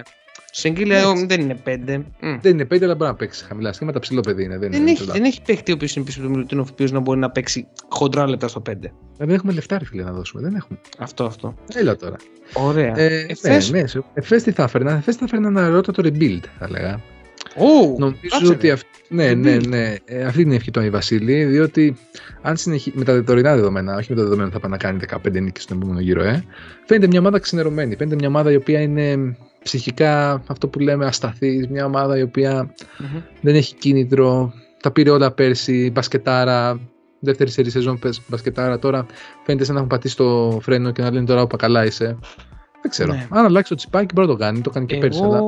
Σεγγέλια 0.55 1.01
Ναι. 1.13 1.21
ε, 1.21 1.25
δεν 1.25 1.41
είναι 1.41 1.55
πέντε. 1.55 1.97
Μμ. 1.97 2.37
Δεν 2.41 2.51
είναι 2.51 2.65
πέντε, 2.65 2.85
αλλά 2.85 2.95
μπορεί 2.95 3.09
να 3.09 3.15
παίξει 3.15 3.43
χαμηλά 3.45 3.73
σχήματα. 3.73 3.99
Ψηλό 3.99 4.21
παιδί 4.21 4.43
είναι. 4.43 4.57
Δεν, 4.57 4.71
Δεν 4.71 4.81
είναι 4.81 4.89
έχει, 4.89 4.99
ψηλά. 4.99 5.13
δεν 5.13 5.23
έχει 5.23 5.41
παίχτη 5.41 5.71
ο 5.71 5.73
οποίος 5.73 5.95
είναι 5.95 6.05
πίσω 6.05 6.17
από 6.17 6.27
τον 6.27 6.35
Μιλουτίνο, 6.37 6.61
ο 6.61 6.65
οποίος 6.71 6.91
να 6.91 6.99
μπορεί 6.99 7.19
να 7.19 7.29
παίξει 7.29 7.67
χοντρά 7.89 8.27
λεπτά 8.29 8.47
στο 8.47 8.59
5. 8.59 8.87
Ε, 8.87 9.25
Δεν 9.25 9.29
έχουμε 9.29 9.53
λεφτά, 9.53 9.77
ρε 9.77 9.85
φίλε, 9.85 10.03
να 10.03 10.11
δώσουμε. 10.11 10.41
Δεν 10.41 10.55
έχουμε. 10.55 10.79
Αυτό, 10.99 11.23
αυτό. 11.23 11.55
Έλα 11.73 11.95
τώρα. 11.95 12.15
Ωραία. 12.53 12.97
Ε, 12.99 13.25
Εφές. 13.29 13.71
ναι, 13.71 13.81
ναι. 13.81 13.87
σε- 13.87 14.03
Εφές 14.13 14.43
τι 14.43 14.51
θα 14.51 14.63
έφερνα. 14.63 14.91
Εφές 14.91 15.15
θα 15.15 15.25
έφερνα 15.25 15.47
ένα 15.47 15.69
ρότατο 15.69 16.03
rebuild, 16.05 16.39
θα 16.59 16.65
έλεγα. 16.65 16.99
Ου, 17.55 17.95
Νομίζω 17.99 18.21
κάτσε, 18.29 18.51
ότι 18.51 18.67
ρε. 18.67 18.73
αυ... 18.73 18.81
ναι, 19.09 19.33
ναι, 19.33 19.57
Rebuild. 19.57 19.67
ναι. 19.67 19.95
Ε, 20.05 20.23
αυτή 20.23 20.41
είναι 20.41 20.53
η 20.53 20.55
ευχή 20.55 20.71
του 20.71 20.79
Άι 20.79 20.89
Βασίλη, 20.89 21.43
διότι 21.43 21.95
αν 22.41 22.57
συνεχί... 22.57 22.91
με 22.95 23.03
τα 23.03 23.23
τωρινά 23.23 23.55
δεδομένα, 23.55 23.95
όχι 23.95 24.09
με 24.09 24.15
το 24.15 24.21
δεδομένο 24.21 24.47
ότι 24.47 24.53
θα 24.53 24.59
πάει 24.59 24.71
να 24.71 24.77
κάνει 24.77 24.99
15 25.37 25.41
νίκες 25.41 25.63
στον 25.63 25.77
επόμενο 25.77 25.99
γύρο, 25.99 26.23
ε, 26.23 26.43
φαίνεται 26.85 27.07
μια 27.07 27.19
ομάδα 27.19 27.39
ξενερωμένη. 27.39 27.95
Φαίνεται 27.95 28.15
μια 28.15 28.27
ομάδα 28.27 28.51
η 28.51 28.55
οποία 28.55 28.81
είναι 28.81 29.35
ψυχικά 29.63 30.43
αυτό 30.47 30.67
που 30.67 30.79
λέμε 30.79 31.05
ασταθής, 31.05 31.67
μια 31.67 31.85
ομάδα 31.85 32.17
η 32.17 32.21
οποία 32.21 32.73
Μμμ. 32.99 33.21
δεν 33.41 33.55
έχει 33.55 33.75
κίνητρο, 33.75 34.53
τα 34.81 34.91
πήρε 34.91 35.09
όλα 35.09 35.31
πέρσι, 35.31 35.91
μπασκετάρα, 35.93 36.79
δεύτερη 37.19 37.49
σερή 37.49 37.69
σεζόν 37.69 37.99
πες 37.99 38.21
μπασκετάρα, 38.27 38.79
τώρα 38.79 39.05
φαίνεται 39.45 39.63
σαν 39.63 39.73
να 39.73 39.79
έχουν 39.79 39.91
πατήσει 39.91 40.15
το 40.15 40.59
φρένο 40.61 40.91
και 40.91 41.01
να 41.01 41.11
λένε 41.11 41.25
τώρα 41.25 41.41
όπα 41.41 41.57
καλά 41.57 41.85
είσαι. 41.85 42.17
Δεν 42.81 42.91
ξέρω. 42.91 43.13
Ναι. 43.13 43.27
Αν 43.29 43.45
αλλάξει 43.45 43.69
το 43.69 43.75
τσιπάκι 43.75 44.13
μπορεί 44.13 44.27
να 44.27 44.33
το 44.33 44.39
κάνει, 44.39 44.61
το 44.61 44.69
κάνει 44.69 44.85
και 44.85 44.97
πέρσι. 44.97 45.21
Αλλά... 45.23 45.39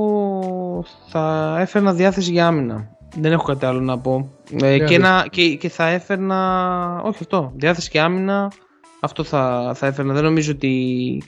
Εγώ 0.75 0.85
θα 1.07 1.55
έφερνα 1.59 1.93
διάθεση 1.93 2.31
για 2.31 2.47
άμυνα. 2.47 2.89
Δεν 3.19 3.31
έχω 3.31 3.43
κάτι 3.43 3.65
άλλο 3.65 3.79
να 3.79 3.99
πω. 3.99 4.31
Ε, 4.51 4.75
Για 4.75 4.85
και, 4.85 4.97
δες. 4.97 5.07
ένα, 5.07 5.27
και, 5.29 5.55
και 5.55 5.69
θα 5.69 5.87
έφερνα. 5.87 7.01
Όχι 7.03 7.17
αυτό. 7.21 7.51
Διάθεση 7.55 7.89
και 7.89 7.99
άμυνα. 7.99 8.51
Αυτό 8.99 9.23
θα, 9.23 9.71
θα 9.75 9.87
έφερνα. 9.87 10.13
Δεν 10.13 10.23
νομίζω 10.23 10.51
ότι. 10.51 11.23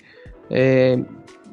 Ε, 0.47 0.95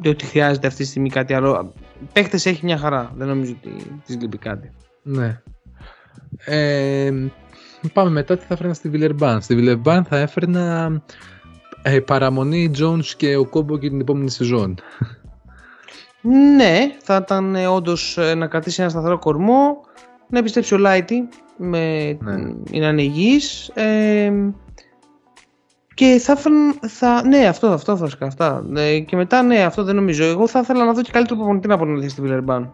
ότι 0.06 0.24
χρειάζεται 0.24 0.66
αυτή 0.66 0.82
τη 0.82 0.88
στιγμή 0.88 1.10
κάτι 1.10 1.34
άλλο. 1.34 1.72
Παίχτες 2.12 2.46
έχει 2.46 2.64
μια 2.64 2.78
χαρά. 2.78 3.12
Δεν 3.14 3.28
νομίζω 3.28 3.54
ότι 3.58 4.00
της 4.06 4.16
λείπει 4.20 4.38
κάτι. 4.38 4.70
Ναι. 5.02 5.40
Ε, 6.44 7.12
πάμε 7.92 8.10
μετά 8.10 8.36
τι 8.36 8.44
θα 8.44 8.54
έφερνα 8.54 8.74
στη 8.74 8.88
Βιλερμπάν. 8.88 9.40
Στη 9.42 9.54
Βιλερμπάν 9.54 10.04
θα 10.04 10.18
έφερνα 10.18 11.02
ε, 11.82 12.00
παραμονή 12.00 12.70
Jones 12.78 13.06
και 13.16 13.36
ο 13.36 13.46
Κόμπο 13.46 13.78
και 13.78 13.88
την 13.88 14.00
επόμενη 14.00 14.30
σεζόν. 14.30 14.74
Ναι, 16.56 16.78
θα 17.02 17.20
ήταν 17.24 17.54
ε, 17.54 17.66
όντως 17.66 18.18
να 18.36 18.46
κρατήσει 18.46 18.80
ένα 18.80 18.90
σταθερό 18.90 19.18
κορμό. 19.18 19.80
Να 20.28 20.38
επιστρέψει 20.38 20.74
ο 20.74 20.78
Λάιτι. 20.78 21.28
Με, 21.56 22.12
Ναι. 22.20 22.34
Είναι 22.70 22.86
ανεγγύης. 22.86 23.68
Ε, 23.74 24.32
και 25.94 26.18
θα 26.20 26.32
έφερνα. 26.32 26.74
Θα, 26.88 27.26
ναι, 27.26 27.46
αυτό, 27.46 27.66
αυτό 27.66 27.96
βασικά. 27.96 28.26
Αυτά. 28.26 28.64
Ε, 28.76 28.98
και 28.98 29.16
μετά, 29.16 29.42
ναι, 29.42 29.62
αυτό 29.62 29.82
δεν 29.84 29.94
νομίζω. 29.94 30.24
Εγώ 30.24 30.46
θα 30.46 30.58
ήθελα 30.60 30.84
να 30.84 30.92
δω 30.92 31.02
και 31.02 31.10
καλύτερο 31.12 31.36
προπονητή 31.38 31.68
να 31.68 31.74
απονέλθει 31.74 32.08
στη 32.08 32.20
Βιλερμπάν. 32.20 32.72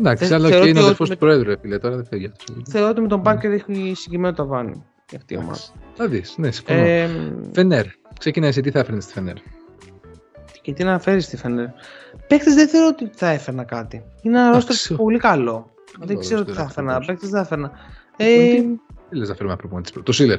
Εντάξει, 0.00 0.24
Θε- 0.24 0.32
αλλά 0.36 0.48
θεωρώ 0.48 0.62
και 0.64 0.68
είναι 0.68 0.78
ότι 0.78 0.86
αδερφός 0.86 1.08
με- 1.08 1.14
του 1.14 1.20
Προέδρου, 1.20 1.48
ρε 1.48 1.56
φίλε, 1.60 1.78
τώρα 1.78 1.96
δεν 1.96 2.06
φεύγει 2.06 2.26
αυτός. 2.26 2.56
Θεωρώ 2.68 2.88
ότι 2.88 3.00
με 3.00 3.08
τον 3.08 3.22
Πάρκερ 3.22 3.52
έχει 3.52 3.92
συγκεκριμένο 3.96 4.34
ταβάνι 4.34 4.82
η 5.12 5.16
αυτή 5.16 5.34
η 5.34 5.36
ομάδα. 5.36 5.58
Θα 5.94 6.06
δεις, 6.08 6.34
ναι, 6.36 6.50
συμφωνώ. 6.50 6.80
Ε, 6.80 7.08
Φενέρ. 7.52 7.84
Ξεκινάει 8.18 8.48
εσύ, 8.48 8.60
τι 8.60 8.70
θα 8.70 8.78
έφερνε 8.78 9.00
στη 9.00 9.12
Φενέρ; 9.12 9.34
Και 10.62 10.72
τι 10.72 10.84
να 10.84 10.98
φέρεις 10.98 11.24
στη 11.24 11.36
Φενέρ. 11.36 11.66
Παίχτε 12.26 12.54
δεν 12.54 12.68
θεωρώ 12.68 12.86
ότι 12.86 13.10
θα 13.14 13.28
έφερνα 13.28 13.64
κάτι. 13.64 14.04
Είναι 14.22 14.38
ένα 14.38 14.46
ρόστερ 14.50 14.62
Εντάξει. 14.70 14.94
πολύ 14.94 15.18
καλό. 15.18 15.70
δεν 15.98 16.06
Καλό 16.06 16.18
ξέρω 16.20 16.40
roster 16.40 16.46
τι 16.46 16.52
θα 16.52 16.60
αυτό, 16.62 16.70
έφερνα. 16.70 16.90
πάντως. 16.92 17.06
Παίχτες 17.06 17.26
δεν 17.26 17.34
θα 17.34 17.40
έφερνα. 17.40 17.70
Προπονητή. 18.16 18.56
Ε, 18.56 18.62
Τι 19.10 19.16
λες 19.16 19.28
να 19.28 19.34
φέρουμε 19.34 19.52
ένα 19.52 19.60
προπονητή. 19.60 20.02
Το 20.02 20.12
Σίλερ. 20.12 20.38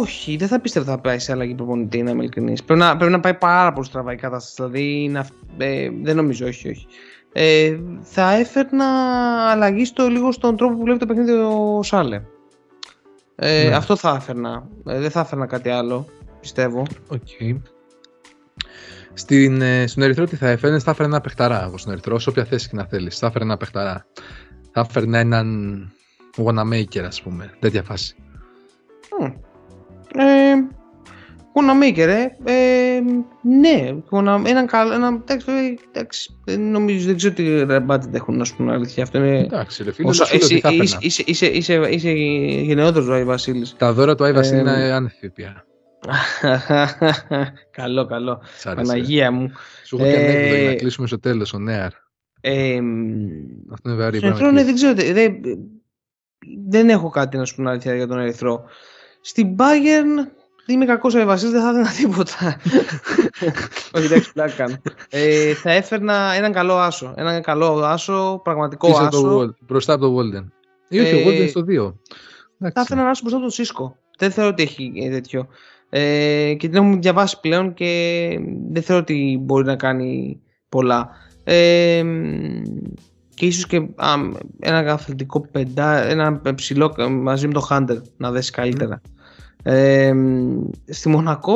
όχι, 0.00 0.36
δεν 0.36 0.48
θα 0.48 0.60
πίστευα 0.60 0.84
θα 0.92 0.98
πάει 0.98 1.18
σε 1.18 1.32
αλλαγή 1.32 1.54
προπονητή, 1.54 2.02
να 2.02 2.10
είμαι 2.10 2.20
ειλικρινής. 2.22 2.64
Πρέπει 2.64 2.80
να, 2.80 2.96
πρέπει 2.96 3.12
να 3.12 3.20
πάει 3.20 3.34
πάρα 3.34 3.72
πολύ 3.72 3.86
στραβά 3.86 4.12
η 4.12 4.16
κατάσταση. 4.16 4.54
Δηλαδή, 4.56 5.02
είναι 5.02 5.18
αυ- 5.18 5.32
ε, 5.58 5.88
δεν 6.02 6.16
νομίζω, 6.16 6.46
όχι, 6.46 6.68
όχι. 6.70 6.86
Ε, 7.32 7.78
θα 8.02 8.32
έφερνα 8.32 8.84
αλλαγή 9.50 9.84
στο, 9.84 10.08
λίγο 10.08 10.32
στον 10.32 10.56
τρόπο 10.56 10.74
που 10.76 10.82
βλέπει 10.82 10.98
το 10.98 11.06
παιχνίδι 11.06 11.32
ο 11.32 11.80
Σάλε. 11.82 12.22
Ε, 13.36 13.68
Ναι. 13.68 13.74
Αυτό 13.74 13.96
θα 13.96 14.14
έφερνα. 14.16 14.68
Ε, 14.86 14.98
δεν 15.00 15.10
θα 15.10 15.20
έφερνα 15.20 15.46
κάτι 15.46 15.68
άλλο, 15.68 16.06
πιστεύω. 16.40 16.82
Οκ. 17.08 17.28
Στην, 19.18 19.60
ε, 19.60 19.86
στον 19.86 20.02
Ερυθρό 20.02 20.24
τι 20.26 20.36
θα 20.36 20.48
έφερνες, 20.48 20.82
θα 20.82 20.90
έφερε 20.90 21.08
ένα 21.08 21.20
παιχταρά 21.20 21.64
εγώ 21.64 21.78
στον 21.78 21.92
Ερυθρό, 21.92 22.18
σε 22.18 22.28
όποια 22.28 22.44
θέση 22.44 22.68
και 22.68 22.76
να 22.76 22.84
θέλεις. 22.84 23.18
Θα 23.18 23.26
έφερε 23.26 23.44
ένα 23.44 23.56
παιχταρά. 23.56 24.06
Θα 24.72 24.86
έφερνε 24.88 25.18
έναν 25.18 25.90
Wanamaker, 26.36 26.98
ας 27.06 27.22
πούμε, 27.22 27.50
τέτοια 27.58 27.82
φάση. 27.82 28.14
Ε, 30.14 30.54
Wanamaker, 31.54 32.08
ε. 32.08 32.26
ε 32.44 33.00
ναι, 33.42 33.96
Wanna- 34.10 34.42
έναν 34.46 34.66
καλό. 34.66 34.92
Ένα, 34.92 35.22
εντάξει, 35.26 35.50
ε, 35.50 35.74
εντάξει, 35.92 36.40
δεν 36.44 36.70
νομίζω, 36.70 37.06
δεν 37.06 37.16
ξέρω 37.16 37.34
τι 37.34 37.44
budget 37.88 38.12
έχουν, 38.14 38.36
να 38.36 38.44
σου 38.44 38.56
πούμε 38.56 38.72
αλήθεια. 38.72 39.02
Αυτό 39.02 39.18
είναι. 39.18 39.38
Εντάξει, 39.38 39.82
ρε 39.82 39.92
φίλε, 39.92 40.08
Όσο, 40.08 40.24
δεν 40.24 40.40
σου 40.40 40.46
λέω 40.46 40.46
εσύ, 40.46 40.54
τι 40.54 40.60
θα 40.60 40.72
είσαι, 40.72 40.82
έφερνα. 40.82 40.98
είσαι, 41.02 41.22
είσαι, 41.26 41.46
είσαι, 41.46 41.88
είσαι 41.90 42.10
γενναιόδωρος, 42.62 43.08
Βάη 43.08 43.24
Βασίλης. 43.24 43.74
Τα 43.78 43.92
δώρα 43.92 44.14
του 44.14 44.24
Άι 44.24 44.32
Βασίλη 44.32 44.56
Ε, 44.56 44.60
είναι 44.60 44.92
άνθη 44.92 45.30
πια. 45.30 45.64
καλό, 47.70 48.06
καλό. 48.06 48.40
Σ' 48.58 48.66
άρεσε. 48.66 48.86
Παναγία 48.92 49.30
μου. 49.30 49.52
Σου 49.84 49.96
έχω 49.96 50.04
και 50.04 50.10
Ε, 50.10 50.24
ανέκδοτο 50.24 50.56
για 50.60 50.68
να 50.70 50.74
κλείσουμε 50.76 51.06
στο 51.06 51.20
τέλος, 51.20 51.52
ο 51.52 51.58
Νέαρ. 51.58 51.90
Ε, 52.40 52.78
Αυτό 53.72 53.90
είναι 53.90 53.98
βαρύ. 53.98 54.18
στον 54.18 54.20
πρέπει 54.20 54.22
να 54.22 54.28
Ερυθρό, 54.28 54.50
ναι, 54.50 54.62
κλείσει. 54.62 54.64
δεν 54.64 54.74
ξέρω. 54.74 55.12
δεν- 55.14 55.42
Δεν, 55.42 55.58
δεν 56.68 56.88
έχω 56.88 57.10
κάτι 57.10 57.36
να 57.36 57.44
σου 57.44 57.54
πω 57.54 57.68
αλήθεια 57.68 57.94
για 57.94 58.06
τον 58.06 58.18
Ερυθρό. 58.18 58.64
Στην 59.20 59.56
Bayern 59.58 60.28
είμαι 60.66 60.84
κακός 60.84 61.14
ο 61.14 61.24
Βασίλης, 61.24 61.52
δεν 61.52 61.62
θα 61.62 61.68
έδινα 61.68 61.90
τίποτα. 61.90 62.56
Όχι, 63.94 64.04
εντάξει, 64.06 64.32
πλάκα 64.32 64.52
κάνω. 64.54 64.76
Ε, 65.10 65.54
θα 65.54 65.70
έφερνα 65.72 66.32
έναν 66.36 66.52
καλό 66.52 66.78
άσο. 66.78 67.14
Έναν 67.16 67.42
καλό 67.42 67.84
άσο, 67.84 68.40
πραγματικό 68.44 68.86
Πίσω 68.86 69.00
από 69.02 69.10
το 69.10 69.16
άσο. 69.18 69.38
Wall- 69.40 69.54
μπροστά 69.66 69.92
από 69.92 70.06
το 70.08 70.16
Walden. 70.18 70.44
Ή 70.88 71.00
όχι, 71.00 71.16
Ε, 71.18 71.22
ο 71.24 71.28
Walden 71.28 71.48
στο 71.48 71.60
2. 71.68 71.94
Θα 72.58 72.80
έφερνα 72.80 73.00
έναν 73.02 73.06
άσο 73.06 73.20
μπροστά 73.20 73.36
από 73.38 73.40
τον 73.40 73.50
Σίσκο. 73.50 73.96
Δεν 74.18 74.30
θεωρώ 74.30 74.50
ότι 74.50 74.62
έχει 74.62 74.92
ε, 74.96 75.10
τέτοιο. 75.10 75.48
Ε, 75.90 76.54
και 76.58 76.68
την 76.68 76.76
έχουμε 76.76 76.96
διαβάσει 76.96 77.40
πλέον 77.40 77.74
και 77.74 78.40
δεν 78.70 78.82
θεωρώ 78.82 79.02
ότι 79.02 79.38
μπορεί 79.42 79.64
να 79.64 79.76
κάνει 79.76 80.40
πολλά. 80.68 81.10
Ε, 81.44 82.02
και 83.34 83.46
ίσως 83.46 83.66
και 83.66 83.76
α, 83.76 84.14
ένα 84.60 84.78
αθλητικό 84.92 85.40
πεντά, 85.40 86.02
ένα 86.02 86.40
ψηλό 86.54 86.94
ε, 86.98 87.06
μαζί 87.06 87.46
με 87.46 87.52
το 87.52 87.66
Hunter 87.70 87.96
να 88.16 88.30
δέσει 88.30 88.50
καλύτερα. 88.50 89.00
Ε, 89.62 90.12
στη 90.88 91.08
Μονακό 91.08 91.54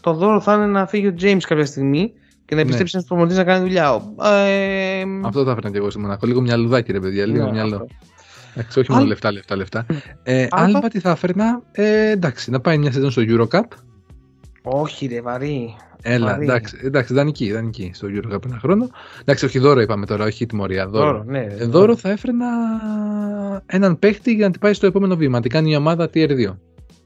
το 0.00 0.12
δώρο 0.12 0.40
θα 0.40 0.54
είναι 0.54 0.66
να 0.66 0.86
φύγει 0.86 1.06
ο 1.06 1.14
James 1.20 1.40
κάποια 1.46 1.66
στιγμή 1.66 2.12
και 2.44 2.54
να 2.54 2.56
Ναι. 2.56 2.60
επιστρέψει 2.62 2.92
ένας 2.96 3.06
προμονητής 3.08 3.36
να 3.38 3.44
κάνει 3.44 3.60
δουλειά. 3.60 4.02
Ε, 4.24 5.02
Αυτό 5.24 5.44
θα 5.44 5.50
έφερνα 5.50 5.70
και 5.70 5.76
εγώ 5.76 5.90
στη 5.90 5.98
Μονακό. 6.00 6.26
Λίγο 6.26 6.40
μυαλουδάκι, 6.40 6.92
ρε 6.92 7.00
παιδιά. 7.00 7.26
Λίγο 7.26 7.44
ναι, 7.44 7.50
μυαλό. 7.50 7.74
αυτό. 7.74 7.86
Εντάξει, 8.54 8.78
όχι 8.78 8.90
μόνο 8.90 9.02
Άλ- 9.02 9.08
λεφτά, 9.08 9.32
λεφτά, 9.32 9.56
λεφτά. 9.56 9.86
Ε, 10.22 10.46
Άλμπα. 10.50 10.76
Άλμπα 10.76 10.88
τι 10.88 11.00
θα 11.00 11.10
έφερνα. 11.10 11.62
Ε, 11.72 12.10
εντάξει, 12.10 12.50
να 12.50 12.60
πάει 12.60 12.78
μια 12.78 12.92
σεζόν 12.92 13.10
στο 13.10 13.22
Eurocup. 13.26 13.62
Όχι 14.62 15.06
ρε 15.06 15.20
βαρύ. 15.20 15.74
Έλα, 16.02 16.26
Βαρύ. 16.26 16.44
εντάξει, 16.44 16.78
εντάξει, 16.82 17.14
δανεική, 17.14 17.52
δανεική 17.52 17.90
στο 17.94 18.08
Eurocup 18.10 18.44
ένα 18.46 18.58
χρόνο. 18.58 18.88
Εντάξει, 19.20 19.44
όχι 19.44 19.58
δώρο 19.58 19.80
είπαμε 19.80 20.06
τώρα, 20.06 20.24
όχι 20.24 20.46
τιμωρία. 20.46 20.88
Δώρο. 20.88 21.04
Δώρο, 21.12 21.24
ναι. 21.26 21.46
Ε, 21.58 21.64
δώρο 21.64 21.96
θα 21.96 22.10
έφερνα 22.10 22.46
έναν 23.66 23.98
παίχτη 23.98 24.32
για 24.34 24.44
να 24.46 24.50
την 24.52 24.60
πάει 24.60 24.72
στο 24.72 24.86
επόμενο 24.86 25.16
βήμα. 25.16 25.36
Να 25.36 25.40
την 25.42 25.50
κάνει 25.50 25.70
η 25.70 25.76
ομάδα 25.76 26.10
Tier 26.14 26.28
2. 26.30 26.56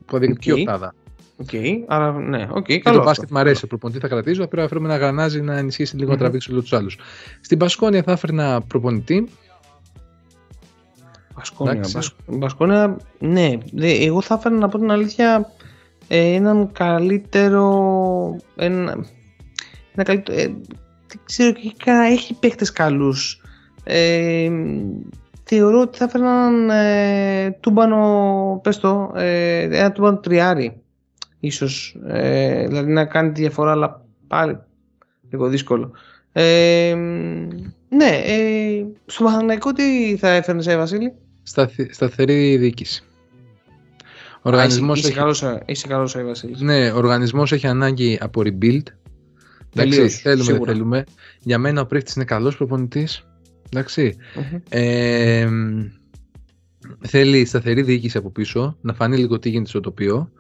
Προοδευτική 0.07 0.51
Οκ. 0.53 0.59
οκτάδα. 0.59 0.95
Οκ, 1.37 1.49
άρα 1.87 2.13
ναι, 2.13 2.47
οκ, 2.51 2.67
Και 2.67 2.79
καλό. 2.79 2.97
το 2.99 3.05
μπάσκετ 3.05 3.25
αυτό. 3.25 3.35
μου 3.35 3.41
αρέσει. 3.41 3.65
Ο 3.65 3.69
προπονητής 3.69 4.03
θα 4.03 4.09
κρατήσω. 4.09 4.41
Πρέπει 4.47 4.57
να 4.63 4.69
φέρουμε 4.69 4.89
ένα 4.89 4.97
γρανάζι 4.97 5.41
να 5.41 5.57
ενισχύσει 5.59 5.97
λίγο 5.97 6.07
Μμμ. 6.09 6.13
να 6.15 6.21
τραβήξει 6.21 6.51
όλους 6.53 6.61
τους 6.61 6.73
άλλους. 6.73 6.99
Στην 7.41 7.59
Πασκόνια 7.59 8.03
θα 8.03 8.13
έφερνα 8.13 8.61
προπονητή. 8.61 9.29
Μπασκόνια, 11.37 11.73
Εντάξει. 11.73 11.95
Μπασκ- 11.95 12.17
Μπασκόνια, 12.27 12.97
ναι. 13.19 13.53
Δε- 13.73 14.05
εγώ 14.05 14.21
θα 14.21 14.35
έφερα 14.35 14.55
να 14.55 14.69
πω 14.69 14.79
την 14.79 14.91
αλήθεια 14.91 15.51
ε, 16.09 16.35
έναν 16.35 16.71
καλύτερο. 16.73 18.37
Ένα, 18.57 18.91
ένα 19.95 20.03
καλύτερο. 20.05 20.39
Ε, 20.39 20.45
δεν 21.09 21.21
ξέρω 21.25 21.53
και 21.53 21.73
κα- 21.85 22.03
έχει 22.05 22.35
παίχτες 22.35 22.73
καλούς. 22.73 23.43
Ε, 23.85 24.51
θεωρώ 25.45 25.81
ότι 25.81 25.99
θα 25.99 26.05
έφερα 26.05 26.25
έναν 26.47 26.71
ε, 26.71 27.51
τούμπανο, 27.61 28.61
πες 28.63 28.79
το, 28.79 29.13
ε, 29.15 29.61
ένα 29.79 29.93
τούμπανο 29.93 30.17
τριάρι. 30.19 30.81
Ίσως. 31.41 31.97
Ε, 32.07 32.67
δηλαδή 32.67 32.93
να 32.93 33.05
κάνει 33.05 33.33
τη 33.33 33.41
διαφορά, 33.41 33.71
αλλά 33.71 34.05
πάλι 34.27 34.59
λίγο 35.31 35.47
δύσκολο. 35.49 35.91
Ε, 36.33 36.95
ναι, 37.89 38.09
ε, 38.25 38.85
στο 39.07 39.25
Παναθηναϊκό 39.25 39.73
τι 39.73 40.17
θα 40.17 40.29
έφερνες, 40.29 40.67
ε, 40.67 40.77
Βασίλη; 40.77 41.13
Σταθη, 41.47 41.93
σταθερή 41.93 42.57
διοίκηση. 42.57 43.03
Ο 44.37 44.51
οργανισμός 44.51 44.99
είσαι, 44.99 45.07
έχει, 45.09 45.17
καλός, 45.17 45.43
ε, 45.43 45.63
είσαι 45.67 45.87
καλός, 45.87 46.15
ε, 46.17 46.23
Βασίλης. 46.23 46.61
ναι, 46.61 46.91
ο 46.91 46.97
οργανισμός 46.97 47.53
έχει 47.53 47.67
ανάγκη 47.67 48.19
από 48.21 48.41
rebuild. 48.45 48.83
Εντάξει, 49.77 49.97
Τελείως, 49.97 50.15
θέλουμε, 50.15 50.43
δεν 50.45 50.53
σίγουρα. 50.55 50.73
θέλουμε. 50.73 51.05
Για 51.41 51.59
μένα 51.59 51.81
ο 51.81 51.87
Πρίχτης 51.87 52.15
είναι 52.15 52.25
καλός 52.25 52.57
προπονητής. 52.57 53.27
Εντάξει. 53.71 54.17
Μμμ. 54.35 54.59
Ε, 54.69 55.49
θέλει 57.01 57.45
σταθερή 57.45 57.83
διοίκηση 57.83 58.17
από 58.19 58.31
πίσω, 58.31 58.77
να 58.81 58.93
φανεί 58.95 59.17
λίγο 59.17 59.39
τι 59.39 59.49
γίνεται 59.49 59.69
στο 59.69 59.81
τοπίο. 59.81 60.31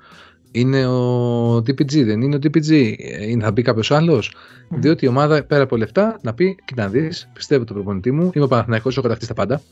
Είναι 0.51 0.87
ο 0.87 1.57
DPG, 1.57 2.05
δεν 2.05 2.21
είναι 2.23 2.35
ο 2.37 2.39
DPG. 2.43 2.95
Ε, 2.99 3.29
Είναι, 3.31 3.45
θα 3.45 3.53
μπει 3.53 3.63
κάποιος 3.63 3.91
άλλος. 3.91 4.35
Μμμ. 4.69 4.81
Διότι 4.81 5.05
η 5.05 5.09
ομάδα 5.09 5.45
πέρα 5.45 5.63
από 5.63 5.77
λεφτά 5.77 6.19
να 6.23 6.35
πει: 6.35 6.57
Κοίτα 6.65 6.83
να 6.83 6.89
δεις, 6.89 7.29
πιστεύω 7.33 7.65
τον 7.65 7.75
προπονητή 7.77 8.11
μου, 8.11 8.31
είμαι 8.35 8.45
ο 8.45 8.49
Παναθηναϊκός, 8.49 8.93
έχω 8.93 9.03
κατακτήσει 9.03 9.29
τα 9.35 9.35
πάντα. 9.35 9.63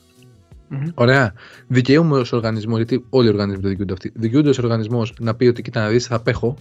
Μμμ. 0.69 0.87
Ωραία. 0.95 1.33
Δικαιούμαι 1.67 2.19
ως 2.19 2.33
οργανισμό, 2.33 2.77
γιατί 2.77 3.05
όλοι 3.11 3.27
οι 3.27 3.31
οργανισμοί 3.31 3.63
το 3.63 3.69
δικαιούνται 3.69 3.93
αυτοί. 3.93 4.13
Δικαιούνται 4.15 4.49
ως 4.49 4.59
οργανισμός 4.59 5.15
να 5.21 5.35
πει 5.35 5.47
ότι 5.47 5.63
κοίτα 5.63 5.81
να 5.81 5.89
δεις, 5.89 6.07
θα 6.07 6.15
απέχω 6.15 6.57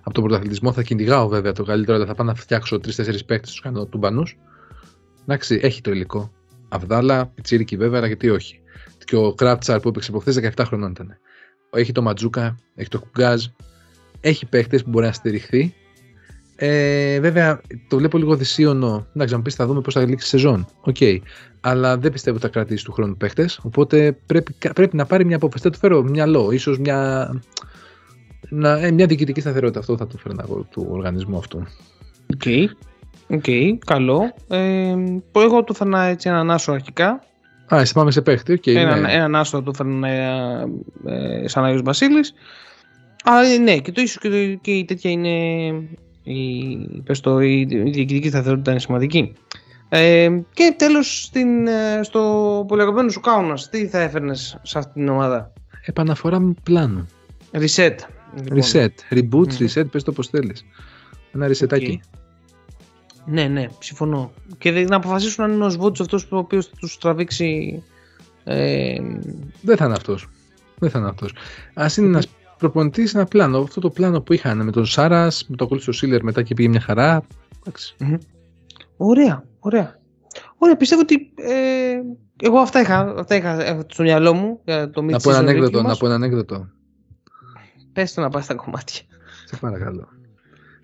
από 0.00 0.14
τον 0.14 0.24
πρωταθλητισμό, 0.24 0.72
θα 0.72 0.82
κυνηγάω 0.82 1.28
βέβαια 1.28 1.52
το 1.52 1.64
καλύτερο, 1.64 1.96
αλλά 1.96 2.06
θα 2.06 2.14
πάω 2.14 2.26
να 2.26 2.34
φτιάξω 2.34 2.80
τρει-τέσσερι 2.80 3.24
παίκτες 3.24 3.50
τους 3.50 3.60
κάνω 3.60 3.86
τούμπανου. 3.86 4.22
Εντάξει, 5.22 5.58
έχει 5.62 5.80
το 5.80 5.90
υλικό. 5.90 6.32
Αβδάλα, 6.68 7.26
πιτσίρικη 7.26 7.76
βέβαια, 7.76 7.98
αλλά 7.98 8.06
γιατί 8.06 8.30
όχι. 8.30 8.60
Και 9.04 9.16
ο 9.16 9.34
Κράτσαρ 9.34 9.80
που 9.80 9.88
έπαιξε 9.88 10.10
προχθές 10.10 10.40
17 10.56 10.64
χρονών 10.66 10.90
ήταν. 10.90 11.18
Έχει 11.70 11.92
το 11.92 12.02
Ματζούκα, 12.02 12.56
έχει 12.74 12.88
το 12.88 13.00
Κουγκάζ. 13.00 13.46
Έχει 14.20 14.46
παίκτες 14.46 14.84
που 14.84 14.90
μπορεί 14.90 15.06
να 15.06 15.12
στηριχθεί. 15.12 15.74
Ε, 16.60 17.20
βέβαια, 17.20 17.60
το 17.88 17.96
βλέπω 17.96 18.18
λίγο 18.18 18.36
δυσοίωνο. 18.36 19.06
Εντάξει, 19.14 19.32
να 19.32 19.38
μου 19.38 19.44
πεις, 19.44 19.54
θα 19.54 19.66
δούμε 19.66 19.80
πώς 19.80 19.94
θα 19.94 20.00
λήξει 20.00 20.26
η 20.26 20.28
σεζόν. 20.28 20.66
Οκ. 20.80 20.96
Αλλά 21.60 21.98
δεν 21.98 22.12
πιστεύω 22.12 22.36
ότι 22.36 22.46
θα 22.46 22.52
κρατήσει 22.52 22.84
του 22.84 22.92
χρόνου 22.92 23.16
παίχτες. 23.16 23.60
Οπότε 23.62 24.18
πρέπει, 24.26 24.54
πρέπει 24.74 24.96
να 24.96 25.06
πάρει 25.06 25.24
μια 25.24 25.36
απόφαση. 25.36 25.62
Θα 25.62 25.70
του 25.70 25.78
φέρω 25.78 26.02
μυαλό, 26.02 26.50
ίσως 26.50 26.78
μια, 26.78 27.30
να, 28.48 28.78
ε, 28.78 28.90
μια 28.90 29.06
διοικητική 29.06 29.40
σταθερότητα. 29.40 29.78
Αυτό 29.78 29.96
θα 29.96 30.06
του 30.06 30.18
φέρω 30.18 30.34
εγώ 30.42 30.66
του 30.70 30.86
οργανισμού 30.90 31.38
αυτού. 31.38 31.66
OK. 32.34 32.70
OK, 33.30 33.44
καλό. 33.84 34.34
Ε, 34.48 34.94
που 35.32 35.40
εγώ 35.40 35.64
του 35.64 35.74
φέρνα 35.74 36.02
έτσι 36.02 36.28
έναν 36.28 36.50
άσο 36.50 36.72
αρχικά. 36.72 37.22
Α, 37.74 37.80
εσύ 37.80 37.92
πάμε 37.92 38.10
σε 38.10 38.22
παίχτη. 38.22 38.52
Οκ, 38.52 38.66
έναν, 38.66 39.00
ναι. 39.00 39.12
έναν 39.12 39.36
άσο 39.36 39.62
του 39.62 39.74
φέρνα 39.74 40.08
ε, 40.08 40.64
ε, 41.04 41.48
σαν 41.48 41.64
Άγιος 41.64 41.82
Βασίλης. 41.82 42.32
Αλλά 43.24 43.48
ε, 43.48 43.58
ναι, 43.58 43.78
και 43.78 43.92
το 43.92 44.00
ίσως 44.00 44.18
και, 44.18 44.28
το, 44.28 44.58
και 44.60 44.70
η 44.70 44.84
τέτοια 44.84 45.10
είναι 45.10 45.28
η, 46.32 47.02
πες 47.04 47.20
το, 47.20 47.40
η, 47.40 47.60
η 47.60 47.64
διοικητική 47.82 48.28
σταθερότητα 48.28 48.70
είναι 48.70 48.80
σημαντική. 48.80 49.32
Ε, 49.88 50.28
και 50.52 50.74
τέλος 50.78 51.22
στην, 51.24 51.66
ε, 51.66 52.00
στο 52.02 52.64
πολυαγαπημένο 52.68 53.10
σου 53.10 53.20
Κάουνας, 53.20 53.68
τι 53.68 53.86
θα 53.86 53.98
έφερνες 54.00 54.58
σε 54.62 54.78
αυτήν 54.78 54.92
την 54.94 55.08
ομάδα; 55.08 55.52
Επαναφορά 55.84 56.40
με 56.40 56.54
πλάνο. 56.62 57.06
Reset. 57.52 57.94
λοιπόν. 58.42 58.58
Reset. 58.62 58.88
Reboot. 59.10 59.58
Μμμ. 59.58 59.66
reset, 59.74 59.90
πες 59.90 60.02
το 60.02 60.12
πώς 60.12 60.28
θέλεις. 60.28 60.64
Ένα 61.34 61.48
resetάκι. 61.48 61.92
Οκ. 61.92 62.00
Ναι, 63.24 63.44
ναι, 63.46 63.66
συμφωνώ. 63.78 64.32
Και 64.58 64.72
δε- 64.72 64.84
να 64.84 64.96
αποφασίσουν 64.96 65.44
αν 65.44 65.52
είναι 65.52 65.64
ο 65.64 65.70
Σβαρτς 65.70 66.00
αυτός 66.00 66.26
ο 66.30 66.36
οποίος 66.36 66.66
θα 66.66 66.72
τους 66.78 66.98
τραβήξει 66.98 67.82
ε, 68.44 68.96
Δεν 69.60 69.76
θα 69.76 69.84
είναι 69.84 69.94
αυτός. 69.94 70.28
Δεν 70.78 70.90
θα 70.90 70.98
είναι 70.98 71.08
αυτός. 71.08 71.32
Ας 71.74 71.96
είναι 71.96 72.20
ένας 72.58 72.72
προπονητής, 72.72 73.14
ένα 73.14 73.24
πλάνο. 73.24 73.58
Αυτό 73.58 73.80
το 73.80 73.90
πλάνο 73.90 74.20
που 74.20 74.32
είχαν 74.32 74.64
με 74.64 74.70
τον 74.70 74.86
Σάρας, 74.86 75.46
με 75.48 75.56
τον 75.56 75.66
ακολούθησε 75.66 75.90
ο 75.90 75.92
Σίλερ 75.92 76.22
μετά 76.22 76.42
και 76.42 76.54
πήγε 76.54 76.68
μια 76.68 76.80
χαρά. 76.80 77.22
Εντάξει. 77.60 77.96
Ωραία, 78.96 79.44
ωραία. 79.58 80.00
Ωραία, 80.56 80.76
πιστεύω 80.76 81.00
ότι 81.00 81.32
ε, 81.34 82.00
εγώ 82.42 82.58
αυτά 82.58 82.80
είχα, 82.80 83.14
αυτά 83.18 83.34
είχα 83.36 83.66
ε, 83.66 83.80
στο 83.86 84.02
μυαλό 84.02 84.34
μου 84.34 84.60
για 84.64 84.90
το 84.90 85.02
Να 85.02 85.18
πω 85.18 85.30
ένα 85.30 85.38
ανέκδοτο, 85.38 85.82
να 85.82 85.96
πω 85.96 86.06
ένα 86.06 86.14
ανέκδοτο. 86.14 86.68
Πες 87.92 88.14
το 88.14 88.20
να 88.20 88.28
πάει 88.28 88.42
στα 88.42 88.54
κομμάτια. 88.54 89.02
Σε 89.44 89.56
παρακαλώ. 89.56 90.08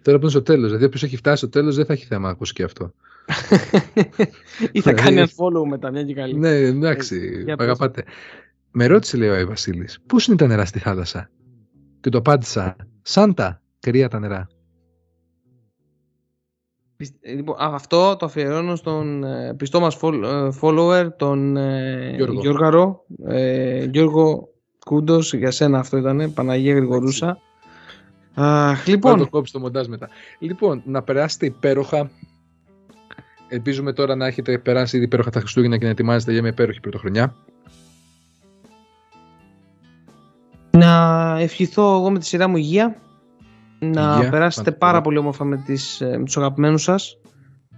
Τώρα 0.03 0.17
που 0.17 0.23
είναι 0.23 0.31
στο 0.33 0.43
τέλος, 0.43 0.67
δηλαδή 0.67 0.85
όποιος 0.85 1.03
έχει 1.03 1.17
φτάσει 1.17 1.37
στο 1.37 1.49
τέλος 1.49 1.77
δεν 1.77 1.85
θα 1.85 1.93
έχει 1.93 2.05
θέμα 2.05 2.27
να 2.27 2.31
ακούσει 2.33 2.53
και 2.53 2.63
αυτό. 2.63 2.93
Ή 4.73 4.81
θα 4.81 4.93
Δηλαδή- 4.93 5.15
κάνει 5.15 5.21
unfollow 5.21 5.69
μετά 5.69 5.91
μια 5.91 6.03
και 6.03 6.15
καλή. 6.15 6.35
Ναι, 6.39 6.51
εντάξει, 6.51 7.43
για 7.45 7.57
πες. 7.57 7.67
αγαπάτε. 7.67 8.05
Με 8.71 8.87
ρώτησε, 8.87 9.17
λέει 9.17 9.29
ο 9.29 9.35
Άι 9.35 9.45
Βασίλης, 9.45 9.99
πού 10.07 10.17
είναι 10.29 10.37
τα 10.37 10.47
νερά 10.47 10.65
στη 10.65 10.79
θάλασσα; 10.79 11.31
Και 12.05 12.11
το 12.11 12.19
απάντησα, 12.19 12.77
Σάντα, 13.03 13.63
κρύα 13.81 14.09
τα 14.09 14.19
νερά. 14.19 14.49
Πισ- 16.97 17.17
ε, 17.21 17.33
Λοιπόν, 17.33 17.57
α, 17.63 17.71
αυτό 17.75 18.17
το 18.17 18.27
αφιερώνω 18.27 18.77
στον 18.77 19.25
ε, 19.25 19.55
πιστό 19.55 19.81
μας 19.81 19.99
fol- 20.01 20.23
ε, 20.25 20.49
follower, 20.61 21.09
τον 21.17 21.57
ε, 21.57 22.13
Γιώργο. 22.17 22.41
Γιώργαρο. 22.41 23.05
Ε, 23.27 23.85
Γιώργο 23.85 24.49
Κούντος, 24.87 25.35
για 25.35 25.51
σένα 25.51 25.79
αυτό 25.79 25.97
ήταν, 25.97 26.33
Παναγία 26.35 26.75
Γρηγορούσα. 26.75 27.39
Αχ, 28.35 28.79
Θα 28.79 28.85
το 28.85 28.91
λοιπόν, 28.91 29.29
κόψεις 29.29 29.53
το 29.53 29.61
μοντάζ 29.61 29.87
μετά. 29.87 30.09
Λοιπόν, 30.39 30.83
να 30.87 31.03
περάσετε 31.03 31.47
υπέροχα. 31.47 32.11
Ελπίζουμε 33.49 33.93
τώρα 33.93 34.17
να 34.17 34.27
έχετε 34.27 34.59
περάσει 34.59 34.97
ήδη 34.97 35.05
υπέροχα 35.05 35.31
τα 35.31 35.41
Χριστούγεννα 35.41 35.79
και 35.79 35.85
να 35.85 35.91
ετοιμάζετε 35.91 36.33
για 36.33 36.41
μια 36.41 36.51
υπέροχη 36.51 36.81
πρωτοχρονιά. 36.81 37.35
Ευχηθώ 41.39 41.83
εγώ 41.97 42.11
με 42.11 42.19
τη 42.19 42.27
σειρά 42.27 42.49
μου 42.49 42.57
υγεία. 42.57 42.97
Να 43.79 44.15
Υγεία, 44.17 44.31
περάσετε 44.31 44.65
πάντα 44.71 44.79
πάρα 44.79 44.93
καλά. 44.93 45.03
πολύ 45.05 45.19
όμορφα 45.19 45.45
με, 45.45 45.57
τις, 45.57 46.01
ε, 46.01 46.17
με 46.19 46.25
τους 46.25 46.37
αγαπημένους 46.37 46.83
σας. 46.83 47.19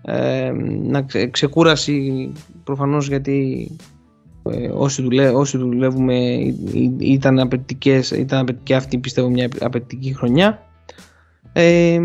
Ε, 0.02 0.50
να 0.82 1.02
ξε, 1.02 1.26
ξεκούραση 1.26 2.32
προφανώς 2.64 3.08
γιατί 3.08 3.70
ε, 4.50 4.68
όσοι, 4.74 5.02
δουλε, 5.02 5.28
όσοι 5.28 5.58
δουλεύουμε 5.58 6.14
ή- 6.14 6.56
ή- 6.72 6.96
ήταν, 6.98 7.38
απαιτητικές, 7.38 8.10
ήταν 8.10 8.38
απαιτητική 8.38 8.74
αυτή 8.74 8.98
πιστεύω 8.98 9.28
μια 9.28 9.48
απαιτητική 9.60 10.14
χρονιά. 10.14 10.62
Ε, 11.52 12.00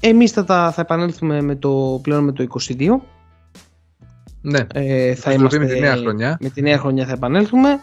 εμείς 0.00 0.30
θα, 0.32 0.44
τα- 0.44 0.70
θα 0.72 0.80
επανέλθουμε 0.80 1.40
με 1.40 1.56
το, 1.56 2.00
πλέον 2.02 2.24
με 2.24 2.32
το 2.32 2.46
22. 2.78 3.00
Ναι, 4.40 4.58
Ε, 4.72 5.14
θα 5.14 5.20
θα 5.22 5.32
είμαστε... 5.32 5.56
είμαστε 5.56 5.58
με 5.58 5.66
τη 5.66 5.80
νέα 5.80 5.96
χρονιά. 5.96 6.36
με 6.40 6.48
τη 6.48 6.62
νέα 6.62 6.78
χρονιά 6.78 7.06
θα 7.06 7.12
επανέλθουμε. 7.12 7.80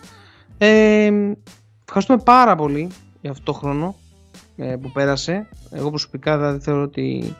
Ε, 0.58 1.12
ευχαριστούμε 1.86 2.22
πάρα 2.24 2.56
πολύ 2.56 2.90
για 3.22 3.32
αυτό 3.32 3.44
το 3.44 3.54
χρόνο 3.54 3.96
ε, 4.58 4.76
που 4.82 4.92
πέρασε. 4.92 5.48
Εγώ 5.72 5.90
προσωπικά 5.90 6.38
θα 6.38 6.60
θεωρώ 6.62 6.82
ότι 6.82 7.36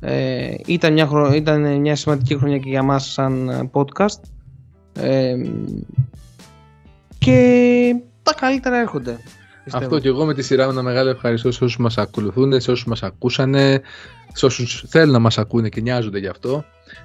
ε, 0.00 0.54
ήταν, 0.66 0.92
μια 0.92 1.06
χρο... 1.06 1.32
ήταν 1.32 1.80
μια 1.80 1.96
σημαντική 1.96 2.38
χρονιά 2.38 2.58
και 2.58 2.68
για 2.68 2.82
μας 2.82 3.12
σαν 3.12 3.48
ε, 3.48 3.70
podcast. 3.72 4.20
Ε, 4.92 5.36
και 7.18 7.94
τα 8.22 8.34
καλύτερα 8.34 8.76
έρχονται. 8.76 9.18
πιστεύω. 9.64 9.84
Αυτό 9.84 9.98
και 9.98 10.08
εγώ 10.08 10.24
με 10.24 10.34
τη 10.34 10.42
σειρά 10.42 10.64
μου 10.64 10.70
ένα 10.70 10.82
μεγάλο 10.82 11.10
ευχαριστώ 11.10 11.52
σε 11.52 11.64
όσους 11.64 11.78
μας 11.78 11.98
ακολουθούν, 11.98 12.60
σε 12.60 12.70
όσους 12.70 12.86
μας 12.86 13.02
ακούσανε, 13.02 13.80
σε 14.32 14.46
όσους 14.46 14.84
θέλουν 14.88 15.12
να 15.12 15.18
μας 15.18 15.38
ακούνε 15.38 15.68
και 15.68 15.80
νοιάζονται 15.80 16.18
γι' 16.18 16.26
αυτό. 16.26 16.64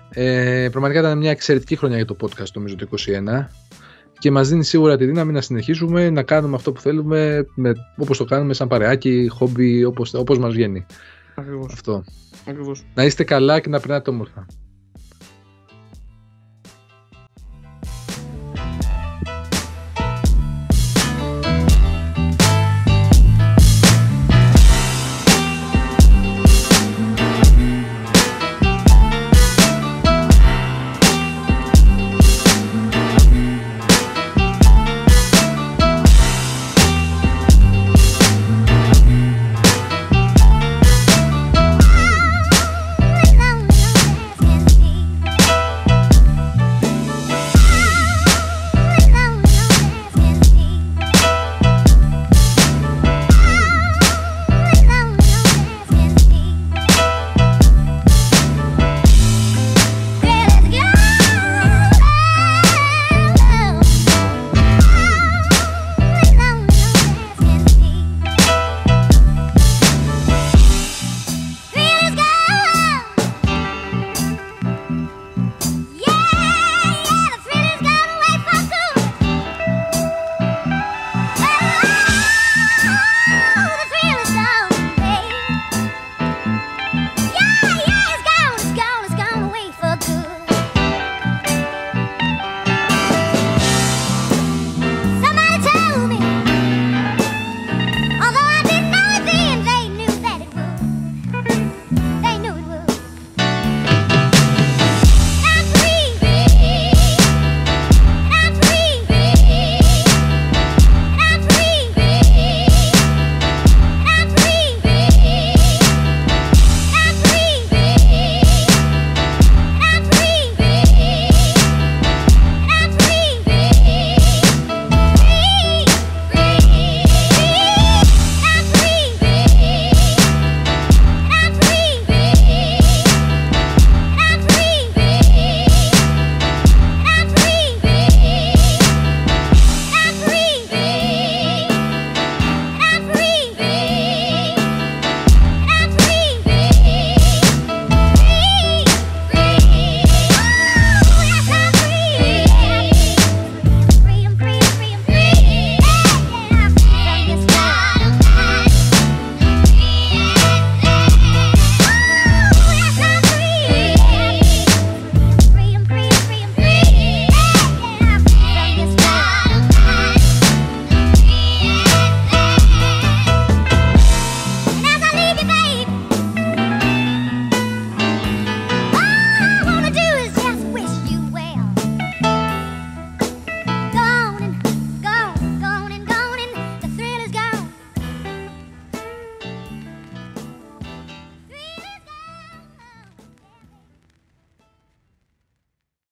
Ε, 0.10 0.68
πραγματικά 0.72 1.00
ήταν 1.00 1.18
μια 1.18 1.32
εξαιρετική 1.32 1.76
χρονιά 1.76 1.96
για 1.96 2.06
το 2.06 2.16
podcast 2.22 2.52
νομίζω 2.54 2.76
το 2.76 2.88
2021 3.08 3.46
και 4.20 4.32
μας 4.32 4.50
δίνει 4.50 4.64
σίγουρα 4.64 4.98
τη 4.98 5.06
δύναμη 5.06 5.32
να 5.32 5.42
συνεχίσουμε 5.42 6.10
να 6.10 6.24
κάνουμε 6.24 6.56
αυτό 6.56 6.72
που 6.72 6.82
θέλουμε 6.82 7.46
με, 7.56 7.74
όπως 7.98 8.18
το 8.18 8.26
κάνουμε 8.26 8.54
σαν 8.54 8.68
παρεάκι, 8.68 9.28
χόμπι, 9.32 9.84
όπως, 9.84 10.14
όπως 10.14 10.38
μας 10.38 10.54
βγαίνει 10.54 10.86
Ακριβώς. 11.36 11.74
αυτό. 11.74 12.04
Ακριβώς. 12.48 12.86
Να 12.94 13.04
είστε 13.06 13.24
καλά 13.24 13.60
και 13.60 13.70
να 13.70 13.80
περνάτε 13.80 14.10
όμορφα. 14.10 14.46